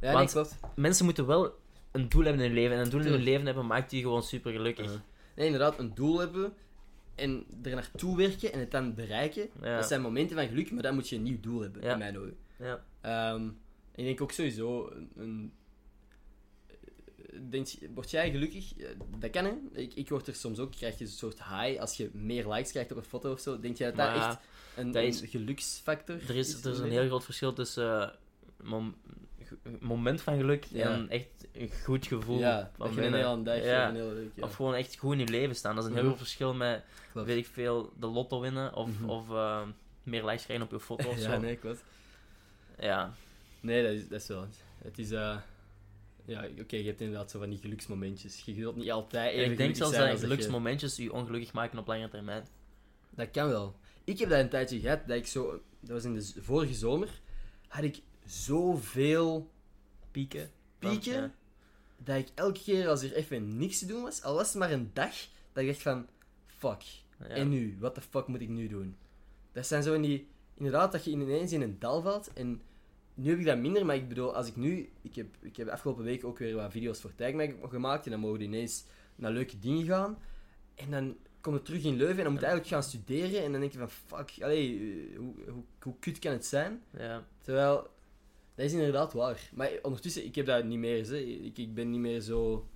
Ja, 0.00 0.12
Want- 0.12 0.34
nee. 0.34 0.44
Mensen 0.74 1.04
moeten 1.04 1.26
wel 1.26 1.54
een 1.92 2.08
doel 2.08 2.22
hebben 2.24 2.40
in 2.42 2.46
hun 2.50 2.58
leven. 2.58 2.76
En 2.76 2.82
een 2.84 2.90
doel 2.90 3.00
in 3.00 3.06
hun 3.12 3.22
leven 3.22 3.46
hebben 3.46 3.66
maakt 3.66 3.90
je 3.90 4.00
gewoon 4.00 4.22
super 4.22 4.52
gelukkig. 4.52 4.92
Ja. 4.92 5.00
Nee, 5.36 5.46
inderdaad, 5.46 5.78
een 5.78 5.94
doel 5.94 6.18
hebben 6.18 6.52
en 7.14 7.44
er 7.62 7.74
naartoe 7.74 8.16
werken 8.16 8.52
en 8.52 8.58
het 8.58 8.70
dan 8.70 8.94
bereiken. 8.94 9.48
Dat 9.76 9.86
zijn 9.86 10.00
momenten 10.00 10.36
van 10.36 10.46
geluk, 10.48 10.70
maar 10.70 10.82
dan 10.82 10.94
moet 10.94 11.08
je 11.08 11.16
een 11.16 11.22
nieuw 11.22 11.40
doel 11.40 11.60
hebben, 11.60 11.82
in 11.82 11.98
mijn 11.98 12.18
ogen. 12.18 12.36
Ja. 12.58 12.84
Ehm, 13.00 13.46
ik 13.94 14.04
denk 14.04 14.20
ook 14.20 14.32
sowieso, 14.32 14.90
een, 14.92 15.10
een, 15.16 15.52
denk, 17.50 17.68
word 17.94 18.10
jij 18.10 18.30
gelukkig? 18.30 18.76
Eh, 18.78 18.86
Dat 19.18 19.30
kan, 19.30 19.44
hè. 19.44 19.52
Ik, 19.72 19.94
ik 19.94 20.08
word 20.08 20.26
er 20.26 20.34
soms 20.34 20.58
ook, 20.58 20.72
krijg 20.72 20.98
je 20.98 21.04
een 21.04 21.10
soort 21.10 21.38
high 21.44 21.80
als 21.80 21.96
je 21.96 22.10
meer 22.12 22.48
likes 22.48 22.70
krijgt 22.70 22.90
op 22.90 22.96
een 22.96 23.02
foto 23.04 23.32
of 23.32 23.40
zo. 23.40 23.60
Denk 23.60 23.76
jij 23.76 23.92
dat 23.92 23.96
dat 24.14 24.16
echt 24.16 24.38
een, 24.76 24.90
dat 24.92 25.02
is- 25.02 25.20
een 25.20 25.28
geluksfactor 25.28 26.14
Er 26.28 26.36
is, 26.36 26.64
er 26.64 26.72
is 26.72 26.78
een 26.78 26.90
heel 26.90 27.06
groot 27.06 27.24
verschil 27.24 27.52
tussen 27.52 28.02
eh, 28.02 28.08
mom- 28.62 28.94
moment 29.80 30.20
van 30.22 30.36
geluk 30.36 30.64
Ja. 30.64 30.90
en 30.90 31.08
echt 31.08 31.46
een 31.52 31.70
goed 31.84 32.06
gevoel. 32.06 32.38
Ja, 32.38 32.70
van 32.76 32.86
dat 32.86 32.94
je 32.96 33.02
een 33.04 33.14
hele 33.14 33.42
dag 33.42 33.64
Ja. 33.64 33.88
ja. 33.90 34.02
Of 34.40 34.54
gewoon 34.54 34.74
echt 34.74 34.96
goed 34.96 35.12
in 35.12 35.18
je 35.18 35.28
leven 35.28 35.56
staan. 35.56 35.74
Dat 35.74 35.84
is 35.84 35.90
een 35.90 35.96
heel 35.96 36.04
Mhm. 36.04 36.12
groot 36.14 36.26
verschil 36.26 36.54
met, 36.54 36.82
Klopt. 37.12 37.26
weet 37.26 37.36
ik 37.38 37.46
veel, 37.46 37.92
de 37.98 38.06
lotto 38.06 38.40
winnen 38.40 38.74
of, 38.74 38.88
Mhm. 39.00 39.08
of 39.10 39.30
eh, 39.30 39.62
meer 40.02 40.24
likes 40.24 40.44
krijgen 40.44 40.64
op 40.66 40.70
je 40.72 40.80
foto 40.80 41.08
of 41.08 41.16
Ja, 41.22 41.30
zo. 41.34 41.40
nee, 41.40 41.56
klopt. 41.56 41.84
Ja, 42.78 43.14
Nee, 43.60 43.82
dat 43.82 43.92
is, 43.92 44.08
dat 44.08 44.20
is 44.20 44.26
wel 44.28 44.46
het. 44.82 44.98
Is... 44.98 45.10
ja, 46.26 46.48
oké, 46.60 46.76
je 46.76 46.84
hebt 46.84 47.00
inderdaad 47.00 47.30
zo 47.30 47.38
van 47.38 47.50
die 47.50 47.58
geluksmomentjes. 47.58 48.42
Je 48.44 48.54
zult 48.54 48.76
niet 48.76 48.90
altijd 48.90 49.32
En 49.32 49.38
even 49.38 49.52
ik 49.52 49.58
denk 49.58 49.76
zelfs 49.76 49.92
zijn 49.92 50.04
dat 50.04 50.12
als 50.12 50.20
je- 50.20 50.26
geluksmomentjes 50.26 50.96
je 50.96 51.12
ongelukkig 51.12 51.52
maken 51.52 51.78
op 51.78 51.86
lange 51.86 52.08
termijn. 52.08 52.46
Dat 53.10 53.30
kan 53.30 53.48
wel. 53.48 53.76
Ik 54.04 54.18
heb 54.18 54.28
dat 54.28 54.38
een 54.40 54.48
tijdje 54.48 54.80
gehad, 54.80 55.06
dat 55.06 55.16
ik 55.16 55.26
zo... 55.26 55.60
Dat 55.80 55.90
was 55.90 56.04
in 56.04 56.14
de 56.14 56.32
vorige 56.42 56.74
zomer. 56.74 57.20
Had 57.68 57.84
ik 57.84 58.00
zoveel 58.24 59.50
Pieken. 60.10 60.50
pieken. 60.78 61.12
Ja. 61.12 61.34
dat 62.04 62.16
ik 62.16 62.28
elke 62.34 62.60
keer 62.62 62.88
als 62.88 63.02
er 63.02 63.12
even 63.14 63.56
niks 63.56 63.78
te 63.78 63.86
doen 63.86 64.02
was, 64.02 64.22
al 64.22 64.34
was 64.34 64.48
het 64.48 64.56
maar 64.56 64.72
een 64.72 64.90
dag, 64.92 65.14
dat 65.52 65.62
ik 65.62 65.68
dacht 65.68 65.82
van, 65.82 66.06
fuck, 66.46 66.82
Ja. 67.18 67.26
en 67.26 67.48
nu? 67.48 67.76
Wat 67.80 67.94
de 67.94 68.00
fuck 68.00 68.26
moet 68.26 68.40
ik 68.40 68.48
nu 68.48 68.68
doen? 68.68 68.96
Dat 69.52 69.66
zijn 69.66 69.82
zo 69.82 69.94
in 69.94 70.02
die, 70.02 70.26
inderdaad, 70.54 70.92
dat 70.92 71.04
je 71.04 71.10
ineens 71.10 71.52
in 71.52 71.62
een 71.62 71.76
dal 71.78 72.02
valt. 72.02 72.32
En 72.32 72.60
nu 73.16 73.30
heb 73.30 73.38
ik 73.38 73.44
dat 73.44 73.58
minder, 73.58 73.86
maar 73.86 73.96
ik 73.96 74.08
bedoel, 74.08 74.34
als 74.34 74.48
ik 74.48 74.56
nu, 74.56 74.88
ik 75.02 75.14
heb, 75.14 75.26
ik 75.40 75.56
heb 75.56 75.68
afgelopen 75.68 76.04
week 76.04 76.24
ook 76.24 76.38
weer 76.38 76.54
wat 76.54 76.70
video's 76.70 77.00
voor 77.00 77.14
Tagmag 77.14 77.48
gemaakt. 77.62 78.04
En 78.04 78.10
dan 78.10 78.20
mogen 78.20 78.38
we 78.38 78.44
ineens 78.44 78.84
naar 79.16 79.32
leuke 79.32 79.58
dingen 79.58 79.84
gaan. 79.84 80.18
En 80.74 80.90
dan 80.90 81.16
kom 81.40 81.54
je 81.54 81.62
terug 81.62 81.84
in 81.84 81.96
Leuven 81.96 82.16
en 82.16 82.22
dan 82.22 82.32
moet 82.32 82.40
je 82.40 82.46
eigenlijk 82.46 82.74
gaan 82.74 82.90
studeren. 82.90 83.44
En 83.44 83.52
dan 83.52 83.60
denk 83.60 83.72
je 83.72 83.78
van, 83.78 83.90
fuck, 83.90 84.32
allee, 84.40 84.78
eh, 84.78 85.18
hoe, 85.18 85.34
hoe, 85.48 85.62
hoe 85.80 85.94
kut 86.00 86.18
kan 86.18 86.32
het 86.32 86.46
zijn? 86.46 86.82
Ja. 86.98 87.26
Terwijl, 87.40 87.76
dat 88.54 88.64
is 88.64 88.72
inderdaad 88.72 89.12
waar. 89.12 89.50
Maar 89.54 89.70
ondertussen, 89.82 90.24
ik 90.24 90.34
heb 90.34 90.46
dat 90.46 90.64
niet 90.64 90.78
meer. 90.78 91.06
Hè. 91.06 91.16
Ik, 91.16 91.58
ik 91.58 91.74
ben 91.74 91.90
niet 91.90 92.00
meer 92.00 92.20
zo... 92.20 92.66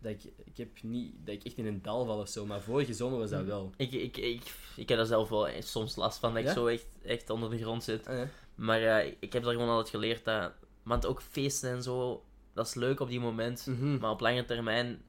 Dat 0.00 0.12
ik, 0.12 0.22
ik 0.44 0.56
heb 0.56 0.68
niet... 0.82 1.12
Dat 1.24 1.34
ik 1.34 1.44
echt 1.44 1.56
in 1.56 1.66
een 1.66 1.82
dal 1.82 2.04
val 2.06 2.18
of 2.18 2.28
zo. 2.28 2.46
Maar 2.46 2.60
vorige 2.60 2.94
zomer 2.94 3.18
was 3.18 3.30
dat 3.30 3.44
wel. 3.44 3.72
Ik, 3.76 3.92
ik, 3.92 4.16
ik, 4.16 4.42
ik 4.76 4.88
heb 4.88 4.98
daar 4.98 5.06
zelf 5.06 5.28
wel 5.28 5.48
soms 5.58 5.96
last 5.96 6.18
van, 6.18 6.34
dat 6.34 6.42
ik 6.44 6.48
zo 6.50 6.66
echt, 6.66 6.86
echt 7.04 7.30
onder 7.30 7.50
de 7.50 7.58
grond 7.58 7.84
zit. 7.84 8.06
Ah, 8.08 8.16
ja. 8.16 8.28
Maar 8.54 8.82
eh, 8.82 9.12
ik 9.20 9.32
heb 9.32 9.44
er 9.44 9.52
gewoon 9.52 9.68
altijd 9.68 9.88
geleerd 9.88 10.24
dat... 10.24 10.52
Want 10.82 11.06
ook 11.06 11.22
feesten 11.22 11.70
en 11.70 11.82
zo, 11.82 12.24
dat 12.54 12.66
is 12.66 12.74
leuk 12.74 13.00
op 13.00 13.08
die 13.08 13.20
moment. 13.20 13.66
Mhm. 13.66 13.98
Maar 13.98 14.10
op 14.10 14.20
lange 14.20 14.44
termijn 14.44 15.02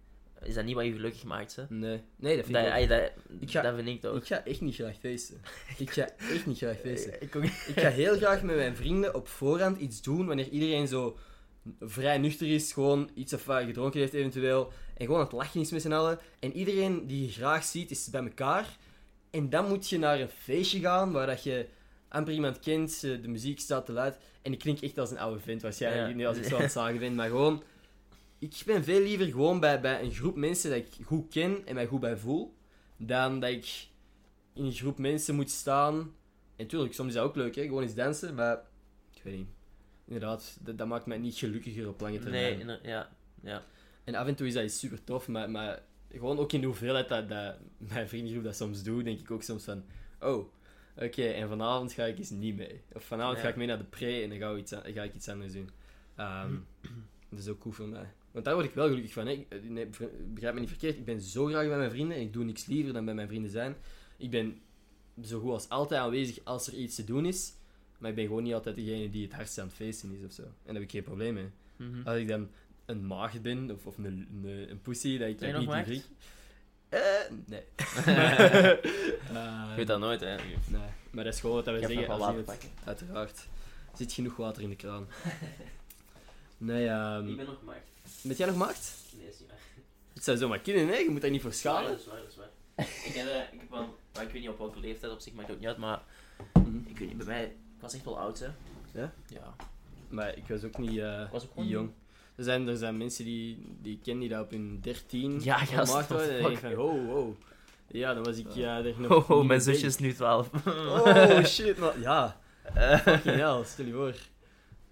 is 0.43 0.53
dat 0.53 0.65
niet 0.65 0.75
wat 0.75 0.85
je 0.85 0.91
gelukkig 0.91 1.23
maakt, 1.23 1.55
hè. 1.55 1.63
Nee. 1.69 2.01
Nee, 2.15 2.35
dat 2.35 2.45
vind 2.45 2.57
Dat, 2.57 2.65
ik 2.75 2.81
ook. 2.81 2.87
dat, 2.89 3.11
Ik 3.39 3.51
ga- 3.51 3.61
dat 3.61 3.75
vind 3.75 3.87
ik 3.87 4.01
toch. 4.01 4.15
Ik 4.17 4.25
ga 4.25 4.43
echt 4.45 4.61
niet 4.61 4.75
graag 4.75 4.95
feesten. 4.99 5.41
Ik 5.77 5.89
ga 5.91 6.09
echt 6.17 6.45
niet 6.45 6.57
graag 6.57 6.77
feesten. 6.79 7.21
Ik 7.21 7.79
ga 7.79 7.89
heel 7.89 8.15
graag 8.17 8.43
met 8.43 8.55
mijn 8.55 8.75
vrienden 8.75 9.15
op 9.15 9.27
voorhand 9.27 9.77
iets 9.77 10.01
doen 10.01 10.27
wanneer 10.27 10.47
iedereen 10.49 10.87
zo 10.87 11.17
vrij 11.79 12.17
nuchter 12.17 12.47
is, 12.47 12.73
gewoon 12.73 13.09
iets 13.13 13.33
of 13.33 13.45
wat 13.45 13.63
gedronken 13.63 13.99
heeft 13.99 14.13
eventueel, 14.13 14.71
en 14.97 15.05
gewoon 15.05 15.19
aan 15.19 15.25
het 15.25 15.35
lachen 15.35 15.61
is 15.61 15.71
met 15.71 15.81
z'n 15.81 15.91
allen. 15.91 16.19
En 16.39 16.53
iedereen 16.53 17.07
die 17.07 17.25
je 17.25 17.31
graag 17.31 17.63
ziet, 17.63 17.91
is 17.91 18.09
bij 18.09 18.21
elkaar. 18.23 18.77
En 19.29 19.49
dan 19.49 19.67
moet 19.67 19.89
je 19.89 19.97
naar 19.97 20.19
een 20.19 20.29
feestje 20.29 20.79
gaan 20.79 21.11
waar 21.11 21.27
dat 21.27 21.43
je 21.43 21.67
amper 22.07 22.33
iemand 22.33 22.59
kent, 22.59 22.91
eh, 23.03 23.21
de 23.21 23.27
muziek 23.27 23.59
staat 23.59 23.85
te 23.85 23.91
luid. 23.91 24.17
En 24.41 24.51
ik 24.51 24.59
klink 24.59 24.79
echt 24.79 24.97
als 24.97 25.11
een 25.11 25.19
oude 25.19 25.39
vent 25.39 25.61
waarschijnlijk, 25.61 26.09
Ja. 26.09 26.15
nu 26.15 26.25
als 26.25 26.37
ik 26.37 26.43
zo 26.43 26.55
aan 26.55 26.61
het 26.61 26.71
zagen 26.71 26.99
ben, 26.99 27.15
maar 27.15 27.27
gewoon... 27.29 27.63
Ik 28.39 28.61
ben 28.65 28.83
veel 28.83 29.01
liever 29.01 29.25
gewoon 29.25 29.59
bij, 29.59 29.81
bij 29.81 30.01
een 30.01 30.11
groep 30.13 30.35
mensen 30.35 30.69
dat 30.69 30.79
ik 30.79 31.05
goed 31.05 31.29
ken 31.29 31.65
en 31.65 31.75
mij 31.75 31.85
goed 31.87 31.99
bij 31.99 32.17
voel, 32.17 32.55
dan 32.97 33.39
dat 33.39 33.49
ik 33.49 33.87
in 34.53 34.65
een 34.65 34.71
groep 34.71 34.97
mensen 34.97 35.35
moet 35.35 35.49
staan. 35.49 35.95
En 35.95 36.63
natuurlijk, 36.65 36.93
soms 36.93 37.09
is 37.09 37.15
dat 37.15 37.23
ook 37.23 37.35
leuk, 37.35 37.55
hè? 37.55 37.63
gewoon 37.63 37.83
eens 37.83 37.93
dansen, 37.93 38.35
maar 38.35 38.61
ik 39.13 39.23
weet 39.23 39.37
niet. 39.37 39.47
Inderdaad, 40.09 40.57
dat, 40.61 40.77
dat 40.77 40.87
maakt 40.87 41.05
mij 41.05 41.17
niet 41.17 41.35
gelukkiger 41.35 41.87
op 41.87 42.01
lange 42.01 42.19
termijn. 42.19 42.65
Nee, 42.65 42.77
ja. 42.83 43.09
ja. 43.41 43.63
En 44.03 44.15
af 44.15 44.27
en 44.27 44.35
toe 44.35 44.47
is 44.47 44.53
dat 44.53 44.71
super 44.71 45.03
tof, 45.03 45.27
maar, 45.27 45.49
maar 45.49 45.81
gewoon 46.11 46.37
ook 46.39 46.53
in 46.53 46.59
de 46.59 46.65
hoeveelheid 46.65 47.07
dat, 47.09 47.29
dat 47.29 47.55
mijn 47.77 48.07
vriendengroep 48.07 48.43
dat 48.43 48.55
soms 48.55 48.83
doet, 48.83 49.03
denk 49.03 49.19
ik 49.19 49.31
ook 49.31 49.43
soms 49.43 49.63
van: 49.63 49.83
oh, 50.19 50.45
oké, 50.97 51.23
en 51.27 51.47
vanavond 51.47 51.91
ga 51.93 52.05
ik 52.05 52.17
eens 52.17 52.29
niet 52.29 52.55
mee. 52.55 52.81
Of 52.93 53.03
vanavond 53.03 53.37
Ja. 53.37 53.43
ga 53.43 53.49
ik 53.49 53.55
mee 53.55 53.67
naar 53.67 53.77
de 53.77 53.83
pre 53.83 54.21
en 54.21 54.29
dan 54.29 54.37
ga 54.37 54.51
ik 54.51 54.57
iets, 54.57 54.73
ga 54.83 55.03
ik 55.03 55.15
iets 55.15 55.29
anders 55.29 55.53
doen. 55.53 55.69
Ehm, 56.15 56.53
dat 57.29 57.39
is 57.39 57.47
ook 57.47 57.59
cool 57.59 57.73
voor 57.73 57.87
mij. 57.87 58.11
Want 58.31 58.45
daar 58.45 58.53
word 58.53 58.65
ik 58.65 58.73
wel 58.73 58.87
gelukkig 58.87 59.13
van. 59.13 59.25
Hè. 59.27 59.31
Ik- 59.31 59.69
Nee, 59.69 59.87
begrijp 60.33 60.53
me 60.53 60.59
niet 60.59 60.69
verkeerd, 60.69 60.97
ik 60.97 61.05
ben 61.05 61.21
zo 61.21 61.45
graag 61.45 61.67
bij 61.67 61.77
mijn 61.77 61.91
vrienden 61.91 62.17
en 62.17 62.23
ik 62.23 62.33
doe 62.33 62.43
niks 62.43 62.65
liever 62.65 62.93
dan 62.93 63.05
bij 63.05 63.13
mijn 63.13 63.27
vrienden 63.27 63.51
zijn. 63.51 63.75
Ik 64.17 64.29
ben 64.29 64.61
zo 65.23 65.39
goed 65.39 65.51
als 65.51 65.69
altijd 65.69 66.01
aanwezig 66.01 66.39
als 66.43 66.67
er 66.67 66.73
iets 66.73 66.95
te 66.95 67.03
doen 67.03 67.25
is, 67.25 67.53
maar 67.99 68.09
ik 68.09 68.15
ben 68.15 68.25
gewoon 68.25 68.43
niet 68.43 68.53
altijd 68.53 68.75
degene 68.75 69.09
die 69.09 69.23
het 69.23 69.33
hardst 69.33 69.57
aan 69.59 69.65
het 69.67 69.75
feesten 69.75 70.17
is 70.19 70.25
of 70.25 70.31
zo. 70.31 70.41
En 70.41 70.51
daar 70.65 70.73
heb 70.73 70.83
ik 70.83 70.91
geen 70.91 71.03
probleem 71.03 71.33
mee. 71.33 71.49
Mhm. 71.75 72.07
Als 72.07 72.17
ik 72.17 72.27
dan 72.27 72.49
een 72.85 73.07
maagd 73.07 73.41
ben, 73.41 73.71
of, 73.71 73.85
of 73.85 73.97
een, 73.97 74.05
een, 74.05 74.67
een 74.69 74.81
pussy, 74.81 75.17
dat 75.17 75.27
ik 75.27 75.37
Ben 75.37 75.51
dat 75.51 75.59
niet 75.59 75.69
maagd? 75.69 75.85
drink. 75.85 76.03
Eh, 76.89 76.99
nee. 77.45 77.63
Ik 79.69 79.75
weet 79.75 79.87
dat 79.87 79.99
nooit, 79.99 80.19
hè. 80.21 80.35
Nee, 80.67 80.81
maar 81.11 81.23
dat 81.23 81.33
is 81.33 81.39
gewoon 81.39 81.55
wat 81.55 81.65
we 81.65 81.71
Ik 81.71 81.81
heb 81.81 81.89
nog 81.89 81.99
zeggen. 81.99 82.13
als 82.15 82.27
iemand- 82.29 82.45
pakken. 82.45 82.69
Uiteraard. 82.85 83.37
Er 83.91 83.97
zit 83.97 84.13
genoeg 84.13 84.35
water 84.35 84.61
in 84.63 84.69
de 84.69 84.75
kraan. 84.75 85.07
Nee, 86.57 86.87
ehm 86.87 87.27
Ik 87.29 87.35
ben 87.37 87.45
nog 87.45 87.57
gemaakt. 87.59 87.87
ben 88.21 88.35
jij 88.35 88.47
nog 88.47 88.55
maagd? 88.55 88.93
Nee, 89.17 89.27
is 89.27 89.39
niet 89.39 89.49
waar. 89.49 89.57
Het 90.13 90.23
zou 90.23 90.37
zomaar 90.37 90.59
kunnen, 90.59 90.87
hè? 90.87 90.95
Je 90.95 91.09
moet 91.09 91.21
daar 91.21 91.31
niet 91.31 91.41
voor 91.41 91.53
schalen. 91.53 91.89
dat 91.91 91.99
is 91.99 92.05
waar, 92.05 92.17
dat 92.19 92.27
is 92.29 92.35
waar. 92.35 92.49
ik, 93.05 93.13
heb, 93.13 93.27
eh, 93.27 93.53
ik 93.53 93.59
heb 93.59 93.69
wel, 93.69 93.97
maar 94.13 94.23
ik 94.23 94.29
weet 94.29 94.41
niet 94.41 94.49
op 94.49 94.57
welke 94.57 94.79
leeftijd 94.79 95.11
op 95.11 95.19
zich, 95.19 95.33
maakt 95.33 95.51
ook 95.51 95.57
niet 95.59 95.67
uit, 95.67 95.77
maar 95.77 96.01
Mhm. 96.53 96.77
ik 96.87 96.97
weet 96.97 97.07
niet, 97.07 97.17
bij 97.17 97.25
mij, 97.25 97.55
ik 97.79 97.85
was 97.85 97.93
echt 97.93 98.03
wel 98.05 98.19
oud, 98.19 98.39
hè. 98.39 98.47
Ja? 99.01 99.13
Ja. 99.27 99.55
Maar 100.09 100.37
ik 100.37 100.47
was 100.47 100.63
ook 100.63 100.77
niet, 100.77 100.97
eh, 100.99 101.21
Ik 101.21 101.31
was 101.31 101.43
ook 101.43 101.49
gewoon 101.49 101.65
niet 101.65 101.73
jong. 101.73 101.91
Er 102.35 102.43
zijn, 102.43 102.67
er 102.67 102.77
zijn 102.77 102.97
mensen 102.97 103.25
die, 103.25 103.75
die 103.81 103.93
ik 103.93 104.01
ken 104.03 104.19
die 104.19 104.29
dat 104.29 104.43
op 104.43 104.51
hun 104.51 104.79
13 104.81 105.39
Ja, 105.43 105.57
maagd 105.57 106.09
waren. 106.09 106.09
En 106.09 106.41
dan 106.41 106.51
denk 106.51 106.51
ik 106.51 106.57
van, 106.57 106.77
oh, 106.77 107.05
wow. 107.05 107.33
Ja, 107.87 108.13
dan 108.13 108.23
was 108.23 108.37
ik 108.37 108.49
ja, 108.49 108.77
er 108.83 108.95
nog 108.99 109.29
Oh, 109.29 109.37
niet 109.37 109.47
mijn 109.47 109.61
zusje 109.61 109.85
is 109.85 109.97
nu 109.97 110.13
12. 110.13 110.49
Oh 110.65 111.43
shit, 111.43 111.77
man. 111.77 112.01
Ja, 112.01 112.39
Eh, 112.73 112.99
fucking 112.99 113.35
hell, 113.35 113.63
stel 113.63 113.85
je 113.85 113.93
voor. 113.93 114.15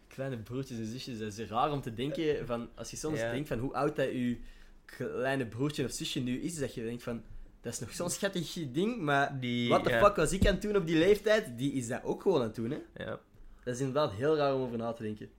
Kleine 0.07 0.37
broertjes 0.37 0.77
en 0.77 0.85
zusjes, 0.85 1.19
dat 1.19 1.37
is 1.37 1.49
raar 1.49 1.71
om 1.71 1.81
te 1.81 1.93
denken 1.93 2.45
van, 2.47 2.69
als 2.75 2.91
je 2.91 2.97
soms 2.97 3.19
Ja. 3.19 3.31
denkt 3.31 3.47
van 3.47 3.59
hoe 3.59 3.73
oud 3.73 3.95
dat 3.95 4.05
je 4.11 4.37
kleine 4.85 5.45
broertje 5.45 5.85
of 5.85 5.91
zusje 5.91 6.19
nu 6.19 6.41
is, 6.41 6.59
dat 6.59 6.73
je 6.73 6.83
denkt 6.83 7.03
van, 7.03 7.23
dat 7.61 7.73
is 7.73 7.79
nog 7.79 7.91
zo'n 7.91 8.09
schattig 8.09 8.71
ding, 8.71 9.01
maar 9.01 9.39
die, 9.39 9.69
wat 9.69 9.83
de 9.83 9.89
ja. 9.89 9.99
fuck 10.05 10.15
was 10.15 10.31
ik 10.31 10.47
aan 10.47 10.53
het 10.53 10.61
doen 10.61 10.75
op 10.75 10.85
die 10.85 10.97
leeftijd? 10.97 11.57
Die 11.57 11.71
is 11.73 11.87
dat 11.87 12.03
ook 12.03 12.21
gewoon 12.21 12.39
aan 12.39 12.47
het 12.47 12.55
doen, 12.55 12.71
hè. 12.71 13.03
Ja. 13.03 13.19
Dat 13.63 13.73
is 13.73 13.79
inderdaad 13.79 14.11
heel 14.11 14.35
raar 14.35 14.55
om 14.55 14.61
over 14.61 14.77
na 14.77 14.93
te 14.93 15.03
denken. 15.03 15.29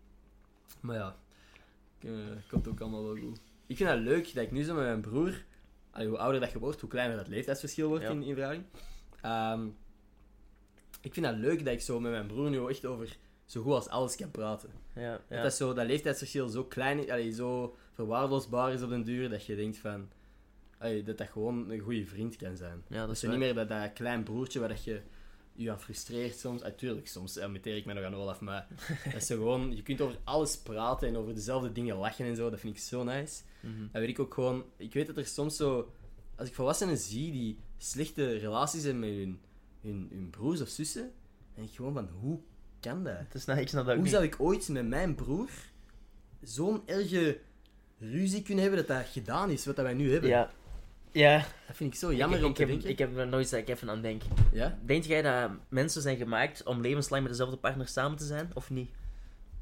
Maar 0.80 0.96
ja, 0.96 1.16
eh, 2.00 2.10
komt 2.48 2.68
ook 2.68 2.80
allemaal 2.80 3.04
wel 3.04 3.16
goed. 3.16 3.40
Ik 3.66 3.76
vind 3.76 3.88
het 3.88 3.98
leuk 3.98 4.34
dat 4.34 4.44
ik 4.44 4.50
nu 4.52 4.62
zo 4.62 4.74
met 4.74 4.84
mijn 4.84 5.00
broer, 5.00 5.44
hoe 5.92 6.18
ouder 6.18 6.40
dat 6.40 6.50
je 6.52 6.58
wordt, 6.58 6.80
hoe 6.80 6.90
kleiner 6.90 7.16
dat 7.16 7.28
leeftijdsverschil 7.28 7.88
wordt 7.88 8.04
Ja. 8.04 8.10
in, 8.10 8.22
in 8.22 8.34
verhouding. 8.34 8.64
Ehm, 9.20 9.66
ik 11.00 11.14
vind 11.14 11.26
het 11.26 11.36
leuk 11.36 11.64
dat 11.64 11.74
ik 11.74 11.80
zo 11.80 12.00
met 12.00 12.10
mijn 12.10 12.26
broer 12.26 12.50
nu 12.50 12.66
echt 12.68 12.84
over 12.86 13.16
zo 13.44 13.62
goed 13.62 13.72
als 13.72 13.88
alles 13.88 14.16
kan 14.16 14.30
praten. 14.30 14.70
Ja, 14.94 15.12
Dat, 15.12 15.20
ja. 15.28 15.42
dat, 15.42 15.54
zo, 15.54 15.72
dat 15.72 15.86
leeftijdsverschil 15.86 16.48
zo 16.48 16.64
klein 16.64 16.98
is, 16.98 17.08
allee, 17.10 17.30
zo 17.32 17.76
verwaarloosbaar 17.92 18.72
is 18.72 18.82
op 18.82 18.88
den 18.88 19.04
duur, 19.04 19.28
dat 19.28 19.46
je 19.46 19.56
denkt 19.56 19.76
van... 19.78 20.08
allee, 20.79 21.03
dat 21.03 21.18
dat 21.18 21.29
gewoon 21.29 21.70
een 21.70 21.79
goede 21.81 22.07
vriend 22.07 22.37
kan 22.37 22.57
zijn. 22.57 22.83
ja, 22.89 23.07
dat 23.07 23.16
is 23.16 23.22
niet 23.22 23.39
meer 23.39 23.55
dat, 23.55 23.68
dat 23.68 23.93
klein 23.93 24.22
broertje 24.22 24.61
waar 24.61 24.68
dat 24.68 24.85
je 24.85 25.01
je 25.53 25.70
aan 25.70 25.81
frustreert 25.81 26.39
soms. 26.39 26.62
Natuurlijk, 26.62 27.09
soms 27.09 27.37
imiteer 27.37 27.76
ik 27.76 27.85
me 27.85 27.93
nog 27.93 28.05
aan 28.05 28.14
Olaf, 28.14 28.41
maar 28.41 28.66
dat 29.12 29.22
is 29.22 29.26
gewoon... 29.26 29.76
Je 29.76 29.83
kunt 29.83 30.01
over 30.01 30.16
alles 30.24 30.59
praten 30.59 31.09
en 31.09 31.16
over 31.16 31.35
dezelfde 31.35 31.72
dingen 31.72 31.97
lachen 31.97 32.26
en 32.26 32.37
zo. 32.37 32.51
Dat 32.51 32.61
vind 32.61 32.76
ik 32.76 32.83
zo 32.83 33.05
nice. 33.05 33.43
Mhm. 33.61 33.81
Dat 33.93 34.01
weet 34.01 34.09
ik 34.09 34.18
ook 34.18 34.35
gewoon... 34.35 34.64
Ik 34.76 34.93
weet 34.93 35.07
dat 35.07 35.16
er 35.16 35.26
soms 35.26 35.57
zo... 35.57 35.93
Als 36.37 36.49
ik 36.49 36.55
volwassenen 36.55 36.97
zie 36.99 37.33
die 37.33 37.59
slechte 37.76 38.37
relaties 38.37 38.83
hebben 38.83 39.01
met 39.01 39.11
hun, 39.11 39.41
hun, 39.81 40.09
hun 40.12 40.31
broers 40.31 40.61
of 40.61 40.68
zussen, 40.68 41.03
dan 41.03 41.12
denk 41.55 41.68
ik 41.68 41.76
gewoon 41.76 41.93
van, 41.93 42.09
hoe 42.20 42.41
kan 42.81 43.05
dat? 43.05 43.18
Het 43.18 43.35
is, 43.35 43.45
nou, 43.45 43.61
ik 43.61 43.68
snap 43.68 43.85
dat 43.85 43.95
Hoe 43.95 44.03
niet. 44.03 44.12
zou 44.12 44.24
ik 44.24 44.37
ooit 44.39 44.68
met 44.68 44.89
mijn 44.89 45.14
broer 45.14 45.51
zo'n 46.43 46.83
erge 46.87 47.39
ruzie 47.99 48.43
kunnen 48.43 48.64
hebben 48.64 48.87
dat 48.87 48.97
dat 48.97 49.07
gedaan 49.07 49.51
is, 49.51 49.66
wat 49.66 49.76
dat 49.76 49.85
wij 49.85 49.95
nu 49.95 50.12
hebben? 50.12 50.31
Ja. 50.31 50.51
Ja. 51.12 51.36
Dat 51.66 51.76
vind 51.76 51.92
ik 51.92 51.98
zo 51.98 52.14
jammer 52.14 52.38
ik, 52.38 52.44
om 52.44 52.50
ik 52.50 52.56
te 52.56 52.62
heb, 52.62 52.70
denken. 52.70 52.90
Ik 52.90 52.98
heb 52.98 53.16
er 53.16 53.26
nooit 53.26 53.50
dat 53.50 53.61
ik 53.61 53.68
even 53.68 53.90
aan 53.90 54.00
denk. 54.02 54.22
Ja? 54.52 54.78
Denk 54.84 55.04
jij 55.04 55.22
dat 55.22 55.50
mensen 55.68 56.02
zijn 56.02 56.16
gemaakt 56.16 56.62
om 56.62 56.80
levenslang 56.80 57.22
met 57.22 57.30
dezelfde 57.30 57.56
partner 57.56 57.88
samen 57.88 58.18
te 58.18 58.24
zijn, 58.24 58.50
of 58.54 58.70
niet? 58.70 58.90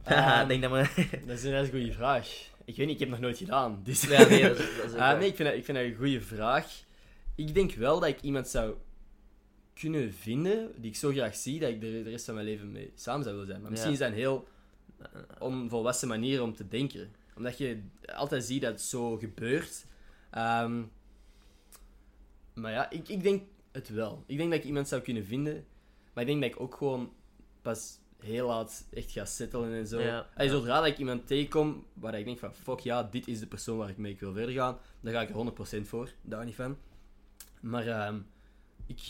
Ehm, 0.05 0.19
Haha, 0.19 0.45
denk 0.55 0.63
dat 0.63 0.71
maar... 0.71 0.95
Dat 1.27 1.39
is 1.39 1.45
een 1.45 1.53
hele 1.55 1.71
goede 1.71 1.93
vraag. 1.93 2.29
Ik 2.65 2.77
weet 2.77 2.87
niet, 2.87 2.95
ik 2.95 3.01
heb 3.01 3.11
het 3.11 3.21
nog 3.21 3.21
nooit 3.21 3.39
gedaan. 3.39 3.81
Dus... 3.83 4.03
ja, 4.03 4.29
nee, 4.29 4.43
dat 4.43 4.59
is, 4.59 4.77
dat 4.77 4.85
is 4.87 4.93
ook 4.93 4.99
Ah, 4.99 5.19
nee, 5.19 5.29
ik 5.29 5.37
vind, 5.37 5.49
dat, 5.49 5.59
ik 5.59 5.65
vind 5.65 5.77
dat 5.79 5.87
een 5.87 5.95
goede 5.95 6.21
vraag. 6.21 6.67
Ik 7.35 7.55
denk 7.55 7.73
wel 7.73 8.01
dat 8.01 8.09
ik 8.09 8.21
iemand 8.21 8.49
zou 8.49 8.75
kunnen 9.75 10.13
vinden 10.13 10.71
die 10.77 10.91
ik 10.91 10.97
zo 10.97 11.11
graag 11.11 11.37
zie 11.37 11.61
dat 11.61 11.71
ik 11.71 11.81
de, 11.81 12.03
de 12.03 12.11
rest 12.11 12.25
van 12.25 12.35
mijn 12.35 12.47
leven 12.47 12.73
mee 12.73 12.93
samen 12.95 13.23
zou 13.23 13.35
willen 13.35 13.51
zijn. 13.51 13.61
Maar 13.63 13.71
misschien 13.71 13.93
Ja. 13.93 13.97
is 13.97 14.03
dat 14.03 14.13
een 14.13 14.19
heel 14.23 14.49
onvolwassen 15.39 16.09
manier 16.09 16.43
om 16.43 16.55
te 16.55 16.69
denken. 16.69 17.15
Omdat 17.37 17.59
je 17.59 17.81
altijd 18.15 18.45
ziet 18.45 18.63
dat 18.63 18.73
het 18.73 18.83
zo 18.83 19.17
gebeurt. 19.17 19.85
Ehm, 20.31 20.83
maar 22.57 22.73
ja, 22.73 22.91
ik, 22.91 23.09
ik 23.09 23.23
denk 23.23 23.43
het 23.73 23.89
wel. 23.89 24.25
Ik 24.27 24.37
denk 24.37 24.51
dat 24.51 24.59
ik 24.59 24.65
iemand 24.65 24.89
zou 24.89 25.03
kunnen 25.03 25.25
vinden. 25.25 25.65
Maar 26.13 26.25
ik 26.25 26.31
denk 26.31 26.43
dat 26.43 26.51
ik 26.51 26.61
ook 26.61 26.75
gewoon 26.75 27.13
pas 27.63 27.99
heel 28.19 28.47
laat 28.47 28.87
echt 28.91 29.11
ga 29.11 29.25
settelen 29.25 29.73
en 29.73 29.87
zo. 29.87 30.01
Ja. 30.01 30.27
Zodra 30.37 30.79
dat 30.79 30.87
ik 30.87 30.99
iemand 30.99 31.27
tegenkom 31.27 31.87
waar 31.95 32.19
ik 32.19 32.25
denk 32.25 32.39
van, 32.39 32.55
fuck 32.55 32.79
ja, 32.79 33.03
dit 33.03 33.29
is 33.29 33.41
de 33.41 33.47
persoon 33.47 33.79
waar 33.79 33.89
ik 33.89 33.97
mee 33.97 34.17
wil 34.19 34.33
verder 34.33 34.55
gaan, 34.55 34.79
dan 35.01 35.13
ga 35.13 35.21
ik 35.21 35.29
er 35.29 35.81
100% 35.83 35.87
voor. 35.87 36.11
Daar 36.23 36.45
niet 36.45 36.55
van. 36.55 36.77
Maar 37.61 37.87
ehm, 37.87 38.19
ik, 38.87 38.97
dat 38.97 39.05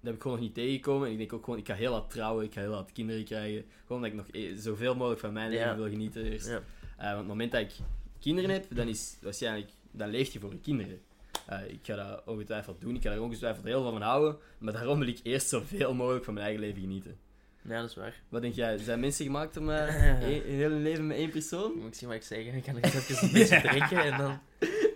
heb 0.00 0.14
ik 0.14 0.22
gewoon 0.22 0.36
nog 0.36 0.46
niet 0.46 0.54
tegengekomen. 0.54 1.06
En 1.06 1.12
ik 1.12 1.18
denk 1.18 1.32
ook 1.32 1.44
gewoon, 1.44 1.58
ik 1.58 1.66
ga 1.66 1.74
heel 1.74 1.92
laat 1.92 2.10
trouwen, 2.10 2.44
ik 2.44 2.52
ga 2.52 2.60
heel 2.60 2.70
laat 2.70 2.92
kinderen 2.92 3.24
krijgen. 3.24 3.64
Gewoon 3.86 4.02
dat 4.02 4.10
ik 4.10 4.16
nog 4.16 4.26
e- 4.30 4.54
zoveel 4.56 4.94
mogelijk 4.94 5.20
van 5.20 5.32
mijn 5.32 5.50
leven 5.50 5.66
Ja. 5.66 5.76
wil 5.76 5.88
genieten 5.88 6.24
eerst. 6.24 6.48
Ja. 6.48 6.62
Eh, 6.96 7.04
want 7.04 7.12
op 7.12 7.18
het 7.18 7.26
moment 7.26 7.52
dat 7.52 7.60
ik 7.60 7.72
kinderen 8.18 8.50
heb, 8.50 8.66
dan 8.70 8.88
is 8.88 9.16
waarschijnlijk, 9.22 9.70
dan 9.90 10.08
leef 10.08 10.32
je 10.32 10.40
voor 10.40 10.52
je 10.52 10.60
kinderen. 10.60 11.00
Eh, 11.48 11.68
ik 11.68 11.78
ga 11.82 11.94
dat 11.96 12.22
ongetwijfeld 12.26 12.80
doen, 12.80 12.94
ik 12.94 13.02
ga 13.02 13.10
er 13.10 13.22
ongetwijfeld 13.22 13.64
heel 13.64 13.82
veel 13.82 13.90
van 13.92 14.02
houden. 14.02 14.36
Maar 14.58 14.72
daarom 14.72 14.98
wil 14.98 15.08
ik 15.08 15.20
eerst 15.22 15.48
zoveel 15.48 15.94
mogelijk 15.94 16.24
van 16.24 16.34
mijn 16.34 16.46
eigen 16.46 16.64
leven 16.64 16.80
genieten. 16.80 17.18
Ja, 17.62 17.80
dat 17.80 17.88
is 17.90 17.96
waar. 17.96 18.20
Wat 18.28 18.42
denk 18.42 18.54
jij? 18.54 18.78
Zijn 18.78 19.00
mensen 19.00 19.24
gemaakt 19.24 19.56
om 19.56 19.70
één- 19.70 20.48
een 20.48 20.54
hele 20.54 20.68
leven 20.74 21.06
met 21.06 21.16
één 21.16 21.30
persoon? 21.30 21.72
Moet 21.78 21.86
ik 21.86 21.94
zien 21.94 22.08
wat 22.08 22.16
ik 22.16 22.22
zeg? 22.22 22.38
Ik 22.38 22.62
kan 22.62 22.76
ik 22.76 22.84
even 22.84 23.22
een 23.26 23.32
beetje 23.32 23.60
drinken 23.68 24.02
en 24.04 24.18
dan... 24.18 24.38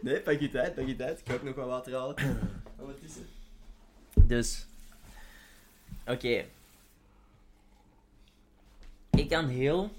Nee, 0.03 0.21
pak 0.21 0.41
je 0.41 0.49
tijd, 0.51 0.75
pak 0.75 0.87
je 0.87 0.97
tijd. 0.97 1.21
Ik 1.21 1.27
ga 1.29 1.35
ook 1.35 1.43
nog 1.43 1.55
wat 1.55 1.67
water 1.67 1.95
halen. 1.95 2.17
Ondertussen. 2.81 3.27
Dus... 4.15 4.67
Oké. 6.07 6.45
Ik 9.11 9.29
kan 9.29 9.49
heel... 9.49 9.91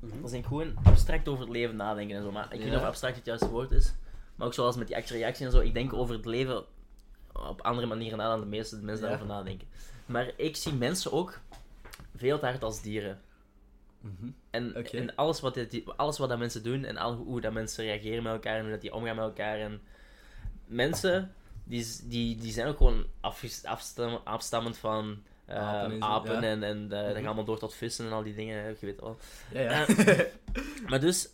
Dat 0.00 0.30
is 0.32 0.38
ik 0.38 0.44
gewoon 0.44 0.74
abstract 0.82 1.28
over 1.28 1.42
het 1.44 1.52
leven 1.52 1.76
nadenken 1.76 2.16
en 2.16 2.22
zo. 2.22 2.32
Maar 2.32 2.44
ik 2.44 2.50
weet 2.50 2.60
niet 2.60 2.68
Ja. 2.72 2.78
of 2.78 2.84
abstract 2.84 3.16
het 3.16 3.24
juiste 3.26 3.48
woord 3.48 3.70
is. 3.70 3.92
Maar 4.34 4.46
ook 4.46 4.54
zoals 4.54 4.76
met 4.76 4.86
die 4.86 4.96
actie-reactie 4.96 5.46
en 5.46 5.52
zo. 5.52 5.58
Ik 5.60 5.74
denk 5.74 5.92
over 5.92 6.14
het 6.14 6.24
leven 6.26 6.64
op 7.32 7.60
andere 7.60 7.86
manieren 7.86 8.18
na 8.18 8.28
dan 8.28 8.40
de 8.40 8.46
meeste 8.46 8.76
mensen 8.76 9.02
daarover 9.04 9.26
nadenken. 9.26 9.68
Maar 10.06 10.30
ik 10.36 10.56
zie 10.56 10.72
mensen 10.74 11.12
ook 11.12 11.40
veel 12.16 12.38
te 12.38 12.46
hard 12.46 12.62
als 12.62 12.82
dieren. 12.82 13.20
En, 14.50 14.76
Oké. 14.76 14.96
en 14.96 15.14
alles, 15.16 15.40
wat 15.40 15.54
dit, 15.54 15.82
alles 15.96 16.18
wat 16.18 16.28
dat 16.28 16.38
mensen 16.38 16.62
doen 16.62 16.84
en 16.84 16.96
al, 16.96 17.14
hoe 17.14 17.40
dat 17.40 17.52
mensen 17.52 17.84
reageren 17.84 18.22
met 18.22 18.32
elkaar 18.32 18.54
en 18.56 18.62
hoe 18.62 18.70
dat 18.70 18.80
die 18.80 18.94
omgaan 18.94 19.16
met 19.16 19.24
elkaar. 19.24 19.58
En 19.58 19.80
mensen, 20.66 21.34
die, 21.64 21.86
die, 22.04 22.36
die 22.36 22.52
zijn 22.52 22.66
ook 22.66 22.76
gewoon 22.76 23.06
afstam, 23.62 24.20
afstammend 24.24 24.78
van 24.78 25.22
eh, 25.44 25.56
Apen 25.56 26.02
apen, 26.02 26.30
en 26.30 26.40
zo, 26.42 26.46
ja. 26.46 26.50
en, 26.52 26.62
en 26.62 26.82
eh, 26.82 26.88
dat 26.90 27.04
Mhm. 27.06 27.14
gaat 27.16 27.24
allemaal 27.26 27.44
door 27.44 27.58
tot 27.58 27.74
vissen 27.74 28.06
en 28.06 28.12
al 28.12 28.22
die 28.22 28.34
dingen, 28.34 28.76
je 28.80 28.86
weet 28.86 29.00
wel. 29.00 29.16
Ja, 29.52 29.60
ja. 29.60 29.86
Maar 30.88 31.00
dus, 31.00 31.28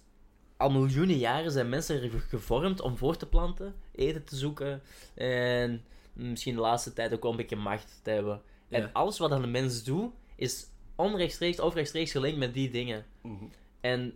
al 0.59 0.71
miljoenen 0.71 1.19
jaren 1.19 1.51
zijn 1.51 1.69
mensen 1.69 2.11
gevormd 2.29 2.81
om 2.81 2.97
voor 2.97 3.17
te 3.17 3.27
planten, 3.27 3.75
eten 3.95 4.25
te 4.25 4.37
zoeken 4.37 4.83
en 5.15 5.85
misschien 6.13 6.55
de 6.55 6.61
laatste 6.61 6.93
tijd 6.93 7.15
ook 7.15 7.23
wel 7.23 7.31
een 7.31 7.37
beetje 7.37 7.57
macht 7.57 8.01
te 8.03 8.11
hebben. 8.11 8.41
En 8.69 8.81
Ja. 8.83 8.91
alles 8.93 9.19
wat 9.19 9.31
een 9.31 9.51
mens 9.51 9.85
doet, 9.85 10.13
is 10.37 10.67
onrechtstreeks 10.97 11.61
of 11.61 11.75
rechtstreeks 11.75 12.11
gelinkt 12.11 12.39
met 12.39 12.55
die 12.55 12.71
dingen. 12.71 13.05
Mhm. 13.23 13.45
En 13.81 14.15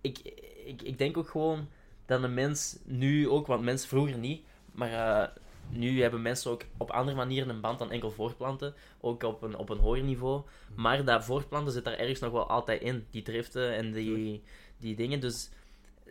ik, 0.00 0.18
ik, 0.64 0.82
ik 0.82 0.98
denk 0.98 1.16
ook 1.16 1.28
gewoon 1.28 1.68
dat 2.06 2.22
een 2.22 2.34
mens 2.34 2.78
nu 2.84 3.28
ook, 3.28 3.46
want 3.46 3.62
mensen 3.62 3.88
vroeger 3.88 4.18
niet, 4.18 4.42
maar 4.72 4.92
eh, 4.92 5.28
nu 5.68 6.02
hebben 6.02 6.22
mensen 6.22 6.50
ook 6.50 6.62
op 6.76 6.90
andere 6.90 7.16
manieren 7.16 7.48
een 7.48 7.60
band 7.60 7.78
dan 7.78 7.90
enkel 7.90 8.10
voortplanten, 8.10 8.74
ook 9.00 9.22
op 9.22 9.42
een, 9.42 9.56
op 9.56 9.68
een 9.68 9.78
hoger 9.78 10.02
niveau. 10.02 10.42
Maar 10.74 11.04
dat 11.04 11.24
voortplanten 11.24 11.72
zit 11.72 11.84
daar 11.84 11.98
ergens 11.98 12.20
nog 12.20 12.32
wel 12.32 12.48
altijd 12.48 12.82
in, 12.82 13.06
die 13.10 13.22
driften 13.22 13.74
en 13.74 13.92
die, 13.92 14.42
die 14.78 14.96
dingen. 14.96 15.20
Dus 15.20 15.48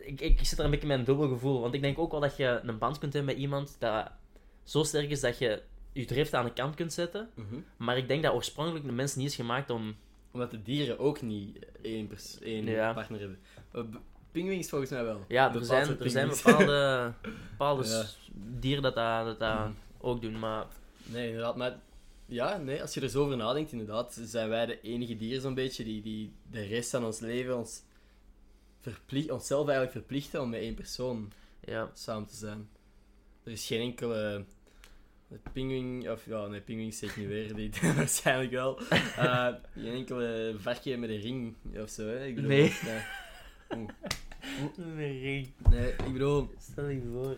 ik, 0.00 0.20
ik 0.20 0.38
zit 0.44 0.58
er 0.58 0.64
een 0.64 0.70
beetje 0.70 0.86
met 0.86 0.98
een 0.98 1.04
dubbel 1.04 1.28
gevoel, 1.28 1.60
want 1.60 1.74
ik 1.74 1.80
denk 1.80 1.98
ook 1.98 2.10
wel 2.10 2.20
dat 2.20 2.36
je 2.36 2.60
een 2.62 2.78
band 2.78 2.98
kunt 2.98 3.12
hebben 3.12 3.32
met 3.34 3.42
iemand 3.42 3.76
dat 3.78 4.10
zo 4.64 4.82
sterk 4.82 5.10
is 5.10 5.20
dat 5.20 5.38
je 5.38 5.62
je 5.92 6.04
driften 6.04 6.38
aan 6.38 6.44
de 6.44 6.52
kant 6.52 6.74
kunt 6.74 6.92
zetten. 6.92 7.28
Mhm. 7.34 7.54
Maar 7.76 7.96
ik 7.96 8.08
denk 8.08 8.22
dat 8.22 8.32
oorspronkelijk 8.34 8.84
de 8.84 8.92
mens 8.92 9.14
niet 9.14 9.26
is 9.26 9.34
gemaakt 9.34 9.70
om 9.70 9.96
Omdat 10.32 10.50
de 10.50 10.62
dieren 10.62 10.98
ook 10.98 11.22
niet 11.22 11.58
één, 11.82 12.10
één 12.42 12.64
Ja. 12.64 12.92
partner 12.92 13.20
hebben. 13.20 13.38
B- 13.90 14.00
Pinguïns 14.32 14.68
volgens 14.68 14.90
mij 14.90 15.04
wel. 15.04 15.24
Ja, 15.28 15.54
er 15.54 15.64
zijn, 15.64 15.98
er 16.00 16.10
zijn 16.10 16.28
bepaalde, 16.28 17.12
bepaalde 17.50 17.88
Ja. 17.88 18.04
dieren 18.58 18.82
dat 18.82 18.94
dat, 18.94 19.24
dat, 19.24 19.38
dat 19.38 19.58
Mhm. 19.58 19.70
ook 20.00 20.20
doen, 20.22 20.38
maar 20.38 20.66
Nee, 21.04 21.26
inderdaad. 21.26 21.56
Maar 21.56 21.78
ja, 22.26 22.56
nee, 22.56 22.80
als 22.82 22.94
je 22.94 23.00
er 23.00 23.08
zo 23.08 23.22
over 23.24 23.36
nadenkt, 23.36 23.72
inderdaad, 23.72 24.20
zijn 24.24 24.48
wij 24.48 24.66
de 24.66 24.80
enige 24.80 25.16
dieren 25.16 25.42
zo'n 25.42 25.54
beetje 25.54 25.84
die, 25.84 26.02
die 26.02 26.32
de 26.50 26.62
rest 26.62 26.90
van 26.90 27.04
ons 27.04 27.20
leven 27.20 27.56
ons 27.58 27.82
verplicht, 28.80 29.30
onszelf 29.30 29.68
eigenlijk 29.68 29.96
verplichten 29.96 30.40
om 30.40 30.50
met 30.50 30.60
één 30.60 30.74
persoon 30.74 31.32
ja. 31.64 31.90
samen 31.94 32.28
te 32.28 32.36
zijn. 32.36 32.68
Er 33.44 33.52
is 33.52 33.66
geen 33.66 33.80
enkele 33.80 34.44
pinguïn, 35.52 36.10
of 36.10 36.26
ja, 36.26 36.46
nee, 36.46 36.60
pinguïns 36.60 36.98
zeg 36.98 37.10
ik 37.10 37.16
nu 37.16 37.28
weer, 37.28 37.54
die 37.54 37.70
waarschijnlijk 37.96 38.50
wel. 38.50 38.80
Eh, 38.80 39.48
geen 39.74 39.94
enkele 39.94 40.54
varkje 40.58 40.96
met 40.96 41.10
een 41.10 41.20
ring 41.20 41.56
of 41.76 41.90
zo, 41.90 42.06
hè? 42.06 42.26
Ik 42.26 42.34
bedoel, 42.34 42.50
Nee. 42.50 42.72
Nee. 42.84 43.86
Een 44.76 45.20
ring. 45.20 45.52
Nee, 45.70 45.90
ik 45.90 46.12
bedoel, 46.12 46.50
Stel 46.58 46.88
je 46.88 47.02
voor. 47.12 47.36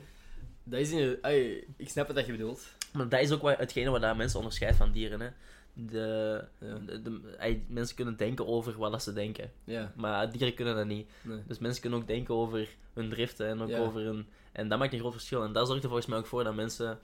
dat 0.65 0.81
is 0.81 0.91
in 0.91 1.19
ai, 1.21 1.65
ik 1.77 1.89
snap 1.89 2.07
wat 2.07 2.17
dat 2.17 2.27
je 2.27 2.33
bedoelt. 2.33 2.75
Maar 2.93 3.09
dat 3.09 3.21
is 3.21 3.31
ook 3.31 3.43
wat, 3.43 3.59
hetgene 3.59 3.91
wat 3.91 4.01
dat 4.01 4.17
mensen 4.17 4.39
onderscheidt 4.39 4.77
van 4.77 4.93
dieren. 4.93 5.21
Hè. 5.21 5.29
De, 5.75 6.45
de, 6.59 7.61
mensen 7.69 7.97
kunnen 7.97 8.17
denken 8.17 8.47
over 8.47 8.79
wat 8.79 8.91
dat 8.91 9.03
ze 9.03 9.13
denken, 9.13 9.53
Ja, 9.65 9.93
maar 9.97 10.33
dieren 10.33 10.55
kunnen 10.55 10.75
dat 10.77 10.87
niet. 10.87 11.09
nee. 11.23 11.43
Dus 11.47 11.59
mensen 11.59 11.81
kunnen 11.81 11.99
ook 11.99 12.07
denken 12.07 12.35
over 12.35 12.69
hun 12.93 13.09
driften 13.09 13.47
en 13.47 13.61
ook 13.61 13.69
Ja. 13.69 13.79
over 13.79 14.01
hun... 14.01 14.27
En 14.53 14.69
dat 14.69 14.79
maakt 14.79 14.93
een 14.93 14.99
groot 14.99 15.13
verschil. 15.13 15.43
En 15.43 15.53
dat 15.53 15.67
zorgt 15.67 15.83
er 15.83 15.89
volgens 15.89 16.09
mij 16.09 16.19
ook 16.19 16.27
voor 16.27 16.45
dat 16.45 16.55
mensen 16.55 16.99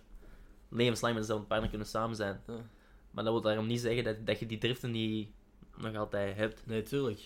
levenslang 0.68 1.12
met 1.14 1.22
dezelfde 1.22 1.46
partner 1.46 1.68
kunnen 1.68 1.86
samen 1.88 2.16
zijn. 2.16 2.40
Ja. 2.46 2.54
Maar 3.10 3.24
dat 3.24 3.32
wil 3.32 3.42
daarom 3.42 3.66
niet 3.66 3.80
zeggen 3.80 4.04
dat, 4.04 4.26
dat 4.26 4.38
je 4.38 4.46
die 4.46 4.58
driften 4.58 4.90
niet 4.90 5.30
nog 5.76 5.94
altijd 5.96 6.36
hebt. 6.36 6.66
Nee, 6.66 6.82
tuurlijk. 6.82 7.20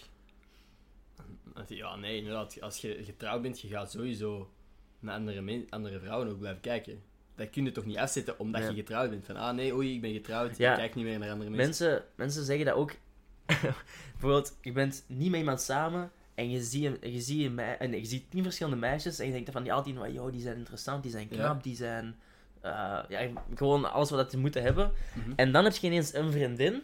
Ja, 1.66 1.96
nee, 1.96 2.16
inderdaad. 2.16 2.60
Als 2.60 2.80
je 2.80 3.04
getrouwd 3.04 3.42
bent, 3.42 3.60
je 3.60 3.68
gaat 3.68 3.90
sowieso 3.90 4.50
naar 5.00 5.14
andere, 5.14 5.64
andere 5.68 6.00
vrouwen 6.00 6.28
ook 6.28 6.38
blijven 6.38 6.60
kijken. 6.60 7.02
Dat 7.36 7.50
kun 7.50 7.64
je 7.64 7.72
toch 7.72 7.84
niet 7.84 7.96
afzetten 7.98 8.38
omdat 8.38 8.62
je 8.68 8.74
getrouwd 8.74 9.10
bent. 9.10 9.24
Van, 9.26 9.36
ah 9.36 9.54
nee, 9.54 9.74
oei, 9.74 9.94
ik 9.94 10.00
ben 10.00 10.12
getrouwd, 10.12 10.56
Ja. 10.56 10.70
ik 10.70 10.78
kijk 10.78 10.94
niet 10.94 11.04
meer 11.04 11.18
naar 11.18 11.30
andere 11.30 11.50
mensen. 11.50 11.86
Mensen, 11.88 12.08
mensen 12.14 12.44
zeggen 12.44 12.64
dat 12.66 12.74
ook. 12.74 12.92
Bijvoorbeeld, 14.12 14.56
je 14.60 14.72
bent 14.72 15.04
niet 15.06 15.30
met 15.30 15.38
iemand 15.40 15.60
samen 15.60 16.10
en 16.34 16.50
je 16.50 16.62
ziet, 16.62 16.98
je, 17.00 17.20
ziet 17.20 17.58
en 17.78 17.90
je 17.90 18.04
ziet 18.04 18.30
tien 18.30 18.42
verschillende 18.42 18.78
meisjes 18.78 19.18
en 19.18 19.26
je 19.26 19.32
denkt 19.32 19.50
van 19.50 19.62
die 19.62 19.72
altijd 19.72 19.96
van, 19.96 20.12
joh, 20.12 20.32
die 20.32 20.40
zijn 20.40 20.56
interessant, 20.56 21.02
die 21.02 21.12
zijn 21.12 21.28
knap, 21.28 21.56
Ja. 21.56 21.58
die 21.62 21.76
zijn... 21.76 22.16
eh, 22.60 22.98
ja, 23.08 23.28
gewoon 23.54 23.92
alles 23.92 24.10
wat 24.10 24.30
die 24.30 24.40
moeten 24.40 24.62
hebben. 24.62 24.90
Mhm. 25.14 25.32
En 25.36 25.52
dan 25.52 25.64
heb 25.64 25.74
je 25.74 25.86
ineens 25.86 26.14
een 26.14 26.32
vriendin. 26.32 26.82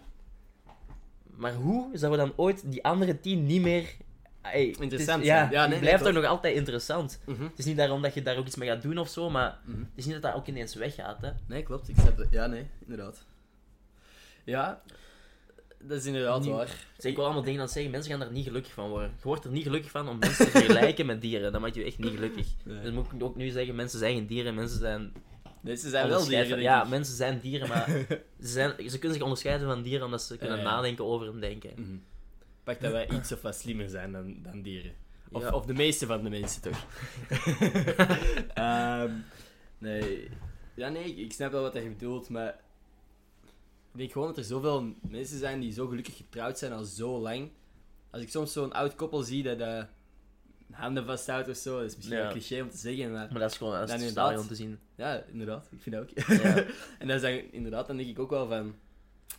Maar 1.37 1.55
hoe 1.55 1.91
zou 1.93 2.11
we 2.13 2.19
dan 2.19 2.33
ooit 2.37 2.71
die 2.71 2.85
andere 2.85 3.21
tien 3.21 3.47
niet 3.47 3.63
meer... 3.63 3.95
Het 4.43 4.55
is- 4.55 4.77
Interessant 4.79 5.25
Ja, 5.25 5.49
nee, 5.51 5.69
nee, 5.69 5.79
blijft 5.79 5.99
toch 6.03 6.09
klopt. 6.09 6.15
nog 6.25 6.25
altijd 6.35 6.55
interessant. 6.57 7.21
Mhm. 7.27 7.43
Het 7.43 7.59
is 7.59 7.65
niet 7.65 7.77
daarom 7.77 8.03
dat 8.03 8.15
je 8.15 8.23
daar 8.23 8.37
ook 8.37 8.47
iets 8.47 8.57
mee 8.57 8.69
gaat 8.69 8.83
doen 8.83 8.99
of 8.99 9.09
zo, 9.09 9.31
maar 9.31 9.59
Mhm. 9.65 9.79
het 9.79 9.89
is 9.95 10.05
niet 10.05 10.15
dat 10.15 10.23
dat 10.23 10.35
ook 10.35 10.47
ineens 10.47 10.75
weggaat, 10.75 11.21
hè. 11.21 11.31
Nee, 11.47 11.63
klopt. 11.63 11.89
Ik 11.89 11.95
snap 12.01 12.17
het. 12.17 12.29
Ja, 12.31 12.47
nee, 12.47 12.67
inderdaad. 12.81 13.25
Ja, 14.45 14.83
dat 15.83 15.99
is 15.99 16.07
inderdaad 16.07 16.47
waar. 16.47 16.87
Dus 16.97 17.05
ik 17.05 17.15
wil 17.17 17.25
allemaal 17.25 17.43
dingen 17.43 17.61
aan 17.61 17.69
zeggen, 17.69 17.91
mensen 17.91 18.11
gaan 18.13 18.21
er 18.23 18.33
niet 18.33 18.47
gelukkig 18.47 18.73
van 18.73 18.89
worden. 18.89 19.11
Je 19.17 19.23
wordt 19.23 19.45
er 19.45 19.51
niet 19.51 19.63
gelukkig 19.63 19.91
van 19.91 20.09
om 20.09 20.19
mensen 20.19 20.45
te 20.45 20.51
vergelijken 20.59 21.07
met 21.07 21.21
dieren. 21.21 21.53
Dat 21.53 21.61
maakt 21.61 21.75
je 21.75 21.85
echt 21.85 21.99
niet 21.99 22.11
gelukkig. 22.15 22.47
Nee. 22.65 22.81
Dus 22.81 22.93
moet 22.93 23.13
ik 23.13 23.23
ook 23.23 23.37
nu 23.37 23.49
zeggen, 23.51 23.75
mensen 23.75 23.99
zijn 23.99 24.15
geen 24.15 24.27
dieren, 24.27 24.55
mensen 24.55 24.79
zijn... 24.79 25.13
Nee, 25.61 25.77
ze 25.77 25.89
zijn 25.89 26.09
wel 26.09 26.25
dieren, 26.25 26.61
Ja, 26.61 26.85
mensen 26.85 27.17
zijn 27.17 27.41
dieren, 27.41 27.69
maar 27.69 27.87
ze, 28.41 28.49
zijn, 28.49 28.73
ze 28.91 28.99
kunnen 28.99 29.13
zich 29.13 29.23
onderscheiden 29.23 29.67
van 29.69 29.83
dieren 29.83 30.05
omdat 30.05 30.23
ze 30.23 30.37
kunnen 30.37 30.63
nadenken 30.63 31.05
over 31.05 31.27
hun 31.27 31.41
denken. 31.41 32.03
Pak 32.69 32.81
dat 32.81 32.93
wij 32.93 33.11
iets 33.11 33.33
of 33.33 33.43
wat 33.43 33.55
slimmer 33.55 33.89
zijn 33.89 34.13
dan, 34.13 34.37
dan 34.43 34.63
dieren. 34.63 34.93
Of, 35.33 35.43
Ja. 35.43 35.51
of 35.51 35.67
de 35.67 35.73
meeste 35.73 36.07
van 36.07 36.23
de 36.23 36.31
mensen 36.31 36.63
toch. 36.63 36.87
Ehm, 38.55 39.13
nee. 39.79 40.29
Ja, 40.75 40.89
nee, 40.89 41.15
ik, 41.15 41.33
snap 41.33 41.53
wel 41.53 41.63
wat 41.63 41.73
je 41.75 41.89
bedoelt, 41.89 42.29
maar. 42.29 42.49
Ik 43.93 43.99
denk 43.99 44.13
gewoon 44.13 44.29
dat 44.29 44.37
er 44.37 44.45
zoveel 44.45 44.95
mensen 45.01 45.39
zijn 45.39 45.61
die 45.61 45.73
zo 45.73 45.87
gelukkig 45.87 46.17
getrouwd 46.17 46.59
zijn 46.59 46.73
al 46.73 46.85
zo 46.85 47.19
lang. 47.19 47.51
Als 48.11 48.23
ik 48.23 48.31
soms 48.31 48.53
zo'n 48.53 48.73
oud 48.73 48.95
koppel 48.95 49.23
zie 49.23 49.43
dat 49.43 49.59
eh, 49.59 49.83
handen 50.71 51.05
vasthoudt 51.07 51.49
of 51.49 51.57
zo, 51.57 51.77
dat 51.81 51.91
is 51.91 51.97
misschien 51.97 52.17
Ja. 52.19 52.25
een 52.25 52.31
cliché 52.31 52.63
om 52.63 52.71
te 52.71 52.77
zeggen, 52.77 53.13
maar. 53.13 53.29
Maar 53.31 53.41
dat 53.41 53.51
is 53.51 53.57
gewoon 53.57 53.73
dat 53.73 53.89
is 53.89 53.95
inderdaad. 53.95 54.39
om 54.39 54.47
te 54.47 54.55
zien. 54.55 54.79
Ja, 54.95 55.23
inderdaad, 55.33 55.69
ik 55.71 55.81
vind 55.83 55.95
dat 55.97 56.05
ook. 56.11 56.27
Ja. 56.41 56.65
en 56.99 57.09
dan 57.09 57.19
zeg, 57.19 57.43
inderdaad, 57.51 57.87
dan 57.87 57.97
denk 57.97 58.09
ik 58.09 58.19
ook 58.19 58.31
wel 58.31 58.49
van. 58.49 58.75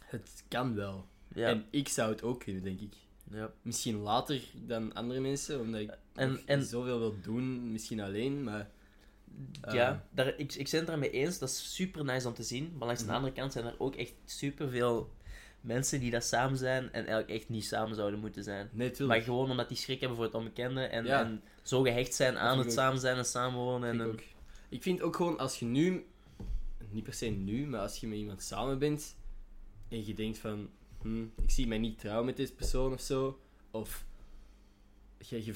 Het 0.05 0.43
kan 0.47 0.75
wel. 0.75 1.05
En 1.34 1.65
ik 1.69 1.88
zou 1.88 2.11
het 2.11 2.23
ook 2.23 2.39
kunnen, 2.39 2.63
denk 2.63 2.80
ik. 2.82 2.93
Ja. 3.32 3.51
Misschien 3.61 3.95
later 3.95 4.41
dan 4.53 4.93
andere 4.93 5.19
mensen, 5.19 5.59
omdat 5.59 5.82
ik 5.82 5.97
En- 6.45 6.63
zoveel 6.65 6.99
wil 6.99 7.15
doen, 7.21 7.71
misschien 7.71 7.99
alleen, 7.99 8.43
maar... 8.43 8.70
eh, 9.62 9.74
ja, 9.74 10.05
daar, 10.12 10.28
ik, 10.37 10.54
ik 10.54 10.67
ben 10.71 10.79
het 10.79 10.89
ermee 10.89 11.12
eens, 11.12 11.39
dat 11.39 11.49
is 11.49 11.75
super 11.75 12.04
nice 12.05 12.28
om 12.28 12.33
te 12.33 12.43
zien. 12.43 12.74
Maar 12.78 12.87
langs 12.87 13.01
Mhm. 13.01 13.09
de 13.12 13.16
andere 13.17 13.33
kant 13.33 13.51
zijn 13.54 13.66
er 13.66 13.75
ook 13.78 13.95
echt 13.95 14.13
super 14.25 14.70
veel 14.70 15.13
mensen 15.62 15.99
die 15.99 16.12
dat 16.12 16.24
samen 16.24 16.58
zijn 16.58 16.83
en 16.83 16.91
eigenlijk 17.05 17.29
echt 17.29 17.49
niet 17.49 17.66
samen 17.66 17.95
zouden 17.95 18.20
moeten 18.20 18.43
zijn. 18.43 18.70
Nee, 18.74 18.91
Maar 19.08 19.21
gewoon 19.21 19.49
omdat 19.51 19.67
die 19.67 19.78
schrik 19.78 19.99
hebben 19.99 20.17
voor 20.17 20.25
het 20.25 20.36
onbekende 20.36 20.82
en, 20.82 21.05
Ja. 21.05 21.20
en 21.24 21.41
zo 21.63 21.82
gehecht 21.82 22.13
zijn 22.13 22.37
aan 22.37 22.58
het 22.58 22.67
ook. 22.67 22.74
samen 22.74 22.99
zijn 22.99 23.17
en 23.17 23.25
samenwonen. 23.25 23.89
En, 23.89 23.99
ik, 24.01 24.08
ook. 24.13 24.20
ik 24.70 24.82
vind 24.83 25.01
ook 25.01 25.16
gewoon, 25.16 25.37
als 25.37 25.59
je 25.59 25.66
nu... 25.66 26.05
Niet 26.91 27.04
per 27.04 27.13
se 27.13 27.25
nu, 27.25 27.66
maar 27.67 27.79
als 27.79 27.97
je 27.99 28.08
met 28.08 28.17
iemand 28.17 28.41
samen 28.43 28.79
bent 28.79 29.16
en 29.89 30.05
je 30.05 30.13
denkt 30.13 30.37
van... 30.37 30.70
Hm, 31.01 31.21
ik 31.24 31.50
zie 31.51 31.67
mij 31.67 31.78
niet 31.78 32.00
trouwen 32.00 32.26
met 32.26 32.38
deze 32.38 32.54
persoon 32.54 32.93
of 32.93 33.01
zo. 33.01 33.39
Of 33.71 34.05
je, 35.17 35.46
je, 35.46 35.54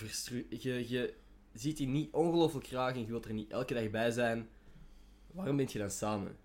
je, 0.50 0.90
je 0.90 1.14
ziet 1.54 1.78
die 1.78 1.88
niet 1.88 2.12
ongelooflijk 2.12 2.68
graag 2.68 2.94
en 2.94 3.00
je 3.00 3.06
wilt 3.08 3.26
er 3.26 3.34
niet 3.34 3.52
elke 3.52 3.74
dag 3.74 3.90
bij 3.90 4.12
zijn. 4.12 4.48
Waarom 5.32 5.56
ben 5.58 5.68
je 5.72 5.80
dan 5.80 5.90
samen? 5.92 6.36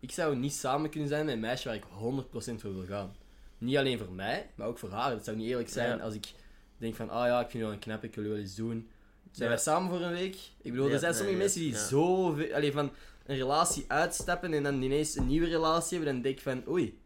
Ik 0.00 0.10
zou 0.12 0.36
niet 0.36 0.52
samen 0.52 0.90
kunnen 0.90 1.08
zijn 1.08 1.24
met 1.24 1.34
een 1.34 1.40
meisje 1.40 1.68
waar 1.68 1.76
ik 1.76 1.84
100% 1.84 2.60
voor 2.60 2.74
wil 2.74 2.84
gaan. 2.86 3.14
Niet 3.58 3.76
alleen 3.76 3.98
voor 3.98 4.12
mij, 4.12 4.50
maar 4.54 4.66
ook 4.66 4.78
voor 4.78 4.90
haar. 4.90 5.10
Het 5.10 5.24
zou 5.24 5.36
niet 5.36 5.48
eerlijk 5.48 5.68
zijn 5.68 5.96
Ja. 5.96 6.02
als 6.04 6.14
ik 6.14 6.32
denk 6.78 6.94
van, 6.94 7.10
ah 7.10 7.26
ja, 7.26 7.36
ik 7.40 7.50
vind 7.50 7.52
je 7.52 7.58
wel 7.64 7.72
een 7.72 7.78
knap, 7.78 8.04
ik 8.04 8.14
wil 8.14 8.24
je 8.24 8.30
wel 8.30 8.38
eens 8.38 8.54
doen. 8.54 8.88
Zijn 9.30 9.48
Ja. 9.48 9.54
wij 9.54 9.64
samen 9.64 9.90
voor 9.90 10.00
een 10.00 10.12
week? 10.12 10.34
Ik 10.62 10.70
bedoel, 10.70 10.86
Ja, 10.86 10.92
er 10.92 10.98
zijn 10.98 11.14
sommige 11.14 11.36
mensen 11.38 11.60
die 11.60 11.76
zo 11.76 12.32
veel, 12.32 12.54
allee, 12.54 12.72
van 12.72 12.90
een 13.26 13.36
relatie 13.36 13.84
uitstappen 13.88 14.52
en 14.52 14.62
dan 14.62 14.82
ineens 14.82 15.16
een 15.16 15.26
nieuwe 15.26 15.46
relatie 15.46 15.96
hebben, 15.96 16.14
dan 16.14 16.22
denk 16.22 16.36
ik 16.36 16.42
van, 16.42 16.68
oei, 16.68 16.98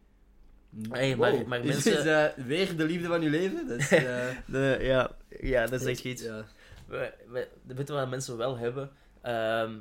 Hey, 0.91 1.17
maar- 1.17 1.33
Wow. 1.33 1.47
maar 1.47 1.61
Is 1.65 1.67
mensen- 1.85 1.93
dit, 1.95 2.07
eh, 2.07 2.45
weer 2.47 2.77
de 2.77 2.85
liefde 2.85 3.09
van 3.09 3.23
je 3.23 3.31
leven? 3.31 3.69
Dat 3.69 3.79
is, 3.79 3.91
eh, 3.93 4.27
De, 4.47 4.79
ja, 4.81 5.11
ja, 5.41 5.67
dat 5.67 5.81
is 5.81 5.87
echt 5.87 6.05
iets. 6.05 6.23
Ja. 6.23 6.45
We, 6.87 7.13
we, 7.29 7.49
weet 7.75 7.89
wat 7.89 8.09
mensen 8.09 8.37
wel 8.37 8.57
hebben? 8.59 8.91
Ehm, 9.23 9.73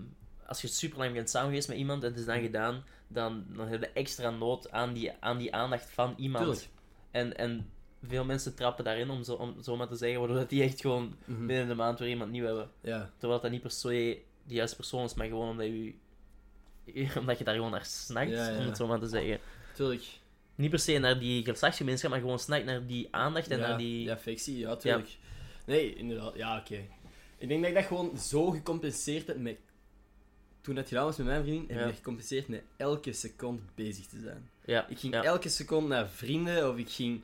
als 0.47 0.61
je 0.61 0.67
super 0.67 0.97
lang 0.97 1.13
bent 1.13 1.29
samen 1.29 1.47
geweest 1.49 1.67
met 1.67 1.77
iemand 1.77 2.03
en 2.03 2.09
het 2.09 2.19
is 2.19 2.25
dan 2.25 2.41
gedaan, 2.41 2.83
dan, 3.07 3.45
dan 3.55 3.67
heb 3.67 3.79
je 3.81 3.89
extra 3.93 4.29
nood 4.29 4.71
aan 4.71 4.93
die, 4.93 5.11
aan 5.19 5.37
die 5.37 5.53
aandacht 5.55 5.89
van 5.89 6.13
iemand. 6.17 6.43
Tuurlijk. 6.45 6.67
En, 7.11 7.37
en 7.37 7.69
veel 8.07 8.25
mensen 8.25 8.55
trappen 8.55 8.83
daarin, 8.83 9.09
om 9.09 9.23
zo, 9.23 9.33
om 9.33 9.55
zo 9.61 9.75
maar 9.75 9.87
te 9.87 9.95
zeggen, 9.95 10.19
waardoor 10.19 10.37
dat 10.37 10.49
die 10.49 10.63
echt 10.63 10.81
gewoon 10.81 11.15
Mhm. 11.25 11.45
binnen 11.45 11.67
de 11.67 11.75
maand 11.75 11.99
weer 11.99 12.09
iemand 12.09 12.31
nieuw 12.31 12.45
hebben. 12.45 12.69
Ja. 12.81 13.09
Terwijl 13.17 13.41
dat 13.41 13.51
niet 13.51 13.61
per 13.61 13.71
se 13.71 14.21
de 14.43 14.53
juiste 14.53 14.75
persoon 14.75 15.03
is, 15.03 15.13
maar 15.13 15.27
gewoon 15.27 15.49
omdat 15.49 15.65
je, 15.65 15.93
omdat 17.19 17.37
je 17.37 17.43
daar 17.43 17.55
gewoon 17.55 17.71
naar 17.71 17.85
snakt, 17.85 18.29
Ja, 18.31 18.49
ja. 18.49 18.57
om 18.57 18.65
het 18.65 18.77
zo 18.77 18.87
maar 18.87 18.99
te 18.99 19.07
zeggen. 19.07 19.39
Tuurlijk. 19.73 20.03
Niet 20.55 20.69
per 20.69 20.79
se 20.79 20.97
naar 20.97 21.19
die 21.19 21.43
geslachtsgemeenschap, 21.45 22.11
maar 22.11 22.19
gewoon 22.19 22.39
snakt 22.39 22.65
naar 22.65 22.85
die 22.85 23.07
aandacht 23.11 23.47
en 23.47 23.59
ja, 23.59 23.67
naar 23.67 23.77
die... 23.77 24.03
Ja, 24.03 24.13
affectie, 24.13 24.57
ja, 24.57 24.75
tuurlijk. 24.75 25.17
Nee, 25.65 25.95
inderdaad. 25.95 26.35
Ja, 26.35 26.57
oké. 26.57 26.87
Ik 27.37 27.47
denk 27.47 27.61
dat 27.61 27.69
ik 27.69 27.75
dat 27.75 27.85
gewoon 27.85 28.17
zo 28.17 28.49
gecompenseerd 28.49 29.27
heb 29.27 29.37
met... 29.37 29.57
Toen 30.61 30.75
dat 30.75 30.87
gedaan 30.87 31.05
was 31.05 31.17
met 31.17 31.25
mijn 31.25 31.43
vriendin, 31.43 31.69
heb 31.69 31.79
ik 31.79 31.85
dat 31.85 31.95
gecompenseerd 31.95 32.47
met 32.47 32.63
elke 32.77 33.13
seconde 33.13 33.61
bezig 33.75 34.05
te 34.05 34.19
zijn. 34.19 34.49
Ja, 34.65 34.87
Ik 34.87 34.99
ging 34.99 35.13
elke 35.13 35.49
seconde 35.49 35.87
naar 35.87 36.09
vrienden, 36.09 36.69
of 36.69 36.77
ik 36.77 36.89
ging 36.89 37.21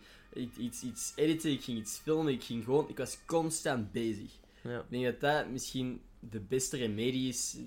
iets, 0.57 0.84
iets 0.84 1.14
editen, 1.15 1.51
ik 1.51 1.64
ging 1.64 1.77
iets 1.77 1.97
filmen, 1.97 2.34
ik 2.34 2.43
ging 2.43 2.64
gewoon... 2.64 2.89
Ik 2.89 2.97
was 2.97 3.18
constant 3.26 3.91
bezig. 3.91 4.31
Ja. 4.64 4.80
Ik 4.80 4.85
denk 4.89 5.03
dat 5.03 5.19
dat 5.19 5.49
misschien 5.49 6.01
de 6.19 6.39
beste 6.39 6.77
remedie 6.77 7.30
is 7.30 7.57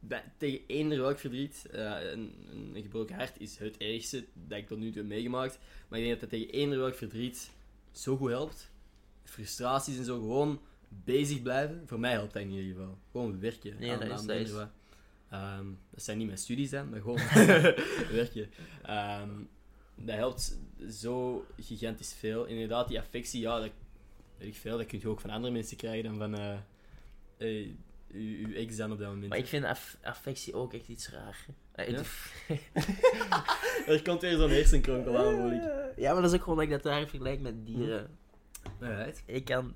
bij, 0.00 0.24
tegen 0.36 0.60
eender 0.66 0.98
welk 1.00 1.18
verdriet. 1.18 1.66
Eh, 1.72 2.10
een, 2.10 2.34
een, 2.50 2.82
gebroken 2.82 3.14
hart 3.16 3.40
is 3.40 3.58
het 3.58 3.76
ergste 3.76 4.24
dat 4.34 4.58
ik 4.58 4.66
tot 4.66 4.78
nu 4.78 4.86
toe 4.90 5.00
heb 5.00 5.06
meegemaakt. 5.10 5.58
Maar 5.88 5.98
ik 5.98 6.04
denk 6.06 6.20
dat 6.20 6.30
dat 6.30 6.38
tegen 6.40 6.54
eender 6.54 6.78
welk 6.78 6.94
verdriet 6.94 7.50
zo 7.92 8.16
goed 8.16 8.30
helpt. 8.30 8.70
Frustraties 9.24 9.98
en 9.98 10.04
zo, 10.04 10.18
gewoon 10.18 10.60
bezig 10.88 11.42
blijven. 11.42 11.82
Voor 11.86 12.00
mij 12.00 12.12
helpt 12.12 12.32
dat 12.32 12.42
in 12.42 12.50
ieder 12.50 12.72
geval. 12.74 12.98
Gewoon 13.10 13.40
werken. 13.40 13.76
Nee, 13.78 13.92
aan- 13.92 13.98
dat 14.08 14.20
is- 14.20 14.26
dat 14.26 14.36
is-. 14.36 14.52
Ehm, 15.30 15.66
dat 15.90 16.02
zijn 16.02 16.18
niet 16.18 16.26
mijn 16.26 16.38
studies 16.38 16.70
dan, 16.70 16.88
maar 16.90 17.00
gewoon 17.00 17.18
werken. 18.20 18.50
Ehm, 18.82 19.30
dat 19.96 20.14
helpt 20.16 20.58
zo 20.90 21.46
gigantisch 21.58 22.12
veel. 22.14 22.44
Inderdaad, 22.44 22.88
die 22.88 22.98
affectie, 22.98 23.40
ja, 23.40 23.60
dat 23.60 23.70
weet 24.38 24.48
ik 24.48 24.54
veel. 24.54 24.76
Dat 24.76 24.86
kun 24.86 24.98
je 25.00 25.08
ook 25.08 25.20
van 25.20 25.30
andere 25.30 25.52
mensen 25.52 25.76
krijgen 25.76 26.04
dan 26.04 26.16
van 26.18 26.34
eh 26.34 26.58
eh, 27.38 27.68
uw, 28.12 28.46
uw 28.46 28.54
ex 28.54 28.76
dan 28.76 28.92
op 28.92 28.98
dat 28.98 29.08
moment. 29.08 29.28
Maar 29.28 29.38
ik 29.38 29.46
vind 29.46 29.64
aff- 29.64 29.96
affectie 30.02 30.54
ook 30.54 30.72
echt 30.74 30.88
iets 30.88 31.10
raar. 31.10 31.46
Eh, 31.72 31.88
Ja? 31.88 31.96
het- 31.96 32.60
Er 33.86 34.02
komt 34.02 34.20
weer 34.20 34.36
zo'n 34.36 34.50
hersenkronkel 34.50 35.18
aan, 35.18 35.52
ik. 35.52 35.62
Ja, 35.96 36.12
maar 36.12 36.22
dat 36.22 36.30
is 36.30 36.36
ook 36.36 36.42
gewoon 36.42 36.58
dat 36.58 36.66
ik 36.66 36.70
dat 36.72 36.82
daar 36.82 37.06
vergelijk 37.08 37.40
met 37.40 37.66
dieren. 37.66 38.18
Alright. 38.80 39.22
Ik 39.26 39.44
kan... 39.44 39.74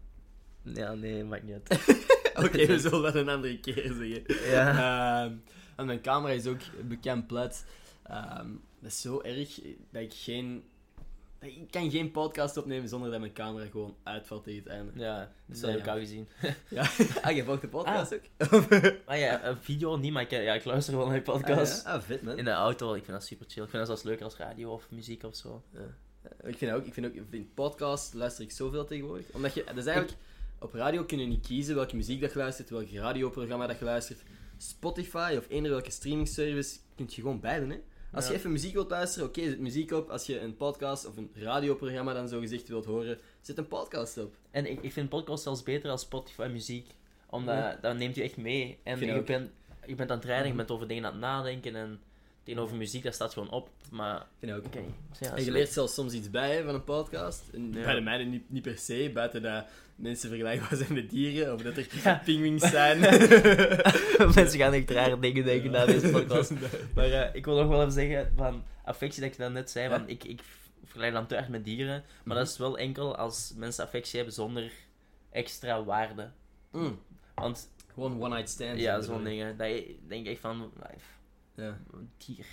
Ja, 0.63 0.95
nee, 0.95 1.25
maakt 1.25 1.43
niet 1.43 1.55
uit. 1.69 1.81
Oké, 2.45 2.67
we 2.67 2.79
zullen 2.79 3.03
dat 3.03 3.15
een 3.15 3.29
andere 3.29 3.61
keer 3.61 3.75
zeggen. 3.93 4.51
Ja. 4.51 5.25
Ehm, 5.25 5.33
en 5.77 5.87
mijn 5.87 6.01
camera 6.01 6.33
is 6.33 6.47
ook 6.47 6.61
bekend 6.89 7.27
plat. 7.27 7.65
Ehm, 8.03 8.49
dat 8.81 8.91
is 8.91 9.01
zo 9.01 9.21
erg 9.21 9.61
dat 9.91 10.03
ik 10.03 10.13
geen... 10.15 10.65
Ik 11.45 11.71
kan 11.71 11.91
geen 11.91 12.11
podcast 12.11 12.57
opnemen 12.57 12.89
zonder 12.89 13.11
dat 13.11 13.21
mijn 13.21 13.33
camera 13.33 13.67
gewoon 13.71 13.97
uitvalt 14.03 14.45
tegen 14.45 14.63
het 14.63 14.69
einde. 14.73 14.93
Ja, 14.95 15.33
dat 15.47 15.61
heb 15.61 15.79
ik 15.79 15.85
Ja. 15.85 15.93
al 15.93 15.99
gezien. 15.99 16.29
Ja. 16.69 16.91
Ah, 17.23 17.37
je 17.37 17.45
volgt 17.45 17.61
de 17.61 17.69
podcast 17.69 18.15
ook? 18.15 18.21
Maar 19.07 19.19
ja, 19.27 19.45
een 19.47 19.57
video 19.57 19.97
niet, 19.97 20.13
maar 20.13 20.23
ik, 20.23 20.31
ja, 20.31 20.55
ik 20.55 20.65
luister 20.65 20.97
wel 20.97 21.07
naar 21.07 21.15
je 21.15 21.21
Ah, 21.25 21.27
podcast. 21.35 21.85
ja. 21.85 21.93
ah, 21.93 22.03
vet 22.03 22.23
man. 22.23 22.39
In 22.39 22.45
de 22.45 22.51
auto, 22.51 22.95
ik 22.95 23.05
vind 23.05 23.17
dat 23.17 23.27
super 23.27 23.47
chill. 23.49 23.63
Ik 23.63 23.69
vind 23.71 23.79
dat 23.79 23.87
zelfs 23.87 24.03
leuker 24.03 24.25
als 24.25 24.37
radio 24.37 24.73
of 24.73 24.91
muziek 24.91 25.23
of 25.23 25.37
zo. 25.37 25.63
Ik 26.43 26.57
vind 26.59 26.73
ook, 26.73 26.85
ik 26.87 26.93
vind 26.95 27.07
ook, 27.07 27.15
in 27.31 27.51
podcast 27.55 28.15
luister 28.15 28.45
ik 28.45 28.51
zoveel 28.51 28.85
tegenwoordig. 28.85 29.27
Omdat 29.33 29.55
je, 29.55 29.65
dat 29.67 29.77
is 29.77 29.87
eigenlijk, 29.87 30.17
op 30.59 30.73
radio 30.75 31.05
kun 31.05 31.19
je 31.19 31.27
niet 31.27 31.47
kiezen 31.47 31.75
welke 31.75 31.97
muziek 31.97 32.21
dat 32.21 32.33
je 32.33 32.39
luistert, 32.39 32.71
welk 32.71 32.91
radioprogramma 32.91 33.67
dat 33.67 33.79
je 33.79 33.85
luistert. 33.85 34.23
Spotify 34.59 35.35
of 35.39 35.47
eender 35.49 35.71
welke 35.71 35.91
streaming 35.91 36.29
service 36.29 36.79
kun 36.97 37.07
je 37.09 37.15
gewoon 37.15 37.41
beiden, 37.41 37.71
hè. 37.71 37.77
Als 38.15 38.27
je 38.29 38.35
even 38.35 38.53
muziek 38.53 38.73
wilt 38.73 38.91
luisteren, 38.91 39.29
oké, 39.29 39.43
zet 39.45 39.59
muziek 39.59 39.91
op. 39.93 40.09
Als 40.11 40.27
je 40.27 40.41
een 40.41 40.57
podcast 40.57 41.07
of 41.07 41.17
een 41.17 41.31
radioprogramma 41.35 42.13
dan 42.13 42.29
zo 42.29 42.41
gezegd 42.41 42.69
wilt 42.69 42.85
horen, 42.85 43.19
zet 43.41 43.59
een 43.59 43.69
podcast 43.69 44.19
op. 44.19 44.35
En 44.51 44.71
ik, 44.71 44.79
ik 44.83 44.93
vind 44.93 45.09
podcast 45.09 45.43
zelfs 45.43 45.63
beter 45.63 45.91
als 45.91 46.01
Spotify 46.01 46.49
muziek. 46.53 46.87
Omdat 47.31 47.55
Ja. 47.55 47.79
dat 47.81 47.97
neemt 47.97 48.15
je 48.15 48.23
echt 48.23 48.37
mee. 48.37 48.79
En 48.83 48.99
vind 48.99 49.11
je 49.11 49.17
ook. 49.19 49.27
bent, 49.27 49.51
je 49.87 49.95
bent 49.95 50.11
aan 50.11 50.17
het 50.17 50.27
rijden, 50.27 50.43
je 50.47 50.49
Mhm. 50.49 50.59
bent 50.59 50.71
over 50.71 50.89
dingen 50.89 51.05
aan 51.05 51.13
het 51.13 51.21
nadenken. 51.21 51.77
En 51.77 52.01
tegenover 52.43 52.77
muziek, 52.77 53.03
dat 53.03 53.15
staat 53.15 53.33
gewoon 53.33 53.51
op. 53.51 53.69
Maar 53.91 54.17
Ik 54.21 54.27
vind 54.39 54.53
ook. 54.53 54.65
oké. 54.67 54.81
Ja, 55.21 55.37
En 55.37 55.45
je 55.45 55.51
leert 55.51 55.73
zelfs 55.73 55.95
soms 55.95 56.13
iets 56.13 56.31
bij 56.31 56.63
van 56.65 56.75
een 56.75 56.85
podcast. 56.85 57.43
En. 57.53 57.71
Bij 57.71 57.95
de 57.95 58.01
mijne 58.01 58.25
niet, 58.25 58.51
niet 58.51 58.63
per 58.63 58.79
se, 58.79 59.11
buiten 59.15 59.43
dat 59.43 59.65
mensen 59.97 60.29
vergelijkbaar 60.29 60.77
zijn 60.77 60.93
met 60.95 61.11
dieren, 61.11 61.55
of 61.55 61.63
dat 61.63 61.77
er 61.77 61.87
Ja. 62.05 62.21
pinguïns 62.25 62.71
zijn. 62.71 62.99
Mensen 64.35 64.59
gaan 64.59 64.73
echt 64.73 64.91
rare 64.91 65.19
dingen 65.19 65.45
denken 65.45 65.71
na 65.71 65.85
deze 65.87 66.09
podcast. 66.09 66.51
Maar 66.95 67.11
eh, 67.11 67.35
ik 67.35 67.45
wil 67.45 67.57
nog 67.57 67.69
wel 67.69 67.81
even 67.81 67.93
zeggen, 67.93 68.33
van 68.37 68.65
affectie 68.85 69.23
dat 69.23 69.37
je 69.37 69.43
dan 69.43 69.53
net 69.53 69.71
zei, 69.71 69.89
Ja. 69.89 69.99
van 69.99 70.09
ik, 70.09 70.25
ik 70.25 70.41
vergelijk 70.85 71.13
dan 71.13 71.27
te 71.27 71.37
erg 71.37 71.49
met 71.49 71.65
dieren. 71.65 72.05
Maar 72.25 72.37
dat 72.37 72.49
is 72.49 72.57
wel 72.59 72.79
enkel 72.79 73.17
als 73.17 73.53
mensen 73.57 73.85
affectie 73.85 74.17
hebben 74.17 74.35
zonder 74.35 74.73
extra 75.31 75.85
waarde. 75.85 76.31
Mm. 76.73 76.99
Want 77.35 77.69
Gewoon 77.95 78.21
one-night 78.23 78.49
stand. 78.51 78.81
ja, 78.81 79.01
zo 79.01 79.13
zo'n 79.13 79.25
dingen, 79.25 79.57
dat 79.57 79.69
denk 80.09 80.27
echt 80.27 80.41
van, 80.41 80.73
life, 80.77 81.07
Ja. 81.55 81.79
dier. 82.27 82.45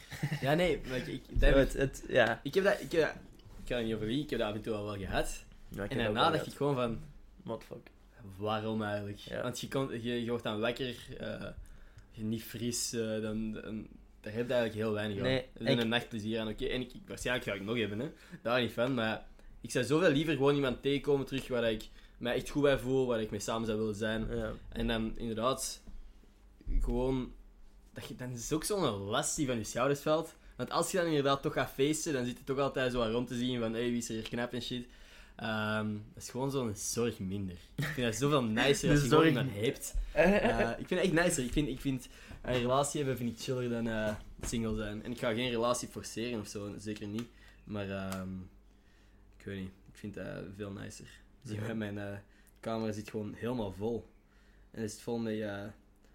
ja, 0.42 0.54
nee, 0.54 0.82
maar 0.88 0.98
ik, 0.98 1.08
ik, 1.08 1.22
dat 1.40 1.50
ik, 1.50 1.56
het, 1.56 1.74
het, 1.74 2.04
ja. 2.08 2.40
ik 2.44 2.54
heb 2.54 2.64
dat, 2.64 2.82
ik, 2.82 2.92
heb 2.92 3.02
dat- 3.02 3.16
ik 3.64 3.76
kan 3.76 3.84
niet 3.86 3.94
over 3.96 4.06
wie, 4.08 4.24
ik 4.24 4.30
heb 4.30 4.40
dat 4.40 4.48
af 4.50 4.56
en 4.56 4.62
toe 4.62 4.74
al 4.74 4.84
wel 4.86 4.98
gehad. 4.98 5.44
Ja, 5.70 5.84
ik 5.84 5.92
En 5.92 5.98
daarna 5.98 6.30
dacht 6.32 6.48
ik 6.48 6.54
gewoon 6.54 6.76
van, 6.76 7.00
What 7.44 7.64
fuck. 7.64 7.90
waarom 8.38 8.84
eigenlijk? 8.84 9.18
Ja. 9.18 9.42
Want 9.42 9.60
je, 9.60 9.68
komt, 9.68 9.92
je, 9.92 10.24
je 10.24 10.30
wordt 10.30 10.44
dan 10.44 10.60
wekker, 10.60 10.96
eh, 11.20 11.48
je 12.12 12.24
niet 12.24 12.44
fris, 12.44 12.94
eh, 12.94 13.22
dan, 13.22 13.52
dan, 13.52 13.88
daar 14.22 14.34
heb 14.34 14.48
je 14.48 14.54
eigenlijk 14.54 14.74
heel 14.74 14.92
weinig 14.92 15.18
aan. 15.18 15.24
Nee, 15.24 15.46
is 15.58 15.68
ik- 15.68 15.80
een 15.80 15.88
nachtplezier 15.90 16.40
aan, 16.40 16.48
oké. 16.48 16.66
En 16.66 16.82
ik, 16.82 16.94
ik- 16.94 17.02
waarschijnlijk 17.08 17.48
ga 17.50 17.54
ik 17.56 17.62
nog 17.62 17.78
hebben, 17.78 18.00
hè. 18.00 18.10
daar 18.42 18.62
niet 18.62 18.72
van, 18.72 18.94
maar 18.94 19.26
ik 19.62 19.72
zou 19.72 19.86
zoveel 19.86 20.12
liever 20.12 20.34
gewoon 20.34 20.56
iemand 20.56 20.82
tegenkomen 20.82 21.26
terug 21.26 21.48
waar 21.48 21.72
ik 21.72 21.90
mij 22.18 22.36
echt 22.36 22.50
goed 22.50 22.62
bij 22.62 22.78
voel, 22.78 23.06
waar 23.08 23.22
ik 23.22 23.32
mee 23.32 23.40
samen 23.40 23.66
zou 23.68 23.78
willen 23.80 23.96
zijn. 23.96 24.28
Ja. 24.36 24.52
En 24.70 24.88
dan 24.88 25.14
inderdaad, 25.18 25.82
gewoon, 26.82 27.34
dat 27.94 28.06
je, 28.08 28.16
dan 28.16 28.32
is 28.32 28.44
het 28.44 28.54
ook 28.54 28.64
zo'n 28.64 28.82
last 28.98 29.36
die 29.36 29.48
van 29.48 29.58
je 29.58 29.64
schouders 29.64 30.00
valt. 30.00 30.36
Want 30.56 30.70
als 30.72 30.92
je 30.92 30.98
dan 30.98 31.06
inderdaad 31.06 31.42
toch 31.42 31.54
gaat 31.54 31.72
feesten, 31.72 32.14
dan 32.14 32.26
zit 32.26 32.38
je 32.38 32.44
toch 32.44 32.60
altijd 32.60 32.92
zo 32.92 33.02
aan 33.02 33.12
rond 33.12 33.28
te 33.28 33.36
zien 33.36 33.60
van, 33.60 33.74
hey, 33.74 33.90
wie 33.90 33.98
is 33.98 34.10
er 34.10 34.14
hier 34.16 34.24
knap 34.30 34.54
en 34.54 34.62
shit. 34.62 34.86
Ehm, 35.36 35.94
dat 36.14 36.24
is 36.24 36.30
gewoon 36.30 36.52
zo'n 36.52 36.76
zorg 36.76 37.20
minder. 37.20 37.58
Ik 37.76 37.84
vind 37.86 38.08
dat 38.08 38.16
zoveel 38.16 38.44
nicer 38.64 38.68
als 38.70 38.80
je 38.82 39.08
gewoon 39.08 39.10
zorg- 39.10 39.28
iemand 39.28 39.52
hebt. 39.54 39.94
Eh, 40.14 40.70
ik 40.80 40.88
vind 40.88 41.02
het 41.02 41.12
echt 41.12 41.26
nicer. 41.26 41.44
Ik 41.44 41.52
vind, 41.52 41.68
ik 41.68 41.80
vind 41.80 42.08
een 42.42 42.54
relatie 42.54 43.00
hebben 43.00 43.18
vind 43.18 43.30
ik 43.40 43.44
chiller 43.44 43.70
dan 43.70 43.88
eh, 43.88 44.16
single 44.42 44.76
zijn. 44.76 45.04
En 45.04 45.12
ik 45.12 45.18
ga 45.20 45.34
geen 45.34 45.50
relatie 45.50 45.88
forceren 45.88 46.40
of 46.40 46.48
zo, 46.48 46.74
zeker 46.78 47.08
niet. 47.08 47.28
Maar 47.64 47.90
ehm, 47.90 48.30
ik 49.38 49.46
weet 49.46 49.60
niet, 49.60 49.72
ik 49.92 49.96
vind 49.98 50.14
dat 50.14 50.44
veel 50.56 50.72
nicer. 50.72 51.08
Ja. 51.42 51.74
mijn 51.74 51.98
eh, 51.98 52.18
camera 52.60 52.92
zit 52.92 53.10
gewoon 53.10 53.34
helemaal 53.34 53.72
vol. 53.78 54.08
En 54.72 54.84
is 54.84 54.92
het 54.92 55.02
vol 55.02 55.18
met 55.18 55.46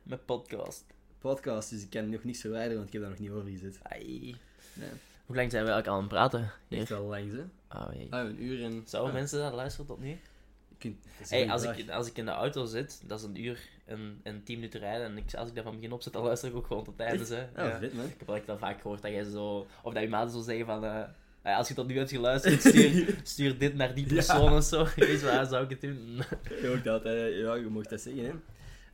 Met 0.03 0.25
podcast. 0.27 0.85
podcasts, 1.19 1.71
dus 1.71 1.83
ik 1.83 1.91
kan 1.91 2.11
nog 2.11 2.25
niks 2.25 2.41
verwijderen, 2.41 2.77
want 2.77 2.87
ik 2.87 2.93
heb 2.93 3.03
daar 3.03 3.11
nog 3.11 3.21
niet 3.21 3.31
over 3.31 3.51
gezet. 3.51 3.79
Ai. 3.83 4.37
Nee. 4.75 4.89
Hoe 5.27 5.37
lang 5.37 5.51
zijn 5.51 5.65
we 5.65 5.71
eigenlijk 5.71 5.87
al 5.87 5.95
aan 5.95 6.01
het 6.01 6.09
praten? 6.09 6.41
Echt 6.69 6.89
Hier? 6.89 6.99
wel 6.99 7.07
lang, 7.09 7.33
hè? 7.33 7.45
Ah, 7.69 7.95
jee. 7.95 8.07
Ah, 8.11 8.27
een 8.29 8.43
uur 8.43 8.65
en... 8.65 8.83
Zouden 8.87 9.15
mensen 9.15 9.39
dat 9.41 9.53
luisteren 9.53 9.87
tot 9.87 10.01
nu? 10.01 10.19
kunt- 10.79 11.07
Hey, 11.29 11.51
als, 11.51 11.63
vraag. 11.63 11.79
ik, 11.79 11.91
als 11.91 12.07
ik 12.09 12.17
in 12.17 12.25
de 12.25 12.31
auto 12.31 12.65
zit, 12.65 13.01
dat 13.07 13.19
is 13.19 13.25
een 13.25 13.45
uur 13.45 13.61
en, 13.85 14.21
en 14.23 14.43
tien 14.45 14.55
minuten 14.57 14.81
rijden. 14.81 15.07
En 15.07 15.17
ik, 15.17 15.35
als 15.35 15.49
ik 15.49 15.55
dat 15.55 15.65
van 15.65 15.75
begin 15.75 15.93
opzet, 15.93 16.13
dan 16.13 16.23
luister 16.25 16.49
ik 16.49 16.57
ook 16.57 16.67
gewoon 16.67 16.85
tot 16.85 16.97
tijdens. 16.97 17.29
Hè. 17.29 17.47
Ah, 17.55 17.67
Ja. 17.69 17.79
vet, 17.79 17.95
man. 17.95 18.05
Ik 18.05 18.15
heb 18.19 18.27
wel 18.27 18.37
echt 18.37 18.49
al 18.49 18.59
vaak 18.59 18.81
gehoord 18.81 19.03
dat 19.03 19.11
jij 19.11 19.25
zo... 19.25 19.67
Of 19.83 19.93
dat 19.95 20.03
je 20.03 20.09
maten 20.09 20.31
zo 20.33 20.41
zeggen 20.41 20.67
van... 20.67 20.85
eh, 20.85 21.03
"Ah, 21.43 21.57
als 21.57 21.69
je 21.69 21.75
tot 21.75 21.87
nu 21.87 21.97
hebt 21.99 22.11
geluisterd, 22.11 22.61
stuur, 22.61 23.19
stuur 23.23 23.59
dit 23.59 23.75
naar 23.75 23.95
die 23.95 24.07
persoon 24.07 24.53
of 24.53 24.65
zo. 24.65 24.85
Weet 24.97 25.21
je 25.21 25.27
waar 25.27 25.47
zou 25.47 25.65
ik 25.65 25.71
het 25.71 25.81
doen? 25.81 26.23
Je 26.49 26.81
dat, 26.83 27.05
eh, 27.05 27.39
ja, 27.39 27.55
je 27.55 27.67
mag 27.71 27.87
dat 27.87 28.01
zeggen, 28.01 28.25
hè. 28.25 28.33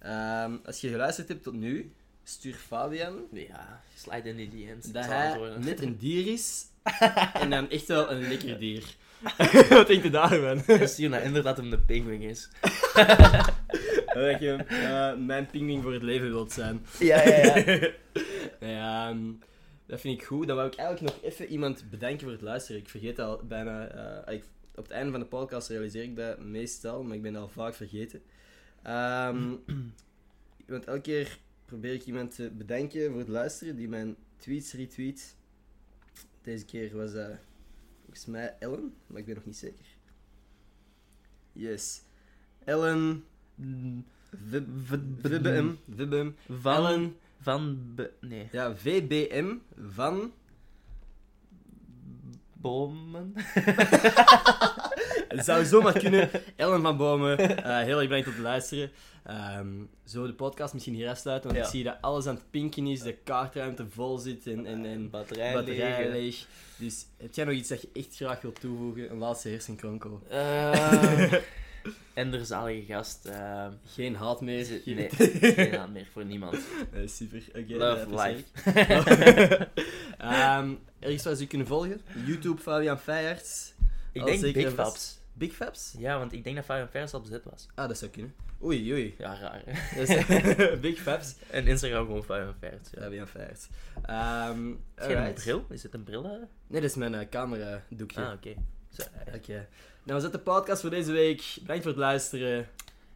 Ehm, 0.08 0.56
als 0.64 0.80
je 0.80 0.88
geluisterd 0.88 1.28
hebt 1.28 1.42
tot 1.42 1.54
nu, 1.54 1.92
stuur 2.24 2.54
Fabian 2.54 3.14
ja, 3.32 3.82
slide 3.94 4.28
in 4.28 4.36
die 4.36 4.48
DM's. 4.48 4.92
dat 4.92 5.06
hij 5.06 5.56
net 5.58 5.82
een 5.82 5.96
dier 5.98 6.32
is 6.32 6.66
en 7.42 7.50
dan 7.50 7.70
echt 7.70 7.86
wel 7.86 8.10
een 8.10 8.28
lekker 8.28 8.58
dier. 8.58 8.96
Wat 9.68 9.86
denk 9.86 10.02
je 10.02 10.10
daarvan? 10.10 10.64
En 10.64 10.88
stuur 10.88 11.08
naar 11.08 11.20
Ender 11.20 11.42
dat 11.42 11.56
hem 11.56 11.70
de 11.70 11.78
penguin 11.78 12.22
is. 12.22 12.48
Dat 14.12 14.40
je 14.40 14.64
eh, 14.68 15.16
mijn 15.16 15.46
pingwing 15.46 15.82
voor 15.82 15.92
het 15.92 16.02
leven 16.02 16.28
wilt 16.28 16.52
zijn. 16.52 16.86
Ja, 16.98 17.22
ja, 17.22 17.56
ja. 17.56 17.62
Nee, 18.60 18.76
ehm, 18.76 19.18
dat 19.86 20.00
vind 20.00 20.20
ik 20.20 20.26
goed. 20.26 20.46
Dan 20.46 20.56
wou 20.56 20.68
ik 20.68 20.74
eigenlijk 20.76 21.14
nog 21.14 21.24
even 21.24 21.46
iemand 21.46 21.90
bedanken 21.90 22.20
voor 22.20 22.30
het 22.30 22.40
luisteren. 22.40 22.80
Ik 22.80 22.88
vergeet 22.88 23.18
al 23.18 23.40
bijna... 23.48 23.86
eh, 23.86 24.34
ik, 24.34 24.44
op 24.74 24.82
het 24.82 24.92
einde 24.92 25.10
van 25.10 25.20
de 25.20 25.26
podcast 25.26 25.68
realiseer 25.68 26.02
ik 26.02 26.16
dat 26.16 26.38
meestal, 26.38 27.02
maar 27.02 27.16
ik 27.16 27.22
ben 27.22 27.32
dat 27.32 27.42
al 27.42 27.48
vaak 27.48 27.74
vergeten. 27.74 28.22
Ehm, 28.82 29.54
want 30.66 30.84
elke 30.84 31.00
keer 31.00 31.38
probeer 31.72 31.92
ik 31.94 32.06
iemand 32.06 32.34
te 32.34 32.50
bedanken 32.50 33.10
voor 33.10 33.18
het 33.18 33.28
luisteren 33.28 33.76
die 33.76 33.88
mijn 33.88 34.16
tweets 34.36 34.72
retweet. 34.72 35.36
Deze 36.42 36.64
keer 36.64 36.96
was 36.96 37.12
dat 37.12 37.30
volgens 38.00 38.26
mij 38.26 38.56
Ellen, 38.58 38.94
maar 39.06 39.20
ik 39.20 39.26
ben 39.26 39.34
nog 39.34 39.44
niet 39.44 39.56
zeker. 39.56 39.86
Yes. 41.52 42.02
Ellen... 42.64 43.24
VBM. 45.20 45.70
VBM. 45.96 46.30
Van, 46.48 47.16
van, 47.40 47.94
nee, 48.20 48.48
Ja, 48.52 48.76
VBM 48.76 49.54
van... 49.88 50.32
bomen. 52.62 53.32
Het 55.28 55.44
zou 55.44 55.64
zomaar 55.64 55.98
kunnen. 55.98 56.30
Ellen 56.56 56.82
van 56.82 56.96
Bomen, 56.96 57.38
eh, 57.64 57.78
heel 57.78 57.98
erg 57.98 58.08
bedankt 58.08 58.28
om 58.28 58.34
te 58.34 58.40
luisteren. 58.40 58.90
Ehm, 59.24 59.66
zo 60.04 60.26
de 60.26 60.32
podcast 60.34 60.72
misschien 60.72 60.94
hier 60.94 61.08
afsluiten, 61.08 61.46
want 61.50 61.60
Ja. 61.60 61.66
ik 61.66 61.74
zie 61.74 61.84
dat 61.84 61.96
alles 62.00 62.26
aan 62.26 62.34
het 62.34 62.50
pinken 62.50 62.86
is, 62.86 63.00
de 63.02 63.12
kaartruimte 63.24 63.86
vol 63.90 64.18
zit 64.18 64.46
en, 64.46 64.66
en, 64.66 64.84
en 64.84 65.10
Batterij, 65.10 66.08
leeg. 66.10 66.46
Dus 66.76 67.06
heb 67.16 67.34
jij 67.34 67.44
nog 67.44 67.54
iets 67.54 67.68
dat 67.68 67.80
je 67.82 67.88
echt 67.92 68.16
graag 68.16 68.40
wilt 68.40 68.60
toevoegen? 68.60 69.10
Een 69.10 69.18
laatste 69.18 69.48
hersenkronkel. 69.48 70.20
Eh, 70.28 71.32
en 72.14 72.32
er 72.32 72.46
zalige 72.46 72.92
gast. 72.92 73.26
eh, 73.26 73.66
Geen 73.86 74.14
haat 74.16 74.40
meer. 74.40 74.80
nee, 74.84 75.08
geen 75.54 75.78
aan 75.78 75.92
meer 75.92 76.06
voor 76.12 76.24
niemand. 76.24 76.58
Eh, 76.92 77.06
super. 77.06 77.42
Oké, 77.48 77.74
Love 77.74 78.06
dat 78.10 78.26
life. 78.26 78.44
Ehm, 80.18 80.74
ergens 80.98 81.24
waar 81.24 81.34
ze 81.34 81.42
u 81.42 81.46
kunnen 81.46 81.66
volgen? 81.66 82.00
YouTube, 82.26 82.62
Fabian 82.62 82.98
Feijerts. 82.98 83.74
Ik 84.12 84.24
denk 84.24 84.40
Big 84.40 84.64
vast. 84.64 84.74
Fabs. 84.74 85.20
Big 85.32 85.52
Fabs? 85.52 85.94
Ja, 85.98 86.18
want 86.18 86.32
ik 86.32 86.44
denk 86.44 86.56
dat 86.56 86.64
Fabian 86.64 86.88
Vers 86.88 87.12
al 87.14 87.20
bezet 87.20 87.44
was. 87.44 87.66
Ah, 87.74 87.88
dat 87.88 87.98
zou 87.98 88.10
kunnen. 88.10 88.34
Oei, 88.62 88.92
oei. 88.92 89.14
Ja, 89.18 89.38
raar. 89.38 89.62
Big 90.80 90.98
Fabs. 90.98 91.34
En 91.50 91.66
Instagram 91.66 92.06
gewoon 92.06 92.24
Fabian 92.24 92.54
Vers. 92.58 92.88
Ja. 92.90 93.00
Fabian 93.02 93.26
Feijerts. 93.28 93.68
Ehm 94.02 94.70
Is 94.96 95.06
het 95.06 95.16
een 95.26 95.32
bril? 95.34 95.66
Is 95.70 95.82
het 95.82 95.94
een 95.94 96.02
bril? 96.04 96.24
hè? 96.24 96.36
Nee, 96.66 96.80
dat 96.80 96.82
is 96.90 96.94
mijn 96.96 97.12
uh, 97.12 97.20
camera 97.30 97.82
doekje. 97.88 98.20
Ah, 98.24 98.32
oké. 98.32 98.54
Zo, 98.90 99.02
eh, 99.26 99.34
Oké. 99.34 99.68
Nou, 100.04 100.16
we 100.16 100.20
zetten 100.20 100.44
de 100.44 100.50
podcast 100.50 100.80
voor 100.80 100.90
deze 100.90 101.12
week. 101.12 101.56
Bedankt 101.60 101.82
voor 101.82 101.92
het 101.92 102.00
luisteren. 102.00 102.68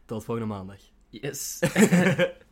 Tot 0.05 0.23
volgende 0.23 0.53
maandag. 0.53 0.79
Yes. 1.09 1.59